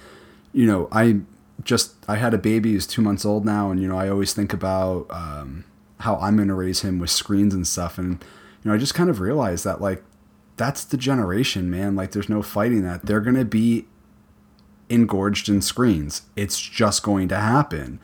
you 0.53 0.67
know 0.67 0.89
I 0.93 1.21
just 1.65 1.95
I 2.09 2.17
had 2.17 2.33
a 2.33 2.39
baby 2.39 2.73
who's 2.73 2.87
2 2.87 3.03
months 3.03 3.25
old 3.25 3.45
now 3.45 3.71
and 3.71 3.81
you 3.81 3.89
know 3.89 3.99
I 3.99 4.09
always 4.09 4.33
think 4.33 4.53
about 4.53 5.07
um 5.11 5.65
how 6.01 6.17
I'm 6.17 6.37
going 6.37 6.49
to 6.49 6.55
raise 6.55 6.83
him 6.83 6.99
with 6.99 7.11
screens 7.11 7.55
and 7.55 7.67
stuff. 7.67 7.99
And, 7.99 8.23
you 8.63 8.71
know, 8.71 8.75
I 8.75 8.79
just 8.79 8.95
kind 8.95 9.11
of 9.11 9.21
realized 9.21 9.65
that, 9.65 9.81
like, 9.81 10.03
that's 10.57 10.85
the 10.85 10.97
generation, 10.97 11.71
man. 11.71 11.97
Like, 11.97 12.13
there's 12.13 12.29
no 12.29 12.43
fighting 12.43 12.83
that. 12.83 13.07
They're 13.07 13.21
going 13.21 13.37
to 13.37 13.45
be 13.45 13.87
engorged 14.89 15.49
in 15.49 15.61
screens. 15.61 16.23
It's 16.37 16.61
just 16.61 17.03
going 17.03 17.29
to 17.29 17.37
happen. 17.37 18.01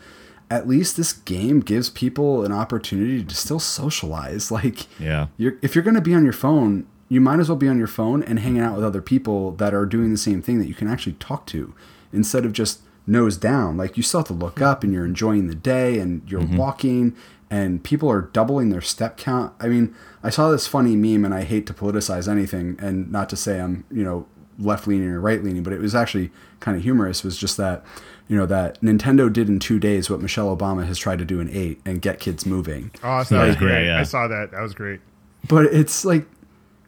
at 0.49 0.67
least 0.67 0.97
this 0.97 1.13
game 1.13 1.61
gives 1.61 1.89
people 1.89 2.45
an 2.45 2.51
opportunity 2.51 3.23
to 3.23 3.35
still 3.35 3.59
socialize. 3.59 4.51
Like, 4.51 4.85
yeah, 4.99 5.27
you're, 5.37 5.53
if 5.63 5.73
you're 5.73 5.83
going 5.83 5.95
to 5.95 6.01
be 6.01 6.13
on 6.13 6.23
your 6.23 6.33
phone, 6.33 6.85
you 7.09 7.19
might 7.19 7.39
as 7.39 7.49
well 7.49 7.55
be 7.55 7.67
on 7.67 7.77
your 7.77 7.87
phone 7.87 8.21
and 8.23 8.39
hanging 8.39 8.61
out 8.61 8.75
with 8.75 8.85
other 8.85 9.01
people 9.01 9.51
that 9.53 9.73
are 9.73 9.85
doing 9.85 10.11
the 10.11 10.17
same 10.17 10.41
thing 10.41 10.59
that 10.59 10.67
you 10.67 10.75
can 10.75 10.87
actually 10.87 11.13
talk 11.13 11.47
to 11.47 11.73
instead 12.11 12.45
of 12.45 12.53
just 12.53 12.81
nose 13.07 13.35
down. 13.37 13.77
Like, 13.77 13.97
you 13.97 14.03
still 14.03 14.19
have 14.19 14.27
to 14.27 14.33
look 14.33 14.61
up 14.61 14.83
and 14.83 14.93
you're 14.93 15.05
enjoying 15.05 15.47
the 15.47 15.55
day 15.55 15.97
and 15.97 16.21
you're 16.29 16.41
mm-hmm. 16.41 16.57
walking 16.57 17.15
and 17.49 17.83
people 17.83 18.09
are 18.09 18.21
doubling 18.21 18.69
their 18.69 18.81
step 18.81 19.15
count. 19.17 19.53
I 19.59 19.67
mean, 19.67 19.95
I 20.23 20.29
saw 20.29 20.49
this 20.49 20.67
funny 20.67 20.95
meme 20.95 21.25
and 21.25 21.33
I 21.33 21.43
hate 21.43 21.67
to 21.67 21.73
politicize 21.73 22.27
anything 22.27 22.77
and 22.79 23.11
not 23.11 23.29
to 23.29 23.35
say 23.35 23.59
I'm, 23.59 23.83
you 23.91 24.03
know, 24.03 24.25
left 24.57 24.87
leaning 24.87 25.09
or 25.09 25.19
right 25.19 25.43
leaning, 25.43 25.63
but 25.63 25.73
it 25.73 25.79
was 25.79 25.93
actually 25.93 26.31
kind 26.59 26.77
of 26.77 26.83
humorous. 26.83 27.23
Was 27.23 27.37
just 27.37 27.57
that 27.57 27.83
you 28.27 28.37
know 28.37 28.45
that 28.45 28.81
Nintendo 28.81 29.31
did 29.31 29.49
in 29.49 29.59
two 29.59 29.79
days 29.79 30.09
what 30.09 30.21
Michelle 30.21 30.55
Obama 30.55 30.85
has 30.85 30.97
tried 30.97 31.19
to 31.19 31.25
do 31.25 31.39
in 31.39 31.49
eight 31.49 31.81
and 31.85 32.01
get 32.01 32.19
kids 32.19 32.45
moving. 32.45 32.91
Oh, 33.03 33.23
that 33.23 33.47
was 33.47 33.55
great. 33.55 33.85
Yeah, 33.85 33.95
yeah. 33.95 33.99
I 33.99 34.03
saw 34.03 34.27
that. 34.27 34.51
That 34.51 34.61
was 34.61 34.73
great. 34.73 35.01
But 35.47 35.65
it's 35.65 36.05
like 36.05 36.25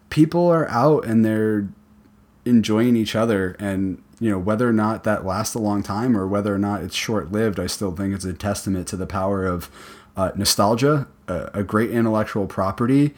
people 0.09 0.47
are 0.47 0.69
out 0.69 1.05
and 1.05 1.25
they're 1.25 1.67
enjoying 2.45 2.95
each 2.95 3.15
other 3.15 3.55
and 3.59 4.01
you 4.19 4.29
know 4.29 4.39
whether 4.39 4.69
or 4.69 4.73
not 4.73 5.03
that 5.03 5.25
lasts 5.25 5.55
a 5.55 5.59
long 5.59 5.83
time 5.83 6.15
or 6.15 6.27
whether 6.27 6.53
or 6.53 6.59
not 6.59 6.83
it's 6.83 6.95
short 6.95 7.31
lived 7.31 7.59
i 7.59 7.65
still 7.65 7.91
think 7.91 8.13
it's 8.13 8.23
a 8.23 8.33
testament 8.33 8.87
to 8.87 8.95
the 8.95 9.07
power 9.07 9.45
of 9.45 9.69
uh, 10.17 10.31
nostalgia 10.35 11.07
a, 11.27 11.49
a, 11.55 11.63
great 11.63 11.91
intellectual 11.91 12.47
property 12.47 13.13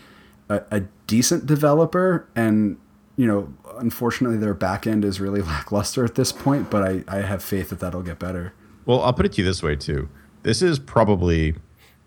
a, 0.49 0.61
a 0.71 0.81
decent 1.05 1.45
developer 1.45 2.27
and 2.35 2.77
you 3.17 3.25
know, 3.25 3.51
unfortunately, 3.77 4.37
their 4.37 4.53
back 4.53 4.87
end 4.87 5.03
is 5.03 5.19
really 5.19 5.41
lackluster 5.53 6.05
at 6.05 6.15
this 6.15 6.31
point, 6.31 6.69
but 6.69 6.83
I, 6.83 7.03
I 7.07 7.21
have 7.21 7.43
faith 7.43 7.69
that 7.71 7.79
that'll 7.79 8.03
get 8.03 8.19
better. 8.19 8.53
Well, 8.85 9.01
I'll 9.01 9.13
put 9.13 9.25
it 9.25 9.33
to 9.33 9.41
you 9.41 9.45
this 9.45 9.61
way, 9.61 9.75
too. 9.75 10.07
This 10.43 10.61
is 10.61 10.79
probably, 10.79 11.55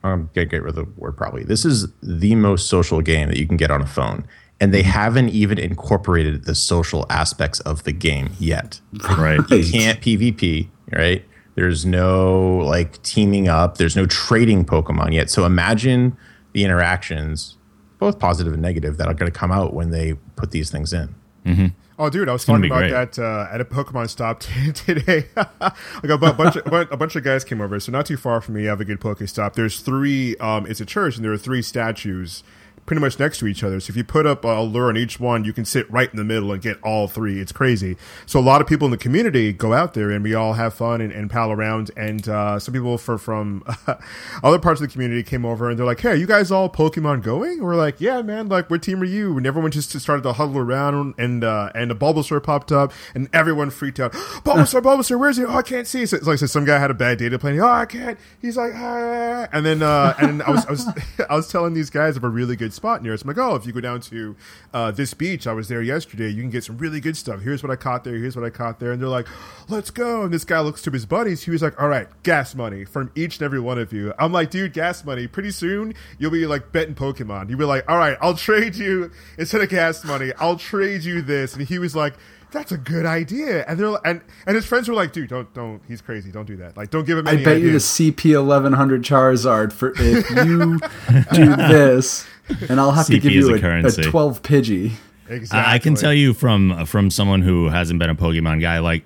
um, 0.02 0.30
get, 0.32 0.48
get 0.48 0.62
rid 0.62 0.70
of 0.70 0.74
the 0.76 0.84
word 0.96 1.16
probably. 1.16 1.44
This 1.44 1.66
is 1.66 1.88
the 2.02 2.34
most 2.36 2.68
social 2.68 3.02
game 3.02 3.28
that 3.28 3.36
you 3.36 3.46
can 3.46 3.58
get 3.58 3.70
on 3.70 3.82
a 3.82 3.86
phone. 3.86 4.24
And 4.62 4.72
they 4.74 4.82
haven't 4.82 5.30
even 5.30 5.58
incorporated 5.58 6.44
the 6.44 6.54
social 6.54 7.06
aspects 7.08 7.60
of 7.60 7.84
the 7.84 7.92
game 7.92 8.30
yet. 8.38 8.80
Right. 9.18 9.40
You 9.50 9.64
can't 9.70 10.00
PvP, 10.00 10.68
right? 10.92 11.24
There's 11.60 11.84
no 11.84 12.56
like 12.64 13.02
teaming 13.02 13.46
up. 13.46 13.76
There's 13.76 13.94
no 13.94 14.06
trading 14.06 14.64
Pokemon 14.64 15.12
yet. 15.12 15.28
So 15.28 15.44
imagine 15.44 16.16
the 16.54 16.64
interactions 16.64 17.58
both 17.98 18.18
positive 18.18 18.54
and 18.54 18.62
negative 18.62 18.96
that 18.96 19.08
are 19.08 19.12
going 19.12 19.30
to 19.30 19.38
come 19.38 19.52
out 19.52 19.74
when 19.74 19.90
they 19.90 20.14
put 20.36 20.52
these 20.52 20.70
things 20.70 20.94
in. 20.94 21.14
Mm-hmm. 21.44 21.66
Oh, 21.98 22.08
dude, 22.08 22.30
I 22.30 22.32
was 22.32 22.46
talking 22.46 22.64
about 22.64 22.78
great. 22.78 22.92
that 22.92 23.18
uh, 23.18 23.46
at 23.52 23.60
a 23.60 23.64
Pokemon 23.66 24.08
stop 24.08 24.40
t- 24.40 24.72
today. 24.72 25.26
like 25.36 26.08
a, 26.08 26.16
bunch 26.16 26.56
of, 26.56 26.72
a 26.72 26.96
bunch 26.96 27.14
of 27.14 27.22
guys 27.22 27.44
came 27.44 27.60
over, 27.60 27.78
so 27.78 27.92
not 27.92 28.06
too 28.06 28.16
far 28.16 28.40
from 28.40 28.54
me, 28.54 28.62
you 28.62 28.68
have 28.68 28.80
a 28.80 28.86
good 28.86 29.00
Pokestop. 29.00 29.52
There's 29.52 29.80
three. 29.80 30.36
Um, 30.38 30.64
it's 30.64 30.80
a 30.80 30.86
church, 30.86 31.16
and 31.16 31.24
there 31.26 31.32
are 31.32 31.36
three 31.36 31.60
statues 31.60 32.42
pretty 32.86 33.00
much 33.00 33.18
next 33.18 33.38
to 33.38 33.46
each 33.46 33.62
other. 33.62 33.78
So 33.80 33.90
if 33.90 33.96
you 33.96 34.04
put 34.04 34.26
up 34.26 34.44
a 34.44 34.60
lure 34.62 34.88
on 34.88 34.96
each 34.96 35.20
one, 35.20 35.44
you 35.44 35.52
can 35.52 35.64
sit 35.64 35.90
right 35.90 36.10
in 36.10 36.16
the 36.16 36.24
middle 36.24 36.52
and 36.52 36.60
get 36.60 36.82
all 36.82 37.06
three. 37.06 37.40
It's 37.40 37.52
crazy. 37.52 37.96
So 38.26 38.40
a 38.40 38.42
lot 38.42 38.60
of 38.60 38.66
people 38.66 38.86
in 38.86 38.90
the 38.90 38.98
community 38.98 39.52
go 39.52 39.72
out 39.72 39.94
there 39.94 40.10
and 40.10 40.24
we 40.24 40.34
all 40.34 40.54
have 40.54 40.74
fun 40.74 41.00
and, 41.00 41.12
and 41.12 41.30
pal 41.30 41.52
around. 41.52 41.90
And 41.96 42.28
uh, 42.28 42.58
some 42.58 42.74
people 42.74 42.98
for, 42.98 43.18
from 43.18 43.62
other 44.42 44.58
parts 44.58 44.80
of 44.80 44.88
the 44.88 44.92
community 44.92 45.22
came 45.22 45.44
over 45.44 45.70
and 45.70 45.78
they're 45.78 45.86
like, 45.86 46.00
"Hey, 46.00 46.10
are 46.10 46.14
you 46.16 46.26
guys 46.26 46.50
all 46.50 46.68
Pokemon 46.68 47.22
going?" 47.22 47.62
We're 47.62 47.76
like, 47.76 48.00
"Yeah, 48.00 48.22
man. 48.22 48.48
Like 48.48 48.70
we're 48.70 48.78
Team 48.78 49.00
Ryu." 49.00 49.36
And 49.36 49.46
everyone 49.46 49.70
just 49.70 49.98
started 50.00 50.22
to 50.22 50.32
huddle 50.32 50.58
around 50.58 51.14
and 51.18 51.44
uh, 51.44 51.70
and 51.74 51.90
a 51.90 51.94
Bulbasaur 51.94 52.42
popped 52.42 52.72
up 52.72 52.92
and 53.14 53.28
everyone 53.32 53.70
freaked 53.70 54.00
out. 54.00 54.12
Bulbasaur, 54.44 54.82
Bulbasaur, 54.82 55.18
where's 55.18 55.36
he? 55.36 55.44
Oh, 55.44 55.54
I 55.54 55.62
can't 55.62 55.86
see. 55.86 56.06
So 56.06 56.16
it's 56.16 56.26
like 56.26 56.38
so 56.38 56.46
some 56.46 56.64
guy 56.64 56.78
had 56.78 56.90
a 56.90 56.94
bad 56.94 57.18
data 57.18 57.38
plan. 57.38 57.58
Oh, 57.60 57.68
I 57.68 57.86
can't. 57.86 58.18
He's 58.40 58.56
like, 58.56 58.72
ah. 58.74 59.48
and 59.52 59.64
then 59.64 59.82
uh, 59.82 60.14
and 60.18 60.42
I 60.42 60.50
was 60.50 60.66
I 60.66 60.70
was 60.70 60.88
I 61.30 61.36
was 61.36 61.48
telling 61.48 61.74
these 61.74 61.90
guys 61.90 62.16
of 62.16 62.24
a 62.24 62.28
really 62.28 62.56
good 62.56 62.69
spot 62.70 63.02
near 63.02 63.14
us. 63.14 63.22
I'm 63.22 63.28
like, 63.28 63.38
oh, 63.38 63.54
if 63.54 63.66
you 63.66 63.72
go 63.72 63.80
down 63.80 64.00
to 64.02 64.36
uh, 64.72 64.90
this 64.90 65.14
beach, 65.14 65.46
I 65.46 65.52
was 65.52 65.68
there 65.68 65.82
yesterday. 65.82 66.28
You 66.28 66.42
can 66.42 66.50
get 66.50 66.64
some 66.64 66.78
really 66.78 67.00
good 67.00 67.16
stuff. 67.16 67.40
Here's 67.40 67.62
what 67.62 67.70
I 67.70 67.76
caught 67.76 68.04
there. 68.04 68.14
Here's 68.14 68.36
what 68.36 68.44
I 68.44 68.50
caught 68.50 68.80
there. 68.80 68.92
And 68.92 69.00
they're 69.00 69.08
like, 69.08 69.26
let's 69.68 69.90
go. 69.90 70.22
And 70.22 70.32
this 70.32 70.44
guy 70.44 70.60
looks 70.60 70.82
to 70.82 70.90
his 70.90 71.06
buddies. 71.06 71.42
He 71.42 71.50
was 71.50 71.62
like, 71.62 71.80
all 71.80 71.88
right, 71.88 72.08
gas 72.22 72.54
money 72.54 72.84
from 72.84 73.10
each 73.14 73.38
and 73.38 73.44
every 73.44 73.60
one 73.60 73.78
of 73.78 73.92
you. 73.92 74.12
I'm 74.18 74.32
like, 74.32 74.50
dude, 74.50 74.72
gas 74.72 75.04
money. 75.04 75.26
Pretty 75.26 75.50
soon 75.50 75.94
you'll 76.18 76.30
be 76.30 76.46
like 76.46 76.72
betting 76.72 76.94
Pokemon. 76.94 77.48
You'll 77.48 77.58
be 77.58 77.64
like, 77.64 77.84
all 77.88 77.98
right, 77.98 78.16
I'll 78.20 78.34
trade 78.34 78.76
you 78.76 79.10
instead 79.38 79.60
of 79.60 79.68
gas 79.68 80.04
money. 80.04 80.32
I'll 80.38 80.56
trade 80.56 81.04
you 81.04 81.22
this. 81.22 81.54
And 81.54 81.66
he 81.66 81.78
was 81.78 81.94
like 81.96 82.14
that's 82.52 82.72
a 82.72 82.78
good 82.78 83.06
idea. 83.06 83.64
And 83.66 83.78
they're 83.78 83.98
and 84.04 84.20
and 84.46 84.56
his 84.56 84.66
friends 84.66 84.88
were 84.88 84.94
like, 84.94 85.12
dude, 85.12 85.28
don't 85.28 85.52
don't. 85.54 85.82
He's 85.88 86.00
crazy. 86.00 86.30
Don't 86.30 86.46
do 86.46 86.56
that. 86.56 86.76
Like, 86.76 86.90
don't 86.90 87.06
give 87.06 87.18
him. 87.18 87.26
I 87.26 87.36
bet 87.36 87.56
ideas. 87.56 88.00
you 88.00 88.10
the 88.10 88.12
CP 88.12 88.32
eleven 88.34 88.72
hundred 88.72 89.02
Charizard 89.02 89.72
for 89.72 89.92
if 89.96 90.30
you 90.30 90.78
do 91.32 91.56
this 91.56 92.26
and 92.68 92.80
I'll 92.80 92.92
have 92.92 93.06
CP 93.06 93.08
to 93.08 93.18
give 93.20 93.32
you 93.32 93.54
a, 93.54 93.58
a, 93.58 93.86
a, 93.86 93.92
12 93.92 94.42
Pidgey. 94.42 94.92
Exactly. 95.28 95.72
I 95.72 95.78
can 95.78 95.94
tell 95.94 96.12
you 96.12 96.34
from 96.34 96.86
from 96.86 97.10
someone 97.10 97.42
who 97.42 97.68
hasn't 97.68 98.00
been 98.00 98.10
a 98.10 98.16
Pokemon 98.16 98.60
guy, 98.60 98.80
like 98.80 99.04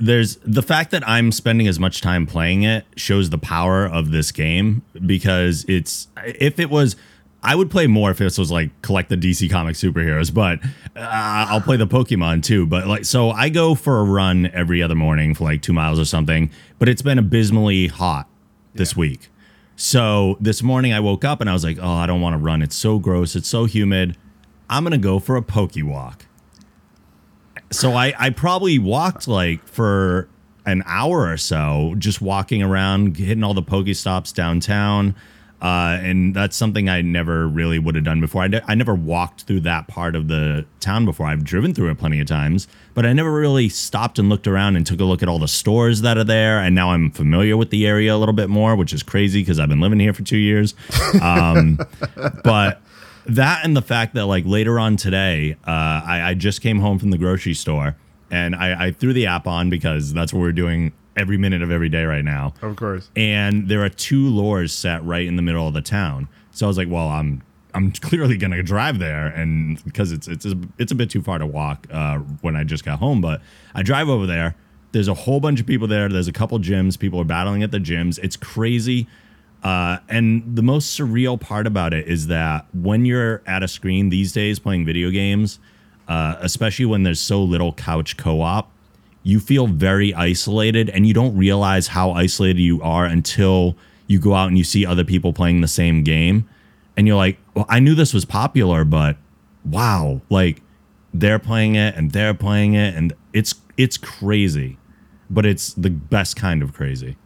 there's 0.00 0.36
the 0.36 0.62
fact 0.62 0.90
that 0.92 1.06
I'm 1.06 1.30
spending 1.32 1.68
as 1.68 1.78
much 1.78 2.00
time 2.00 2.26
playing 2.26 2.62
it 2.62 2.86
shows 2.96 3.28
the 3.28 3.38
power 3.38 3.84
of 3.84 4.10
this 4.10 4.32
game 4.32 4.82
because 5.04 5.66
it's 5.68 6.08
if 6.24 6.58
it 6.58 6.70
was 6.70 6.96
I 7.42 7.54
would 7.54 7.70
play 7.70 7.86
more 7.86 8.10
if 8.10 8.18
this 8.18 8.36
was 8.36 8.50
like 8.50 8.70
collect 8.82 9.08
the 9.08 9.16
DC 9.16 9.50
comic 9.50 9.74
superheroes, 9.74 10.32
but 10.32 10.62
uh, 10.94 11.46
I'll 11.48 11.60
play 11.60 11.76
the 11.76 11.86
Pokemon 11.86 12.42
too. 12.42 12.66
But 12.66 12.86
like, 12.86 13.04
so 13.04 13.30
I 13.30 13.48
go 13.48 13.74
for 13.74 14.00
a 14.00 14.04
run 14.04 14.50
every 14.52 14.82
other 14.82 14.94
morning 14.94 15.34
for 15.34 15.44
like 15.44 15.62
two 15.62 15.72
miles 15.72 15.98
or 15.98 16.04
something, 16.04 16.50
but 16.78 16.88
it's 16.88 17.02
been 17.02 17.18
abysmally 17.18 17.86
hot 17.86 18.28
this 18.74 18.92
yeah. 18.92 19.00
week. 19.00 19.28
So 19.76 20.36
this 20.40 20.62
morning 20.62 20.92
I 20.92 21.00
woke 21.00 21.24
up 21.24 21.40
and 21.40 21.48
I 21.48 21.54
was 21.54 21.64
like, 21.64 21.78
oh, 21.80 21.88
I 21.88 22.04
don't 22.04 22.20
want 22.20 22.34
to 22.34 22.38
run. 22.38 22.60
It's 22.60 22.76
so 22.76 22.98
gross. 22.98 23.34
It's 23.34 23.48
so 23.48 23.64
humid. 23.64 24.18
I'm 24.68 24.84
going 24.84 24.92
to 24.92 24.98
go 24.98 25.18
for 25.18 25.36
a 25.36 25.42
pokey 25.42 25.82
walk. 25.82 26.26
So 27.72 27.94
I, 27.94 28.12
I 28.18 28.30
probably 28.30 28.78
walked 28.78 29.26
like 29.26 29.66
for 29.66 30.28
an 30.66 30.82
hour 30.84 31.30
or 31.30 31.38
so, 31.38 31.94
just 31.96 32.20
walking 32.20 32.62
around, 32.62 33.16
hitting 33.16 33.42
all 33.42 33.54
the 33.54 33.62
pokey 33.62 33.94
stops 33.94 34.32
downtown. 34.32 35.14
Uh, 35.60 35.98
and 36.00 36.34
that's 36.34 36.56
something 36.56 36.88
I 36.88 37.02
never 37.02 37.46
really 37.46 37.78
would 37.78 37.94
have 37.94 38.04
done 38.04 38.20
before. 38.20 38.42
I, 38.42 38.62
I 38.66 38.74
never 38.74 38.94
walked 38.94 39.42
through 39.42 39.60
that 39.60 39.88
part 39.88 40.16
of 40.16 40.28
the 40.28 40.64
town 40.80 41.04
before. 41.04 41.26
I've 41.26 41.44
driven 41.44 41.74
through 41.74 41.90
it 41.90 41.98
plenty 41.98 42.18
of 42.20 42.26
times, 42.26 42.66
but 42.94 43.04
I 43.04 43.12
never 43.12 43.30
really 43.30 43.68
stopped 43.68 44.18
and 44.18 44.30
looked 44.30 44.46
around 44.46 44.76
and 44.76 44.86
took 44.86 45.00
a 45.00 45.04
look 45.04 45.22
at 45.22 45.28
all 45.28 45.38
the 45.38 45.48
stores 45.48 46.00
that 46.00 46.16
are 46.16 46.24
there. 46.24 46.58
And 46.60 46.74
now 46.74 46.92
I'm 46.92 47.10
familiar 47.10 47.56
with 47.58 47.70
the 47.70 47.86
area 47.86 48.14
a 48.14 48.16
little 48.16 48.32
bit 48.32 48.48
more, 48.48 48.74
which 48.74 48.94
is 48.94 49.02
crazy 49.02 49.42
because 49.42 49.60
I've 49.60 49.68
been 49.68 49.80
living 49.80 50.00
here 50.00 50.14
for 50.14 50.22
two 50.22 50.38
years. 50.38 50.74
Um, 51.20 51.78
but 52.44 52.80
that 53.26 53.64
and 53.64 53.76
the 53.76 53.82
fact 53.82 54.14
that 54.14 54.26
like 54.26 54.44
later 54.46 54.78
on 54.78 54.96
today, 54.96 55.56
uh, 55.66 55.70
I, 56.04 56.30
I, 56.30 56.34
just 56.34 56.62
came 56.62 56.80
home 56.80 56.98
from 56.98 57.10
the 57.10 57.18
grocery 57.18 57.54
store 57.54 57.96
and 58.30 58.56
I, 58.56 58.86
I 58.86 58.92
threw 58.92 59.12
the 59.12 59.26
app 59.26 59.46
on 59.46 59.68
because 59.70 60.12
that's 60.12 60.32
what 60.32 60.40
we're 60.40 60.52
doing 60.52 60.92
every 61.16 61.36
minute 61.36 61.62
of 61.62 61.70
every 61.70 61.88
day 61.88 62.04
right 62.04 62.24
now. 62.24 62.54
Of 62.62 62.76
course. 62.76 63.10
And 63.16 63.68
there 63.68 63.82
are 63.84 63.88
two 63.88 64.28
lures 64.28 64.72
set 64.72 65.04
right 65.04 65.26
in 65.26 65.36
the 65.36 65.42
middle 65.42 65.66
of 65.66 65.74
the 65.74 65.82
town. 65.82 66.28
So 66.52 66.66
I 66.66 66.68
was 66.68 66.78
like, 66.78 66.88
well, 66.88 67.08
I'm 67.08 67.42
I'm 67.74 67.92
clearly 68.00 68.36
gonna 68.36 68.62
drive 68.62 68.98
there, 68.98 69.28
and 69.28 69.82
because 69.84 70.12
it's 70.12 70.28
it's 70.28 70.46
a, 70.46 70.58
it's 70.78 70.92
a 70.92 70.94
bit 70.94 71.10
too 71.10 71.22
far 71.22 71.38
to 71.38 71.46
walk 71.46 71.86
uh, 71.90 72.18
when 72.40 72.56
I 72.56 72.64
just 72.64 72.84
got 72.84 72.98
home, 72.98 73.20
but 73.20 73.40
I 73.74 73.82
drive 73.82 74.08
over 74.08 74.26
there. 74.26 74.56
There's 74.92 75.08
a 75.08 75.14
whole 75.14 75.38
bunch 75.38 75.60
of 75.60 75.66
people 75.66 75.86
there. 75.86 76.08
There's 76.08 76.26
a 76.26 76.32
couple 76.32 76.58
gyms. 76.58 76.98
People 76.98 77.20
are 77.20 77.24
battling 77.24 77.62
at 77.62 77.70
the 77.70 77.78
gyms. 77.78 78.18
It's 78.22 78.36
crazy. 78.36 79.06
Uh, 79.62 79.98
and 80.08 80.56
the 80.56 80.62
most 80.62 80.98
surreal 80.98 81.40
part 81.40 81.66
about 81.66 81.92
it 81.92 82.08
is 82.08 82.26
that 82.28 82.66
when 82.74 83.04
you're 83.04 83.42
at 83.46 83.62
a 83.62 83.68
screen 83.68 84.08
these 84.08 84.32
days 84.32 84.58
playing 84.58 84.84
video 84.86 85.10
games, 85.10 85.60
uh, 86.08 86.36
especially 86.40 86.86
when 86.86 87.02
there's 87.02 87.20
so 87.20 87.42
little 87.42 87.72
couch 87.74 88.16
co-op, 88.16 88.72
you 89.22 89.40
feel 89.40 89.66
very 89.66 90.14
isolated 90.14 90.88
and 90.90 91.06
you 91.06 91.14
don't 91.14 91.36
realize 91.36 91.88
how 91.88 92.12
isolated 92.12 92.60
you 92.60 92.80
are 92.82 93.04
until 93.04 93.76
you 94.06 94.18
go 94.18 94.34
out 94.34 94.48
and 94.48 94.58
you 94.58 94.64
see 94.64 94.84
other 94.86 95.04
people 95.04 95.32
playing 95.32 95.60
the 95.60 95.68
same 95.68 96.02
game. 96.02 96.48
And 96.96 97.06
you're 97.06 97.16
like 97.16 97.38
well 97.54 97.66
i 97.68 97.80
knew 97.80 97.94
this 97.94 98.12
was 98.12 98.24
popular 98.24 98.84
but 98.84 99.16
wow 99.64 100.20
like 100.28 100.62
they're 101.12 101.38
playing 101.38 101.74
it 101.74 101.94
and 101.96 102.12
they're 102.12 102.34
playing 102.34 102.74
it 102.74 102.94
and 102.94 103.12
it's 103.32 103.54
it's 103.76 103.96
crazy 103.96 104.76
but 105.28 105.46
it's 105.46 105.72
the 105.74 105.90
best 105.90 106.34
kind 106.34 106.60
of 106.60 106.72
crazy. 106.72 107.16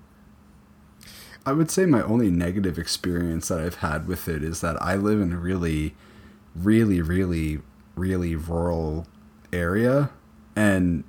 I 1.47 1.53
would 1.53 1.70
say 1.70 1.86
my 1.86 2.03
only 2.03 2.30
negative 2.30 2.78
experience 2.78 3.49
that 3.49 3.61
i've 3.61 3.76
had 3.76 4.07
with 4.07 4.28
it 4.28 4.42
is 4.42 4.62
that 4.62 4.80
i 4.80 4.95
live 4.95 5.20
in 5.20 5.32
a 5.32 5.36
really 5.36 5.95
really 6.55 7.03
really 7.03 7.61
really 7.97 8.34
rural 8.34 9.07
area 9.53 10.11
and 10.57 11.05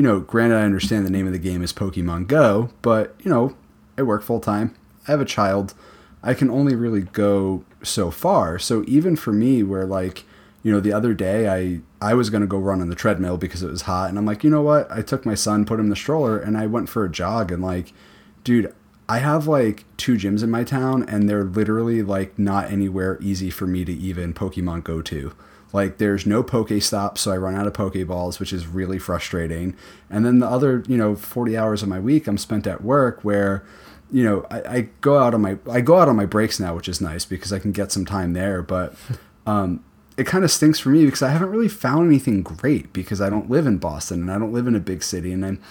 you 0.00 0.06
know, 0.06 0.18
granted, 0.18 0.56
I 0.56 0.62
understand 0.62 1.04
the 1.04 1.10
name 1.10 1.26
of 1.26 1.34
the 1.34 1.38
game 1.38 1.62
is 1.62 1.74
Pokemon 1.74 2.26
Go, 2.26 2.70
but, 2.80 3.14
you 3.22 3.30
know, 3.30 3.54
I 3.98 4.02
work 4.02 4.22
full 4.22 4.40
time. 4.40 4.74
I 5.06 5.10
have 5.10 5.20
a 5.20 5.26
child. 5.26 5.74
I 6.22 6.32
can 6.32 6.48
only 6.48 6.74
really 6.74 7.02
go 7.02 7.66
so 7.82 8.10
far. 8.10 8.58
So 8.58 8.82
even 8.88 9.14
for 9.14 9.30
me, 9.30 9.62
where 9.62 9.84
like, 9.84 10.24
you 10.62 10.72
know, 10.72 10.80
the 10.80 10.94
other 10.94 11.12
day 11.12 11.50
I 11.50 11.82
I 12.00 12.14
was 12.14 12.30
gonna 12.30 12.46
go 12.46 12.56
run 12.56 12.80
on 12.80 12.88
the 12.88 12.94
treadmill 12.94 13.36
because 13.36 13.62
it 13.62 13.70
was 13.70 13.82
hot, 13.82 14.08
and 14.08 14.16
I'm 14.16 14.24
like, 14.24 14.42
you 14.42 14.48
know 14.48 14.62
what? 14.62 14.90
I 14.90 15.02
took 15.02 15.26
my 15.26 15.34
son, 15.34 15.66
put 15.66 15.78
him 15.78 15.86
in 15.86 15.90
the 15.90 15.96
stroller, 15.96 16.38
and 16.38 16.56
I 16.56 16.64
went 16.64 16.88
for 16.88 17.04
a 17.04 17.10
jog, 17.10 17.52
and 17.52 17.62
like, 17.62 17.92
dude, 18.42 18.74
I 19.06 19.18
have 19.18 19.46
like 19.46 19.84
two 19.98 20.14
gyms 20.14 20.42
in 20.42 20.50
my 20.50 20.64
town, 20.64 21.04
and 21.10 21.28
they're 21.28 21.44
literally 21.44 22.02
like 22.02 22.38
not 22.38 22.72
anywhere 22.72 23.18
easy 23.20 23.50
for 23.50 23.66
me 23.66 23.84
to 23.84 23.92
even 23.92 24.32
Pokemon 24.32 24.82
go 24.82 25.02
to. 25.02 25.34
Like 25.72 25.98
there's 25.98 26.26
no 26.26 26.42
Pokestop, 26.42 27.18
so 27.18 27.30
I 27.32 27.36
run 27.36 27.54
out 27.54 27.66
of 27.66 27.72
Pokeballs, 27.72 28.40
which 28.40 28.52
is 28.52 28.66
really 28.66 28.98
frustrating. 28.98 29.76
And 30.08 30.24
then 30.24 30.38
the 30.38 30.48
other, 30.48 30.84
you 30.88 30.96
know, 30.96 31.14
40 31.14 31.56
hours 31.56 31.82
of 31.82 31.88
my 31.88 32.00
week 32.00 32.26
I'm 32.26 32.38
spent 32.38 32.66
at 32.66 32.82
work 32.82 33.22
where, 33.22 33.64
you 34.10 34.24
know, 34.24 34.46
I, 34.50 34.62
I 34.62 34.88
go 35.00 35.18
out 35.18 35.34
on 35.34 35.40
my 35.42 35.58
I 35.70 35.80
go 35.80 35.98
out 35.98 36.08
on 36.08 36.16
my 36.16 36.26
breaks 36.26 36.58
now, 36.58 36.74
which 36.74 36.88
is 36.88 37.00
nice 37.00 37.24
because 37.24 37.52
I 37.52 37.58
can 37.58 37.72
get 37.72 37.92
some 37.92 38.04
time 38.04 38.32
there. 38.32 38.62
But 38.62 38.94
um, 39.46 39.84
it 40.16 40.26
kind 40.26 40.44
of 40.44 40.50
stinks 40.50 40.78
for 40.78 40.90
me 40.90 41.04
because 41.04 41.22
I 41.22 41.30
haven't 41.30 41.50
really 41.50 41.68
found 41.68 42.06
anything 42.06 42.42
great 42.42 42.92
because 42.92 43.20
I 43.20 43.30
don't 43.30 43.48
live 43.48 43.66
in 43.66 43.78
Boston 43.78 44.22
and 44.22 44.32
I 44.32 44.38
don't 44.38 44.52
live 44.52 44.66
in 44.66 44.74
a 44.74 44.80
big 44.80 45.02
city, 45.02 45.32
and 45.32 45.44
I'm 45.44 45.62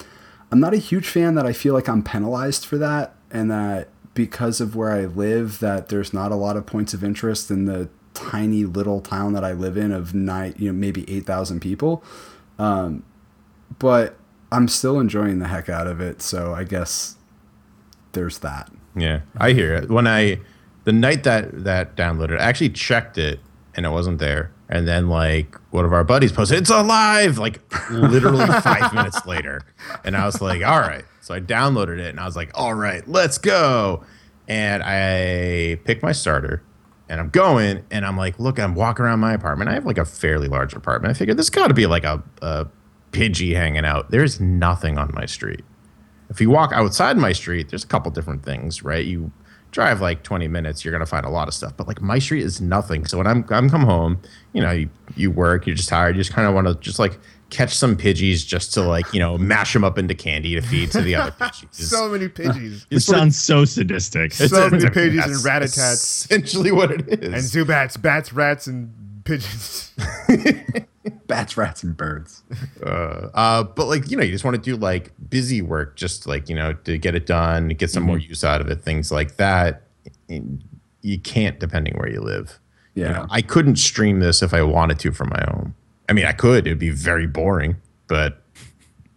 I'm 0.52 0.60
not 0.60 0.74
a 0.74 0.78
huge 0.78 1.08
fan 1.08 1.36
that 1.36 1.46
I 1.46 1.54
feel 1.54 1.74
like 1.74 1.88
I'm 1.88 2.04
penalized 2.04 2.66
for 2.66 2.78
that 2.78 3.16
and 3.30 3.52
that 3.52 3.90
because 4.14 4.60
of 4.60 4.76
where 4.76 4.92
I 4.92 5.06
live 5.06 5.60
that 5.60 5.90
there's 5.90 6.14
not 6.14 6.32
a 6.32 6.36
lot 6.36 6.58
of 6.58 6.66
points 6.66 6.94
of 6.94 7.04
interest 7.04 7.52
in 7.52 7.66
the 7.66 7.90
tiny 8.14 8.66
little 8.66 9.02
town 9.02 9.34
that 9.34 9.44
I 9.44 9.54
live 9.54 9.78
in 9.78 9.92
of 9.92 10.14
nine, 10.14 10.54
you 10.58 10.72
know, 10.72 10.78
maybe 10.78 11.10
8,000 11.10 11.60
people. 11.60 12.04
Um, 12.58 13.04
but 13.78 14.18
I'm 14.52 14.68
still 14.68 15.00
enjoying 15.00 15.40
the 15.40 15.48
heck 15.48 15.70
out 15.70 15.88
of 15.88 16.02
it. 16.02 16.22
So 16.22 16.54
I 16.54 16.64
guess 16.64 17.16
there's 18.14 18.40
that. 18.40 18.72
Yeah, 18.96 19.22
I 19.38 19.54
hear 19.54 19.74
it. 19.76 19.90
When 19.90 20.08
I, 20.08 20.40
the 20.84 20.92
night 20.92 21.24
that 21.24 21.64
that 21.64 21.96
downloaded, 21.96 22.40
I 22.40 22.44
actually 22.44 22.72
checked 22.72 23.18
it 23.18 23.40
and 23.76 23.86
it 23.86 23.90
wasn't 23.90 24.20
there. 24.20 24.52
And 24.68 24.88
then 24.88 25.10
like 25.10 25.56
one 25.72 25.86
of 25.86 25.94
our 25.94 26.04
buddies 26.04 26.32
posted, 26.32 26.60
"It's 26.60 26.70
alive!" 26.70 27.38
Like 27.38 27.60
literally 27.90 28.46
five 28.62 28.94
minutes 28.94 29.26
later, 29.26 29.62
and 30.04 30.16
I 30.16 30.26
was 30.26 30.42
like, 30.42 30.64
"All 30.64 30.80
right." 30.80 31.06
So 31.22 31.34
I 31.34 31.40
downloaded 31.40 31.98
it 32.00 32.10
and 32.10 32.20
I 32.20 32.26
was 32.26 32.36
like, 32.36 32.52
"All 32.54 32.74
right, 32.74 33.08
let's 33.08 33.38
go." 33.40 34.04
And 34.48 34.84
I 34.84 35.80
picked 35.86 36.04
my 36.04 36.12
starter 36.12 36.62
and 37.10 37.20
I'm 37.20 37.30
going 37.30 37.84
and 37.90 38.06
I'm 38.06 38.16
like, 38.16 38.40
look, 38.40 38.60
I'm 38.60 38.76
walking 38.76 39.04
around 39.04 39.20
my 39.20 39.34
apartment. 39.34 39.70
I 39.70 39.74
have 39.74 39.86
like 39.86 39.98
a 39.98 40.06
fairly 40.06 40.48
large 40.48 40.74
apartment. 40.74 41.10
I 41.10 41.18
figured 41.18 41.38
this 41.38 41.50
got 41.50 41.68
to 41.68 41.74
be 41.74 41.88
like 41.88 42.04
a, 42.04 42.24
a 42.42 42.68
Pidgey 43.12 43.56
hanging 43.56 43.84
out. 43.84 44.12
There's 44.12 44.40
nothing 44.40 44.98
on 44.98 45.12
my 45.14 45.26
street. 45.26 45.64
If 46.30 46.40
you 46.40 46.52
walk 46.52 46.72
outside 46.72 47.18
my 47.18 47.34
street, 47.34 47.70
there's 47.70 47.84
a 47.84 47.88
couple 47.88 48.12
different 48.12 48.46
things, 48.46 48.84
right? 48.84 49.04
You 49.04 49.32
drive 49.72 50.02
like 50.02 50.22
20 50.22 50.48
minutes, 50.48 50.86
you're 50.86 50.92
gonna 50.92 51.08
find 51.08 51.26
a 51.26 51.30
lot 51.30 51.48
of 51.48 51.56
stuff. 51.56 51.76
But 51.76 51.88
like 51.88 52.00
my 52.02 52.20
street 52.20 52.44
is 52.44 52.62
nothing. 52.62 53.06
So 53.06 53.18
when 53.18 53.26
I'm 53.26 53.44
I'm 53.50 53.70
come 53.70 53.84
home, 53.84 54.22
you 54.54 54.62
know, 54.62 54.72
you, 54.72 54.90
you 55.16 55.32
work, 55.32 55.66
you're 55.66 55.76
just 55.76 55.90
tired, 55.90 56.16
you 56.16 56.22
just 56.22 56.34
kind 56.34 56.48
of 56.48 56.54
want 56.54 56.68
to 56.68 56.76
just 56.76 57.00
like 57.00 57.20
catch 57.50 57.76
some 57.76 57.96
Pidgeys 57.96 58.46
just 58.46 58.74
to 58.76 58.82
like 58.82 59.12
you 59.14 59.20
know 59.20 59.38
mash 59.38 59.74
them 59.74 59.84
up 59.84 59.98
into 59.98 60.16
candy 60.16 60.56
to 60.56 60.62
feed 60.62 60.92
to 60.92 61.02
the 61.02 61.16
other 61.16 61.32
Pidgeys. 61.40 61.74
so 61.74 62.10
many 62.10 62.28
Pidgeys. 62.28 62.86
it 62.90 63.00
sounds 63.02 63.40
so 63.40 63.66
sadistic. 63.66 64.34
So 64.34 64.46
it's 64.46 64.54
many 64.54 64.86
Pidgeys 64.86 65.26
and 65.26 65.36
Rattatas. 65.36 65.94
Essentially, 65.94 66.72
what 66.72 66.92
it 66.92 67.24
is. 67.24 67.56
And 67.56 67.68
Zubats, 67.68 67.68
bats, 67.70 67.98
bats, 67.98 68.34
rats, 68.34 68.68
and 68.68 68.94
pigeons. 69.24 69.94
Bats, 71.28 71.58
rats, 71.58 71.84
and 71.84 71.96
birds. 71.96 72.44
Uh, 72.86 73.30
uh, 73.34 73.64
but 73.64 73.88
like 73.88 74.10
you 74.10 74.16
know, 74.16 74.24
you 74.24 74.32
just 74.32 74.46
want 74.46 74.56
to 74.56 74.62
do 74.62 74.76
like 74.76 75.12
busy 75.30 75.62
work, 75.62 75.98
just 75.98 76.26
like 76.26 76.48
you 76.48 76.56
know, 76.56 76.74
to 76.74 76.98
get 76.98 77.14
it 77.14 77.26
done, 77.26 77.68
get 77.70 77.90
some 77.90 78.02
mm-hmm. 78.02 78.08
more 78.08 78.18
use 78.18 78.44
out 78.44 78.62
of 78.62 78.70
it, 78.70 78.82
things 78.82 79.12
like 79.12 79.36
that. 79.36 79.84
You 80.30 81.20
can't, 81.20 81.60
depending 81.60 81.98
where 81.98 82.10
you 82.10 82.22
live. 82.22 82.60
Yeah, 82.96 83.08
you 83.08 83.14
know, 83.14 83.28
I 83.30 83.42
couldn't 83.42 83.76
stream 83.76 84.22
this 84.22 84.42
if 84.42 84.54
I 84.54 84.62
wanted 84.62 85.00
to 85.00 85.12
from 85.12 85.30
my 85.30 85.44
home. 85.50 85.76
I 86.10 86.14
mean, 86.14 86.26
I 86.26 86.32
could. 86.32 86.66
It'd 86.66 86.80
be 86.80 86.90
very 86.90 87.28
boring, 87.28 87.78
but 88.08 88.42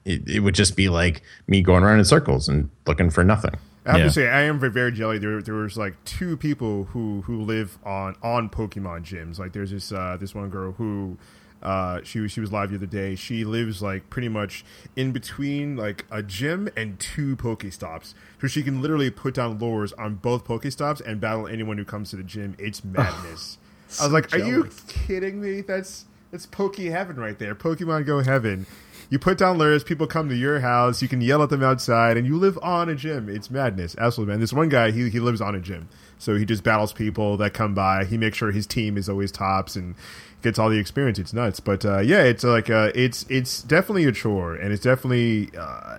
it, 0.05 0.29
it 0.29 0.41
would 0.41 0.55
just 0.55 0.77
be 0.77 0.89
like 0.89 1.23
me 1.47 1.63
going 1.63 1.83
around 1.83 1.99
in 1.99 2.05
circles 2.05 2.49
and 2.49 2.71
looking 2.87 3.11
for 3.11 3.25
nothing. 3.25 3.55
I 3.87 3.93
have 3.93 4.01
yeah. 4.01 4.05
to 4.05 4.11
say, 4.13 4.29
I 4.29 4.43
am 4.43 4.61
very, 4.61 4.71
very 4.71 4.93
jelly. 4.93 5.19
There, 5.19 5.43
there 5.43 5.55
was 5.55 5.77
like 5.77 5.95
two 6.05 6.37
people 6.37 6.85
who 6.85 7.23
who 7.23 7.43
live 7.43 7.79
on 7.83 8.15
on 8.23 8.49
Pokemon 8.49 9.05
gyms. 9.05 9.39
Like, 9.39 9.53
there's 9.53 9.71
this 9.71 9.91
uh, 9.91 10.17
this 10.21 10.35
one 10.35 10.51
girl 10.51 10.73
who 10.73 11.17
uh, 11.63 12.01
she 12.05 12.29
she 12.29 12.41
was 12.41 12.53
live 12.53 12.71
the 12.71 12.77
other 12.77 12.87
day. 12.87 13.15
She 13.15 13.45
lives 13.45 13.83
like 13.83 14.11
pretty 14.11 14.29
much 14.29 14.65
in 14.95 15.13
between 15.13 15.77
like 15.77 16.05
a 16.11 16.23
gym 16.23 16.69
and 16.77 17.01
two 17.01 17.37
Pokestops, 17.37 18.15
so 18.41 18.47
she 18.47 18.63
can 18.63 18.83
literally 18.83 19.11
put 19.11 19.35
down 19.35 19.59
lures 19.59 19.93
on 19.95 20.17
both 20.17 20.45
Pokestops 20.45 21.01
and 21.01 21.21
battle 21.21 21.49
anyone 21.49 21.79
who 21.79 21.85
comes 21.85 22.11
to 22.11 22.17
the 22.17 22.23
gym. 22.23 22.55
It's 22.59 22.85
madness. 22.85 23.59
I 24.01 24.05
was 24.05 24.13
like, 24.13 24.29
jealous. 24.29 24.47
"Are 24.47 24.49
you 24.49 24.71
kidding 24.89 25.41
me? 25.41 25.63
That's 25.63 26.05
that's 26.33 26.47
Poke 26.47 26.77
Heaven 26.77 27.17
right 27.17 27.39
there. 27.39 27.55
Pokemon 27.55 28.07
Go 28.07 28.21
Heaven." 28.21 28.67
You 29.11 29.19
put 29.19 29.37
down 29.37 29.59
lures, 29.59 29.85
people 29.85 30.07
come 30.07 30.31
to 30.31 30.35
your 30.35 30.61
house, 30.61 31.03
you 31.03 31.09
can 31.09 31.21
yell 31.21 31.43
at 31.43 31.51
them 31.51 31.63
outside, 31.63 32.17
and 32.17 32.27
you 32.27 32.39
live 32.39 32.59
on 32.63 32.89
a 32.89 32.95
gym. 32.95 33.29
It's 33.29 33.51
madness. 33.51 33.95
Absolutely, 33.99 34.33
man. 34.33 34.41
This 34.41 34.55
one 34.55 34.71
guy, 34.71 34.91
he, 34.91 35.11
he 35.11 35.21
lives 35.21 35.43
on 35.43 35.55
a 35.55 35.61
gym. 35.61 35.91
So 36.17 36.35
he 36.35 36.47
just 36.47 36.65
battles 36.65 36.95
people 36.95 37.37
that 37.37 37.53
come 37.53 37.75
by. 37.75 38.07
He 38.07 38.17
makes 38.17 38.39
sure 38.39 38.53
his 38.53 38.67
team 38.67 38.97
is 38.97 39.11
always 39.11 39.31
tops 39.31 39.77
and 39.77 39.97
gets 40.43 40.59
all 40.59 40.69
the 40.69 40.79
experience. 40.79 41.19
It's 41.19 41.33
nuts. 41.33 41.61
But 41.61 41.85
uh, 41.85 41.99
yeah, 42.01 42.23
it's 42.23 42.45
like 42.45 42.71
uh, 42.71 42.91
it's 42.95 43.25
it's 43.29 43.63
definitely 43.63 44.05
a 44.05 44.13
chore, 44.13 44.55
and 44.55 44.73
it's 44.73 44.83
definitely 44.83 45.51
uh, 45.57 45.99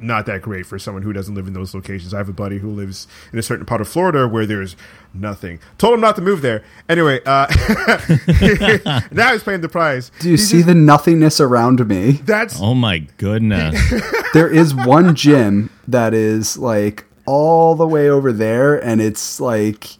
not 0.00 0.26
that 0.26 0.42
great 0.42 0.66
for 0.66 0.78
someone 0.78 1.02
who 1.02 1.12
doesn't 1.12 1.34
live 1.34 1.46
in 1.46 1.52
those 1.52 1.74
locations. 1.74 2.12
I 2.12 2.18
have 2.18 2.28
a 2.28 2.32
buddy 2.32 2.58
who 2.58 2.70
lives 2.70 3.06
in 3.32 3.38
a 3.38 3.42
certain 3.42 3.66
part 3.66 3.80
of 3.80 3.88
Florida 3.88 4.26
where 4.26 4.46
there's 4.46 4.76
nothing. 5.14 5.60
Told 5.78 5.94
him 5.94 6.00
not 6.00 6.16
to 6.16 6.22
move 6.22 6.42
there. 6.42 6.62
Anyway, 6.88 7.20
uh, 7.24 7.46
now 9.10 9.32
he's 9.32 9.42
paying 9.42 9.60
the 9.60 9.70
price. 9.70 10.10
Do 10.20 10.30
you 10.30 10.36
see 10.36 10.58
just, 10.58 10.66
the 10.66 10.74
nothingness 10.74 11.40
around 11.40 11.86
me? 11.86 12.12
That's 12.12 12.60
oh 12.60 12.74
my 12.74 12.98
goodness. 13.16 13.78
there 14.34 14.48
is 14.48 14.74
one 14.74 15.14
gym 15.14 15.70
that 15.86 16.14
is 16.14 16.58
like 16.58 17.04
all 17.26 17.74
the 17.74 17.86
way 17.86 18.08
over 18.08 18.32
there, 18.32 18.82
and 18.84 19.00
it's 19.00 19.40
like 19.40 19.96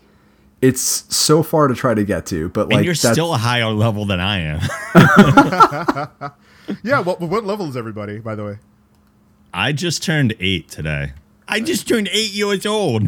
it's 0.63 1.05
so 1.15 1.43
far 1.43 1.69
to 1.69 1.75
try 1.75 1.93
to 1.93 2.05
get 2.05 2.25
to. 2.27 2.49
But 2.49 2.69
like, 2.69 2.77
and 2.77 2.85
you're 2.85 2.95
still 2.95 3.35
a 3.35 3.39
higher 3.39 3.67
level 3.67 4.07
than 4.07 4.21
I 4.21 4.39
am. 4.39 4.61
yeah. 6.83 7.01
What 7.01 7.21
what 7.21 7.45
level 7.45 7.69
is 7.69 7.77
everybody? 7.77 8.19
By 8.21 8.35
the 8.35 8.45
way. 8.45 8.59
I 9.53 9.73
just 9.73 10.03
turned 10.03 10.35
eight 10.41 10.69
today. 10.69 11.13
I 11.47 11.61
just 11.61 11.87
turned 11.87 12.09
eight 12.13 12.33
years 12.33 12.65
old. 12.65 13.07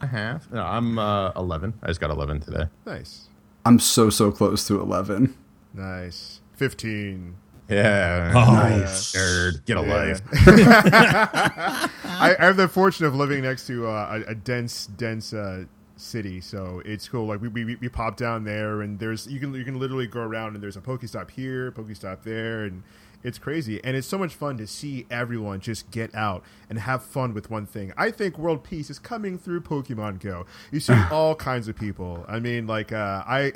I 0.00 0.06
have. 0.10 0.50
No, 0.50 0.64
I'm 0.64 0.98
uh, 0.98 1.30
11. 1.36 1.74
I 1.82 1.86
just 1.86 2.00
got 2.00 2.10
11 2.10 2.40
today. 2.40 2.64
Nice. 2.84 3.28
I'm 3.64 3.78
so, 3.78 4.10
so 4.10 4.32
close 4.32 4.66
to 4.66 4.80
11. 4.80 5.36
Nice. 5.72 6.40
15. 6.56 7.36
Yeah. 7.68 8.32
Oh, 8.34 8.52
nice. 8.52 9.12
Nerd. 9.12 9.64
Get 9.64 9.76
a 9.76 9.82
yeah. 9.82 9.94
life. 9.94 10.22
I, 12.04 12.34
I, 12.36 12.44
have 12.44 12.56
the 12.56 12.66
fortune 12.66 13.06
of 13.06 13.14
living 13.14 13.42
next 13.42 13.68
to 13.68 13.86
uh, 13.86 14.22
a, 14.26 14.30
a, 14.30 14.34
dense, 14.34 14.86
dense 14.86 15.32
uh, 15.32 15.66
city, 16.00 16.40
so 16.40 16.82
it's 16.84 17.08
cool. 17.08 17.26
Like 17.26 17.40
we, 17.40 17.48
we 17.48 17.76
we 17.76 17.88
pop 17.88 18.16
down 18.16 18.44
there, 18.44 18.82
and 18.82 18.98
there's 18.98 19.26
you 19.26 19.40
can 19.40 19.54
you 19.54 19.64
can 19.64 19.78
literally 19.78 20.06
go 20.06 20.20
around, 20.20 20.54
and 20.54 20.62
there's 20.62 20.76
a 20.76 20.80
Pokestop 20.80 21.30
here, 21.30 21.72
Pokestop 21.72 22.22
there, 22.22 22.64
and 22.64 22.82
it's 23.22 23.38
crazy, 23.38 23.82
and 23.84 23.96
it's 23.96 24.06
so 24.06 24.16
much 24.16 24.34
fun 24.34 24.56
to 24.58 24.66
see 24.66 25.06
everyone 25.10 25.60
just 25.60 25.90
get 25.90 26.14
out 26.14 26.42
and 26.70 26.78
have 26.78 27.02
fun 27.02 27.34
with 27.34 27.50
one 27.50 27.66
thing. 27.66 27.92
I 27.96 28.10
think 28.10 28.38
world 28.38 28.64
peace 28.64 28.88
is 28.88 28.98
coming 28.98 29.36
through 29.36 29.60
Pokemon 29.60 30.20
Go. 30.20 30.46
You 30.70 30.80
see 30.80 30.94
all 31.10 31.34
kinds 31.34 31.68
of 31.68 31.76
people. 31.76 32.24
I 32.28 32.40
mean, 32.40 32.66
like 32.66 32.92
uh, 32.92 33.22
I, 33.26 33.52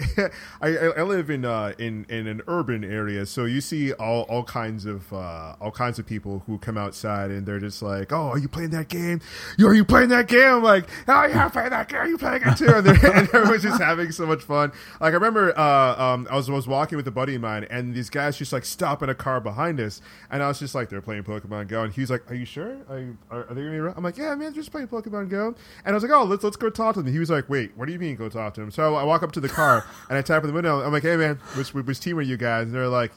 I, 0.61 0.77
I 0.77 1.03
live 1.03 1.31
in 1.31 1.47
uh, 1.47 1.73
in 1.79 2.05
in 2.11 2.27
an 2.27 2.43
urban 2.47 2.85
area, 2.85 3.25
so 3.25 3.47
you 3.47 3.63
see 3.63 3.93
all 3.95 4.23
all 4.23 4.45
kinds 4.45 4.85
of 4.85 5.11
uh, 5.13 5.57
all 5.61 5.71
kinds 5.71 5.99
of 5.99 6.07
people 6.07 6.43
who 6.47 6.59
come 6.59 6.77
outside 6.77 7.31
and 7.31 7.47
they're 7.47 7.61
just 7.61 7.81
like, 7.81 8.13
"Oh, 8.13 8.29
are 8.29 8.39
you 8.39 8.49
playing 8.49 8.71
that 8.71 8.89
game? 8.89 9.21
You 9.57 9.67
are 9.69 9.75
you 9.75 9.85
playing 9.85 10.11
that 10.11 10.29
game?" 10.29 10.57
I'm 10.57 10.63
like, 10.63 10.89
"Oh, 11.09 11.25
yeah, 11.25 11.45
I'm 11.45 11.51
playing 11.51 11.71
that 11.71 11.89
game. 11.89 12.01
Are 12.01 12.07
you 12.07 12.19
playing 12.19 12.43
it 12.45 12.57
too?" 12.59 12.69
And, 12.69 12.87
and 13.05 13.29
everyone's 13.33 13.63
just 13.63 13.81
having 13.81 14.13
so 14.13 14.27
much 14.27 14.43
fun. 14.43 14.73
Like 15.01 15.13
I 15.13 15.15
remember, 15.15 15.59
uh, 15.59 16.03
um, 16.03 16.29
I 16.31 16.37
was 16.37 16.51
was 16.51 16.69
walking 16.69 16.97
with 16.97 17.09
a 17.09 17.11
buddy 17.11 17.37
of 17.37 17.41
mine, 17.41 17.67
and 17.71 17.95
these 17.95 18.11
guys 18.11 18.37
just 18.37 18.53
like 18.53 18.67
stop 18.67 19.03
in 19.03 19.09
a 19.09 19.15
car 19.15 19.41
behind 19.41 19.54
us, 19.59 20.01
and 20.31 20.43
I 20.43 20.49
was 20.49 20.59
just 20.59 20.75
like, 20.75 20.89
"They're 20.89 21.01
playing 21.01 21.25
Pokemon 21.25 21.69
Go," 21.69 21.83
and 21.83 21.93
he 21.93 22.01
was 22.01 22.11
like, 22.11 22.31
"Are 22.31 22.35
you 22.35 22.45
sure? 22.45 22.77
Are 22.89 22.99
you, 22.99 23.19
are, 23.31 23.47
are 23.47 23.55
they 23.55 23.63
gonna 23.63 23.91
be 23.91 23.95
I'm 23.97 24.05
like, 24.05 24.19
"Yeah, 24.19 24.35
man, 24.35 24.55
just 24.55 24.71
playing 24.71 24.89
Pokemon 24.89 25.29
Go," 25.31 25.55
and 25.85 25.87
I 25.87 25.93
was 25.93 26.03
like, 26.03 26.13
"Oh, 26.13 26.25
let's 26.25 26.45
let's 26.45 26.57
go 26.57 26.71
talk 26.71 26.95
to 26.95 27.03
them." 27.03 27.13
He 27.13 27.19
was 27.19 27.31
like, 27.31 27.49
"Wait, 27.49 27.77
what 27.77 27.87
do 27.87 27.93
you 27.93 27.99
mean 27.99 28.17
go 28.17 28.29
talk 28.29 28.55
to 28.55 28.63
him?" 28.63 28.71
So 28.71 28.95
I 28.95 29.05
walk 29.05 29.23
up 29.23 29.33
to 29.33 29.41
the 29.41 29.49
car 29.49 29.87
and 30.09 30.19
I 30.19 30.23
tap 30.23 30.43
on 30.43 30.49
the 30.49 30.55
window. 30.55 30.81
I'm 30.81 30.93
like, 30.93 31.03
"Hey, 31.03 31.17
man, 31.17 31.37
which 31.57 31.73
which 31.75 32.01
team 32.01 32.19
are 32.19 32.23
you 32.23 32.37
guys?" 32.37 32.67
And 32.67 32.75
they're 32.75 32.89
like, 32.89 33.13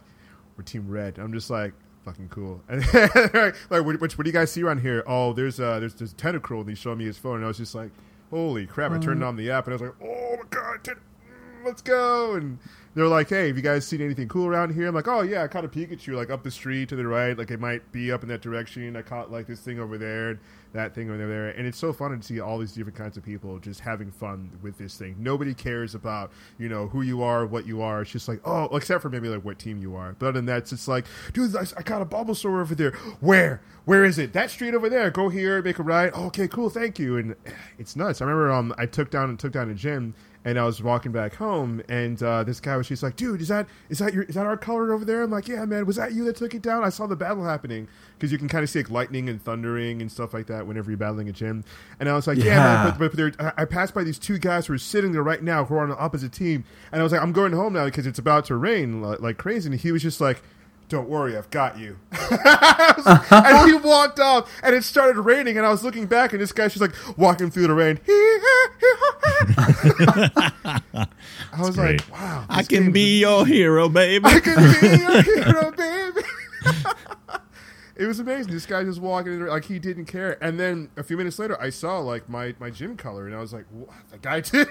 "We're 0.57 0.63
Team 0.63 0.87
Red." 0.87 1.17
I'm 1.19 1.33
just 1.33 1.49
like, 1.49 1.73
fucking 2.07 2.29
cool. 2.29 2.61
And 2.69 2.81
like, 3.33 3.55
like 3.69 3.85
what, 3.85 3.99
what, 3.99 4.17
do 4.17 4.23
you 4.25 4.31
guys 4.31 4.51
see 4.51 4.63
around 4.63 4.79
here? 4.79 5.03
Oh, 5.05 5.33
there's 5.33 5.59
uh, 5.59 5.79
there's 5.79 5.93
there's 5.95 6.13
Tentacruel, 6.13 6.61
and 6.61 6.69
he's 6.69 6.79
showing 6.79 6.97
me 6.97 7.05
his 7.05 7.17
phone, 7.17 7.37
and 7.37 7.45
I 7.45 7.47
was 7.47 7.57
just 7.57 7.75
like, 7.75 7.91
holy 8.29 8.65
crap! 8.65 8.91
I 8.91 8.99
turned 8.99 9.21
uh-huh. 9.21 9.29
on 9.29 9.35
the 9.35 9.51
app, 9.51 9.67
and 9.67 9.73
I 9.73 9.75
was 9.75 9.81
like, 9.81 10.09
oh 10.09 10.37
my 10.37 10.49
god, 10.49 10.83
ten- 10.83 10.95
let's 11.65 11.81
go. 11.81 12.35
And 12.35 12.59
they're 12.95 13.07
like, 13.07 13.29
hey, 13.29 13.47
have 13.47 13.57
you 13.57 13.63
guys 13.63 13.85
seen 13.85 14.01
anything 14.01 14.27
cool 14.27 14.47
around 14.47 14.73
here? 14.73 14.87
I'm 14.87 14.95
like, 14.95 15.07
oh 15.07 15.21
yeah, 15.21 15.43
I 15.43 15.47
caught 15.47 15.65
a 15.65 15.67
Pikachu 15.67 16.15
like 16.15 16.29
up 16.29 16.43
the 16.43 16.51
street 16.51 16.89
to 16.89 16.95
the 16.95 17.05
right, 17.05 17.37
like 17.37 17.51
it 17.51 17.59
might 17.59 17.91
be 17.91 18.11
up 18.11 18.23
in 18.23 18.29
that 18.29 18.41
direction. 18.41 18.95
I 18.95 19.01
caught 19.01 19.31
like 19.31 19.47
this 19.47 19.59
thing 19.59 19.79
over 19.79 19.97
there, 19.97 20.39
that 20.73 20.95
thing 20.95 21.09
over 21.09 21.17
there, 21.27 21.49
and 21.49 21.67
it's 21.67 21.77
so 21.77 21.93
fun 21.93 22.17
to 22.17 22.25
see 22.25 22.39
all 22.39 22.57
these 22.57 22.73
different 22.73 22.97
kinds 22.97 23.17
of 23.17 23.23
people 23.23 23.59
just 23.59 23.81
having 23.81 24.11
fun 24.11 24.51
with 24.61 24.77
this 24.77 24.97
thing. 24.97 25.15
Nobody 25.19 25.53
cares 25.53 25.95
about 25.95 26.31
you 26.57 26.69
know 26.69 26.87
who 26.87 27.01
you 27.01 27.21
are, 27.21 27.45
what 27.45 27.65
you 27.65 27.81
are. 27.81 28.01
It's 28.01 28.11
just 28.11 28.27
like, 28.27 28.41
oh, 28.45 28.75
except 28.75 29.01
for 29.01 29.09
maybe 29.09 29.29
like 29.29 29.45
what 29.45 29.59
team 29.59 29.77
you 29.77 29.95
are. 29.95 30.15
But 30.17 30.27
other 30.27 30.39
than 30.39 30.45
that, 30.47 30.57
it's 30.59 30.69
just 30.71 30.87
like, 30.87 31.05
dude, 31.33 31.55
I, 31.55 31.65
I 31.77 31.83
caught 31.83 32.01
a 32.01 32.05
Bulbasaur 32.05 32.61
over 32.61 32.75
there. 32.75 32.91
Where? 33.19 33.61
Where 33.85 34.03
is 34.03 34.17
it? 34.17 34.33
That 34.33 34.51
street 34.51 34.73
over 34.73 34.89
there. 34.89 35.09
Go 35.11 35.29
here, 35.29 35.61
make 35.61 35.79
a 35.79 35.83
ride. 35.83 36.13
Okay, 36.13 36.47
cool, 36.47 36.69
thank 36.69 36.99
you. 36.99 37.17
And 37.17 37.35
it's 37.77 37.95
nuts. 37.95 38.21
I 38.21 38.25
remember 38.25 38.51
um, 38.51 38.73
I 38.77 38.85
took 38.85 39.09
down 39.09 39.29
and 39.29 39.39
took 39.39 39.53
down 39.53 39.69
a 39.69 39.75
gym 39.75 40.13
and 40.47 40.57
I 40.57 40.63
was 40.63 40.81
walking 40.81 41.11
back 41.11 41.35
home, 41.35 41.81
and 41.89 42.23
uh, 42.23 42.41
this 42.45 42.61
guy 42.61 42.77
was 42.77 42.87
just 42.87 43.03
like, 43.03 43.17
"Dude, 43.17 43.41
is 43.41 43.49
that 43.49 43.67
is 43.89 43.99
that 43.99 44.13
your 44.13 44.23
is 44.23 44.35
that 44.35 44.45
our 44.45 44.55
color 44.55 44.93
over 44.93 45.03
there?" 45.03 45.21
I'm 45.21 45.29
like, 45.29 45.49
"Yeah, 45.49 45.65
man. 45.65 45.85
Was 45.85 45.97
that 45.97 46.13
you 46.13 46.23
that 46.23 46.37
took 46.37 46.55
it 46.55 46.61
down? 46.61 46.85
I 46.85 46.89
saw 46.89 47.05
the 47.05 47.17
battle 47.17 47.43
happening 47.43 47.89
because 48.17 48.31
you 48.31 48.37
can 48.37 48.47
kind 48.47 48.63
of 48.63 48.69
see 48.69 48.79
like 48.79 48.89
lightning 48.89 49.27
and 49.27 49.43
thundering 49.43 50.01
and 50.01 50.09
stuff 50.09 50.33
like 50.33 50.47
that 50.47 50.65
whenever 50.65 50.89
you're 50.89 50.97
battling 50.97 51.27
a 51.27 51.33
gym." 51.33 51.65
And 51.99 52.07
I 52.07 52.13
was 52.13 52.27
like, 52.27 52.37
"Yeah, 52.37 52.45
yeah 52.45 52.83
man." 52.85 52.95
But, 52.97 53.13
but, 53.13 53.35
but 53.37 53.53
I 53.57 53.65
passed 53.65 53.93
by 53.93 54.05
these 54.05 54.17
two 54.17 54.37
guys 54.37 54.67
who 54.67 54.73
are 54.73 54.77
sitting 54.77 55.11
there 55.11 55.21
right 55.21 55.43
now 55.43 55.65
who 55.65 55.75
are 55.75 55.81
on 55.81 55.89
the 55.89 55.97
opposite 55.97 56.31
team, 56.31 56.63
and 56.93 57.01
I 57.01 57.03
was 57.03 57.11
like, 57.11 57.21
"I'm 57.21 57.33
going 57.33 57.51
home 57.51 57.73
now 57.73 57.83
because 57.83 58.07
it's 58.07 58.19
about 58.19 58.45
to 58.45 58.55
rain 58.55 59.01
like, 59.01 59.19
like 59.19 59.37
crazy." 59.37 59.69
And 59.69 59.77
he 59.77 59.91
was 59.91 60.01
just 60.01 60.21
like 60.21 60.41
don't 60.89 61.09
worry, 61.09 61.37
I've 61.37 61.49
got 61.49 61.77
you. 61.77 61.97
and 62.11 63.69
he 63.69 63.75
walked 63.75 64.19
off, 64.19 64.49
and 64.63 64.73
it 64.73 64.83
started 64.85 65.19
raining, 65.19 65.57
and 65.57 65.65
I 65.65 65.69
was 65.69 65.83
looking 65.83 66.05
back, 66.05 66.31
and 66.31 66.41
this 66.41 66.53
guy, 66.53 66.69
she's 66.69 66.81
like 66.81 66.93
walking 67.17 67.51
through 67.51 67.67
the 67.67 67.73
rain. 67.73 67.99
I 71.51 71.61
was 71.61 71.77
like, 71.77 72.01
wow. 72.09 72.45
I 72.49 72.63
can 72.63 72.91
be 72.93 73.19
your 73.19 73.45
hero, 73.45 73.89
baby. 73.89 74.25
I 74.25 74.39
can 74.39 74.55
be 74.55 74.87
your 74.97 75.21
hero, 75.43 75.71
baby. 75.71 76.21
it 77.97 78.05
was 78.05 78.19
amazing. 78.19 78.53
This 78.53 78.65
guy 78.65 78.85
just 78.85 79.01
walking 79.01 79.33
in, 79.33 79.45
like 79.45 79.65
he 79.65 79.79
didn't 79.79 80.05
care. 80.05 80.41
And 80.41 80.57
then 80.57 80.89
a 80.95 81.03
few 81.03 81.17
minutes 81.17 81.37
later, 81.37 81.59
I 81.61 81.69
saw 81.69 81.99
like 81.99 82.29
my, 82.29 82.55
my 82.59 82.69
gym 82.69 82.95
color, 82.95 83.25
and 83.25 83.35
I 83.35 83.41
was 83.41 83.51
like, 83.51 83.65
what? 83.71 83.89
The 84.09 84.19
guy 84.19 84.39
did. 84.39 84.69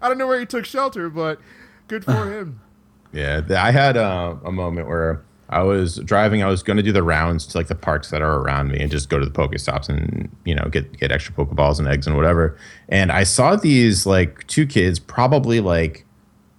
I 0.00 0.08
don't 0.08 0.18
know 0.18 0.26
where 0.26 0.40
he 0.40 0.46
took 0.46 0.64
shelter, 0.64 1.08
but 1.08 1.40
good 1.86 2.04
for 2.04 2.32
him. 2.32 2.60
Yeah, 3.12 3.42
I 3.50 3.70
had 3.70 3.96
uh, 3.96 4.34
a 4.44 4.50
moment 4.50 4.88
where 4.88 5.22
I 5.48 5.62
was 5.62 5.96
driving. 5.98 6.42
I 6.42 6.48
was 6.48 6.62
going 6.62 6.76
to 6.76 6.82
do 6.82 6.92
the 6.92 7.02
rounds 7.02 7.46
to 7.48 7.58
like 7.58 7.68
the 7.68 7.74
parks 7.74 8.10
that 8.10 8.20
are 8.20 8.40
around 8.40 8.68
me 8.68 8.80
and 8.80 8.90
just 8.90 9.08
go 9.08 9.18
to 9.18 9.24
the 9.24 9.30
Pokestops 9.30 9.88
and 9.88 10.28
you 10.44 10.54
know 10.54 10.68
get 10.70 10.98
get 10.98 11.12
extra 11.12 11.34
Pokeballs 11.34 11.78
and 11.78 11.86
eggs 11.86 12.06
and 12.06 12.16
whatever. 12.16 12.58
And 12.88 13.12
I 13.12 13.24
saw 13.24 13.56
these 13.56 14.06
like 14.06 14.46
two 14.46 14.66
kids, 14.66 14.98
probably 14.98 15.60
like 15.60 16.04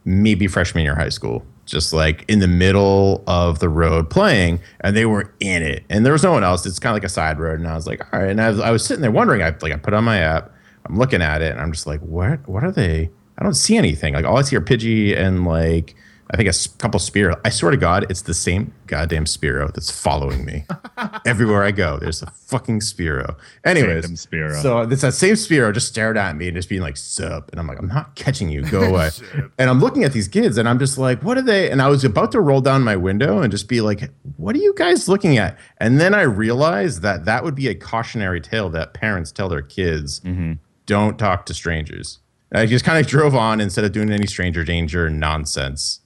maybe 0.06 0.48
freshman 0.48 0.86
year 0.86 0.96
high 0.96 1.10
school, 1.10 1.46
just 1.66 1.92
like 1.92 2.24
in 2.30 2.40
the 2.40 2.48
middle 2.48 3.24
of 3.28 3.60
the 3.60 3.70
road 3.70 4.10
playing, 4.10 4.62
and 4.82 4.96
they 4.96 5.06
were 5.06 5.34
in 5.42 5.64
it. 5.64 5.84
And 5.90 6.06
there 6.06 6.14
was 6.14 6.24
no 6.24 6.32
one 6.32 6.44
else. 6.46 6.66
It's 6.66 6.80
kind 6.80 6.92
of 6.92 6.96
like 6.96 7.04
a 7.04 7.10
side 7.10 7.40
road. 7.40 7.60
And 7.60 7.68
I 7.68 7.76
was 7.76 7.88
like, 7.88 8.02
all 8.14 8.22
right. 8.22 8.30
And 8.30 8.42
I 8.42 8.50
was, 8.50 8.60
I 8.62 8.72
was 8.72 8.86
sitting 8.86 9.02
there 9.02 9.12
wondering. 9.12 9.44
I 9.44 9.54
like 9.62 9.74
I 9.74 9.78
put 9.78 9.94
on 9.94 10.06
my 10.06 10.20
app. 10.20 10.52
I'm 10.86 10.98
looking 10.98 11.22
at 11.22 11.42
it, 11.42 11.52
and 11.52 11.60
I'm 11.60 11.74
just 11.74 11.86
like, 11.86 12.00
what? 12.00 12.48
What 12.48 12.64
are 12.64 12.72
they? 12.72 13.10
I 13.38 13.44
don't 13.44 13.54
see 13.54 13.76
anything. 13.76 14.14
Like 14.14 14.26
all 14.26 14.38
I 14.38 14.42
see 14.42 14.56
are 14.56 14.62
Pidgey 14.62 15.16
and 15.18 15.46
like 15.46 15.96
I 16.32 16.38
think 16.38 16.50
a 16.50 16.78
couple 16.78 17.00
Spearow. 17.00 17.40
I 17.46 17.50
swear 17.50 17.72
to 17.72 17.78
God, 17.78 18.06
it's 18.10 18.24
the 18.24 18.34
same 18.34 18.74
goddamn 18.86 19.26
Spearow 19.26 19.74
that's 19.74 19.90
following 19.90 20.44
me 20.44 20.66
everywhere 21.26 21.64
I 21.64 21.72
go. 21.72 21.98
There's 21.98 22.22
a 22.22 22.30
fucking 22.32 22.82
Spearow. 22.82 23.38
Anyways, 23.64 24.08
Spearow. 24.26 24.62
so 24.62 24.82
it's 24.82 25.02
that 25.04 25.14
same 25.14 25.36
Spearow 25.36 25.74
just 25.74 25.88
stared 25.88 26.18
at 26.18 26.36
me 26.36 26.48
and 26.48 26.56
just 26.56 26.68
being 26.68 26.82
like, 26.82 26.98
"Sup," 26.98 27.50
and 27.52 27.60
I'm 27.60 27.68
like, 27.68 27.80
"I'm 27.80 27.88
not 27.88 28.16
catching 28.16 28.50
you. 28.50 28.62
Go 28.64 28.82
away." 28.82 29.10
and 29.58 29.70
I'm 29.70 29.80
looking 29.80 30.04
at 30.04 30.12
these 30.12 30.28
kids 30.28 30.58
and 30.58 30.68
I'm 30.68 30.80
just 30.80 30.98
like, 30.98 31.24
"What 31.24 31.38
are 31.38 31.42
they?" 31.42 31.72
And 31.72 31.82
I 31.82 31.88
was 31.88 32.04
about 32.04 32.34
to 32.34 32.42
roll 32.42 32.62
down 32.62 32.84
my 32.84 32.98
window 32.98 33.42
and 33.42 33.50
just 33.52 33.70
be 33.70 33.80
like, 33.80 34.10
"What 34.36 34.56
are 34.56 34.60
you 34.60 34.74
guys 34.76 35.08
looking 35.08 35.38
at?" 35.38 35.58
And 35.78 36.00
then 36.00 36.14
I 36.14 36.24
realized 36.24 37.02
that 37.04 37.26
that 37.26 37.44
would 37.44 37.56
be 37.56 37.70
a 37.70 37.76
cautionary 37.76 38.42
tale 38.42 38.70
that 38.72 38.94
parents 38.94 39.32
tell 39.32 39.48
their 39.48 39.62
kids: 39.62 40.20
mm-hmm. 40.20 40.54
"Don't 40.86 41.18
talk 41.18 41.46
to 41.46 41.54
strangers." 41.54 42.20
I 42.54 42.66
just 42.66 42.86
kind 42.86 42.98
of 42.98 43.08
drove 43.08 43.36
on 43.36 43.60
instead 43.60 43.84
of 43.84 43.92
doing 43.92 44.10
any 44.10 44.26
stranger 44.26 44.64
danger 44.64 45.10
nonsense. 45.10 46.00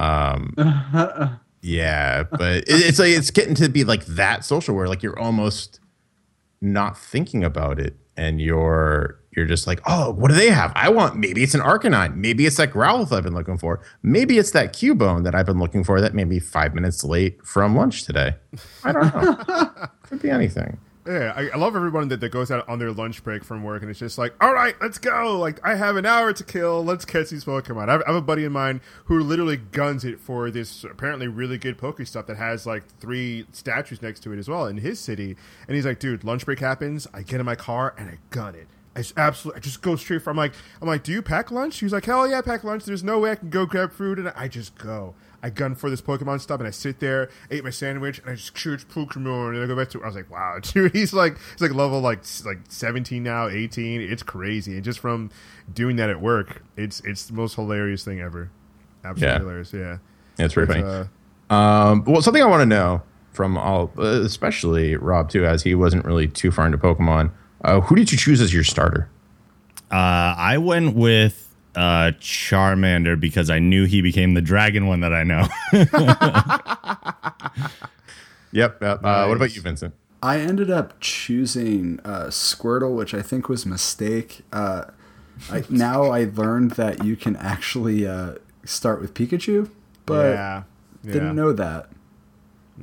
Um, 0.00 0.54
yeah, 1.60 2.24
but 2.24 2.56
it, 2.56 2.64
it's 2.68 2.98
like 2.98 3.10
it's 3.10 3.30
getting 3.30 3.54
to 3.56 3.68
be 3.68 3.84
like 3.84 4.06
that 4.06 4.44
social 4.44 4.74
where 4.74 4.88
like 4.88 5.02
you're 5.02 5.18
almost 5.18 5.78
not 6.60 6.98
thinking 6.98 7.44
about 7.44 7.78
it, 7.78 7.96
and 8.16 8.40
you're 8.40 9.20
you're 9.36 9.46
just 9.46 9.66
like, 9.66 9.80
oh, 9.86 10.10
what 10.12 10.28
do 10.28 10.34
they 10.34 10.50
have? 10.50 10.72
I 10.74 10.88
want 10.88 11.16
maybe 11.16 11.42
it's 11.42 11.54
an 11.54 11.60
Arcanine, 11.60 12.16
maybe 12.16 12.46
it's 12.46 12.56
that 12.56 12.72
Growlithe 12.72 13.12
I've 13.12 13.24
been 13.24 13.34
looking 13.34 13.58
for, 13.58 13.80
maybe 14.02 14.38
it's 14.38 14.52
that 14.52 14.72
Cubone 14.72 15.22
that 15.24 15.34
I've 15.34 15.46
been 15.46 15.58
looking 15.60 15.84
for 15.84 16.00
that 16.00 16.14
may 16.14 16.24
be 16.24 16.40
five 16.40 16.74
minutes 16.74 17.04
late 17.04 17.44
from 17.46 17.76
lunch 17.76 18.04
today. 18.04 18.36
I 18.82 18.92
don't 18.92 19.14
know. 19.14 19.86
Could 20.02 20.22
be 20.22 20.30
anything. 20.30 20.78
Yeah, 21.10 21.32
I, 21.34 21.48
I, 21.48 21.56
love 21.56 21.74
everyone 21.74 22.06
that, 22.08 22.20
that 22.20 22.28
goes 22.28 22.52
out 22.52 22.68
on 22.68 22.78
their 22.78 22.92
lunch 22.92 23.24
break 23.24 23.42
from 23.42 23.64
work 23.64 23.82
and 23.82 23.90
it's 23.90 23.98
just 23.98 24.16
like, 24.16 24.32
all 24.40 24.54
right, 24.54 24.76
let's 24.80 24.96
go. 24.96 25.36
Like, 25.40 25.58
I 25.66 25.74
have 25.74 25.96
an 25.96 26.06
hour 26.06 26.32
to 26.32 26.44
kill. 26.44 26.84
Let's 26.84 27.04
catch 27.04 27.30
these 27.30 27.44
Pokemon. 27.44 27.88
I 27.88 27.92
have, 27.92 28.02
I 28.06 28.12
have 28.12 28.14
a 28.14 28.22
buddy 28.22 28.44
of 28.44 28.52
mine 28.52 28.80
who 29.06 29.18
literally 29.18 29.56
guns 29.56 30.04
it 30.04 30.20
for 30.20 30.52
this 30.52 30.84
apparently 30.84 31.26
really 31.26 31.58
good 31.58 31.78
Pokestop 31.78 32.26
that 32.26 32.36
has 32.36 32.64
like 32.64 32.86
three 33.00 33.44
statues 33.50 34.00
next 34.02 34.20
to 34.20 34.32
it 34.32 34.38
as 34.38 34.48
well 34.48 34.66
in 34.66 34.76
his 34.76 35.00
city. 35.00 35.36
And 35.66 35.74
he's 35.74 35.84
like, 35.84 35.98
dude, 35.98 36.22
lunch 36.22 36.44
break 36.46 36.60
happens. 36.60 37.08
I 37.12 37.22
get 37.22 37.40
in 37.40 37.46
my 37.46 37.56
car 37.56 37.92
and 37.98 38.08
I 38.08 38.18
gun 38.30 38.54
it. 38.54 38.68
I 38.94 39.00
just 39.00 39.18
absolutely, 39.18 39.58
I 39.58 39.60
just 39.62 39.82
go 39.82 39.96
straight 39.96 40.22
from 40.22 40.36
like, 40.36 40.52
I'm 40.80 40.88
like, 40.88 41.02
do 41.02 41.12
you 41.12 41.22
pack 41.22 41.50
lunch? 41.50 41.78
He's 41.78 41.92
like, 41.92 42.04
hell 42.04 42.28
yeah, 42.28 42.40
pack 42.40 42.64
lunch. 42.64 42.84
There's 42.84 43.04
no 43.04 43.18
way 43.18 43.32
I 43.32 43.34
can 43.36 43.50
go 43.50 43.64
grab 43.64 43.92
food, 43.92 44.18
and 44.18 44.32
I 44.34 44.48
just 44.48 44.76
go. 44.78 45.14
I 45.42 45.50
gun 45.50 45.74
for 45.74 45.88
this 45.88 46.02
Pokemon 46.02 46.40
stuff, 46.40 46.60
and 46.60 46.66
I 46.66 46.70
sit 46.70 47.00
there, 47.00 47.30
ate 47.50 47.64
my 47.64 47.70
sandwich, 47.70 48.18
and 48.18 48.30
I 48.30 48.34
just 48.34 48.56
search 48.56 48.86
Pokemon, 48.88 49.54
and 49.54 49.62
I 49.62 49.66
go 49.66 49.76
back 49.76 49.90
to. 49.90 50.02
I 50.02 50.06
was 50.06 50.16
like, 50.16 50.30
wow, 50.30 50.58
dude, 50.62 50.92
he's 50.92 51.12
like, 51.12 51.38
he's 51.52 51.62
like 51.62 51.74
level 51.74 52.00
like 52.00 52.20
like 52.44 52.58
17 52.68 53.22
now, 53.22 53.48
18. 53.48 54.00
It's 54.00 54.22
crazy, 54.22 54.74
and 54.74 54.84
just 54.84 54.98
from 54.98 55.30
doing 55.72 55.96
that 55.96 56.10
at 56.10 56.20
work, 56.20 56.62
it's 56.76 57.00
it's 57.00 57.26
the 57.26 57.34
most 57.34 57.54
hilarious 57.54 58.04
thing 58.04 58.20
ever. 58.20 58.50
Absolutely 59.04 59.26
yeah. 59.26 59.38
hilarious, 59.38 59.72
yeah. 59.72 59.98
yeah 60.38 60.44
it's 60.44 60.54
very 60.54 60.66
funny. 60.66 60.82
Uh, 60.82 61.54
um, 61.54 62.04
well, 62.04 62.22
something 62.22 62.42
I 62.42 62.46
want 62.46 62.60
to 62.60 62.66
know 62.66 63.02
from 63.32 63.56
all, 63.56 63.90
especially 63.98 64.96
Rob 64.96 65.30
too, 65.30 65.46
as 65.46 65.62
he 65.62 65.74
wasn't 65.74 66.04
really 66.04 66.28
too 66.28 66.50
far 66.50 66.66
into 66.66 66.78
Pokemon. 66.78 67.32
Uh, 67.62 67.80
who 67.80 67.94
did 67.94 68.12
you 68.12 68.18
choose 68.18 68.40
as 68.40 68.52
your 68.52 68.64
starter? 68.64 69.08
Uh, 69.90 70.34
I 70.36 70.58
went 70.58 70.94
with 70.94 71.49
uh, 71.76 72.12
Charmander 72.20 73.18
because 73.18 73.50
I 73.50 73.58
knew 73.58 73.84
he 73.84 74.02
became 74.02 74.34
the 74.34 74.42
dragon 74.42 74.86
one 74.86 75.00
that 75.00 75.12
I 75.12 75.24
know. 75.24 75.48
yep. 78.52 78.80
yep. 78.82 79.04
Uh, 79.04 79.26
what 79.26 79.36
about 79.36 79.54
you, 79.54 79.62
Vincent? 79.62 79.94
I 80.22 80.38
ended 80.38 80.70
up 80.70 81.00
choosing 81.00 82.00
uh, 82.04 82.26
Squirtle, 82.26 82.94
which 82.94 83.14
I 83.14 83.22
think 83.22 83.48
was 83.48 83.64
a 83.64 83.68
mistake. 83.68 84.42
Uh, 84.52 84.84
I, 85.50 85.64
now 85.70 86.04
I 86.04 86.24
learned 86.24 86.72
that 86.72 87.04
you 87.04 87.16
can 87.16 87.36
actually 87.36 88.06
uh, 88.06 88.34
start 88.64 89.00
with 89.00 89.14
Pikachu, 89.14 89.70
but 90.04 90.34
yeah. 90.34 90.62
Yeah. 91.02 91.12
didn't 91.12 91.36
know 91.36 91.52
that. 91.52 91.88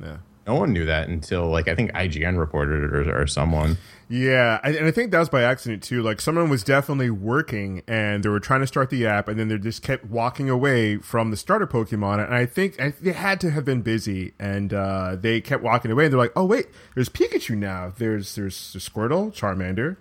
Yeah. 0.00 0.16
No 0.48 0.54
one 0.54 0.72
knew 0.72 0.86
that 0.86 1.08
until 1.08 1.46
like 1.48 1.68
I 1.68 1.74
think 1.74 1.92
IGN 1.92 2.38
reported 2.38 2.82
it 2.82 2.94
or, 2.94 3.22
or 3.22 3.26
someone. 3.26 3.76
Yeah, 4.08 4.58
and 4.64 4.86
I 4.86 4.90
think 4.90 5.10
that 5.10 5.18
was 5.18 5.28
by 5.28 5.42
accident 5.42 5.82
too. 5.82 6.02
Like 6.02 6.22
someone 6.22 6.48
was 6.48 6.64
definitely 6.64 7.10
working 7.10 7.82
and 7.86 8.24
they 8.24 8.30
were 8.30 8.40
trying 8.40 8.62
to 8.62 8.66
start 8.66 8.88
the 8.88 9.06
app, 9.06 9.28
and 9.28 9.38
then 9.38 9.48
they 9.48 9.58
just 9.58 9.82
kept 9.82 10.06
walking 10.06 10.48
away 10.48 10.96
from 10.96 11.30
the 11.30 11.36
starter 11.36 11.66
Pokemon. 11.66 12.24
And 12.24 12.34
I 12.34 12.46
think 12.46 12.76
they 12.76 13.12
had 13.12 13.42
to 13.42 13.50
have 13.50 13.66
been 13.66 13.82
busy, 13.82 14.32
and 14.38 14.72
uh, 14.72 15.16
they 15.16 15.42
kept 15.42 15.62
walking 15.62 15.90
away. 15.90 16.04
And 16.06 16.14
they're 16.14 16.18
like, 16.18 16.32
"Oh 16.34 16.46
wait, 16.46 16.68
there's 16.94 17.10
Pikachu 17.10 17.54
now. 17.54 17.92
There's 17.94 18.34
there's, 18.34 18.72
there's 18.72 18.88
Squirtle, 18.88 19.34
Charmander, 19.34 19.98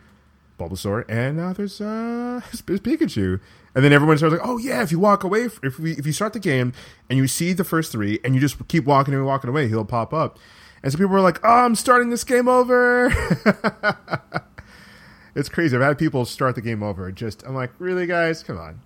Bulbasaur, 0.58 1.06
and 1.08 1.38
now 1.38 1.54
there's 1.54 1.80
uh 1.82 2.42
there's 2.66 2.82
Pikachu." 2.82 3.40
And 3.76 3.86
then 3.86 3.94
everyone 3.94 4.18
starts 4.18 4.34
like, 4.34 4.42
"Oh 4.44 4.58
yeah, 4.58 4.82
if 4.82 4.92
you 4.92 5.00
walk 5.00 5.24
away, 5.24 5.48
if 5.64 5.80
we 5.80 5.94
if 5.94 6.06
you 6.06 6.12
start 6.12 6.34
the 6.34 6.40
game 6.40 6.74
and 7.10 7.18
you 7.18 7.28
see 7.28 7.54
the 7.54 7.64
first 7.64 7.92
three, 7.92 8.20
and 8.24 8.34
you 8.34 8.42
just 8.42 8.68
keep 8.68 8.86
walking 8.86 9.14
and 9.14 9.26
walking 9.26 9.50
away, 9.50 9.68
he'll 9.68 9.86
pop 9.86 10.14
up." 10.14 10.40
And 10.84 10.92
so 10.92 10.98
people 10.98 11.12
were 11.12 11.22
like, 11.22 11.40
"Oh, 11.44 11.66
I'm 11.66 11.76
starting 11.76 12.10
this 12.10 12.24
game 12.24 12.48
over." 12.48 13.12
it's 15.36 15.50
crazy. 15.50 15.76
I've 15.76 15.84
had 15.84 15.98
people 15.98 16.26
start 16.26 16.56
the 16.56 16.62
game 16.62 16.82
over. 16.82 17.12
Just 17.12 17.44
I'm 17.44 17.56
like, 17.56 17.72
really, 17.80 18.08
guys, 18.08 18.44
come 18.44 18.58
on. 18.58 18.80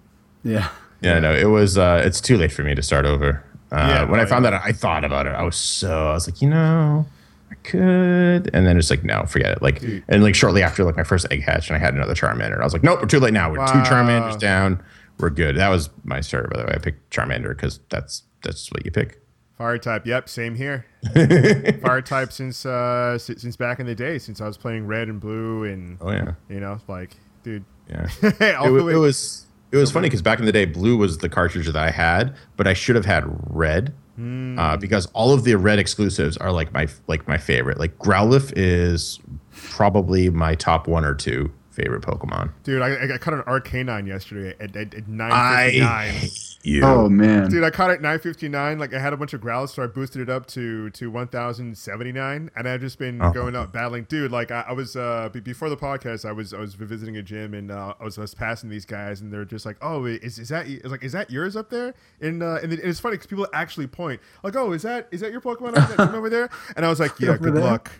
Yeah. 0.43 0.69
Yeah. 1.01 1.19
No, 1.19 1.33
it 1.33 1.45
was. 1.45 1.77
Uh, 1.77 2.01
it's 2.03 2.19
too 2.21 2.37
late 2.37 2.51
for 2.51 2.63
me 2.63 2.75
to 2.75 2.81
start 2.81 3.05
over. 3.05 3.43
Uh, 3.71 3.87
yeah, 3.87 4.03
when 4.03 4.19
I 4.19 4.25
found 4.25 4.43
that, 4.43 4.53
I 4.53 4.73
thought 4.73 5.05
about 5.05 5.27
it. 5.27 5.29
I 5.29 5.43
was 5.43 5.55
so. 5.55 6.09
I 6.09 6.13
was 6.13 6.27
like, 6.27 6.41
you 6.41 6.49
know, 6.49 7.05
I 7.07 7.20
could, 7.63 8.49
and 8.53 8.65
then 8.65 8.77
it's 8.77 8.89
like, 8.89 9.03
no, 9.03 9.25
forget 9.25 9.51
it. 9.51 9.61
Like, 9.61 9.81
and 10.07 10.23
like 10.23 10.35
shortly 10.35 10.63
after, 10.63 10.83
like 10.83 10.97
my 10.97 11.03
first 11.03 11.25
egg 11.31 11.43
hatch, 11.43 11.69
and 11.69 11.75
I 11.75 11.79
had 11.79 11.93
another 11.93 12.15
Charmander. 12.15 12.59
I 12.59 12.63
was 12.63 12.73
like, 12.73 12.83
nope, 12.83 13.01
we're 13.01 13.07
too 13.07 13.19
late 13.19 13.33
now. 13.33 13.51
We're 13.51 13.59
wow. 13.59 13.67
two 13.67 13.89
Charmanders 13.89 14.39
down. 14.39 14.83
We're 15.19 15.29
good. 15.29 15.55
That 15.57 15.69
was 15.69 15.89
my 16.03 16.21
story 16.21 16.47
by 16.51 16.59
the 16.59 16.67
way. 16.67 16.73
I 16.75 16.79
picked 16.79 17.13
Charmander 17.13 17.49
because 17.49 17.79
that's 17.89 18.23
that's 18.43 18.71
what 18.71 18.85
you 18.85 18.91
pick. 18.91 19.21
Fire 19.57 19.77
type. 19.77 20.07
Yep, 20.07 20.27
same 20.27 20.55
here. 20.55 20.87
Fire 21.83 22.01
type 22.01 22.31
since 22.31 22.65
uh 22.65 23.19
since 23.19 23.55
back 23.55 23.79
in 23.79 23.85
the 23.85 23.93
day, 23.93 24.17
since 24.17 24.41
I 24.41 24.47
was 24.47 24.57
playing 24.57 24.87
red 24.87 25.07
and 25.07 25.19
blue, 25.19 25.65
and 25.65 25.97
oh 26.01 26.11
yeah, 26.11 26.33
you 26.49 26.59
know, 26.59 26.79
like 26.87 27.15
dude. 27.43 27.63
Yeah, 27.87 28.07
it, 28.21 28.61
it, 28.65 28.97
was 28.97 29.45
It 29.71 29.77
was 29.77 29.91
funny 29.91 30.07
because 30.07 30.21
back 30.21 30.39
in 30.39 30.45
the 30.45 30.51
day, 30.51 30.65
blue 30.65 30.97
was 30.97 31.19
the 31.19 31.29
cartridge 31.29 31.67
that 31.67 31.75
I 31.75 31.91
had, 31.91 32.35
but 32.55 32.67
I 32.67 32.73
should 32.73 32.95
have 32.95 33.05
had 33.05 33.25
red 33.49 33.93
mm. 34.21 34.59
uh, 34.59 34.77
because 34.77 35.07
all 35.07 35.33
of 35.33 35.43
the 35.43 35.55
red 35.55 35.79
exclusives 35.79 36.37
are 36.37 36.51
like 36.51 36.71
my 36.73 36.87
like 37.07 37.27
my 37.27 37.37
favorite. 37.37 37.79
Like 37.79 37.97
Growlithe 37.97 38.53
is 38.55 39.19
probably 39.51 40.29
my 40.29 40.55
top 40.55 40.87
one 40.87 41.03
or 41.03 41.15
two 41.15 41.51
favorite 41.71 42.01
Pokemon. 42.01 42.51
Dude, 42.63 42.81
I, 42.81 43.13
I 43.13 43.17
caught 43.17 43.33
an 43.33 43.41
Arcanine 43.41 44.07
yesterday 44.07 44.55
at, 44.59 44.75
at, 44.75 44.93
at 44.93 45.07
959. 45.07 46.29
You. 46.63 46.83
Oh 46.83 47.09
man, 47.09 47.49
dude, 47.49 47.63
I 47.63 47.71
caught 47.71 47.89
it 47.89 47.95
at 47.95 48.01
959. 48.01 48.77
Like 48.77 48.93
I 48.93 48.99
had 48.99 49.13
a 49.13 49.17
bunch 49.17 49.33
of 49.33 49.41
growls, 49.41 49.73
so 49.73 49.83
I 49.83 49.87
boosted 49.87 50.21
it 50.21 50.29
up 50.29 50.45
to 50.47 50.91
to 50.91 51.09
1079, 51.09 52.51
and 52.55 52.69
I've 52.69 52.81
just 52.81 52.99
been 52.99 53.19
oh. 53.19 53.31
going 53.31 53.55
out 53.55 53.73
battling. 53.73 54.03
Dude, 54.03 54.31
like 54.31 54.51
I, 54.51 54.65
I 54.67 54.73
was 54.73 54.95
uh 54.95 55.29
before 55.43 55.69
the 55.69 55.77
podcast, 55.77 56.23
I 56.23 56.31
was 56.31 56.53
I 56.53 56.59
was 56.59 56.75
visiting 56.75 57.17
a 57.17 57.23
gym 57.23 57.55
and 57.55 57.71
uh, 57.71 57.95
I 57.99 58.03
was 58.03 58.17
I 58.19 58.21
was 58.21 58.35
passing 58.35 58.69
these 58.69 58.85
guys, 58.85 59.21
and 59.21 59.33
they're 59.33 59.45
just 59.45 59.65
like, 59.65 59.77
oh, 59.81 60.05
is 60.05 60.37
is 60.37 60.49
that 60.49 60.67
is 60.67 60.91
like 60.91 61.03
is 61.03 61.13
that 61.13 61.31
yours 61.31 61.55
up 61.55 61.71
there? 61.71 61.95
And 62.19 62.43
uh, 62.43 62.59
and, 62.61 62.73
it's 62.73 62.99
funny 62.99 63.15
because 63.15 63.27
people 63.27 63.47
actually 63.53 63.87
point 63.87 64.21
like, 64.43 64.55
oh, 64.55 64.71
is 64.73 64.83
that 64.83 65.07
is 65.09 65.21
that 65.21 65.31
your 65.31 65.41
Pokemon 65.41 66.13
over 66.13 66.29
there? 66.29 66.49
And 66.75 66.85
I 66.85 66.89
was 66.89 66.99
like, 66.99 67.19
yeah, 67.19 67.37
good 67.37 67.55
there? 67.55 67.63
luck. 67.63 67.91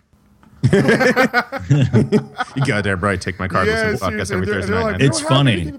you 2.56 2.66
got 2.66 2.84
there, 2.84 2.98
bright. 2.98 3.22
Take 3.22 3.40
my 3.40 3.48
card. 3.48 3.68
Yeah, 3.68 3.92
listen 3.92 4.12
to 4.12 4.34
every 4.34 4.46
Thursday 4.46 4.74
night. 4.74 4.84
Like, 4.94 5.02
it's 5.02 5.20
funny. 5.20 5.74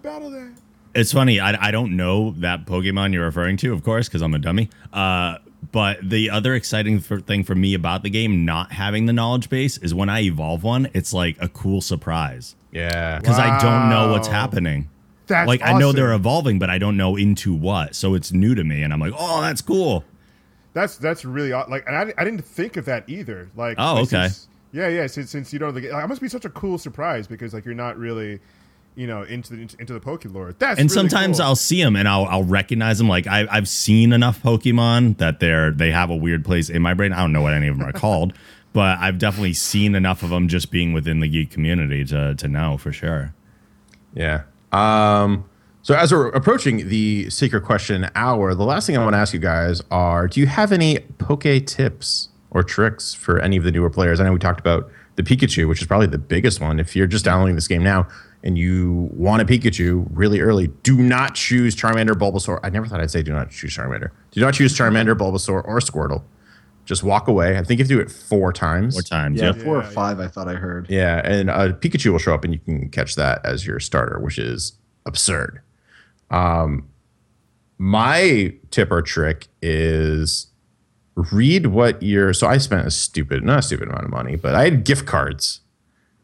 It's 0.94 1.12
funny. 1.12 1.40
I, 1.40 1.68
I 1.68 1.70
don't 1.70 1.96
know 1.96 2.32
that 2.38 2.66
Pokemon 2.66 3.12
you're 3.12 3.24
referring 3.24 3.56
to, 3.58 3.72
of 3.72 3.82
course, 3.82 4.08
because 4.08 4.22
I'm 4.22 4.34
a 4.34 4.38
dummy. 4.38 4.68
Uh, 4.92 5.38
but 5.70 5.98
the 6.02 6.30
other 6.30 6.54
exciting 6.54 7.00
for, 7.00 7.20
thing 7.20 7.44
for 7.44 7.54
me 7.54 7.74
about 7.74 8.02
the 8.02 8.10
game 8.10 8.44
not 8.44 8.72
having 8.72 9.06
the 9.06 9.12
knowledge 9.12 9.48
base 9.48 9.78
is 9.78 9.94
when 9.94 10.08
I 10.08 10.22
evolve 10.22 10.64
one, 10.64 10.90
it's 10.92 11.12
like 11.12 11.36
a 11.40 11.48
cool 11.48 11.80
surprise. 11.80 12.56
Yeah. 12.72 13.18
Because 13.18 13.38
wow. 13.38 13.58
I 13.58 13.62
don't 13.62 13.88
know 13.88 14.12
what's 14.12 14.28
happening. 14.28 14.88
That's 15.26 15.46
like 15.46 15.62
awesome. 15.62 15.76
I 15.76 15.78
know 15.78 15.92
they're 15.92 16.12
evolving, 16.12 16.58
but 16.58 16.68
I 16.68 16.78
don't 16.78 16.96
know 16.96 17.16
into 17.16 17.54
what. 17.54 17.94
So 17.94 18.14
it's 18.14 18.32
new 18.32 18.54
to 18.54 18.64
me, 18.64 18.82
and 18.82 18.92
I'm 18.92 19.00
like, 19.00 19.14
oh, 19.16 19.40
that's 19.40 19.62
cool. 19.62 20.04
That's 20.74 20.96
that's 20.96 21.24
really 21.24 21.52
odd. 21.52 21.70
like, 21.70 21.86
and 21.86 21.96
I, 21.96 22.12
I 22.18 22.24
didn't 22.24 22.44
think 22.44 22.76
of 22.76 22.86
that 22.86 23.08
either. 23.08 23.48
Like, 23.56 23.76
oh, 23.78 24.02
okay. 24.02 24.28
Yeah, 24.72 24.88
yeah. 24.88 25.06
Since, 25.06 25.30
since 25.30 25.52
you 25.52 25.58
don't, 25.58 25.74
like, 25.74 25.84
it 25.84 26.08
must 26.08 26.22
be 26.22 26.28
such 26.28 26.44
a 26.44 26.50
cool 26.50 26.78
surprise 26.78 27.26
because 27.26 27.52
like 27.52 27.64
you're 27.64 27.74
not 27.74 27.98
really, 27.98 28.40
you 28.94 29.06
know, 29.06 29.22
into 29.22 29.54
the 29.54 29.76
into 29.78 29.92
the 29.92 30.00
Pokemon 30.00 30.34
lore. 30.34 30.52
That's 30.58 30.80
and 30.80 30.90
really 30.90 31.08
sometimes 31.08 31.38
cool. 31.38 31.46
I'll 31.46 31.56
see 31.56 31.82
them 31.82 31.94
and 31.94 32.08
I'll 32.08 32.24
I'll 32.24 32.44
recognize 32.44 32.98
them. 32.98 33.08
Like 33.08 33.26
I 33.26 33.46
I've 33.50 33.68
seen 33.68 34.12
enough 34.12 34.42
Pokemon 34.42 35.18
that 35.18 35.40
they're 35.40 35.70
they 35.70 35.90
have 35.90 36.10
a 36.10 36.16
weird 36.16 36.44
place 36.44 36.70
in 36.70 36.82
my 36.82 36.94
brain. 36.94 37.12
I 37.12 37.20
don't 37.20 37.32
know 37.32 37.42
what 37.42 37.52
any 37.52 37.68
of 37.68 37.78
them 37.78 37.86
are 37.86 37.92
called, 37.98 38.32
but 38.72 38.98
I've 38.98 39.18
definitely 39.18 39.54
seen 39.54 39.94
enough 39.94 40.22
of 40.22 40.30
them 40.30 40.48
just 40.48 40.70
being 40.70 40.92
within 40.92 41.20
the 41.20 41.28
geek 41.28 41.50
community 41.50 42.04
to 42.06 42.34
to 42.34 42.48
know 42.48 42.78
for 42.78 42.92
sure. 42.92 43.34
Yeah. 44.14 44.42
Um. 44.72 45.44
So 45.84 45.94
as 45.94 46.12
we're 46.12 46.28
approaching 46.28 46.88
the 46.88 47.28
secret 47.28 47.64
question 47.64 48.08
hour, 48.14 48.54
the 48.54 48.64
last 48.64 48.86
thing 48.86 48.96
I 48.96 49.02
want 49.02 49.14
to 49.14 49.18
ask 49.18 49.34
you 49.34 49.40
guys 49.40 49.82
are: 49.90 50.28
Do 50.28 50.40
you 50.40 50.46
have 50.46 50.72
any 50.72 51.00
Poke 51.18 51.42
tips? 51.66 52.28
Or 52.52 52.62
tricks 52.62 53.14
for 53.14 53.40
any 53.40 53.56
of 53.56 53.64
the 53.64 53.72
newer 53.72 53.90
players. 53.90 54.20
I 54.20 54.24
know 54.24 54.32
we 54.32 54.38
talked 54.38 54.60
about 54.60 54.90
the 55.16 55.22
Pikachu, 55.22 55.68
which 55.68 55.80
is 55.80 55.86
probably 55.86 56.06
the 56.06 56.18
biggest 56.18 56.60
one. 56.60 56.78
If 56.78 56.94
you're 56.94 57.06
just 57.06 57.24
downloading 57.24 57.54
this 57.54 57.66
game 57.66 57.82
now 57.82 58.06
and 58.44 58.58
you 58.58 59.10
want 59.12 59.42
a 59.42 59.44
Pikachu 59.44 60.06
really 60.10 60.40
early, 60.40 60.68
do 60.82 60.96
not 60.96 61.34
choose 61.34 61.74
Charmander, 61.74 62.12
Bulbasaur. 62.12 62.60
I 62.62 62.68
never 62.68 62.86
thought 62.86 63.00
I'd 63.00 63.10
say 63.10 63.22
do 63.22 63.32
not 63.32 63.50
choose 63.50 63.74
Charmander. 63.74 64.10
Do 64.32 64.40
not 64.40 64.54
choose 64.54 64.76
Charmander, 64.76 65.16
Bulbasaur, 65.16 65.66
or 65.66 65.80
Squirtle. 65.80 66.22
Just 66.84 67.02
walk 67.02 67.28
away. 67.28 67.56
I 67.56 67.62
think 67.62 67.78
you 67.78 67.84
have 67.84 67.88
to 67.88 67.94
do 67.94 68.00
it 68.00 68.10
four 68.10 68.52
times. 68.52 68.94
Four 68.94 69.02
times, 69.02 69.40
yeah. 69.40 69.52
Four 69.52 69.78
or 69.78 69.82
five, 69.82 70.20
I 70.20 70.26
thought 70.26 70.48
I 70.48 70.54
heard. 70.54 70.90
Yeah, 70.90 71.22
and 71.24 71.48
a 71.48 71.54
uh, 71.54 71.68
Pikachu 71.72 72.10
will 72.10 72.18
show 72.18 72.34
up 72.34 72.44
and 72.44 72.52
you 72.52 72.60
can 72.60 72.90
catch 72.90 73.14
that 73.14 73.44
as 73.46 73.66
your 73.66 73.80
starter, 73.80 74.18
which 74.18 74.38
is 74.38 74.72
absurd. 75.06 75.62
Um, 76.30 76.88
my 77.78 78.54
tip 78.70 78.90
or 78.90 79.00
trick 79.00 79.46
is 79.62 80.48
read 81.14 81.66
what 81.66 82.02
your 82.02 82.32
so 82.32 82.46
I 82.46 82.58
spent 82.58 82.86
a 82.86 82.90
stupid 82.90 83.44
not 83.44 83.60
a 83.60 83.62
stupid 83.62 83.88
amount 83.88 84.04
of 84.04 84.10
money, 84.10 84.36
but 84.36 84.54
I 84.54 84.64
had 84.64 84.84
gift 84.84 85.06
cards 85.06 85.60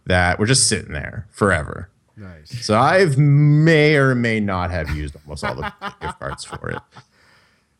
that 0.06 0.38
were 0.38 0.46
just 0.46 0.68
sitting 0.68 0.92
there 0.92 1.26
forever. 1.30 1.90
Nice. 2.16 2.66
So 2.66 2.76
I've 2.76 3.16
may 3.16 3.96
or 3.96 4.14
may 4.14 4.40
not 4.40 4.70
have 4.70 4.90
used 4.90 5.14
almost 5.16 5.44
all 5.44 5.54
the 5.54 5.72
gift 6.00 6.18
cards 6.18 6.44
for 6.44 6.70
it. 6.70 6.78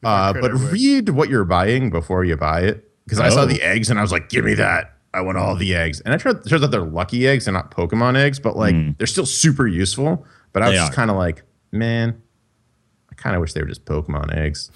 Uh, 0.04 0.32
but 0.32 0.52
read 0.52 1.08
what 1.08 1.28
you're 1.28 1.44
buying 1.44 1.90
before 1.90 2.24
you 2.24 2.36
buy 2.36 2.60
it. 2.60 2.84
Because 3.04 3.18
oh. 3.18 3.24
I 3.24 3.30
saw 3.30 3.42
oh. 3.42 3.46
the 3.46 3.60
eggs 3.62 3.90
and 3.90 3.98
I 3.98 4.02
was 4.02 4.12
like, 4.12 4.28
give 4.28 4.44
me 4.44 4.54
that. 4.54 4.94
I 5.12 5.22
want 5.22 5.38
all 5.38 5.56
the 5.56 5.74
eggs. 5.74 6.00
And 6.00 6.14
it 6.14 6.18
turns 6.18 6.52
out 6.52 6.70
they're 6.70 6.82
lucky 6.82 7.26
eggs 7.26 7.48
and 7.48 7.54
not 7.54 7.70
Pokemon 7.70 8.16
eggs, 8.16 8.38
but 8.38 8.56
like 8.56 8.74
mm. 8.74 8.96
they're 8.98 9.06
still 9.06 9.26
super 9.26 9.66
useful. 9.66 10.24
But 10.52 10.62
I 10.62 10.68
was 10.68 10.74
they 10.74 10.78
just 10.84 10.92
kind 10.92 11.10
of 11.10 11.16
like, 11.16 11.42
man, 11.72 12.22
I 13.10 13.14
kind 13.14 13.34
of 13.34 13.40
wish 13.40 13.54
they 13.54 13.62
were 13.62 13.68
just 13.68 13.84
Pokemon 13.86 14.36
eggs. 14.36 14.70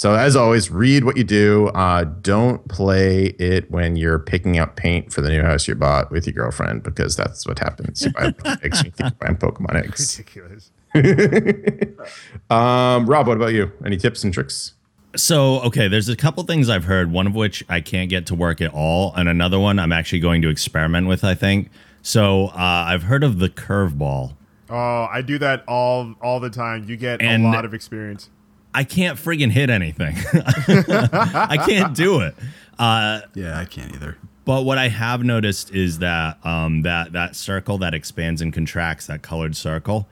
So 0.00 0.14
as 0.14 0.34
always, 0.34 0.70
read 0.70 1.04
what 1.04 1.18
you 1.18 1.24
do. 1.24 1.68
Uh, 1.74 2.04
don't 2.04 2.66
play 2.68 3.34
it 3.38 3.70
when 3.70 3.96
you're 3.96 4.18
picking 4.18 4.58
up 4.58 4.74
paint 4.74 5.12
for 5.12 5.20
the 5.20 5.28
new 5.28 5.42
house 5.42 5.68
you 5.68 5.74
bought 5.74 6.10
with 6.10 6.26
your 6.26 6.32
girlfriend 6.32 6.82
because 6.82 7.16
that's 7.16 7.46
what 7.46 7.58
happens. 7.58 8.00
You 8.00 8.10
buy 8.12 8.32
eggs, 8.62 8.82
you 8.82 8.92
think 8.92 9.18
buying 9.18 9.36
Pokemon 9.36 9.74
eggs. 9.84 10.16
Ridiculous. 10.16 10.70
um, 12.50 13.04
Rob, 13.04 13.26
what 13.26 13.36
about 13.36 13.52
you? 13.52 13.70
Any 13.84 13.98
tips 13.98 14.24
and 14.24 14.32
tricks? 14.32 14.72
So, 15.16 15.60
okay, 15.64 15.86
there's 15.86 16.08
a 16.08 16.16
couple 16.16 16.44
things 16.44 16.70
I've 16.70 16.84
heard, 16.84 17.12
one 17.12 17.26
of 17.26 17.34
which 17.34 17.62
I 17.68 17.82
can't 17.82 18.08
get 18.08 18.24
to 18.28 18.34
work 18.34 18.62
at 18.62 18.72
all, 18.72 19.12
and 19.16 19.28
another 19.28 19.58
one 19.58 19.78
I'm 19.78 19.92
actually 19.92 20.20
going 20.20 20.40
to 20.40 20.48
experiment 20.48 21.08
with, 21.08 21.24
I 21.24 21.34
think. 21.34 21.68
So, 22.00 22.46
uh, 22.46 22.54
I've 22.88 23.02
heard 23.02 23.22
of 23.22 23.38
the 23.38 23.50
curveball. 23.50 24.32
Oh, 24.70 25.08
I 25.12 25.20
do 25.20 25.36
that 25.40 25.62
all 25.68 26.14
all 26.22 26.40
the 26.40 26.48
time. 26.48 26.88
You 26.88 26.96
get 26.96 27.20
and 27.20 27.44
a 27.44 27.50
lot 27.50 27.66
of 27.66 27.74
experience. 27.74 28.30
I 28.72 28.84
can't 28.84 29.18
friggin' 29.18 29.50
hit 29.50 29.70
anything. 29.70 30.16
I 30.32 31.56
can't 31.66 31.94
do 31.94 32.20
it. 32.20 32.34
Uh, 32.78 33.22
yeah, 33.34 33.58
I 33.58 33.64
can't 33.64 33.92
either. 33.94 34.16
But 34.44 34.62
what 34.62 34.78
I 34.78 34.88
have 34.88 35.22
noticed 35.22 35.72
is 35.72 35.98
that 35.98 36.44
um, 36.44 36.82
that 36.82 37.12
that 37.12 37.36
circle 37.36 37.78
that 37.78 37.94
expands 37.94 38.40
and 38.40 38.52
contracts, 38.52 39.06
that 39.06 39.22
colored 39.22 39.54
circle, 39.56 40.08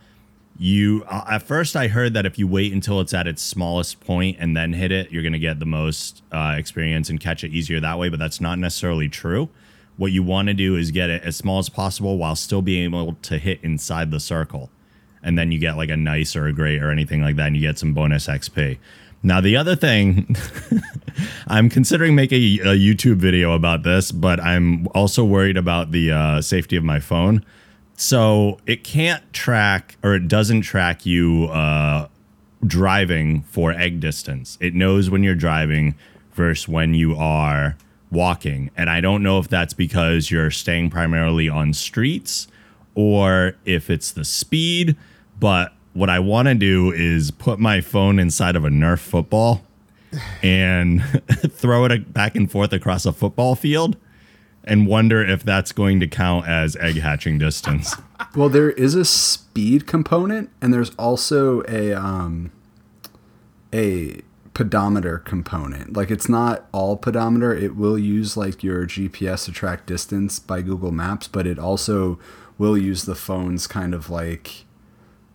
you 0.59 1.05
uh, 1.09 1.25
at 1.29 1.43
first 1.43 1.77
I 1.77 1.89
heard 1.89 2.15
that 2.15 2.27
if 2.27 2.39
you 2.39 2.47
wait 2.47 2.73
until 2.73 3.01
it's 3.01 3.15
at 3.15 3.27
its 3.27 3.43
smallest 3.43 4.01
point 4.01 4.37
and 4.39 4.57
then 4.57 4.75
hit 4.75 4.93
it, 4.93 5.11
you're 5.11 5.23
gonna 5.23 5.39
get 5.39 5.61
the 5.61 5.67
most 5.67 6.23
uh, 6.31 6.55
experience 6.57 7.09
and 7.09 7.19
catch 7.19 7.43
it 7.43 7.53
easier 7.53 7.81
that 7.81 7.99
way. 7.99 8.09
But 8.09 8.19
that's 8.19 8.41
not 8.41 8.59
necessarily 8.59 9.09
true. 9.09 9.49
What 9.97 10.13
you 10.13 10.23
want 10.23 10.49
to 10.49 10.55
do 10.55 10.77
is 10.77 10.91
get 10.93 11.11
it 11.11 11.23
as 11.25 11.37
small 11.37 11.59
as 11.59 11.69
possible 11.69 12.19
while 12.19 12.37
still 12.37 12.63
being 12.63 12.85
able 12.85 13.15
to 13.15 13.39
hit 13.39 13.59
inside 13.63 14.11
the 14.11 14.21
circle 14.21 14.71
and 15.29 15.37
then 15.37 15.53
you 15.53 15.59
get 15.59 15.77
like 15.77 15.91
a 15.91 15.97
nice 15.97 16.35
or 16.35 16.47
a 16.47 16.55
great 16.55 16.83
or 16.83 16.91
anything 16.91 17.21
like 17.21 17.37
that, 17.37 17.49
and 17.49 17.57
you 17.57 17.61
get 17.61 17.79
some 17.79 17.93
bonus 17.93 18.27
XP. 18.27 18.79
Now, 19.23 19.43
the 19.43 19.57
other 19.57 19.77
thing, 19.77 20.35
I'm 21.49 21.69
considering 21.69 22.15
making 22.15 22.61
a, 22.61 22.75
YouTube 22.75 23.17
video 23.17 23.53
about 23.53 23.83
this, 23.83 24.11
but 24.11 24.41
I'm 24.41 24.89
also 24.95 25.25
worried 25.25 25.59
about 25.59 25.91
the 25.91 26.13
uh, 26.13 26.41
safety 26.41 26.77
of 26.77 26.85
my 26.85 26.99
phone. 26.99 27.45
So 27.95 28.59
it 28.65 28.85
can't 28.85 29.31
track 29.35 29.99
or 30.03 30.15
it 30.15 30.29
doesn't 30.29 30.63
track 30.63 31.05
you 31.05 31.47
uh, 31.47 32.09
driving 32.65 33.43
for 33.43 33.73
egg 33.73 34.01
distance. 34.01 34.57
It 34.63 34.75
knows 34.75 35.11
when 35.11 35.23
you're 35.23 35.35
driving 35.35 35.95
versus 36.33 36.69
when 36.69 36.95
you 36.95 37.17
are 37.17 37.77
walking. 38.11 38.71
And 38.77 38.89
I 38.89 39.03
don't 39.03 39.23
know 39.23 39.39
if 39.41 39.49
that's 39.49 39.75
because 39.75 40.31
you're 40.31 40.51
staying 40.51 40.89
primarily 40.89 41.51
on 41.51 41.75
streets 41.75 42.47
or 42.95 43.57
if 43.65 43.91
it's 43.91 44.11
the 44.13 44.25
speed 44.25 44.97
but 45.39 45.73
what 45.93 46.11
I 46.11 46.19
want 46.21 46.49
to 46.49 46.55
do 46.55 46.93
is 46.93 47.31
put 47.31 47.59
my 47.59 47.81
phone 47.81 48.19
inside 48.19 48.57
of 48.57 48.65
a 48.65 48.69
Nerf 48.69 49.01
football 49.01 49.65
and 50.43 51.03
throw 51.51 51.85
it 51.85 52.13
back 52.13 52.37
and 52.37 52.51
forth 52.51 52.73
across 52.73 53.05
a 53.05 53.13
football 53.13 53.55
field 53.55 53.97
and 54.65 54.87
wonder 54.87 55.25
if 55.25 55.43
that's 55.43 55.73
going 55.73 55.99
to 56.01 56.07
count 56.07 56.47
as 56.47 56.77
egg 56.77 56.97
hatching 56.97 57.39
distance. 57.39 57.97
Well, 58.35 58.49
there 58.49 58.71
is 58.73 58.95
a 58.95 59.05
speed 59.05 59.87
component 59.87 60.51
and 60.61 60.75
there's 60.75 60.91
also 60.97 61.63
a 61.67 61.95
um 61.95 62.51
a 63.73 64.21
pedometer 64.55 65.19
component. 65.19 65.97
Like 65.97 66.11
it's 66.11 66.29
not 66.29 66.67
all 66.73 66.97
pedometer. 66.97 67.55
It 67.55 67.77
will 67.77 67.99
use 67.99 68.37
like 68.37 68.63
your 68.63 68.87
GPS 68.87 69.45
to 69.45 69.53
track 69.53 69.87
distance 69.87 70.41
by 70.41 70.63
Google 70.63 70.91
Maps, 70.91 71.29
but 71.29 71.47
it 71.47 71.59
also 71.59 72.19
will 72.59 72.77
use 72.77 73.05
the 73.05 73.15
phone's 73.15 73.67
kind 73.69 73.95
of 73.95 74.11
like 74.11 74.65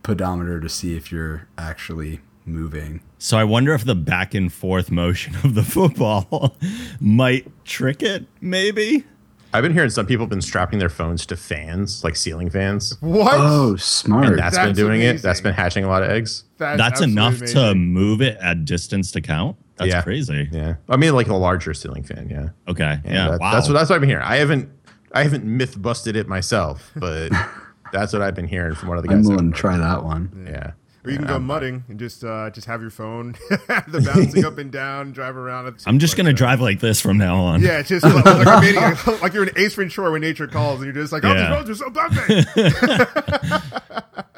pedometer 0.04 0.60
to 0.60 0.68
see 0.68 0.96
if 0.96 1.10
you're 1.10 1.48
actually 1.58 2.20
moving. 2.46 3.00
So 3.18 3.36
I 3.36 3.44
wonder 3.44 3.74
if 3.74 3.84
the 3.84 3.96
back 3.96 4.34
and 4.34 4.52
forth 4.52 4.90
motion 4.90 5.34
of 5.42 5.54
the 5.54 5.62
football 5.64 6.54
might 7.00 7.50
trick 7.64 8.02
it, 8.02 8.26
maybe. 8.40 9.04
I've 9.52 9.62
been 9.62 9.72
hearing 9.72 9.90
some 9.90 10.06
people 10.06 10.24
have 10.24 10.30
been 10.30 10.42
strapping 10.42 10.80
their 10.80 10.88
phones 10.88 11.24
to 11.26 11.36
fans, 11.36 12.02
like 12.02 12.16
ceiling 12.16 12.50
fans. 12.50 13.00
What? 13.00 13.34
Oh, 13.36 13.76
smart. 13.76 14.26
And 14.26 14.38
that's, 14.38 14.56
that's 14.56 14.66
been 14.66 14.74
doing 14.74 15.00
amazing. 15.02 15.16
it. 15.16 15.22
That's 15.22 15.40
been 15.40 15.54
hatching 15.54 15.84
a 15.84 15.88
lot 15.88 16.02
of 16.02 16.10
eggs. 16.10 16.44
That's, 16.58 16.76
that's 16.76 17.00
enough 17.00 17.38
amazing. 17.38 17.56
to 17.56 17.74
move 17.76 18.20
it 18.20 18.36
at 18.40 18.64
distance 18.64 19.12
to 19.12 19.20
count. 19.20 19.56
That's 19.76 19.90
yeah. 19.90 20.02
crazy. 20.02 20.48
Yeah. 20.50 20.74
I 20.88 20.96
mean 20.96 21.14
like 21.14 21.28
a 21.28 21.36
larger 21.36 21.72
ceiling 21.72 22.02
fan, 22.02 22.28
yeah. 22.28 22.48
Okay. 22.68 22.98
Yeah. 23.04 23.12
yeah. 23.12 23.30
That, 23.30 23.40
wow. 23.40 23.52
That's 23.52 23.68
what 23.68 23.74
that's 23.74 23.90
what 23.90 23.96
I've 23.96 24.00
been 24.00 24.10
hearing. 24.10 24.24
I 24.24 24.36
haven't 24.36 24.68
I 25.12 25.22
haven't 25.22 25.44
myth 25.44 25.80
busted 25.80 26.16
it 26.16 26.28
myself, 26.28 26.92
but 26.96 27.30
That's 27.94 28.12
what 28.12 28.22
I've 28.22 28.34
been 28.34 28.48
hearing 28.48 28.74
from 28.74 28.88
one 28.88 28.98
of 28.98 29.02
the 29.04 29.08
guys. 29.08 29.18
I'm 29.18 29.22
guys. 29.22 29.28
willing 29.30 29.52
to 29.52 29.56
try 29.58 29.78
that 29.78 30.02
one. 30.04 30.46
Yeah. 30.50 30.72
Or 31.04 31.10
you 31.10 31.18
can 31.18 31.26
go 31.26 31.38
mudding 31.38 31.84
and 31.88 31.98
just 31.98 32.24
uh, 32.24 32.48
just 32.50 32.66
have 32.66 32.80
your 32.80 32.88
phone, 32.90 33.32
the 33.50 34.10
bouncing 34.14 34.44
up 34.44 34.56
and 34.56 34.72
down, 34.72 35.12
drive 35.12 35.36
around. 35.36 35.74
I'm 35.86 35.98
just 35.98 36.16
gonna 36.16 36.32
drive 36.32 36.62
like 36.62 36.80
this 36.80 36.98
from 36.98 37.18
now 37.18 37.36
on. 37.36 37.60
Yeah, 37.60 37.80
it's 37.80 37.90
just 37.90 38.04
like, 38.06 38.24
like, 38.24 38.46
a 38.46 38.60
maniac, 38.62 39.06
like 39.22 39.34
you're 39.34 39.42
an 39.42 39.50
Ace 39.56 39.74
Ventura 39.74 40.10
when 40.10 40.22
nature 40.22 40.46
calls, 40.46 40.80
and 40.80 40.86
you're 40.86 41.02
just 41.02 41.12
like, 41.12 41.22
oh, 41.24 41.32
Yeah. 41.34 41.62
these 41.62 41.68
roads 41.68 41.70
are 41.70 41.74
so 41.74 41.90
bumpy. 41.90 43.70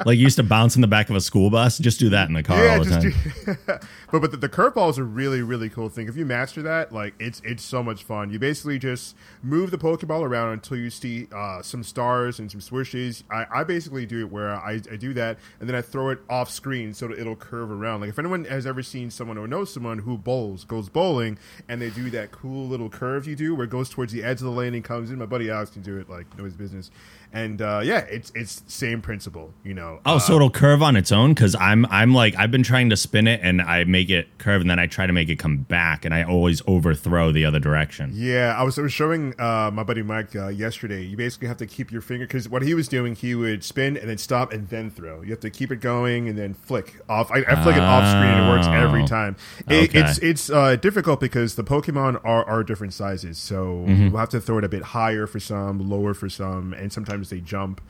Like 0.06 0.18
you 0.18 0.22
used 0.22 0.36
to 0.36 0.44
bounce 0.44 0.76
in 0.76 0.82
the 0.82 0.86
back 0.86 1.10
of 1.10 1.16
a 1.16 1.20
school 1.20 1.50
bus. 1.50 1.78
Just 1.78 1.98
do 1.98 2.10
that 2.10 2.28
in 2.28 2.34
the 2.34 2.44
car 2.44 2.64
yeah, 2.64 2.76
all 2.76 2.84
the 2.84 2.90
time. 2.90 3.00
do, 3.02 3.56
but 4.12 4.20
but 4.20 4.30
the, 4.30 4.36
the 4.36 4.48
curveball 4.48 4.88
is 4.88 4.98
a 4.98 5.02
really 5.02 5.42
really 5.42 5.68
cool 5.68 5.88
thing. 5.88 6.06
If 6.06 6.16
you 6.16 6.24
master 6.24 6.62
that, 6.62 6.92
like 6.92 7.14
it's 7.18 7.42
it's 7.44 7.64
so 7.64 7.82
much 7.82 8.04
fun. 8.04 8.30
You 8.30 8.38
basically 8.38 8.78
just 8.78 9.16
move 9.42 9.72
the 9.72 9.78
Pokeball 9.78 10.22
around 10.22 10.52
until 10.52 10.76
you 10.76 10.90
see 10.90 11.26
uh, 11.34 11.60
some 11.60 11.82
stars 11.82 12.38
and 12.38 12.48
some 12.48 12.60
swooshes. 12.60 13.24
I, 13.32 13.46
I 13.50 13.64
basically 13.64 14.06
do 14.06 14.20
it 14.20 14.30
where 14.30 14.54
I, 14.54 14.80
I 14.92 14.94
do 14.94 15.12
that 15.14 15.38
and 15.58 15.68
then 15.68 15.74
I 15.74 15.82
throw 15.82 16.10
it 16.10 16.20
off 16.30 16.52
screen 16.52 16.94
so 16.94 17.10
it'll 17.10 17.34
curve 17.34 17.72
around. 17.72 18.02
Like 18.02 18.10
if 18.10 18.18
anyone 18.20 18.44
has 18.44 18.64
ever 18.64 18.84
seen 18.84 19.10
someone 19.10 19.36
or 19.36 19.48
knows 19.48 19.74
someone 19.74 19.98
who 19.98 20.16
bowls, 20.16 20.64
goes 20.64 20.88
bowling, 20.88 21.36
and 21.68 21.82
they 21.82 21.90
do 21.90 22.10
that 22.10 22.30
cool 22.30 22.68
little 22.68 22.88
curve 22.88 23.26
you 23.26 23.34
do 23.34 23.56
where 23.56 23.64
it 23.64 23.70
goes 23.70 23.88
towards 23.88 24.12
the 24.12 24.22
edge 24.22 24.38
of 24.38 24.44
the 24.44 24.52
lane 24.52 24.74
and 24.74 24.84
comes 24.84 25.10
in. 25.10 25.18
My 25.18 25.26
buddy 25.26 25.50
Alex 25.50 25.70
can 25.72 25.82
do 25.82 25.98
it 25.98 26.08
like 26.08 26.26
no 26.38 26.44
his 26.44 26.54
business. 26.54 26.92
And 27.32 27.60
uh, 27.60 27.80
yeah, 27.84 27.98
it's 27.98 28.32
it's 28.34 28.62
same 28.66 29.02
principle, 29.02 29.52
you 29.62 29.74
know. 29.74 30.00
Oh, 30.06 30.16
Uh, 30.16 30.18
so 30.18 30.36
it'll 30.36 30.50
curve 30.50 30.82
on 30.82 30.96
its 30.96 31.12
own? 31.12 31.34
Because 31.34 31.54
I'm 31.56 31.84
I'm 31.86 32.14
like 32.14 32.34
I've 32.36 32.50
been 32.50 32.62
trying 32.62 32.88
to 32.90 32.96
spin 32.96 33.26
it 33.26 33.40
and 33.42 33.60
I 33.60 33.84
make 33.84 34.08
it 34.10 34.28
curve 34.38 34.60
and 34.62 34.70
then 34.70 34.78
I 34.78 34.86
try 34.86 35.06
to 35.06 35.12
make 35.12 35.28
it 35.28 35.36
come 35.38 35.58
back 35.58 36.04
and 36.04 36.14
I 36.14 36.22
always 36.24 36.62
overthrow 36.66 37.32
the 37.32 37.44
other 37.44 37.58
direction. 37.60 38.10
Yeah, 38.14 38.54
I 38.58 38.62
was, 38.62 38.78
I 38.78 38.82
was 38.82 38.92
showing 38.92 39.34
uh, 39.38 39.70
my 39.72 39.82
buddy 39.82 40.02
Mike 40.02 40.34
uh, 40.34 40.48
yesterday. 40.48 41.02
You 41.02 41.16
basically 41.16 41.48
have 41.48 41.56
to 41.58 41.66
keep 41.66 41.92
your 41.92 42.00
finger 42.00 42.26
because 42.26 42.48
what 42.48 42.62
he 42.62 42.74
was 42.74 42.88
doing, 42.88 43.14
he 43.14 43.34
would 43.34 43.62
spin 43.64 43.96
and 43.96 44.08
then 44.08 44.18
stop 44.18 44.52
and 44.52 44.68
then 44.68 44.90
throw. 44.90 45.20
You 45.22 45.30
have 45.30 45.40
to 45.40 45.50
keep 45.50 45.70
it 45.70 45.80
going 45.80 46.28
and 46.28 46.38
then 46.38 46.54
flick 46.54 47.00
off. 47.08 47.30
I, 47.30 47.38
I 47.46 47.62
flick 47.62 47.76
it 47.76 47.82
off 47.82 48.04
screen 48.08 48.24
and 48.32 48.46
it 48.46 48.50
works 48.50 48.66
every 48.66 49.02
Oh. 49.02 49.06
time. 49.06 49.36
It, 49.68 49.86
Okay. 49.90 50.00
It's 50.00 50.18
it's 50.18 50.50
uh, 50.50 50.76
difficult 50.76 51.20
because 51.20 51.54
the 51.56 51.64
Pokemon 51.64 52.20
are, 52.24 52.44
are 52.44 52.64
different 52.64 52.94
sizes, 52.94 53.36
so 53.38 53.84
Mm-hmm. 53.86 54.10
we'll 54.10 54.20
have 54.20 54.28
to 54.30 54.40
throw 54.40 54.58
it 54.58 54.64
a 54.64 54.68
bit 54.68 54.82
higher 54.82 55.26
for 55.26 55.38
some, 55.40 55.78
lower 55.90 56.14
for 56.14 56.28
some, 56.28 56.72
and 56.72 56.92
sometimes 56.92 57.15
they 57.24 57.40
jump. 57.40 57.80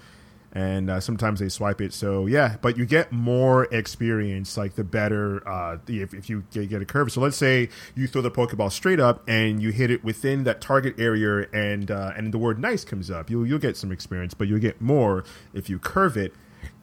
And 0.53 0.89
uh, 0.89 1.01
sometimes 1.01 1.41
they 1.41 1.51
swipe 1.51 1.83
it, 1.83 1.93
so 1.93 2.25
yeah. 2.25 2.57
But 2.63 2.79
you 2.79 2.87
get 2.87 3.13
more 3.13 3.65
experience, 3.65 4.57
like 4.57 4.75
the 4.75 4.85
better 4.85 5.47
uh, 5.47 5.77
if, 5.87 6.15
if 6.15 6.31
you 6.31 6.45
get, 6.51 6.71
get 6.71 6.81
a 6.81 6.87
curve. 6.87 7.13
So 7.13 7.21
let's 7.21 7.37
say 7.37 7.69
you 7.95 8.07
throw 8.07 8.23
the 8.23 8.31
Pokeball 8.31 8.73
straight 8.73 8.99
up 8.99 9.23
and 9.29 9.61
you 9.61 9.71
hit 9.71 9.91
it 9.91 10.03
within 10.03 10.45
that 10.45 10.63
target 10.63 10.95
area, 10.99 11.47
and 11.53 11.91
uh, 11.91 12.13
and 12.17 12.33
the 12.33 12.39
word 12.39 12.59
"nice" 12.59 12.87
comes 12.87 13.11
up. 13.11 13.29
You'll 13.29 13.47
you'll 13.47 13.59
get 13.59 13.77
some 13.77 13.93
experience, 13.93 14.33
but 14.33 14.49
you'll 14.49 14.61
get 14.61 14.81
more 14.81 15.25
if 15.53 15.69
you 15.69 15.79
curve 15.79 16.17
it. 16.17 16.33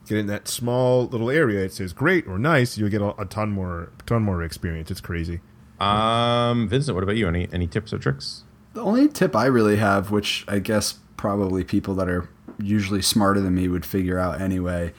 Get 0.06 0.18
in 0.18 0.26
that 0.28 0.46
small 0.46 1.06
little 1.06 1.30
area. 1.30 1.64
It 1.64 1.72
says 1.72 1.92
"great" 1.92 2.28
or 2.28 2.38
"nice." 2.38 2.78
You'll 2.78 2.90
get 2.90 3.02
a, 3.02 3.20
a 3.20 3.24
ton 3.24 3.50
more 3.50 3.90
ton 4.06 4.22
more 4.22 4.40
experience. 4.44 4.92
It's 4.92 5.00
crazy. 5.00 5.40
Um, 5.80 6.68
Vincent, 6.68 6.94
what 6.94 7.02
about 7.02 7.16
you? 7.16 7.26
Any 7.26 7.48
any 7.52 7.66
tips 7.66 7.92
or 7.92 7.98
tricks? 7.98 8.44
The 8.74 8.82
only 8.82 9.08
tip 9.08 9.34
I 9.34 9.46
really 9.46 9.76
have, 9.76 10.12
which 10.12 10.44
I 10.46 10.60
guess 10.60 11.00
probably 11.16 11.64
people 11.64 11.94
that 11.96 12.08
are 12.08 12.28
usually 12.58 13.02
smarter 13.02 13.40
than 13.40 13.54
me 13.54 13.68
would 13.68 13.86
figure 13.86 14.18
out 14.18 14.40
anyway, 14.40 14.92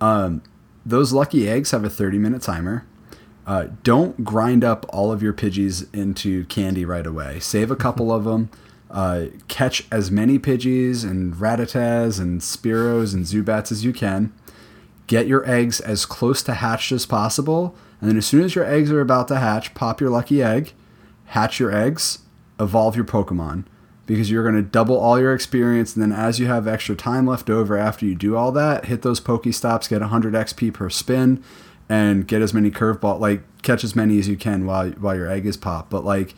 um, 0.00 0.42
those 0.84 1.12
lucky 1.12 1.48
eggs 1.48 1.70
have 1.70 1.84
a 1.84 1.90
30 1.90 2.18
minute 2.18 2.42
timer. 2.42 2.86
Uh, 3.46 3.68
don't 3.82 4.24
grind 4.24 4.62
up 4.62 4.84
all 4.90 5.10
of 5.10 5.22
your 5.22 5.32
Pidgeys 5.32 5.92
into 5.94 6.44
candy 6.46 6.84
right 6.84 7.06
away. 7.06 7.40
Save 7.40 7.70
a 7.70 7.76
couple 7.76 8.12
of 8.12 8.24
them. 8.24 8.50
Uh, 8.90 9.26
catch 9.48 9.86
as 9.90 10.10
many 10.10 10.38
Pidgeys 10.38 11.02
and 11.02 11.34
Rattatas 11.34 12.20
and 12.20 12.40
Spearows 12.40 13.14
and 13.14 13.24
Zubats 13.24 13.72
as 13.72 13.84
you 13.84 13.92
can. 13.92 14.32
Get 15.06 15.26
your 15.26 15.48
eggs 15.50 15.80
as 15.80 16.04
close 16.04 16.42
to 16.42 16.54
hatched 16.54 16.92
as 16.92 17.06
possible. 17.06 17.74
And 18.00 18.10
then 18.10 18.18
as 18.18 18.26
soon 18.26 18.42
as 18.44 18.54
your 18.54 18.64
eggs 18.64 18.90
are 18.90 19.00
about 19.00 19.28
to 19.28 19.36
hatch, 19.36 19.74
pop 19.74 20.00
your 20.00 20.10
lucky 20.10 20.42
egg, 20.42 20.74
hatch 21.26 21.58
your 21.58 21.74
eggs, 21.74 22.20
evolve 22.60 22.96
your 22.96 23.04
Pokemon. 23.04 23.64
Because 24.08 24.30
you're 24.30 24.42
going 24.42 24.56
to 24.56 24.62
double 24.62 24.98
all 24.98 25.20
your 25.20 25.32
experience. 25.32 25.94
And 25.94 26.02
then 26.02 26.18
as 26.18 26.40
you 26.40 26.46
have 26.46 26.66
extra 26.66 26.96
time 26.96 27.26
left 27.26 27.48
over 27.48 27.76
after 27.76 28.04
you 28.06 28.16
do 28.16 28.36
all 28.36 28.50
that, 28.52 28.86
hit 28.86 29.02
those 29.02 29.20
Pokestops, 29.20 29.88
get 29.88 30.00
100 30.00 30.34
XP 30.34 30.74
per 30.74 30.90
spin, 30.90 31.44
and 31.88 32.26
get 32.26 32.42
as 32.42 32.52
many 32.52 32.70
curveball, 32.70 33.20
like 33.20 33.42
catch 33.62 33.84
as 33.84 33.94
many 33.94 34.18
as 34.18 34.26
you 34.26 34.36
can 34.36 34.66
while, 34.66 34.90
while 34.92 35.14
your 35.14 35.30
egg 35.30 35.46
is 35.46 35.56
popped. 35.56 35.90
But 35.90 36.04
like, 36.04 36.34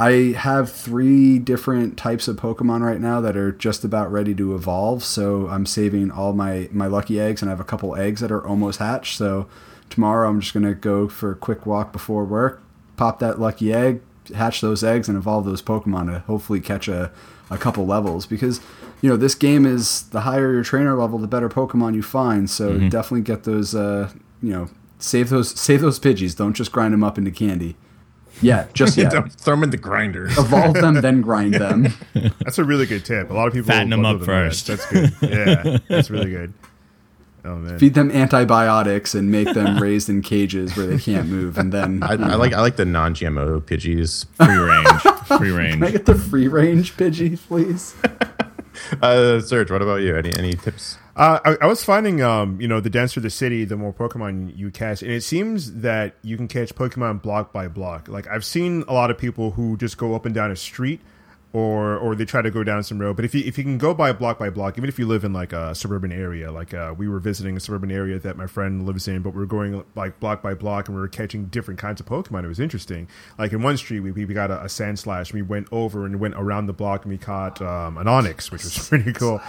I 0.00 0.34
have 0.36 0.70
three 0.70 1.40
different 1.40 1.96
types 1.96 2.28
of 2.28 2.36
Pokemon 2.36 2.82
right 2.82 3.00
now 3.00 3.20
that 3.20 3.36
are 3.36 3.50
just 3.50 3.82
about 3.82 4.12
ready 4.12 4.34
to 4.34 4.54
evolve. 4.54 5.02
So 5.02 5.48
I'm 5.48 5.66
saving 5.66 6.12
all 6.12 6.34
my, 6.34 6.68
my 6.70 6.86
lucky 6.86 7.18
eggs, 7.18 7.42
and 7.42 7.50
I 7.50 7.52
have 7.52 7.60
a 7.60 7.64
couple 7.64 7.96
eggs 7.96 8.20
that 8.20 8.30
are 8.30 8.46
almost 8.46 8.78
hatched. 8.78 9.16
So 9.16 9.48
tomorrow 9.90 10.28
I'm 10.28 10.40
just 10.40 10.52
going 10.52 10.66
to 10.66 10.74
go 10.74 11.08
for 11.08 11.32
a 11.32 11.36
quick 11.36 11.66
walk 11.66 11.92
before 11.92 12.24
work, 12.24 12.62
pop 12.96 13.18
that 13.18 13.40
lucky 13.40 13.72
egg, 13.72 14.00
hatch 14.34 14.60
those 14.60 14.82
eggs, 14.84 15.08
and 15.08 15.16
evolve 15.16 15.44
those 15.44 15.62
Pokemon 15.62 16.06
to 16.12 16.18
hopefully 16.20 16.60
catch 16.60 16.88
a, 16.88 17.10
a 17.50 17.58
couple 17.58 17.86
levels. 17.86 18.26
Because, 18.26 18.60
you 19.00 19.08
know, 19.10 19.16
this 19.16 19.34
game 19.34 19.64
is 19.66 20.02
the 20.10 20.20
higher 20.22 20.52
your 20.52 20.64
trainer 20.64 20.94
level, 20.96 21.18
the 21.18 21.26
better 21.26 21.48
Pokemon 21.48 21.94
you 21.94 22.02
find. 22.02 22.48
So 22.48 22.78
definitely 22.78 23.22
get 23.22 23.44
those, 23.44 23.74
uh, 23.74 24.10
you 24.42 24.52
know, 24.52 24.68
save 24.98 25.28
those 25.30 25.58
save 25.58 25.80
those 25.80 25.98
Pidgeys. 26.00 26.36
Don't 26.36 26.54
just 26.54 26.72
grind 26.72 26.92
them 26.94 27.02
up 27.04 27.18
into 27.18 27.30
candy. 27.30 27.76
Yeah, 28.40 28.66
just 28.72 28.96
yet. 28.96 29.10
Don't 29.10 29.32
throw 29.32 29.54
them 29.56 29.64
in 29.64 29.70
the 29.70 29.76
grinders. 29.76 30.38
Evolve 30.38 30.74
them, 30.74 30.94
then 31.00 31.22
grind 31.22 31.54
them. 31.64 31.88
That's 32.40 32.58
a 32.58 32.64
really 32.64 32.86
good 32.86 33.04
tip. 33.04 33.30
A 33.30 33.34
lot 33.34 33.48
of 33.48 33.52
people 33.54 33.66
Fatten 33.68 33.92
'em 33.92 34.02
them 34.02 34.06
up 34.06 34.20
to 34.20 34.26
know 34.26 34.32
that. 34.32 34.50
first. 34.54 34.66
That's 34.68 34.86
good. 34.86 35.12
Yeah, 35.22 35.78
that's 35.88 36.10
really 36.10 36.30
good. 36.30 36.52
Oh 37.44 37.56
man. 37.56 37.78
Feed 37.78 37.94
them 37.94 38.10
antibiotics 38.10 39.14
and 39.14 39.30
make 39.30 39.52
them 39.54 39.78
raised 39.82 40.08
in 40.08 40.22
cages 40.22 40.76
where 40.76 40.86
they 40.86 40.98
can't 40.98 41.28
move. 41.28 41.56
And 41.58 41.72
then 41.72 42.02
I, 42.02 42.12
I 42.12 42.34
like 42.34 42.52
I 42.52 42.60
like 42.60 42.76
the 42.76 42.84
non-GMO 42.84 43.62
Pidgeys. 43.62 44.26
Free 44.36 44.56
range. 44.56 45.38
Free 45.38 45.50
range. 45.50 45.74
Can 45.78 45.84
I 45.84 45.90
get 45.90 46.06
the 46.06 46.14
free 46.14 46.48
range 46.48 46.96
Pidgey, 46.96 47.38
please? 47.38 47.94
Uh, 49.02 49.40
Serge, 49.40 49.70
what 49.70 49.82
about 49.82 49.96
you? 49.96 50.16
Any 50.16 50.32
any 50.36 50.52
tips? 50.52 50.98
Uh, 51.16 51.40
I, 51.44 51.56
I 51.62 51.66
was 51.66 51.82
finding, 51.82 52.22
um, 52.22 52.60
you 52.60 52.68
know, 52.68 52.80
the 52.80 52.88
denser 52.88 53.20
the 53.20 53.28
city, 53.28 53.64
the 53.64 53.76
more 53.76 53.92
Pokemon 53.92 54.56
you 54.56 54.70
catch, 54.70 55.02
and 55.02 55.10
it 55.10 55.24
seems 55.24 55.80
that 55.80 56.14
you 56.22 56.36
can 56.36 56.46
catch 56.46 56.74
Pokemon 56.74 57.20
block 57.20 57.52
by 57.52 57.66
block. 57.66 58.08
Like 58.08 58.28
I've 58.28 58.44
seen 58.44 58.84
a 58.86 58.92
lot 58.92 59.10
of 59.10 59.18
people 59.18 59.50
who 59.50 59.76
just 59.76 59.98
go 59.98 60.14
up 60.14 60.26
and 60.26 60.34
down 60.34 60.50
a 60.52 60.56
street, 60.56 61.00
or 61.52 61.96
or 61.96 62.14
they 62.14 62.24
try 62.24 62.42
to 62.42 62.50
go 62.50 62.62
down 62.62 62.82
some 62.82 62.98
road. 62.98 63.16
But 63.16 63.24
if 63.24 63.34
you 63.34 63.42
if 63.44 63.56
you 63.56 63.64
can 63.64 63.78
go 63.78 63.94
by 63.94 64.12
block 64.12 64.38
by 64.38 64.50
block, 64.50 64.76
even 64.76 64.88
if 64.88 64.98
you 64.98 65.06
live 65.06 65.24
in 65.24 65.32
like 65.32 65.52
a 65.52 65.74
suburban 65.74 66.12
area, 66.12 66.52
like 66.52 66.74
uh, 66.74 66.94
we 66.96 67.08
were 67.08 67.18
visiting 67.18 67.56
a 67.56 67.60
suburban 67.60 67.90
area 67.90 68.18
that 68.18 68.36
my 68.36 68.46
friend 68.46 68.86
lives 68.86 69.08
in, 69.08 69.22
but 69.22 69.30
we 69.30 69.40
were 69.40 69.46
going 69.46 69.82
like 69.94 70.20
block 70.20 70.42
by 70.42 70.54
block, 70.54 70.88
and 70.88 70.96
we 70.96 71.00
were 71.00 71.08
catching 71.08 71.46
different 71.46 71.80
kinds 71.80 72.00
of 72.00 72.06
Pokemon. 72.06 72.44
It 72.44 72.48
was 72.48 72.60
interesting. 72.60 73.08
Like 73.38 73.52
in 73.52 73.62
one 73.62 73.76
street, 73.76 74.00
we, 74.00 74.12
we 74.12 74.26
got 74.26 74.50
a, 74.50 74.62
a 74.62 74.66
Sandslash. 74.66 75.32
We 75.32 75.42
went 75.42 75.68
over 75.72 76.04
and 76.04 76.20
went 76.20 76.34
around 76.34 76.66
the 76.66 76.72
block, 76.74 77.04
and 77.04 77.12
we 77.12 77.18
caught 77.18 77.62
um, 77.62 77.96
an 77.96 78.06
Onix, 78.06 78.50
which 78.50 78.64
was 78.64 78.78
pretty 78.88 79.12
cool. 79.12 79.40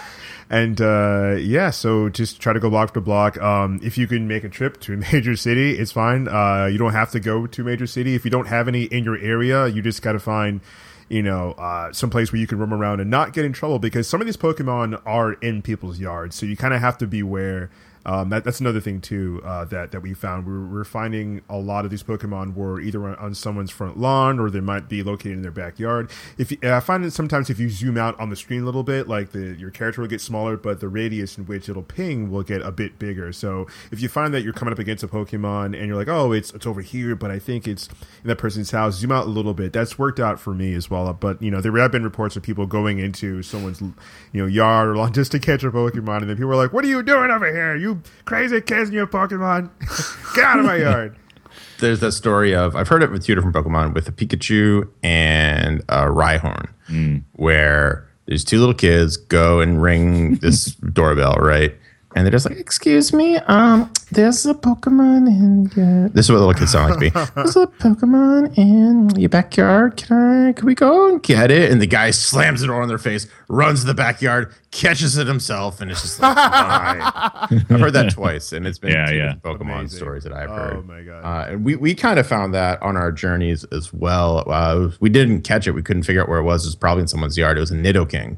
And 0.50 0.82
uh, 0.82 1.36
yeah, 1.40 1.70
so 1.70 2.10
just 2.10 2.42
try 2.42 2.54
to 2.54 2.60
go 2.60 2.70
block 2.70 2.94
to 2.94 3.02
block. 3.02 3.40
Um, 3.40 3.80
if 3.84 3.98
you 3.98 4.08
can 4.08 4.28
make 4.28 4.44
a 4.44 4.50
trip 4.50 4.80
to 4.82 4.94
a 4.94 4.98
major 5.12 5.36
city, 5.36 5.78
it's 5.78 5.92
fine. 5.92 6.28
Uh, 6.28 6.66
you 6.72 6.78
don't 6.78 6.94
have 6.94 7.12
to 7.12 7.20
go 7.20 7.46
to 7.46 7.62
a 7.62 7.66
major 7.66 7.86
city. 7.86 8.16
If 8.16 8.26
you 8.26 8.32
don't 8.32 8.48
have 8.48 8.68
any 8.68 8.84
in 8.84 9.04
your 9.04 9.18
area, 9.18 9.68
you 9.68 9.82
just 9.82 10.02
got 10.02 10.14
to 10.14 10.20
find, 10.20 10.62
you 11.10 11.24
know, 11.24 11.52
uh, 11.54 11.92
some 11.92 12.10
place 12.10 12.32
where 12.32 12.40
you 12.40 12.48
can 12.48 12.60
roam 12.60 12.74
around 12.74 13.00
and 13.00 13.10
not 13.10 13.34
get 13.34 13.44
in 13.44 13.52
trouble 13.52 13.80
because 13.80 14.08
some 14.08 14.22
of 14.22 14.28
these 14.28 14.38
Pokemon 14.38 15.02
are 15.06 15.34
in 15.34 15.62
people's 15.62 16.00
yards. 16.00 16.36
So 16.36 16.46
you 16.46 16.56
kind 16.56 16.74
of 16.74 16.82
have 16.82 16.98
to 17.00 17.08
beware. 17.08 17.70
Um, 18.06 18.30
that, 18.30 18.44
that's 18.44 18.60
another 18.60 18.80
thing 18.80 19.02
too 19.02 19.42
uh, 19.46 19.66
that 19.66 19.92
that 19.92 20.02
we 20.02 20.14
found. 20.14 20.46
We're, 20.46 20.66
we're 20.66 20.84
finding 20.84 21.42
a 21.50 21.58
lot 21.58 21.86
of 21.86 21.92
these 21.92 22.04
Pokemon 22.04 22.56
were 22.56 22.80
either 22.80 23.08
on, 23.08 23.16
on 23.16 23.36
someone's 23.36 23.72
front 23.72 24.00
lawn 24.00 24.40
or 24.40 24.50
they 24.50 24.60
might 24.60 24.90
be 24.90 25.04
located 25.04 25.34
in 25.34 25.42
their 25.42 25.52
backyard. 25.52 26.10
If 26.38 26.52
you, 26.52 26.58
I 26.64 26.80
find 26.80 27.04
that 27.04 27.12
sometimes 27.12 27.50
if 27.50 27.60
you 27.60 27.70
zoom 27.70 27.98
out 27.98 28.20
on 28.20 28.30
the 28.30 28.36
screen 28.36 28.62
a 28.62 28.66
little 28.66 28.84
bit, 28.84 29.08
like 29.08 29.32
the 29.32 29.56
your 29.58 29.72
character 29.72 30.02
will 30.02 30.08
get 30.08 30.22
smaller, 30.22 30.58
but 30.58 30.80
the 30.80 30.88
radius 30.88 31.38
in 31.38 31.46
which 31.46 31.70
it'll 31.70 31.84
ping 31.84 32.32
will 32.32 32.44
get 32.44 32.62
a 32.62 32.72
bit 32.72 33.00
bigger. 33.00 33.32
So 33.34 33.68
if 33.92 34.02
you 34.02 34.10
find 34.10 34.34
that 34.34 34.42
you're 34.42 34.54
coming 34.54 34.72
up 34.72 34.80
against 34.80 35.04
a 35.04 35.08
Pokemon 35.08 35.78
and 35.78 35.88
you're 35.88 35.96
like, 35.96 36.08
oh, 36.08 36.32
it's 36.32 36.52
it's 36.52 36.66
over 36.66 36.82
here, 36.82 37.16
but 37.16 37.32
I 37.32 37.40
think 37.40 37.68
it's 37.68 37.88
in 38.24 38.28
that 38.28 38.38
person's 38.38 38.72
house, 38.72 38.96
zoom 38.96 39.12
out 39.12 39.26
a 39.26 39.30
little 39.30 39.54
bit. 39.54 39.74
That's 39.74 40.00
worked 40.00 40.20
out 40.20 40.40
for 40.40 40.54
me 40.54 40.74
as 40.74 40.90
well. 40.90 41.12
But 41.14 41.42
you 41.42 41.52
know, 41.52 41.62
there 41.62 41.76
have 41.78 41.92
been 41.92 42.04
reports 42.04 42.36
of 42.36 42.44
people 42.44 42.66
going 42.66 43.00
into 43.00 43.44
someone's 43.44 43.82
you 43.82 44.42
know 44.42 44.46
yard 44.46 44.90
or 44.90 44.96
lawn 44.96 45.14
just 45.20 45.32
to 45.32 45.40
catch 45.40 45.64
a 45.64 45.72
Pokemon, 45.72 46.22
and 46.22 46.30
then 46.30 46.38
people 46.38 46.52
are 46.52 46.56
like, 46.56 46.74
"What 46.74 46.84
are 46.86 46.88
you 46.88 47.04
doing 47.04 47.32
over 47.32 47.52
here? 47.52 47.76
You 47.76 47.89
crazy 48.26 48.62
kids 48.62 48.90
and 48.90 48.94
your 48.94 49.08
Pokemon! 49.08 49.70
Get 50.36 50.44
out 50.44 50.60
of 50.60 50.66
my 50.66 50.78
yard!" 50.78 51.16
There's 51.80 52.02
that 52.02 52.12
story 52.12 52.54
of 52.54 52.76
I've 52.76 52.88
heard 52.90 53.04
it 53.04 53.12
with 53.12 53.24
two 53.26 53.36
different 53.36 53.56
Pokemon 53.56 53.94
with 53.94 54.08
a 54.08 54.12
Pikachu 54.12 54.90
and 55.02 55.82
a 55.88 56.08
Rhyhorn, 56.08 56.70
mm. 56.90 57.24
where 57.34 58.10
there's 58.26 58.44
two 58.44 58.60
little 58.60 58.76
kids 58.76 59.18
go 59.18 59.60
and 59.60 59.82
ring 59.82 60.36
this 60.36 60.66
doorbell, 60.94 61.36
right? 61.36 61.76
And 62.16 62.26
they're 62.26 62.32
just 62.32 62.50
like, 62.50 62.58
"Excuse 62.58 63.14
me, 63.14 63.38
um, 63.38 63.92
there's 64.12 64.46
a 64.46 64.54
Pokemon 64.54 65.28
in 65.28 65.72
your." 65.76 66.10
This 66.10 66.26
is 66.26 66.32
what 66.32 66.40
the 66.40 66.46
little 66.46 66.60
kids 66.60 66.72
sound 66.72 66.90
like 66.90 67.14
to 67.14 67.20
me. 67.20 67.28
There's 67.36 67.56
a 67.56 67.68
Pokemon 67.68 68.58
in 68.58 69.10
your 69.20 69.30
backyard. 69.30 69.98
Can 69.98 70.48
I? 70.48 70.54
Can 70.54 70.66
we 70.66 70.74
go 70.74 71.08
and 71.08 71.22
get 71.22 71.52
it? 71.52 71.72
And 71.72 71.80
the 71.80 71.88
guy 71.88 72.10
slams 72.12 72.62
the 72.62 72.68
door 72.68 72.82
on 72.82 72.88
their 72.88 72.98
face, 72.98 73.28
runs 73.48 73.82
to 73.82 73.88
the 73.88 73.94
backyard, 73.94 74.54
catches 74.72 75.18
it 75.18 75.28
himself, 75.28 75.82
and 75.82 75.92
it's 75.92 76.02
just 76.02 76.20
like, 76.20 76.36
I've 76.38 77.70
heard 77.70 77.94
that 77.94 78.12
twice, 78.12 78.54
and 78.54 78.66
it's 78.66 78.80
been 78.80 78.92
yeah, 78.92 79.12
yeah. 79.12 79.34
Pokemon 79.44 79.80
Amazing. 79.80 79.98
stories 79.98 80.24
that 80.24 80.34
I've 80.34 80.50
heard. 80.50 80.78
Oh 80.78 80.82
my 80.82 81.04
god! 81.04 81.24
Uh, 81.24 81.52
and 81.52 81.64
we 81.64 81.76
we 81.76 81.94
kind 81.94 82.18
of 82.18 82.26
found 82.26 82.54
that 82.56 82.82
on 82.82 82.98
our 82.98 83.12
journeys 83.12 83.64
as 83.66 83.94
well. 83.94 84.44
Uh, 84.50 84.90
we 85.00 85.10
didn't 85.10 85.42
catch 85.42 85.68
it. 85.68 85.72
We 85.72 85.84
couldn't 85.84 86.04
figure 86.04 86.24
out 86.24 86.30
where 86.30 86.40
it 86.40 86.44
was. 86.44 86.66
It 86.66 86.70
was 86.70 86.76
probably 86.76 87.02
in 87.02 87.08
someone's 87.08 87.38
yard. 87.38 87.58
It 87.58 87.62
was 87.62 87.72
a 87.72 87.76
Nidoking. 87.76 88.38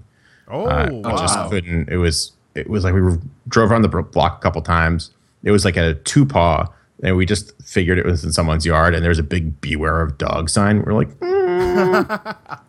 Oh, 0.50 0.66
uh, 0.66 0.90
wow. 0.92 1.18
just 1.18 1.50
couldn't. 1.50 1.88
It 1.88 1.98
was 1.98 2.34
it 2.56 2.70
was 2.70 2.84
like 2.84 2.94
we 2.94 3.02
were, 3.02 3.20
drove 3.48 3.72
around 3.72 3.84
the 3.84 3.88
block 3.88 4.38
a 4.38 4.42
couple 4.42 4.62
times. 4.62 5.12
It 5.44 5.52
was 5.52 5.66
like 5.66 5.78
at 5.78 5.86
a 5.86 5.96
two 5.96 6.26
paw, 6.26 6.68
and 7.04 7.16
we 7.16 7.26
just 7.26 7.60
figured 7.64 7.98
it 7.98 8.06
was 8.06 8.24
in 8.24 8.32
someone's 8.32 8.66
yard. 8.66 8.94
And 8.94 9.04
there 9.04 9.10
was 9.10 9.20
a 9.20 9.24
big 9.24 9.60
"Beware 9.62 10.02
of 10.02 10.18
Dog" 10.18 10.50
sign. 10.50 10.84
We're 10.84 10.94
like, 10.94 11.10
mm, 11.20 12.60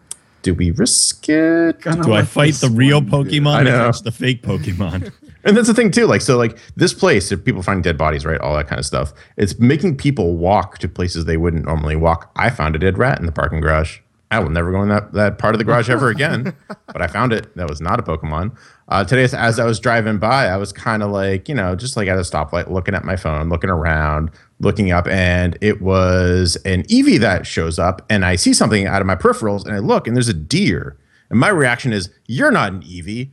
do 0.43 0.55
we 0.55 0.71
risk 0.71 1.29
it? 1.29 1.81
Do 1.83 2.13
I 2.13 2.23
fight 2.23 2.55
the 2.55 2.71
real 2.71 3.01
Pokemon 3.01 3.63
or 3.63 3.93
catch 3.93 4.03
the 4.03 4.13
fake 4.13 4.43
Pokemon? 4.43 5.13
and 5.45 5.57
that's 5.57 5.69
the 5.69 5.75
thing 5.75 5.91
too. 5.91 6.07
Like 6.07 6.21
so, 6.21 6.37
like 6.37 6.59
this 6.77 6.93
place, 6.93 7.33
if 7.33 7.45
people 7.45 7.63
find 7.63 7.83
dead 7.83 7.99
bodies, 7.99 8.25
right, 8.25 8.41
all 8.41 8.57
that 8.57 8.69
kind 8.69 8.79
of 8.79 8.87
stuff, 8.87 9.13
it's 9.37 9.59
making 9.59 9.97
people 9.97 10.37
walk 10.37 10.79
to 10.79 10.89
places 10.89 11.25
they 11.25 11.37
wouldn't 11.37 11.65
normally 11.65 11.97
walk. 11.97 12.31
I 12.37 12.51
found 12.51 12.77
a 12.77 12.79
dead 12.79 12.99
rat 12.99 13.19
in 13.19 13.27
the 13.27 13.33
parking 13.33 13.61
garage. 13.61 14.01
I 14.33 14.39
will 14.39 14.49
never 14.49 14.73
go 14.73 14.83
in 14.83 14.89
that, 14.89 15.13
that 15.13 15.37
part 15.37 15.55
of 15.55 15.59
the 15.59 15.65
garage 15.65 15.91
ever 15.91 16.09
again. 16.09 16.57
but 16.87 17.03
I 17.03 17.07
found 17.07 17.35
it. 17.35 17.55
That 17.55 17.69
was 17.69 17.83
not 17.83 18.01
a 18.01 18.03
Pokemon. 18.03 18.57
Uh, 18.89 19.05
today, 19.05 19.25
as 19.37 19.61
I 19.61 19.65
was 19.67 19.79
driving 19.79 20.17
by, 20.17 20.47
I 20.47 20.57
was 20.57 20.73
kind 20.73 21.03
of 21.03 21.11
like, 21.11 21.51
you 21.51 21.55
know, 21.55 21.77
just 21.77 21.99
like 21.99 22.09
at 22.09 22.17
a 22.17 22.23
stoplight, 22.23 22.71
looking 22.71 22.95
at 22.95 23.05
my 23.05 23.15
phone, 23.15 23.51
looking 23.51 23.69
around, 23.69 24.31
looking 24.59 24.91
up, 24.91 25.07
and 25.07 25.59
it 25.61 25.83
was 25.83 26.57
an 26.65 26.85
Eevee 26.85 27.21
that 27.21 27.47
shows 27.47 27.79
up, 27.79 28.07
and 28.09 28.25
I 28.25 28.37
see 28.37 28.55
something 28.55 28.87
out 28.87 29.03
of 29.03 29.07
my 29.07 29.17
peripherals, 29.17 29.67
and 29.67 29.75
I 29.75 29.81
look, 29.81 30.07
and 30.07 30.17
there's 30.17 30.31
a 30.31 30.35
deer, 30.35 30.97
and 31.29 31.39
my 31.39 31.49
reaction 31.49 31.93
is, 31.93 32.09
"You're 32.27 32.51
not 32.51 32.73
an 32.73 32.83
Eevee." 32.83 33.33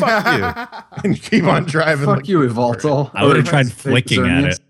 Fuck 0.00 0.26
you, 0.26 1.04
and 1.04 1.22
keep 1.22 1.44
on 1.44 1.66
driving. 1.66 2.06
Fuck 2.06 2.26
you, 2.26 2.40
Yveltal. 2.40 3.12
I 3.14 3.24
would 3.24 3.36
have 3.36 3.46
tried 3.46 3.70
flicking 3.72 4.26
at 4.26 4.44
it. 4.44 4.60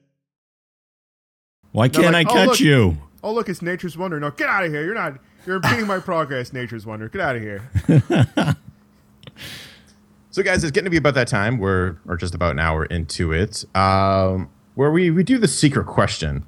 Why 1.73 1.89
can't 1.89 2.13
like, 2.13 2.27
I 2.27 2.31
catch 2.31 2.47
oh, 2.47 2.51
look, 2.51 2.61
you? 2.61 2.99
Oh 3.23 3.33
look, 3.33 3.49
it's 3.49 3.63
nature's 3.63 3.97
wonder. 3.97 4.21
No, 4.21 4.31
get 4.31 4.49
out 4.49 4.65
of 4.65 4.71
here. 4.71 4.85
You're 4.85 4.95
not. 4.95 5.19
You're 5.47 5.57
impeding 5.57 5.87
my 5.87 5.99
progress, 5.99 6.53
nature's 6.53 6.87
wonder. 6.87 7.09
Get 7.09 7.21
out 7.21 7.37
of 7.37 7.43
here. 7.43 7.69
so, 10.31 10.43
guys, 10.43 10.63
it's 10.63 10.71
getting 10.71 10.85
to 10.85 10.91
be 10.91 10.97
about 10.97 11.15
that 11.15 11.29
time. 11.29 11.59
We're 11.59 11.97
or 12.07 12.17
just 12.17 12.35
about 12.35 12.53
an 12.53 12.59
hour 12.61 12.85
into 12.87 13.33
it, 13.33 13.65
um, 13.75 14.51
where 14.75 14.91
we 14.91 15.11
we 15.11 15.25
do 15.25 15.39
the 15.39 15.49
secret 15.49 15.87
question. 15.87 16.45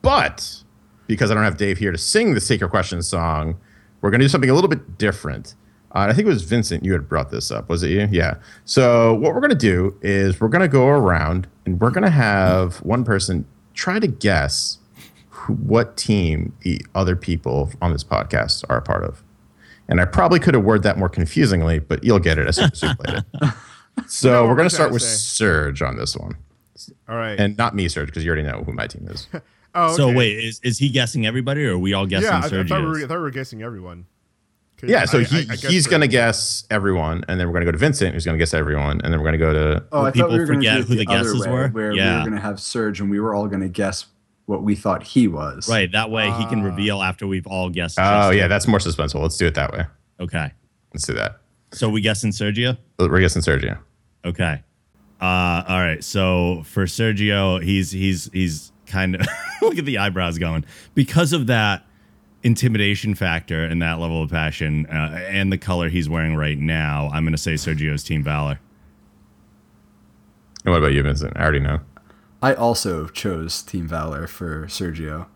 But 0.00 0.62
because 1.06 1.30
I 1.30 1.34
don't 1.34 1.44
have 1.44 1.56
Dave 1.58 1.78
here 1.78 1.92
to 1.92 1.98
sing 1.98 2.34
the 2.34 2.40
secret 2.40 2.70
question 2.70 3.02
song, 3.02 3.58
we're 4.00 4.10
going 4.10 4.20
to 4.20 4.24
do 4.24 4.28
something 4.28 4.50
a 4.50 4.54
little 4.54 4.70
bit 4.70 4.96
different. 4.96 5.54
Uh, 5.94 6.06
I 6.08 6.12
think 6.12 6.26
it 6.26 6.30
was 6.30 6.42
Vincent. 6.42 6.84
You 6.84 6.92
had 6.92 7.08
brought 7.08 7.30
this 7.30 7.50
up, 7.50 7.68
was 7.68 7.82
it 7.82 7.90
you? 7.90 8.08
Yeah. 8.10 8.34
So 8.64 9.14
what 9.14 9.34
we're 9.34 9.40
going 9.40 9.50
to 9.50 9.56
do 9.56 9.96
is 10.02 10.40
we're 10.40 10.48
going 10.48 10.62
to 10.62 10.68
go 10.68 10.86
around 10.86 11.48
and 11.64 11.80
we're 11.80 11.90
going 11.90 12.04
to 12.04 12.10
have 12.10 12.76
one 12.78 13.04
person 13.04 13.46
try 13.74 13.98
to 13.98 14.06
guess 14.06 14.77
what 15.48 15.96
team 15.96 16.52
the 16.62 16.80
other 16.94 17.16
people 17.16 17.70
on 17.80 17.92
this 17.92 18.04
podcast 18.04 18.64
are 18.68 18.78
a 18.78 18.82
part 18.82 19.04
of. 19.04 19.22
And 19.88 20.00
I 20.00 20.04
probably 20.04 20.38
could 20.38 20.54
have 20.54 20.64
worded 20.64 20.82
that 20.82 20.98
more 20.98 21.08
confusingly, 21.08 21.78
but 21.78 22.04
you'll 22.04 22.18
get 22.18 22.38
it 22.38 22.46
as 22.46 22.56
soon 22.56 22.70
as 22.72 22.82
you 22.82 22.94
play 22.94 23.16
it. 23.18 23.50
So 24.06 24.30
no, 24.30 24.46
we're 24.46 24.54
going 24.54 24.68
to 24.68 24.74
start 24.74 24.92
with 24.92 25.02
say. 25.02 25.08
Serge 25.08 25.82
on 25.82 25.96
this 25.96 26.16
one. 26.16 26.36
All 27.08 27.16
right. 27.16 27.38
And 27.38 27.56
not 27.56 27.74
me, 27.74 27.88
Serge, 27.88 28.06
because 28.06 28.24
you 28.24 28.30
already 28.30 28.46
know 28.46 28.62
who 28.64 28.72
my 28.72 28.86
team 28.86 29.08
is. 29.08 29.26
oh, 29.74 29.86
okay. 29.86 29.96
So 29.96 30.12
wait, 30.12 30.38
is, 30.38 30.60
is 30.62 30.78
he 30.78 30.88
guessing 30.88 31.26
everybody 31.26 31.64
or 31.64 31.72
are 31.72 31.78
we 31.78 31.94
all 31.94 32.06
guessing 32.06 32.28
yeah, 32.28 32.40
Serge? 32.42 32.70
I, 32.70 32.76
I, 32.76 32.78
thought 32.78 32.84
we 32.84 32.90
were, 32.90 32.98
I 32.98 33.08
thought 33.08 33.16
we 33.16 33.22
were 33.22 33.30
guessing 33.30 33.62
everyone. 33.62 34.06
Yeah, 34.80 35.06
so 35.06 35.18
I, 35.18 35.24
he, 35.24 35.42
he's 35.66 35.88
going 35.88 36.02
to 36.02 36.06
guess 36.06 36.62
everyone, 36.70 37.24
and 37.26 37.40
then 37.40 37.48
we're 37.48 37.52
going 37.52 37.62
to 37.62 37.66
go 37.66 37.72
to 37.72 37.78
Vincent, 37.78 38.14
who's 38.14 38.24
going 38.24 38.36
to 38.36 38.38
guess 38.38 38.54
everyone, 38.54 39.00
and 39.02 39.12
then 39.12 39.18
we're 39.18 39.28
going 39.28 39.32
to 39.32 39.38
go 39.38 39.52
to. 39.52 39.84
Oh, 39.90 40.04
I 40.04 40.12
people 40.12 40.30
we 40.30 40.38
were 40.38 40.46
forget 40.46 40.82
who 40.82 40.94
the, 40.94 40.96
the 40.98 41.04
guesses 41.04 41.44
way, 41.44 41.50
were. 41.50 41.68
Where 41.70 41.92
yeah. 41.92 42.12
we 42.12 42.18
were 42.18 42.24
going 42.26 42.36
to 42.36 42.42
have 42.42 42.60
Serge, 42.60 43.00
and 43.00 43.10
we 43.10 43.18
were 43.18 43.34
all 43.34 43.48
going 43.48 43.62
to 43.62 43.68
guess 43.68 44.06
what 44.48 44.62
we 44.62 44.74
thought 44.74 45.02
he 45.02 45.28
was. 45.28 45.68
Right. 45.68 45.92
That 45.92 46.10
way 46.10 46.30
he 46.30 46.46
can 46.46 46.60
ah. 46.60 46.64
reveal 46.64 47.02
after 47.02 47.26
we've 47.26 47.46
all 47.46 47.68
guessed. 47.68 47.98
Oh, 48.00 48.30
yeah. 48.30 48.48
That's 48.48 48.66
more 48.66 48.78
suspenseful. 48.78 49.20
Let's 49.20 49.36
do 49.36 49.46
it 49.46 49.54
that 49.54 49.72
way. 49.72 49.84
Okay. 50.20 50.50
Let's 50.94 51.06
do 51.06 51.12
that. 51.14 51.40
So 51.72 51.90
we 51.90 52.00
guessing 52.00 52.30
Sergio? 52.30 52.78
We're 52.98 53.20
guessing 53.20 53.42
Sergio. 53.42 53.78
Okay. 54.24 54.62
Uh, 55.20 55.64
all 55.68 55.80
right. 55.80 56.02
So 56.02 56.62
for 56.64 56.86
Sergio, 56.86 57.62
he's 57.62 57.90
he's 57.90 58.30
he's 58.32 58.72
kind 58.86 59.16
of 59.16 59.26
look 59.62 59.76
at 59.76 59.84
the 59.84 59.98
eyebrows 59.98 60.38
going 60.38 60.64
because 60.94 61.34
of 61.34 61.46
that 61.48 61.84
intimidation 62.42 63.14
factor 63.14 63.64
and 63.64 63.82
that 63.82 63.98
level 63.98 64.22
of 64.22 64.30
passion 64.30 64.86
uh, 64.86 65.26
and 65.28 65.52
the 65.52 65.58
color 65.58 65.90
he's 65.90 66.08
wearing 66.08 66.36
right 66.36 66.58
now. 66.58 67.10
I'm 67.12 67.22
going 67.22 67.32
to 67.32 67.38
say 67.38 67.54
Sergio's 67.54 68.02
Team 68.02 68.24
Valor. 68.24 68.58
And 70.64 70.72
what 70.72 70.78
about 70.78 70.94
you, 70.94 71.02
Vincent? 71.02 71.36
I 71.36 71.42
already 71.42 71.60
know. 71.60 71.80
I 72.40 72.54
also 72.54 73.08
chose 73.08 73.62
Team 73.62 73.88
Valor 73.88 74.26
for 74.26 74.66
Sergio. 74.66 75.26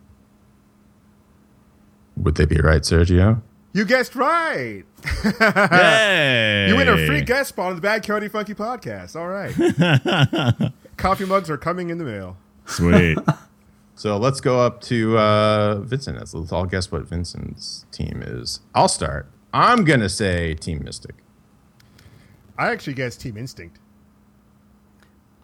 Would 2.17 2.37
they 2.37 2.45
be 2.45 2.61
right, 2.61 2.83
Sergio? 2.83 3.43
You 3.73 3.85
guessed 3.85 4.15
right. 4.15 4.85
hey. 5.41 6.67
You 6.69 6.77
win 6.77 6.89
a 6.89 7.07
free 7.07 7.23
guest 7.23 7.51
spot 7.51 7.71
on 7.71 7.77
the 7.77 7.81
Bad 7.81 8.07
Cody 8.07 8.29
Funky 8.29 8.55
podcast. 8.55 9.17
All 9.17 9.29
right. 9.29 10.73
Coffee 10.97 11.25
mugs 11.25 11.49
are 11.49 11.57
coming 11.57 11.89
in 11.91 11.99
the 11.99 12.05
mail. 12.05 12.37
Sweet. 12.67 13.19
so 13.95 14.19
let's 14.19 14.41
go 14.41 14.61
up 14.61 14.83
to 14.83 15.17
uh, 15.19 15.81
Vincent. 15.81 16.19
Let's, 16.19 16.35
let's 16.35 16.53
all 16.53 16.67
guess 16.67 16.93
what 16.93 17.09
Vincent's 17.09 17.87
team 17.91 18.23
is. 18.25 18.61
I'll 18.75 18.89
start. 18.89 19.27
I'm 19.55 19.85
going 19.85 20.01
to 20.01 20.09
say 20.09 20.55
Team 20.55 20.83
Mystic. 20.85 21.15
I 22.59 22.71
actually 22.71 22.95
guessed 22.95 23.23
Team 23.23 23.39
Instinct. 23.39 23.79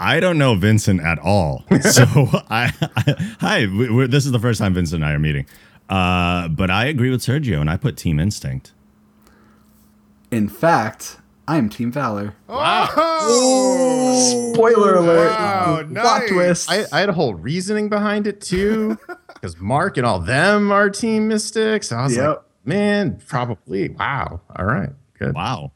I 0.00 0.20
don't 0.20 0.38
know 0.38 0.54
Vincent 0.54 1.00
at 1.00 1.18
all. 1.18 1.64
So 1.82 2.04
I, 2.50 2.72
I 2.80 3.36
hi, 3.40 3.66
this 4.06 4.26
is 4.26 4.32
the 4.32 4.38
first 4.38 4.60
time 4.60 4.74
Vincent 4.74 5.02
and 5.02 5.10
I 5.10 5.14
are 5.14 5.18
meeting. 5.18 5.46
Uh, 5.88 6.48
but 6.48 6.70
I 6.70 6.86
agree 6.86 7.10
with 7.10 7.20
Sergio, 7.22 7.60
and 7.60 7.70
I 7.70 7.76
put 7.76 7.96
Team 7.96 8.18
Instinct. 8.18 8.72
In 10.30 10.48
fact, 10.48 11.18
I 11.46 11.56
am 11.56 11.70
Team 11.70 11.90
Valor. 11.90 12.34
Wow! 12.46 12.88
Oh, 12.96 14.52
spoiler 14.52 14.96
alert! 14.96 15.30
Wow, 15.30 15.84
nice. 15.88 16.28
twist. 16.28 16.70
I, 16.70 16.84
I, 16.92 17.00
had 17.00 17.08
a 17.08 17.14
whole 17.14 17.34
reasoning 17.34 17.88
behind 17.88 18.26
it 18.26 18.42
too, 18.42 18.98
because 19.28 19.58
Mark 19.58 19.96
and 19.96 20.04
all 20.04 20.18
them 20.18 20.70
are 20.70 20.90
Team 20.90 21.28
Mystics. 21.28 21.90
I 21.90 22.02
was 22.02 22.16
yep. 22.16 22.28
like, 22.28 22.38
man, 22.66 23.22
probably. 23.26 23.88
Wow. 23.90 24.42
All 24.56 24.66
right. 24.66 24.90
Good. 25.18 25.34
Wow. 25.34 25.72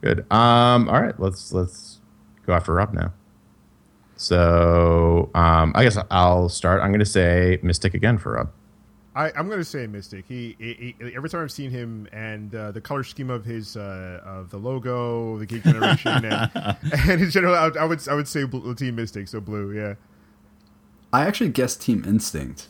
Good. 0.00 0.20
Um. 0.32 0.88
All 0.88 1.02
right. 1.02 1.18
Let's 1.20 1.52
let's 1.52 2.00
go 2.46 2.54
after 2.54 2.72
Rob 2.72 2.94
now. 2.94 3.12
So 4.22 5.30
um, 5.34 5.72
I 5.74 5.82
guess 5.82 5.98
I'll 6.10 6.48
start. 6.48 6.80
I'm 6.80 6.90
going 6.90 7.00
to 7.00 7.04
say 7.04 7.58
Mystic 7.62 7.94
again 7.94 8.18
for 8.18 8.34
Rob. 8.34 8.52
I, 9.16 9.30
am 9.38 9.48
going 9.48 9.58
to 9.58 9.64
say 9.64 9.86
Mystic. 9.88 10.24
He, 10.26 10.54
he, 10.58 10.94
he, 10.98 11.14
every 11.14 11.28
time 11.28 11.42
I've 11.42 11.50
seen 11.50 11.70
him 11.70 12.08
and 12.12 12.54
uh, 12.54 12.70
the 12.70 12.80
color 12.80 13.02
scheme 13.02 13.30
of 13.30 13.44
his 13.44 13.76
uh, 13.76 14.20
of 14.24 14.50
the 14.50 14.58
logo, 14.58 15.38
the 15.38 15.44
Geek 15.44 15.64
Generation, 15.64 16.24
and, 16.24 16.50
and 17.08 17.20
in 17.20 17.30
general, 17.30 17.54
I, 17.54 17.70
I, 17.80 17.84
would 17.84 18.08
I 18.08 18.14
would 18.14 18.28
say 18.28 18.44
blue, 18.44 18.74
Team 18.76 18.94
Mystic. 18.94 19.26
So 19.26 19.40
blue, 19.40 19.72
yeah. 19.72 19.94
I 21.12 21.26
actually 21.26 21.50
guessed 21.50 21.82
Team 21.82 22.04
Instinct. 22.06 22.68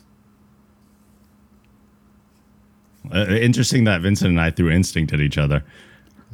Uh, 3.14 3.26
interesting 3.26 3.84
that 3.84 4.00
Vincent 4.00 4.30
and 4.30 4.40
I 4.40 4.50
threw 4.50 4.70
instinct 4.70 5.12
at 5.12 5.20
each 5.20 5.36
other. 5.36 5.64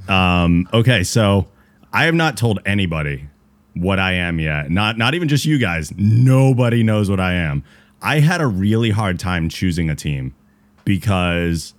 Um, 0.06 0.68
okay, 0.72 1.02
so 1.02 1.48
I 1.92 2.04
have 2.04 2.14
not 2.14 2.36
told 2.36 2.60
anybody 2.64 3.28
what 3.80 3.98
I 3.98 4.12
am 4.12 4.38
yet. 4.38 4.70
Not 4.70 4.98
not 4.98 5.14
even 5.14 5.28
just 5.28 5.44
you 5.44 5.58
guys. 5.58 5.92
Nobody 5.96 6.82
knows 6.82 7.10
what 7.10 7.20
I 7.20 7.34
am. 7.34 7.62
I 8.00 8.20
had 8.20 8.40
a 8.40 8.46
really 8.46 8.90
hard 8.90 9.18
time 9.18 9.48
choosing 9.48 9.90
a 9.90 9.94
team 9.94 10.34
because 10.84 11.74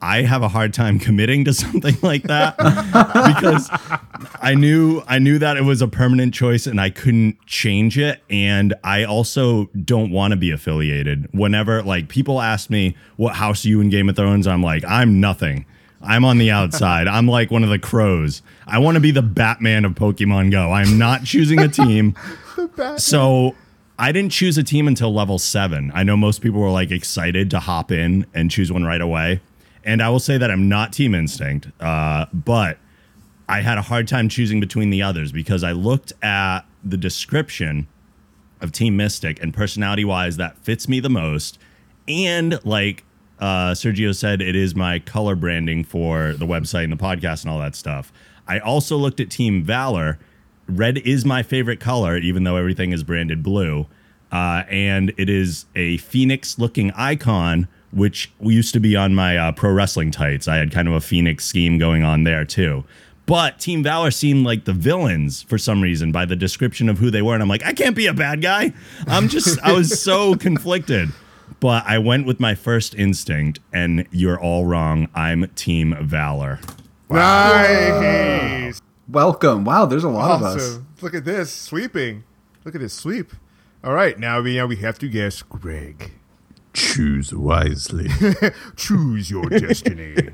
I 0.00 0.22
have 0.22 0.42
a 0.42 0.48
hard 0.48 0.74
time 0.74 0.98
committing 1.00 1.44
to 1.44 1.54
something 1.54 1.96
like 2.02 2.24
that 2.24 2.56
because 3.36 3.70
I 4.40 4.54
knew 4.54 5.02
I 5.06 5.18
knew 5.18 5.38
that 5.38 5.56
it 5.56 5.62
was 5.62 5.80
a 5.80 5.88
permanent 5.88 6.34
choice 6.34 6.66
and 6.66 6.80
I 6.80 6.90
couldn't 6.90 7.44
change 7.46 7.96
it 7.96 8.22
and 8.28 8.74
I 8.82 9.04
also 9.04 9.66
don't 9.84 10.10
want 10.10 10.32
to 10.32 10.36
be 10.36 10.50
affiliated. 10.50 11.28
Whenever 11.32 11.82
like 11.82 12.08
people 12.08 12.40
ask 12.40 12.68
me 12.68 12.96
what 13.16 13.36
house 13.36 13.64
are 13.64 13.68
you 13.68 13.80
in 13.80 13.88
Game 13.88 14.08
of 14.08 14.16
Thrones, 14.16 14.46
I'm 14.46 14.62
like 14.62 14.84
I'm 14.86 15.20
nothing. 15.20 15.64
I'm 16.02 16.24
on 16.24 16.38
the 16.38 16.50
outside. 16.50 17.06
I'm 17.06 17.28
like 17.28 17.50
one 17.50 17.62
of 17.62 17.70
the 17.70 17.78
crows. 17.78 18.42
I 18.66 18.78
want 18.78 18.96
to 18.96 19.00
be 19.00 19.10
the 19.10 19.22
Batman 19.22 19.84
of 19.84 19.92
Pokemon 19.92 20.50
Go. 20.50 20.72
I'm 20.72 20.98
not 20.98 21.24
choosing 21.24 21.60
a 21.60 21.68
team. 21.68 22.16
so 22.96 23.54
I 23.98 24.12
didn't 24.12 24.32
choose 24.32 24.58
a 24.58 24.62
team 24.62 24.88
until 24.88 25.14
level 25.14 25.38
seven. 25.38 25.92
I 25.94 26.02
know 26.02 26.16
most 26.16 26.40
people 26.40 26.60
were 26.60 26.70
like 26.70 26.90
excited 26.90 27.50
to 27.50 27.60
hop 27.60 27.92
in 27.92 28.26
and 28.34 28.50
choose 28.50 28.72
one 28.72 28.84
right 28.84 29.00
away. 29.00 29.40
And 29.84 30.02
I 30.02 30.08
will 30.08 30.20
say 30.20 30.38
that 30.38 30.50
I'm 30.50 30.68
not 30.68 30.92
Team 30.92 31.14
Instinct, 31.14 31.68
uh, 31.80 32.26
but 32.32 32.78
I 33.48 33.60
had 33.60 33.78
a 33.78 33.82
hard 33.82 34.06
time 34.08 34.28
choosing 34.28 34.60
between 34.60 34.90
the 34.90 35.02
others 35.02 35.32
because 35.32 35.64
I 35.64 35.72
looked 35.72 36.12
at 36.22 36.62
the 36.84 36.96
description 36.96 37.88
of 38.60 38.72
Team 38.72 38.96
Mystic 38.96 39.42
and 39.42 39.52
personality 39.52 40.04
wise, 40.04 40.36
that 40.36 40.56
fits 40.58 40.88
me 40.88 41.00
the 41.00 41.10
most. 41.10 41.58
And 42.08 42.64
like 42.64 43.04
uh, 43.42 43.74
Sergio 43.74 44.14
said, 44.14 44.40
it 44.40 44.54
is 44.54 44.76
my 44.76 45.00
color 45.00 45.34
branding 45.34 45.82
for 45.82 46.32
the 46.34 46.46
website 46.46 46.84
and 46.84 46.92
the 46.92 46.96
podcast 46.96 47.42
and 47.42 47.50
all 47.50 47.58
that 47.58 47.74
stuff. 47.74 48.12
I 48.46 48.60
also 48.60 48.96
looked 48.96 49.18
at 49.18 49.30
Team 49.30 49.64
Valor. 49.64 50.20
Red 50.68 50.98
is 50.98 51.24
my 51.24 51.42
favorite 51.42 51.80
color, 51.80 52.16
even 52.16 52.44
though 52.44 52.54
everything 52.54 52.92
is 52.92 53.02
branded 53.02 53.42
blue. 53.42 53.88
Uh, 54.30 54.62
and 54.68 55.12
it 55.18 55.28
is 55.28 55.66
a 55.74 55.96
phoenix 55.96 56.56
looking 56.56 56.92
icon, 56.92 57.66
which 57.90 58.30
used 58.40 58.72
to 58.74 58.80
be 58.80 58.94
on 58.94 59.12
my 59.12 59.36
uh, 59.36 59.50
pro 59.50 59.72
wrestling 59.72 60.12
tights. 60.12 60.46
I 60.46 60.56
had 60.56 60.70
kind 60.70 60.86
of 60.86 60.94
a 60.94 61.00
phoenix 61.00 61.44
scheme 61.44 61.78
going 61.78 62.04
on 62.04 62.22
there 62.22 62.44
too. 62.44 62.84
But 63.26 63.58
Team 63.58 63.82
Valor 63.82 64.12
seemed 64.12 64.46
like 64.46 64.66
the 64.66 64.72
villains 64.72 65.42
for 65.42 65.58
some 65.58 65.82
reason 65.82 66.12
by 66.12 66.26
the 66.26 66.36
description 66.36 66.88
of 66.88 66.98
who 66.98 67.10
they 67.10 67.22
were. 67.22 67.34
And 67.34 67.42
I'm 67.42 67.48
like, 67.48 67.64
I 67.64 67.72
can't 67.72 67.96
be 67.96 68.06
a 68.06 68.14
bad 68.14 68.40
guy. 68.40 68.72
I'm 69.08 69.28
just, 69.28 69.60
I 69.62 69.72
was 69.72 70.00
so 70.00 70.34
conflicted. 70.36 71.10
But 71.62 71.86
I 71.86 71.98
went 71.98 72.26
with 72.26 72.40
my 72.40 72.56
first 72.56 72.92
instinct, 72.96 73.60
and 73.72 74.04
you're 74.10 74.36
all 74.36 74.66
wrong. 74.66 75.06
I'm 75.14 75.46
Team 75.54 75.96
Valor. 76.00 76.58
Nice. 77.08 78.82
Welcome. 79.08 79.64
Wow, 79.64 79.86
there's 79.86 80.02
a 80.02 80.08
lot 80.08 80.42
awesome. 80.42 80.44
of 80.44 80.56
us. 80.56 80.80
Look 81.02 81.14
at 81.14 81.24
this 81.24 81.52
sweeping. 81.52 82.24
Look 82.64 82.74
at 82.74 82.80
this 82.80 82.92
sweep. 82.92 83.32
All 83.84 83.92
right, 83.92 84.18
now 84.18 84.40
we 84.40 84.56
now 84.56 84.66
we 84.66 84.74
have 84.78 84.98
to 84.98 85.08
guess 85.08 85.40
Greg. 85.42 86.10
Choose 86.72 87.32
wisely. 87.32 88.08
Choose 88.76 89.30
your 89.30 89.48
destiny. 89.48 90.16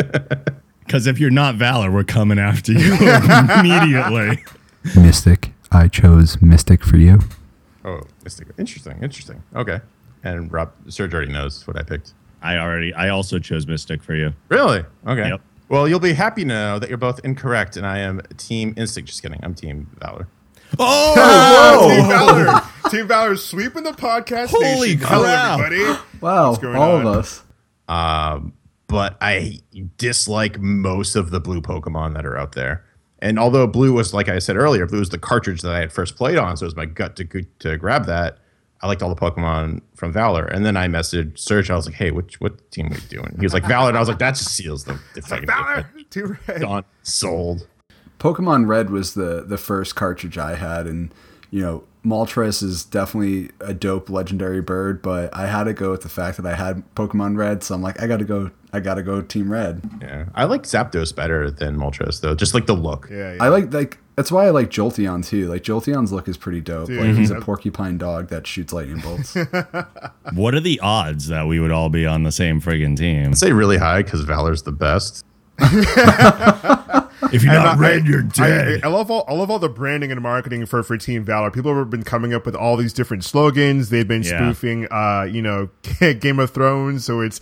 Because 0.86 1.06
if 1.06 1.20
you're 1.20 1.28
not 1.28 1.56
Valor, 1.56 1.90
we're 1.90 2.02
coming 2.04 2.38
after 2.38 2.72
you 2.72 2.94
immediately. 3.58 4.42
Mystic. 4.96 5.52
I 5.70 5.88
chose 5.88 6.40
Mystic 6.40 6.82
for 6.82 6.96
you. 6.96 7.18
Oh, 7.84 8.00
Mystic. 8.24 8.48
Interesting. 8.56 8.98
Interesting. 9.02 9.42
Okay. 9.54 9.82
And 10.22 10.50
Rob, 10.52 10.72
Serge 10.88 11.14
already 11.14 11.32
knows 11.32 11.66
what 11.66 11.78
I 11.78 11.82
picked. 11.82 12.14
I 12.42 12.56
already. 12.58 12.92
I 12.94 13.08
also 13.08 13.38
chose 13.38 13.66
Mystic 13.66 14.02
for 14.02 14.14
you. 14.14 14.32
Really? 14.48 14.84
Okay. 15.06 15.28
Yep. 15.28 15.40
Well, 15.68 15.86
you'll 15.86 16.00
be 16.00 16.14
happy 16.14 16.42
to 16.42 16.48
know 16.48 16.78
that 16.78 16.88
you're 16.88 16.98
both 16.98 17.20
incorrect, 17.24 17.76
and 17.76 17.86
I 17.86 17.98
am 17.98 18.22
Team 18.36 18.74
Instinct. 18.76 19.08
Just 19.08 19.22
kidding. 19.22 19.40
I'm 19.42 19.54
Team 19.54 19.90
Valor. 19.98 20.28
Oh, 20.78 21.88
Team 21.96 22.08
Valor! 22.08 22.62
Team 22.90 23.08
Valor 23.08 23.36
sweeping 23.36 23.82
the 23.84 23.92
podcast. 23.92 24.48
Holy 24.48 24.94
nation. 24.94 25.00
crap! 25.00 25.10
Hello, 25.10 25.64
everybody. 25.64 26.00
Wow, 26.20 26.56
all 26.74 26.96
on? 26.96 27.06
of 27.06 27.06
us. 27.06 27.42
Um, 27.88 28.52
but 28.86 29.16
I 29.20 29.60
dislike 29.98 30.58
most 30.58 31.16
of 31.16 31.30
the 31.30 31.40
blue 31.40 31.60
Pokemon 31.60 32.14
that 32.14 32.24
are 32.24 32.36
out 32.36 32.52
there. 32.52 32.84
And 33.20 33.38
although 33.38 33.66
blue 33.66 33.92
was, 33.92 34.14
like 34.14 34.28
I 34.28 34.38
said 34.38 34.56
earlier, 34.56 34.86
blue 34.86 35.00
was 35.00 35.10
the 35.10 35.18
cartridge 35.18 35.62
that 35.62 35.72
I 35.72 35.80
had 35.80 35.92
first 35.92 36.16
played 36.16 36.38
on, 36.38 36.56
so 36.56 36.64
it 36.64 36.68
was 36.68 36.76
my 36.76 36.86
gut 36.86 37.16
to 37.16 37.24
to 37.24 37.76
grab 37.76 38.06
that. 38.06 38.38
I 38.80 38.86
liked 38.86 39.02
all 39.02 39.12
the 39.12 39.20
Pokemon 39.20 39.82
from 39.94 40.12
Valor, 40.12 40.44
and 40.44 40.64
then 40.64 40.76
I 40.76 40.86
messaged 40.86 41.38
Serge. 41.38 41.70
I 41.70 41.76
was 41.76 41.86
like, 41.86 41.96
"Hey, 41.96 42.10
which 42.10 42.40
what 42.40 42.70
team 42.70 42.86
are 42.86 42.94
you 42.94 43.00
doing?" 43.08 43.34
He 43.38 43.44
was 43.44 43.52
like, 43.52 43.66
"Valor," 43.66 43.88
and 43.88 43.96
I 43.96 44.00
was 44.00 44.08
like, 44.08 44.18
"That 44.18 44.36
just 44.36 44.54
seals 44.54 44.84
the, 44.84 44.98
the 45.14 45.22
fucking 45.22 45.46
Valor." 45.46 45.90
Too 46.10 46.36
red. 46.46 46.60
Done. 46.60 46.84
Sold. 47.02 47.66
Pokemon 48.18 48.66
Red 48.66 48.90
was 48.90 49.14
the 49.14 49.44
the 49.46 49.58
first 49.58 49.96
cartridge 49.96 50.38
I 50.38 50.54
had, 50.54 50.86
and 50.86 51.12
you 51.50 51.62
know, 51.62 51.84
Moltres 52.04 52.62
is 52.62 52.84
definitely 52.84 53.50
a 53.60 53.74
dope 53.74 54.10
legendary 54.10 54.60
bird, 54.60 55.02
but 55.02 55.34
I 55.34 55.46
had 55.46 55.64
to 55.64 55.72
go 55.72 55.90
with 55.90 56.02
the 56.02 56.08
fact 56.08 56.36
that 56.36 56.46
I 56.46 56.54
had 56.54 56.82
Pokemon 56.94 57.36
Red, 57.36 57.62
so 57.62 57.74
I'm 57.74 57.82
like, 57.82 58.00
I 58.00 58.06
got 58.06 58.18
to 58.18 58.24
go. 58.24 58.50
I 58.72 58.80
got 58.80 58.94
to 58.94 59.02
go 59.02 59.22
Team 59.22 59.50
Red. 59.50 59.82
Yeah, 60.00 60.26
I 60.34 60.44
like 60.44 60.62
Zapdos 60.62 61.14
better 61.14 61.50
than 61.50 61.76
Moltres 61.76 62.20
though, 62.20 62.34
just 62.34 62.54
like 62.54 62.66
the 62.66 62.74
look. 62.76 63.08
Yeah, 63.10 63.34
yeah. 63.34 63.44
I 63.44 63.48
like 63.48 63.72
like 63.72 63.98
that's 64.18 64.32
why 64.32 64.46
I 64.46 64.50
like 64.50 64.68
Jolteon 64.68 65.24
too. 65.24 65.46
Like 65.46 65.62
Jolteon's 65.62 66.10
look 66.10 66.26
is 66.26 66.36
pretty 66.36 66.60
dope. 66.60 66.88
Dude, 66.88 67.00
like 67.00 67.14
he's 67.16 67.30
a 67.30 67.40
porcupine 67.40 67.98
dog 67.98 68.30
that 68.30 68.48
shoots 68.48 68.72
lightning 68.72 68.98
bolts. 68.98 69.36
what 70.34 70.54
are 70.54 70.60
the 70.60 70.80
odds 70.80 71.28
that 71.28 71.46
we 71.46 71.60
would 71.60 71.70
all 71.70 71.88
be 71.88 72.04
on 72.04 72.24
the 72.24 72.32
same 72.32 72.60
friggin' 72.60 72.96
team? 72.96 73.28
I'd 73.28 73.38
say 73.38 73.52
really 73.52 73.76
high 73.76 74.02
because 74.02 74.24
Valor's 74.24 74.64
the 74.64 74.72
best. 74.72 75.24
if 75.60 77.44
you're 77.44 77.52
not 77.52 77.76
I, 77.76 77.78
red, 77.78 78.06
you're 78.08 78.22
dead. 78.22 78.80
I, 78.82 78.88
I, 78.88 78.90
love 78.90 79.08
all 79.08 79.24
I 79.28 79.34
love 79.34 79.52
all 79.52 79.60
the 79.60 79.68
branding 79.68 80.10
and 80.10 80.20
marketing 80.20 80.66
for 80.66 80.82
for 80.82 80.96
Team 80.96 81.24
Valor. 81.24 81.52
People 81.52 81.72
have 81.76 81.88
been 81.88 82.02
coming 82.02 82.34
up 82.34 82.44
with 82.44 82.56
all 82.56 82.76
these 82.76 82.92
different 82.92 83.22
slogans. 83.22 83.90
They've 83.90 84.08
been 84.08 84.24
yeah. 84.24 84.38
spoofing, 84.38 84.88
uh, 84.90 85.28
you 85.30 85.42
know, 85.42 85.68
Game 86.18 86.40
of 86.40 86.50
Thrones, 86.50 87.04
so 87.04 87.20
it's 87.20 87.38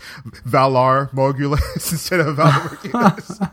Valar 0.47 1.11
Morghulis 1.15 1.91
instead 1.91 2.21
of 2.21 2.37
Valar 2.37 2.77
Morghulis 2.77 3.51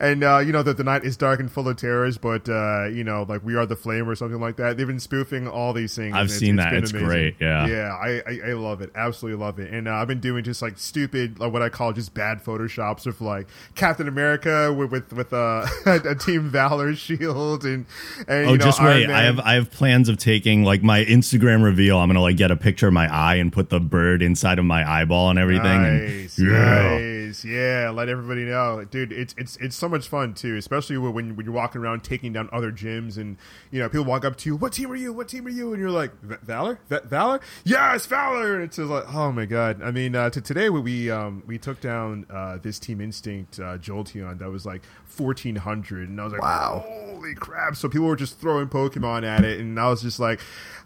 and 0.00 0.24
uh, 0.24 0.38
you 0.38 0.50
know 0.50 0.62
that 0.62 0.78
the 0.78 0.84
night 0.84 1.04
is 1.04 1.18
dark 1.18 1.40
and 1.40 1.52
full 1.52 1.68
of 1.68 1.76
terrors, 1.76 2.16
but 2.16 2.48
uh, 2.48 2.86
you 2.86 3.04
know, 3.04 3.26
like 3.28 3.44
we 3.44 3.54
are 3.54 3.66
the 3.66 3.76
flame 3.76 4.08
or 4.08 4.14
something 4.14 4.40
like 4.40 4.56
that. 4.56 4.78
They've 4.78 4.86
been 4.86 4.98
spoofing 4.98 5.46
all 5.46 5.74
these 5.74 5.94
things. 5.94 6.16
I've 6.16 6.30
seen 6.30 6.58
it's 6.58 6.64
that. 6.64 6.74
It's 6.74 6.90
amazing. 6.92 7.08
great. 7.08 7.36
Yeah, 7.38 7.66
yeah. 7.66 7.98
I, 8.00 8.22
I, 8.26 8.40
I 8.48 8.52
love 8.54 8.80
it. 8.80 8.90
Absolutely 8.94 9.44
love 9.44 9.58
it. 9.58 9.70
And 9.70 9.86
uh, 9.86 9.92
I've 9.92 10.08
been 10.08 10.20
doing 10.20 10.42
just 10.42 10.62
like 10.62 10.78
stupid, 10.78 11.38
like 11.38 11.52
what 11.52 11.60
I 11.60 11.68
call 11.68 11.92
just 11.92 12.14
bad 12.14 12.42
photoshops 12.42 13.06
of 13.06 13.20
like 13.20 13.46
Captain 13.74 14.08
America 14.08 14.72
with 14.72 14.90
with, 14.90 15.12
with 15.12 15.34
uh, 15.34 15.66
a 15.84 16.14
Team 16.14 16.48
Valor 16.48 16.94
shield 16.94 17.64
and, 17.64 17.84
and 18.26 18.46
oh, 18.48 18.50
know, 18.52 18.56
just 18.56 18.82
wait. 18.82 19.10
I 19.10 19.24
have 19.24 19.38
I 19.40 19.52
have 19.54 19.70
plans 19.70 20.08
of 20.08 20.16
taking 20.16 20.64
like 20.64 20.82
my 20.82 21.04
Instagram 21.04 21.62
reveal. 21.62 21.98
I'm 21.98 22.08
gonna 22.08 22.22
like 22.22 22.38
get 22.38 22.50
a 22.50 22.56
picture 22.56 22.88
of 22.88 22.94
my 22.94 23.12
eye 23.14 23.34
and 23.34 23.52
put 23.52 23.68
the 23.68 23.80
bird 23.80 24.22
inside 24.22 24.58
of 24.58 24.64
my 24.64 24.82
eyeball 24.90 25.28
and 25.28 25.38
everything. 25.38 25.82
Nice, 25.82 26.38
and, 26.38 26.48
yeah. 26.48 26.98
nice. 26.98 27.44
Yeah, 27.44 27.92
let 27.94 28.08
everybody 28.08 28.44
know, 28.44 28.82
dude. 28.90 29.12
It's 29.12 29.34
it's 29.36 29.58
it's 29.58 29.76
so 29.76 29.89
much 29.90 30.08
fun 30.08 30.34
too 30.34 30.56
especially 30.56 30.96
when, 30.96 31.36
when 31.36 31.44
you're 31.44 31.54
walking 31.54 31.80
around 31.80 32.02
taking 32.04 32.32
down 32.32 32.48
other 32.52 32.70
gyms 32.70 33.16
and 33.16 33.36
you 33.70 33.80
know 33.80 33.88
people 33.88 34.04
walk 34.04 34.24
up 34.24 34.36
to 34.36 34.48
you, 34.48 34.56
"What 34.56 34.72
team 34.72 34.90
are 34.90 34.96
you? 34.96 35.12
What 35.12 35.28
team 35.28 35.46
are 35.46 35.50
you?" 35.50 35.72
And 35.72 35.80
you're 35.80 35.90
like, 35.90 36.12
"Valor, 36.22 36.78
v- 36.88 36.98
Valor, 37.04 37.40
yes, 37.64 38.06
Valor." 38.06 38.56
And 38.56 38.64
it's 38.64 38.76
just 38.76 38.90
like, 38.90 39.12
oh 39.12 39.32
my 39.32 39.46
god. 39.46 39.82
I 39.82 39.90
mean, 39.90 40.14
uh, 40.14 40.30
to 40.30 40.40
today 40.40 40.68
we 40.70 41.10
um, 41.10 41.42
we 41.46 41.58
took 41.58 41.80
down 41.80 42.26
uh, 42.30 42.58
this 42.58 42.78
Team 42.78 43.00
Instinct 43.00 43.58
uh, 43.58 43.78
Jolteon 43.78 44.38
that 44.38 44.50
was 44.50 44.66
like 44.66 44.82
1400, 45.16 46.08
and 46.08 46.20
I 46.20 46.24
was 46.24 46.32
like, 46.32 46.42
wow, 46.42 46.84
holy 46.86 47.34
crap! 47.34 47.76
So 47.76 47.88
people 47.88 48.06
were 48.06 48.16
just 48.16 48.38
throwing 48.38 48.68
Pokemon 48.68 49.24
at 49.24 49.44
it, 49.44 49.60
and 49.60 49.78
I 49.78 49.88
was 49.88 50.02
just 50.02 50.20
like. 50.20 50.40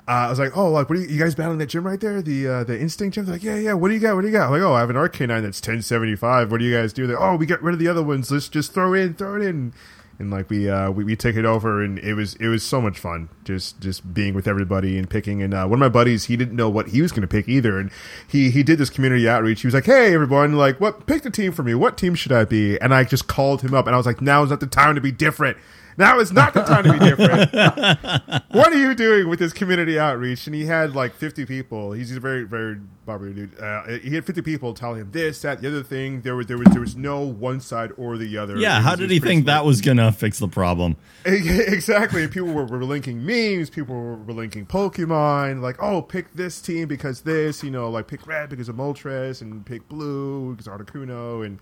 Uh, 0.07 0.11
I 0.11 0.28
was 0.30 0.38
like, 0.38 0.57
oh, 0.57 0.70
like, 0.70 0.90
what 0.90 0.98
are 0.98 1.00
you, 1.00 1.09
you, 1.09 1.18
guys 1.18 1.34
battling 1.34 1.59
that 1.59 1.66
gym 1.66 1.86
right 1.86 1.98
there? 1.98 2.20
The 2.20 2.46
uh, 2.46 2.64
the 2.64 2.78
instinct 2.78 3.14
gym? 3.14 3.24
They're 3.24 3.36
like, 3.36 3.42
yeah, 3.42 3.57
yeah. 3.57 3.72
What 3.72 3.88
do 3.88 3.94
you 3.94 4.00
got? 4.00 4.14
What 4.14 4.20
do 4.20 4.26
you 4.26 4.32
got? 4.32 4.46
I'm 4.46 4.52
like, 4.52 4.62
oh, 4.62 4.74
I 4.74 4.80
have 4.80 4.90
an 4.90 4.96
Arcanine 4.96 5.42
that's 5.42 5.61
1075. 5.61 6.50
What 6.50 6.59
do 6.59 6.64
you 6.64 6.76
guys 6.76 6.92
do? 6.92 7.07
They're, 7.07 7.20
oh, 7.20 7.36
we 7.36 7.46
got 7.46 7.62
rid 7.62 7.72
of 7.72 7.78
the 7.78 7.88
other 7.88 8.02
ones. 8.02 8.30
Let's 8.30 8.48
just 8.48 8.74
throw 8.74 8.92
in, 8.92 9.14
throw 9.14 9.36
it 9.36 9.42
in 9.42 9.72
and 10.18 10.30
like 10.30 10.48
we 10.50 10.68
uh 10.68 10.90
we, 10.90 11.05
we 11.05 11.16
took 11.16 11.36
it 11.36 11.44
over 11.44 11.82
and 11.82 11.98
it 11.98 12.14
was 12.14 12.34
it 12.36 12.48
was 12.48 12.62
so 12.62 12.80
much 12.80 12.98
fun 12.98 13.28
just 13.44 13.80
just 13.80 14.14
being 14.14 14.34
with 14.34 14.46
everybody 14.46 14.96
and 14.96 15.09
picking 15.11 15.42
and 15.42 15.55
uh, 15.55 15.66
one 15.66 15.74
of 15.74 15.80
my 15.80 15.88
buddies 15.88 16.24
he 16.24 16.36
didn't 16.36 16.57
know 16.57 16.68
what 16.68 16.88
he 16.88 17.02
was 17.02 17.12
going 17.12 17.22
to 17.22 17.28
pick 17.28 17.48
either 17.48 17.78
and 17.78 17.90
he 18.26 18.50
he 18.50 18.62
did 18.62 18.78
this 18.78 18.90
community 18.90 19.28
outreach 19.28 19.62
he 19.62 19.66
was 19.66 19.74
like 19.74 19.86
hey 19.86 20.14
everyone 20.14 20.52
like 20.55 20.80
what 20.80 21.07
pick 21.07 21.22
the 21.22 21.30
team 21.30 21.52
for 21.52 21.62
me 21.62 21.74
what 21.74 21.96
team 21.96 22.14
should 22.14 22.32
i 22.32 22.44
be 22.44 22.80
and 22.80 22.94
i 22.94 23.05
just 23.05 23.26
called 23.26 23.62
him 23.62 23.74
up 23.74 23.86
and 23.86 23.94
i 23.94 23.96
was 23.96 24.07
like 24.07 24.20
now 24.20 24.42
is 24.42 24.50
not 24.50 24.61
the 24.61 24.66
time 24.66 24.94
to 24.94 25.00
be 25.00 25.12
different 25.12 25.57
now 25.97 26.18
is 26.18 26.32
not 26.32 26.55
the 26.55 26.62
time 26.62 26.84
to 26.84 26.92
be 26.92 26.99
different. 26.99 27.53
what 28.53 28.72
are 28.72 28.78
you 28.78 28.95
doing 28.95 29.28
with 29.28 29.38
this 29.38 29.53
community 29.53 29.99
outreach? 29.99 30.47
And 30.47 30.55
he 30.55 30.66
had 30.66 30.95
like 30.95 31.14
50 31.14 31.45
people. 31.47 31.92
He's 31.92 32.14
a 32.16 32.20
very, 32.20 32.45
very 32.45 32.78
Barbara 33.05 33.32
dude. 33.32 33.59
Uh, 33.59 33.98
he 33.98 34.14
had 34.14 34.24
50 34.24 34.42
people 34.42 34.74
telling 34.74 35.00
him 35.00 35.11
this, 35.11 35.42
that, 35.42 35.61
the 35.61 35.68
other 35.68 35.82
thing. 35.82 36.22
There 36.22 36.36
was, 36.36 36.46
there 36.46 36.59
was, 36.59 36.68
there 36.68 36.80
was 36.80 36.96
no 36.96 37.20
one 37.20 37.61
side 37.61 37.90
or 37.96 38.16
the 38.16 38.38
other. 38.38 38.57
Yeah. 38.57 38.80
How 38.80 38.96
did 38.96 39.11
he 39.11 39.20
think 39.20 39.46
that 39.46 39.64
was 39.64 39.80
gonna 39.80 40.12
fix 40.12 40.38
the 40.38 40.48
problem? 40.48 40.96
exactly. 41.24 42.26
people 42.28 42.52
were, 42.52 42.64
were 42.64 42.84
linking 42.84 43.24
memes. 43.24 43.70
People 43.70 43.94
were 43.94 44.32
linking 44.32 44.66
Pokemon. 44.66 45.61
Like, 45.61 45.82
oh, 45.82 46.02
pick 46.02 46.32
this 46.34 46.61
team 46.61 46.88
because 46.88 47.22
this. 47.22 47.62
You 47.62 47.70
know, 47.70 47.90
like 47.90 48.09
pick 48.09 48.26
red 48.26 48.50
because 48.50 48.68
of 48.68 48.76
Moltres 48.76 49.40
and 49.42 49.64
pick 49.64 49.88
blue 49.88 50.55
because 50.55 50.66
Articuno. 50.66 51.44
And 51.44 51.59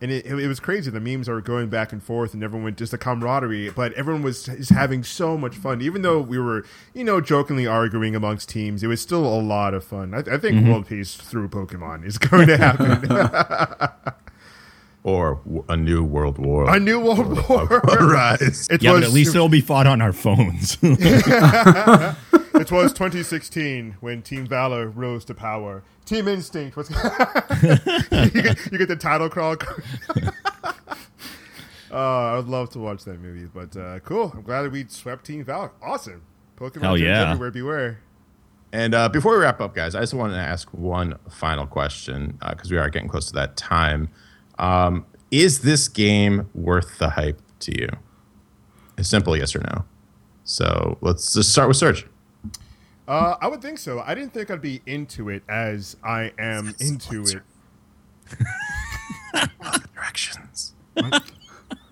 and 0.00 0.10
it, 0.10 0.26
it, 0.26 0.48
was 0.48 0.60
crazy. 0.60 0.90
The 0.90 1.00
memes 1.00 1.28
are 1.28 1.40
going 1.40 1.68
back 1.68 1.92
and 1.92 2.02
forth, 2.02 2.34
and 2.34 2.42
everyone 2.42 2.74
just 2.74 2.92
a 2.92 2.98
camaraderie 2.98 3.66
but 3.70 3.92
everyone 3.92 4.22
was 4.22 4.48
is 4.48 4.70
having 4.70 5.04
so 5.04 5.36
much 5.36 5.56
fun. 5.56 5.80
Even 5.82 6.02
though 6.02 6.20
we 6.20 6.38
were, 6.38 6.64
you 6.94 7.04
know, 7.04 7.20
jokingly 7.20 7.66
arguing 7.66 8.14
amongst 8.14 8.48
teams, 8.48 8.82
it 8.82 8.86
was 8.86 9.00
still 9.00 9.24
a 9.24 9.40
lot 9.40 9.74
of 9.74 9.84
fun. 9.84 10.14
I, 10.14 10.18
I 10.18 10.38
think 10.38 10.56
mm-hmm. 10.56 10.70
world 10.70 10.85
peace 10.86 11.16
through 11.16 11.48
Pokemon 11.48 12.04
is 12.06 12.18
going 12.18 12.48
to 12.48 12.56
happen. 12.56 14.14
or 15.02 15.40
a 15.68 15.76
new 15.76 16.02
world 16.04 16.38
war. 16.38 16.68
A 16.74 16.80
new 16.80 17.00
world 17.00 17.48
war. 17.48 17.66
Rise. 18.00 18.68
It 18.70 18.82
yeah, 18.82 18.92
was, 18.92 19.00
but 19.00 19.06
at 19.08 19.12
least 19.12 19.34
it'll 19.34 19.48
be 19.48 19.60
fought 19.60 19.86
on 19.86 20.00
our 20.00 20.12
phones. 20.12 20.78
it 20.82 22.14
was 22.72 22.92
2016 22.92 23.96
when 24.00 24.22
Team 24.22 24.46
Valor 24.46 24.88
rose 24.88 25.24
to 25.26 25.34
power. 25.34 25.82
Team 26.04 26.28
Instinct 26.28 26.76
was. 26.76 26.90
you, 26.90 26.96
get, 28.42 28.72
you, 28.72 28.78
get, 28.78 28.88
the 28.88 28.96
title 28.98 29.28
crawl. 29.28 29.56
Uh, 31.90 32.32
I 32.32 32.36
would 32.36 32.48
love 32.48 32.70
to 32.70 32.78
watch 32.78 33.04
that 33.04 33.20
movie, 33.20 33.48
but 33.52 33.76
uh, 33.76 34.00
cool. 34.00 34.32
I'm 34.34 34.42
glad 34.42 34.62
that 34.62 34.72
we 34.72 34.86
swept 34.88 35.24
Team 35.24 35.44
Valor. 35.44 35.72
Awesome. 35.82 36.22
Pokemon 36.56 36.82
Hell 36.82 36.98
yeah. 36.98 37.30
everywhere, 37.30 37.50
beware. 37.50 37.98
And 38.76 38.94
uh, 38.94 39.08
before 39.08 39.32
we 39.32 39.38
wrap 39.38 39.62
up, 39.62 39.74
guys, 39.74 39.94
I 39.94 40.00
just 40.00 40.12
wanted 40.12 40.34
to 40.34 40.40
ask 40.40 40.68
one 40.68 41.18
final 41.30 41.66
question 41.66 42.38
because 42.46 42.70
uh, 42.70 42.74
we 42.74 42.76
are 42.76 42.90
getting 42.90 43.08
close 43.08 43.26
to 43.28 43.32
that 43.32 43.56
time. 43.56 44.10
Um, 44.58 45.06
is 45.30 45.62
this 45.62 45.88
game 45.88 46.50
worth 46.54 46.98
the 46.98 47.08
hype 47.08 47.40
to 47.60 47.80
you? 47.80 47.88
A 48.98 49.02
simple 49.02 49.34
yes 49.34 49.56
or 49.56 49.60
no. 49.60 49.86
So 50.44 50.98
let's 51.00 51.32
just 51.32 51.52
start 51.52 51.68
with 51.68 51.78
Serge. 51.78 52.06
Uh, 53.08 53.36
I 53.40 53.48
would 53.48 53.62
think 53.62 53.78
so. 53.78 54.00
I 54.00 54.14
didn't 54.14 54.34
think 54.34 54.50
I'd 54.50 54.60
be 54.60 54.82
into 54.84 55.30
it 55.30 55.42
as 55.48 55.96
I 56.04 56.32
am 56.38 56.74
into 56.78 57.22
it. 57.22 57.40
Directions. 59.94 60.74
What? 60.92 61.32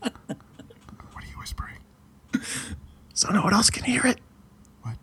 what 0.01 1.24
are 1.24 1.27
you 1.31 1.39
whispering? 1.39 1.78
So 3.15 3.31
no 3.31 3.40
one 3.40 3.55
else 3.55 3.70
can 3.70 3.85
hear 3.85 4.06
it. 4.06 4.19
What? 4.82 4.98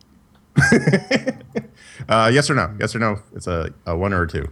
uh, 2.10 2.32
yes 2.34 2.50
or 2.50 2.56
no? 2.56 2.76
Yes 2.80 2.96
or 2.96 3.00
no? 3.00 3.20
It's 3.34 3.48
a, 3.48 3.74
a 3.86 3.96
one 3.96 4.14
or 4.14 4.24
a 4.24 4.28
two. 4.28 4.48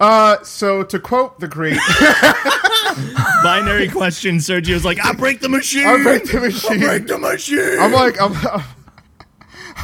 Uh, 0.00 0.42
so 0.42 0.82
to 0.82 0.98
quote 0.98 1.38
the 1.38 1.46
great 1.46 1.78
binary 3.44 3.88
question, 3.88 4.38
Sergio's 4.38 4.84
like, 4.84 4.98
"I 5.04 5.12
break 5.12 5.40
the 5.40 5.48
machine. 5.48 5.86
I 5.86 6.02
break 6.02 6.24
the 6.24 6.40
machine. 6.40 6.82
I 6.82 6.86
break 6.86 7.06
the 7.06 7.18
machine." 7.18 7.78
I'm 7.78 7.92
like, 7.92 8.20
I'm, 8.20 8.32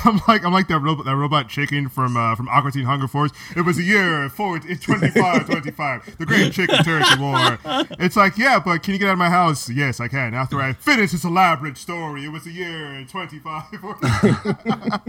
I'm 0.05 0.21
like, 0.29 0.45
I'm 0.45 0.53
like 0.53 0.69
that 0.69 0.79
robot, 0.79 1.05
that 1.07 1.17
robot 1.17 1.49
chicken 1.49 1.89
from 1.89 2.17
uh, 2.17 2.35
from 2.35 2.49
Aqua 2.49 2.71
Teen 2.71 2.85
Hunger 2.85 3.09
Force. 3.09 3.33
It 3.57 3.63
was 3.63 3.79
a 3.79 3.83
year 3.83 4.29
forward, 4.29 4.63
it's 4.67 4.85
25, 4.85 5.47
25, 5.47 6.19
the 6.19 6.27
Great 6.27 6.53
Chicken 6.53 6.85
Turkey 6.85 7.19
War. 7.21 7.59
It's 7.99 8.17
like, 8.17 8.39
yeah, 8.39 8.59
but 8.59 8.83
can 8.83 8.93
you 8.95 8.99
get 8.99 9.09
out 9.09 9.13
of 9.13 9.19
my 9.19 9.31
house? 9.31 9.69
Yes, 9.69 10.01
I 10.01 10.09
can. 10.09 10.35
After 10.35 10.61
I 10.61 10.73
finish 10.73 11.13
this 11.13 11.25
elaborate 11.25 11.77
story, 11.77 12.25
it 12.25 12.29
was 12.29 12.47
a 12.47 12.51
year 12.51 13.05
25. 13.09 13.65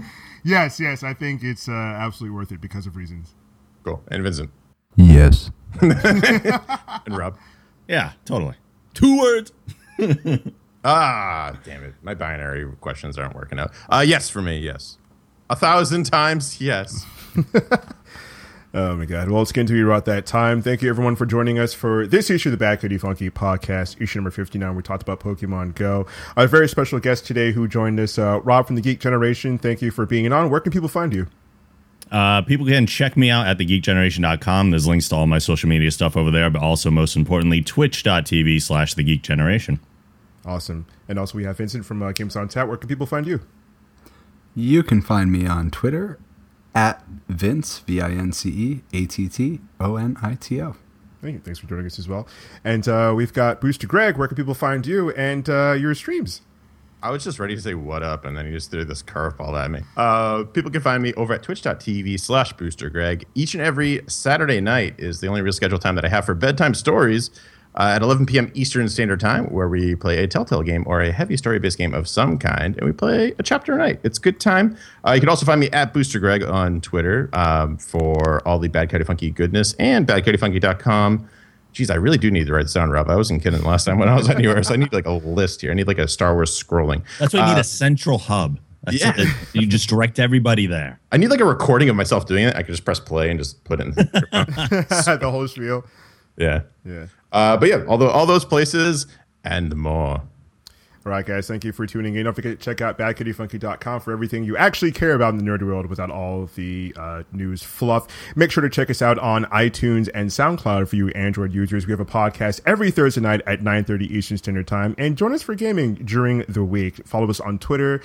yes, 0.44 0.80
yes, 0.80 1.04
I 1.04 1.14
think 1.14 1.44
it's 1.44 1.68
uh, 1.70 1.72
absolutely 1.72 2.36
worth 2.36 2.52
it 2.52 2.62
because 2.62 2.86
of 2.88 2.96
reasons. 2.96 3.36
Cool. 3.84 4.02
And 4.10 4.24
Vincent. 4.24 4.50
Yes. 4.96 5.52
and 5.82 7.18
Rob. 7.18 7.38
Yeah, 7.88 8.14
totally. 8.26 8.56
Two 8.94 9.20
words. 9.20 9.52
Ah, 10.84 11.58
damn 11.64 11.84
it. 11.84 11.96
My 12.02 12.14
binary 12.14 12.66
questions 12.82 13.18
aren't 13.18 13.36
working 13.36 13.60
out. 13.60 13.72
Uh, 13.90 14.04
yes, 14.06 14.30
for 14.30 14.42
me, 14.42 14.60
yes. 14.60 14.98
A 15.50 15.56
thousand 15.56 16.04
times, 16.04 16.62
yes. 16.62 17.06
oh 18.74 18.96
my 18.96 19.06
god. 19.06 19.30
Well, 19.30 19.42
it's 19.42 19.52
good 19.52 19.68
to 19.68 19.74
be 19.74 19.82
about 19.82 20.06
that 20.06 20.26
time. 20.26 20.62
Thank 20.62 20.82
you 20.82 20.90
everyone 20.90 21.16
for 21.16 21.26
joining 21.26 21.58
us 21.58 21.74
for 21.74 22.06
this 22.06 22.30
issue 22.30 22.50
of 22.50 22.52
the 22.52 22.58
Bad 22.58 22.82
Cody 22.82 22.98
Funky 22.98 23.30
podcast, 23.30 24.00
issue 24.00 24.20
number 24.20 24.32
59. 24.32 24.76
We 24.76 24.84
talked 24.84 25.02
about 25.02 25.20
Pokemon 25.20 25.76
Go. 25.76 26.06
A 26.38 26.48
very 26.48 26.70
special 26.70 27.00
guest 27.00 27.26
today 27.26 27.52
who 27.52 27.68
joined 27.68 28.00
us, 28.00 28.20
uh, 28.20 28.42
Rob 28.42 28.68
from 28.68 28.76
the 28.76 28.82
Geek 28.82 29.00
Generation. 29.00 29.58
Thank 29.58 29.82
you 29.82 29.92
for 29.92 30.06
being 30.06 30.32
on. 30.32 30.50
Where 30.50 30.60
can 30.60 30.72
people 30.72 30.90
find 30.90 31.14
you? 31.14 31.28
Uh, 32.12 32.42
people 32.42 32.66
can 32.66 32.88
check 32.88 33.16
me 33.16 33.30
out 33.30 33.48
at 33.48 33.58
thegeekgeneration.com. 33.58 34.72
There's 34.72 34.88
links 34.88 35.10
to 35.10 35.16
all 35.16 35.28
my 35.28 35.38
social 35.38 35.70
media 35.70 35.92
stuff 35.92 36.18
over 36.18 36.32
there, 36.32 36.50
but 36.50 36.62
also, 36.62 36.90
most 36.90 37.16
importantly, 37.16 37.62
twitch.tv 37.62 38.62
slash 38.62 38.94
the 38.96 39.04
Geek 39.04 39.22
Generation. 39.22 39.80
Awesome. 40.50 40.88
And 41.08 41.20
also, 41.20 41.38
we 41.38 41.44
have 41.44 41.58
Vincent 41.58 41.86
from 41.86 42.02
uh, 42.02 42.12
Games 42.12 42.36
on 42.36 42.48
Tap. 42.48 42.68
Where 42.68 42.76
can 42.76 42.90
people 42.90 43.06
find 43.06 43.28
you? 43.28 43.42
You 44.56 44.82
can 44.82 45.00
find 45.00 45.32
me 45.32 45.46
on 45.46 45.70
Twitter 45.70 46.18
at 46.74 47.06
Vince, 47.28 47.80
V 47.80 48.02
I 48.02 48.10
N 48.10 48.32
C 48.32 48.50
E 48.50 48.82
A 48.92 49.06
T 49.06 49.30
T 49.30 49.62
O 49.80 49.96
N 49.96 50.18
I 50.24 50.34
T 50.34 50.60
O. 50.60 50.76
Thank 51.22 51.34
you. 51.36 51.40
Thanks 51.42 51.60
for 51.60 51.68
joining 51.68 51.86
us 51.86 52.00
as 52.00 52.08
well. 52.08 52.28
And 52.64 52.88
uh, 52.88 53.14
we've 53.16 53.32
got 53.32 53.62
Booster 53.62 53.86
Greg. 53.86 54.18
Where 54.18 54.28
can 54.28 54.36
people 54.36 54.56
find 54.56 54.88
you 54.88 55.12
and 55.12 55.48
uh, 55.48 55.74
your 55.74 55.94
streams? 55.94 56.42
I 57.04 57.12
was 57.12 57.24
just 57.24 57.38
ready 57.38 57.56
to 57.56 57.62
say 57.62 57.76
what 57.76 58.02
up, 58.02 58.26
and 58.26 58.36
then 58.36 58.48
he 58.48 58.52
just 58.52 58.72
threw 58.72 58.84
this 58.84 59.04
curveball 59.04 59.56
at 59.58 59.70
me. 59.70 59.82
Uh, 59.96 60.46
people 60.46 60.72
can 60.72 60.82
find 60.82 61.04
me 61.04 61.14
over 61.14 61.34
at 61.34 61.44
twitch.tv 61.44 62.20
slash 62.20 62.54
booster 62.54 62.90
greg. 62.90 63.26
Each 63.36 63.54
and 63.54 63.62
every 63.62 64.02
Saturday 64.08 64.62
night 64.62 64.96
is 64.98 65.22
the 65.22 65.28
only 65.28 65.44
real 65.44 65.54
scheduled 65.54 65.82
time 65.82 65.94
that 65.94 66.06
I 66.06 66.10
have 66.10 66.26
for 66.26 66.34
bedtime 66.34 66.74
stories 66.74 67.30
uh, 67.80 67.94
at 67.96 68.02
11 68.02 68.28
p.m. 68.28 68.52
Eastern 68.54 68.88
Standard 68.90 69.20
Time, 69.20 69.46
where 69.46 69.68
we 69.68 69.96
play 69.96 70.24
a 70.24 70.28
Telltale 70.28 70.62
game 70.62 70.84
or 70.86 71.02
a 71.02 71.12
heavy 71.12 71.38
story 71.38 71.58
based 71.58 71.78
game 71.78 71.94
of 71.94 72.08
some 72.08 72.38
kind, 72.38 72.78
and 72.78 72.86
we 72.86 72.92
play 72.92 73.34
a 73.40 73.44
chapter 73.44 73.74
a 73.74 73.78
night. 73.78 74.00
It's 74.04 74.20
good 74.20 74.40
time. 74.40 74.78
Uh, 75.08 75.14
you 75.14 75.20
can 75.20 75.30
also 75.30 75.46
find 75.46 75.60
me 75.60 75.72
at 75.72 75.94
Booster 75.94 76.20
Greg 76.20 76.44
on 76.44 76.82
Twitter 76.82 77.30
um, 77.34 77.78
for 77.78 78.48
all 78.48 78.60
the 78.60 78.68
Bad 78.68 78.90
Cody 78.92 79.04
Funky 79.04 79.32
goodness 79.32 79.74
and 79.80 80.06
badcodyfunky.com 80.06 81.28
Geez, 81.72 81.90
I 81.90 81.96
really 81.96 82.18
do 82.18 82.32
need 82.32 82.48
the 82.48 82.54
right 82.54 82.68
sound, 82.68 82.92
Rob. 82.92 83.10
I 83.10 83.16
wasn't 83.16 83.44
kidding 83.44 83.62
last 83.62 83.86
time 83.86 84.00
when 84.00 84.10
I 84.10 84.16
was 84.16 84.28
on 84.30 84.42
yours. 84.42 84.72
I 84.72 84.76
need 84.76 84.92
like 84.92 85.06
a 85.06 85.12
list 85.12 85.62
here. 85.62 85.72
I 85.72 85.76
need 85.76 85.88
like 85.88 86.00
a 86.00 86.08
Star 86.08 86.34
Wars 86.34 86.52
scrolling. 86.52 87.04
That's 87.20 87.34
why 87.34 87.42
I 87.42 87.50
need 87.50 87.58
uh, 87.58 87.62
a 87.62 87.64
central 87.64 88.18
hub. 88.18 88.60
That's 88.84 89.00
yeah. 89.00 89.14
It. 89.16 89.28
You 89.54 89.68
just 89.68 89.88
direct 89.88 90.20
everybody 90.20 90.66
there. 90.66 91.00
I 91.12 91.18
need 91.18 91.28
like 91.28 91.42
a 91.42 91.46
recording 91.46 91.90
of 91.90 91.96
myself 91.96 92.26
doing 92.26 92.46
it. 92.46 92.56
I 92.56 92.64
could 92.64 92.72
just 92.72 92.86
press 92.86 93.00
play 93.00 93.30
and 93.30 93.40
just 93.40 93.64
put 93.66 93.80
it 93.82 93.88
in 93.88 93.92
the, 93.92 95.18
the 95.22 95.30
whole 95.30 95.48
spiel. 95.48 95.86
Yeah. 96.38 96.62
Yeah. 96.86 97.08
Uh, 97.32 97.58
but 97.58 97.70
yeah, 97.70 97.84
all, 97.88 97.98
the, 97.98 98.10
all 98.10 98.26
those 98.26 98.46
places 98.46 99.08
and 99.44 99.76
more. 99.76 100.22
All 101.06 101.14
right, 101.14 101.26
guys, 101.26 101.48
thank 101.48 101.64
you 101.64 101.72
for 101.72 101.88
tuning 101.88 102.16
in. 102.16 102.26
Don't 102.26 102.34
forget 102.34 102.60
to 102.60 102.64
check 102.64 102.82
out 102.82 102.98
badcodyfunky.com 102.98 104.02
for 104.02 104.12
everything 104.12 104.44
you 104.44 104.58
actually 104.58 104.92
care 104.92 105.14
about 105.14 105.34
in 105.34 105.38
the 105.38 105.44
nerd 105.50 105.64
world 105.64 105.86
without 105.86 106.12
all 106.12 106.50
the 106.56 106.94
uh, 106.98 107.24
news 107.32 107.64
fluff. 107.64 108.08
Make 108.36 108.52
sure 108.52 108.62
to 108.62 108.70
check 108.70 108.90
us 108.90 109.02
out 109.02 109.18
on 109.18 109.46
iTunes 109.46 110.10
and 110.14 110.30
SoundCloud 110.30 110.90
for 110.90 110.98
you 110.98 111.08
Android 111.10 111.54
users. 111.54 111.88
We 111.88 111.94
have 111.94 112.02
a 112.02 112.06
podcast 112.06 112.60
every 112.66 112.92
Thursday 112.92 113.22
night 113.22 113.42
at 113.48 113.62
9.30 113.62 114.02
Eastern 114.12 114.38
Standard 114.38 114.68
Time. 114.68 114.94
And 114.98 115.18
join 115.18 115.34
us 115.34 115.42
for 115.42 115.56
gaming 115.56 115.96
during 115.96 116.40
the 116.50 116.66
week. 116.66 117.08
Follow 117.08 117.30
us 117.30 117.40
on 117.40 117.60
Twitter 117.60 118.02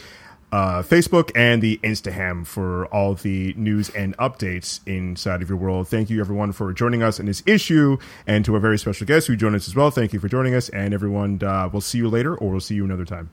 uh, 0.54 0.82
Facebook 0.84 1.32
and 1.34 1.60
the 1.60 1.80
Instaham 1.82 2.46
for 2.46 2.86
all 2.94 3.14
the 3.14 3.52
news 3.56 3.90
and 3.90 4.16
updates 4.18 4.78
inside 4.86 5.42
of 5.42 5.48
your 5.48 5.58
world. 5.58 5.88
Thank 5.88 6.10
you, 6.10 6.20
everyone, 6.20 6.52
for 6.52 6.72
joining 6.72 7.02
us 7.02 7.18
in 7.18 7.26
this 7.26 7.42
issue, 7.44 7.98
and 8.24 8.44
to 8.44 8.54
a 8.54 8.60
very 8.60 8.78
special 8.78 9.04
guest 9.04 9.26
who 9.26 9.34
joined 9.34 9.56
us 9.56 9.66
as 9.66 9.74
well. 9.74 9.90
Thank 9.90 10.12
you 10.12 10.20
for 10.20 10.28
joining 10.28 10.54
us, 10.54 10.68
and 10.68 10.94
everyone, 10.94 11.42
uh, 11.42 11.68
we'll 11.72 11.80
see 11.80 11.98
you 11.98 12.08
later, 12.08 12.36
or 12.36 12.52
we'll 12.52 12.60
see 12.60 12.76
you 12.76 12.84
another 12.84 13.04
time. 13.04 13.30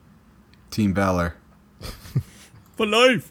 Team 0.72 0.92
Valor 0.94 1.36
for 2.72 2.86
life. 2.86 3.30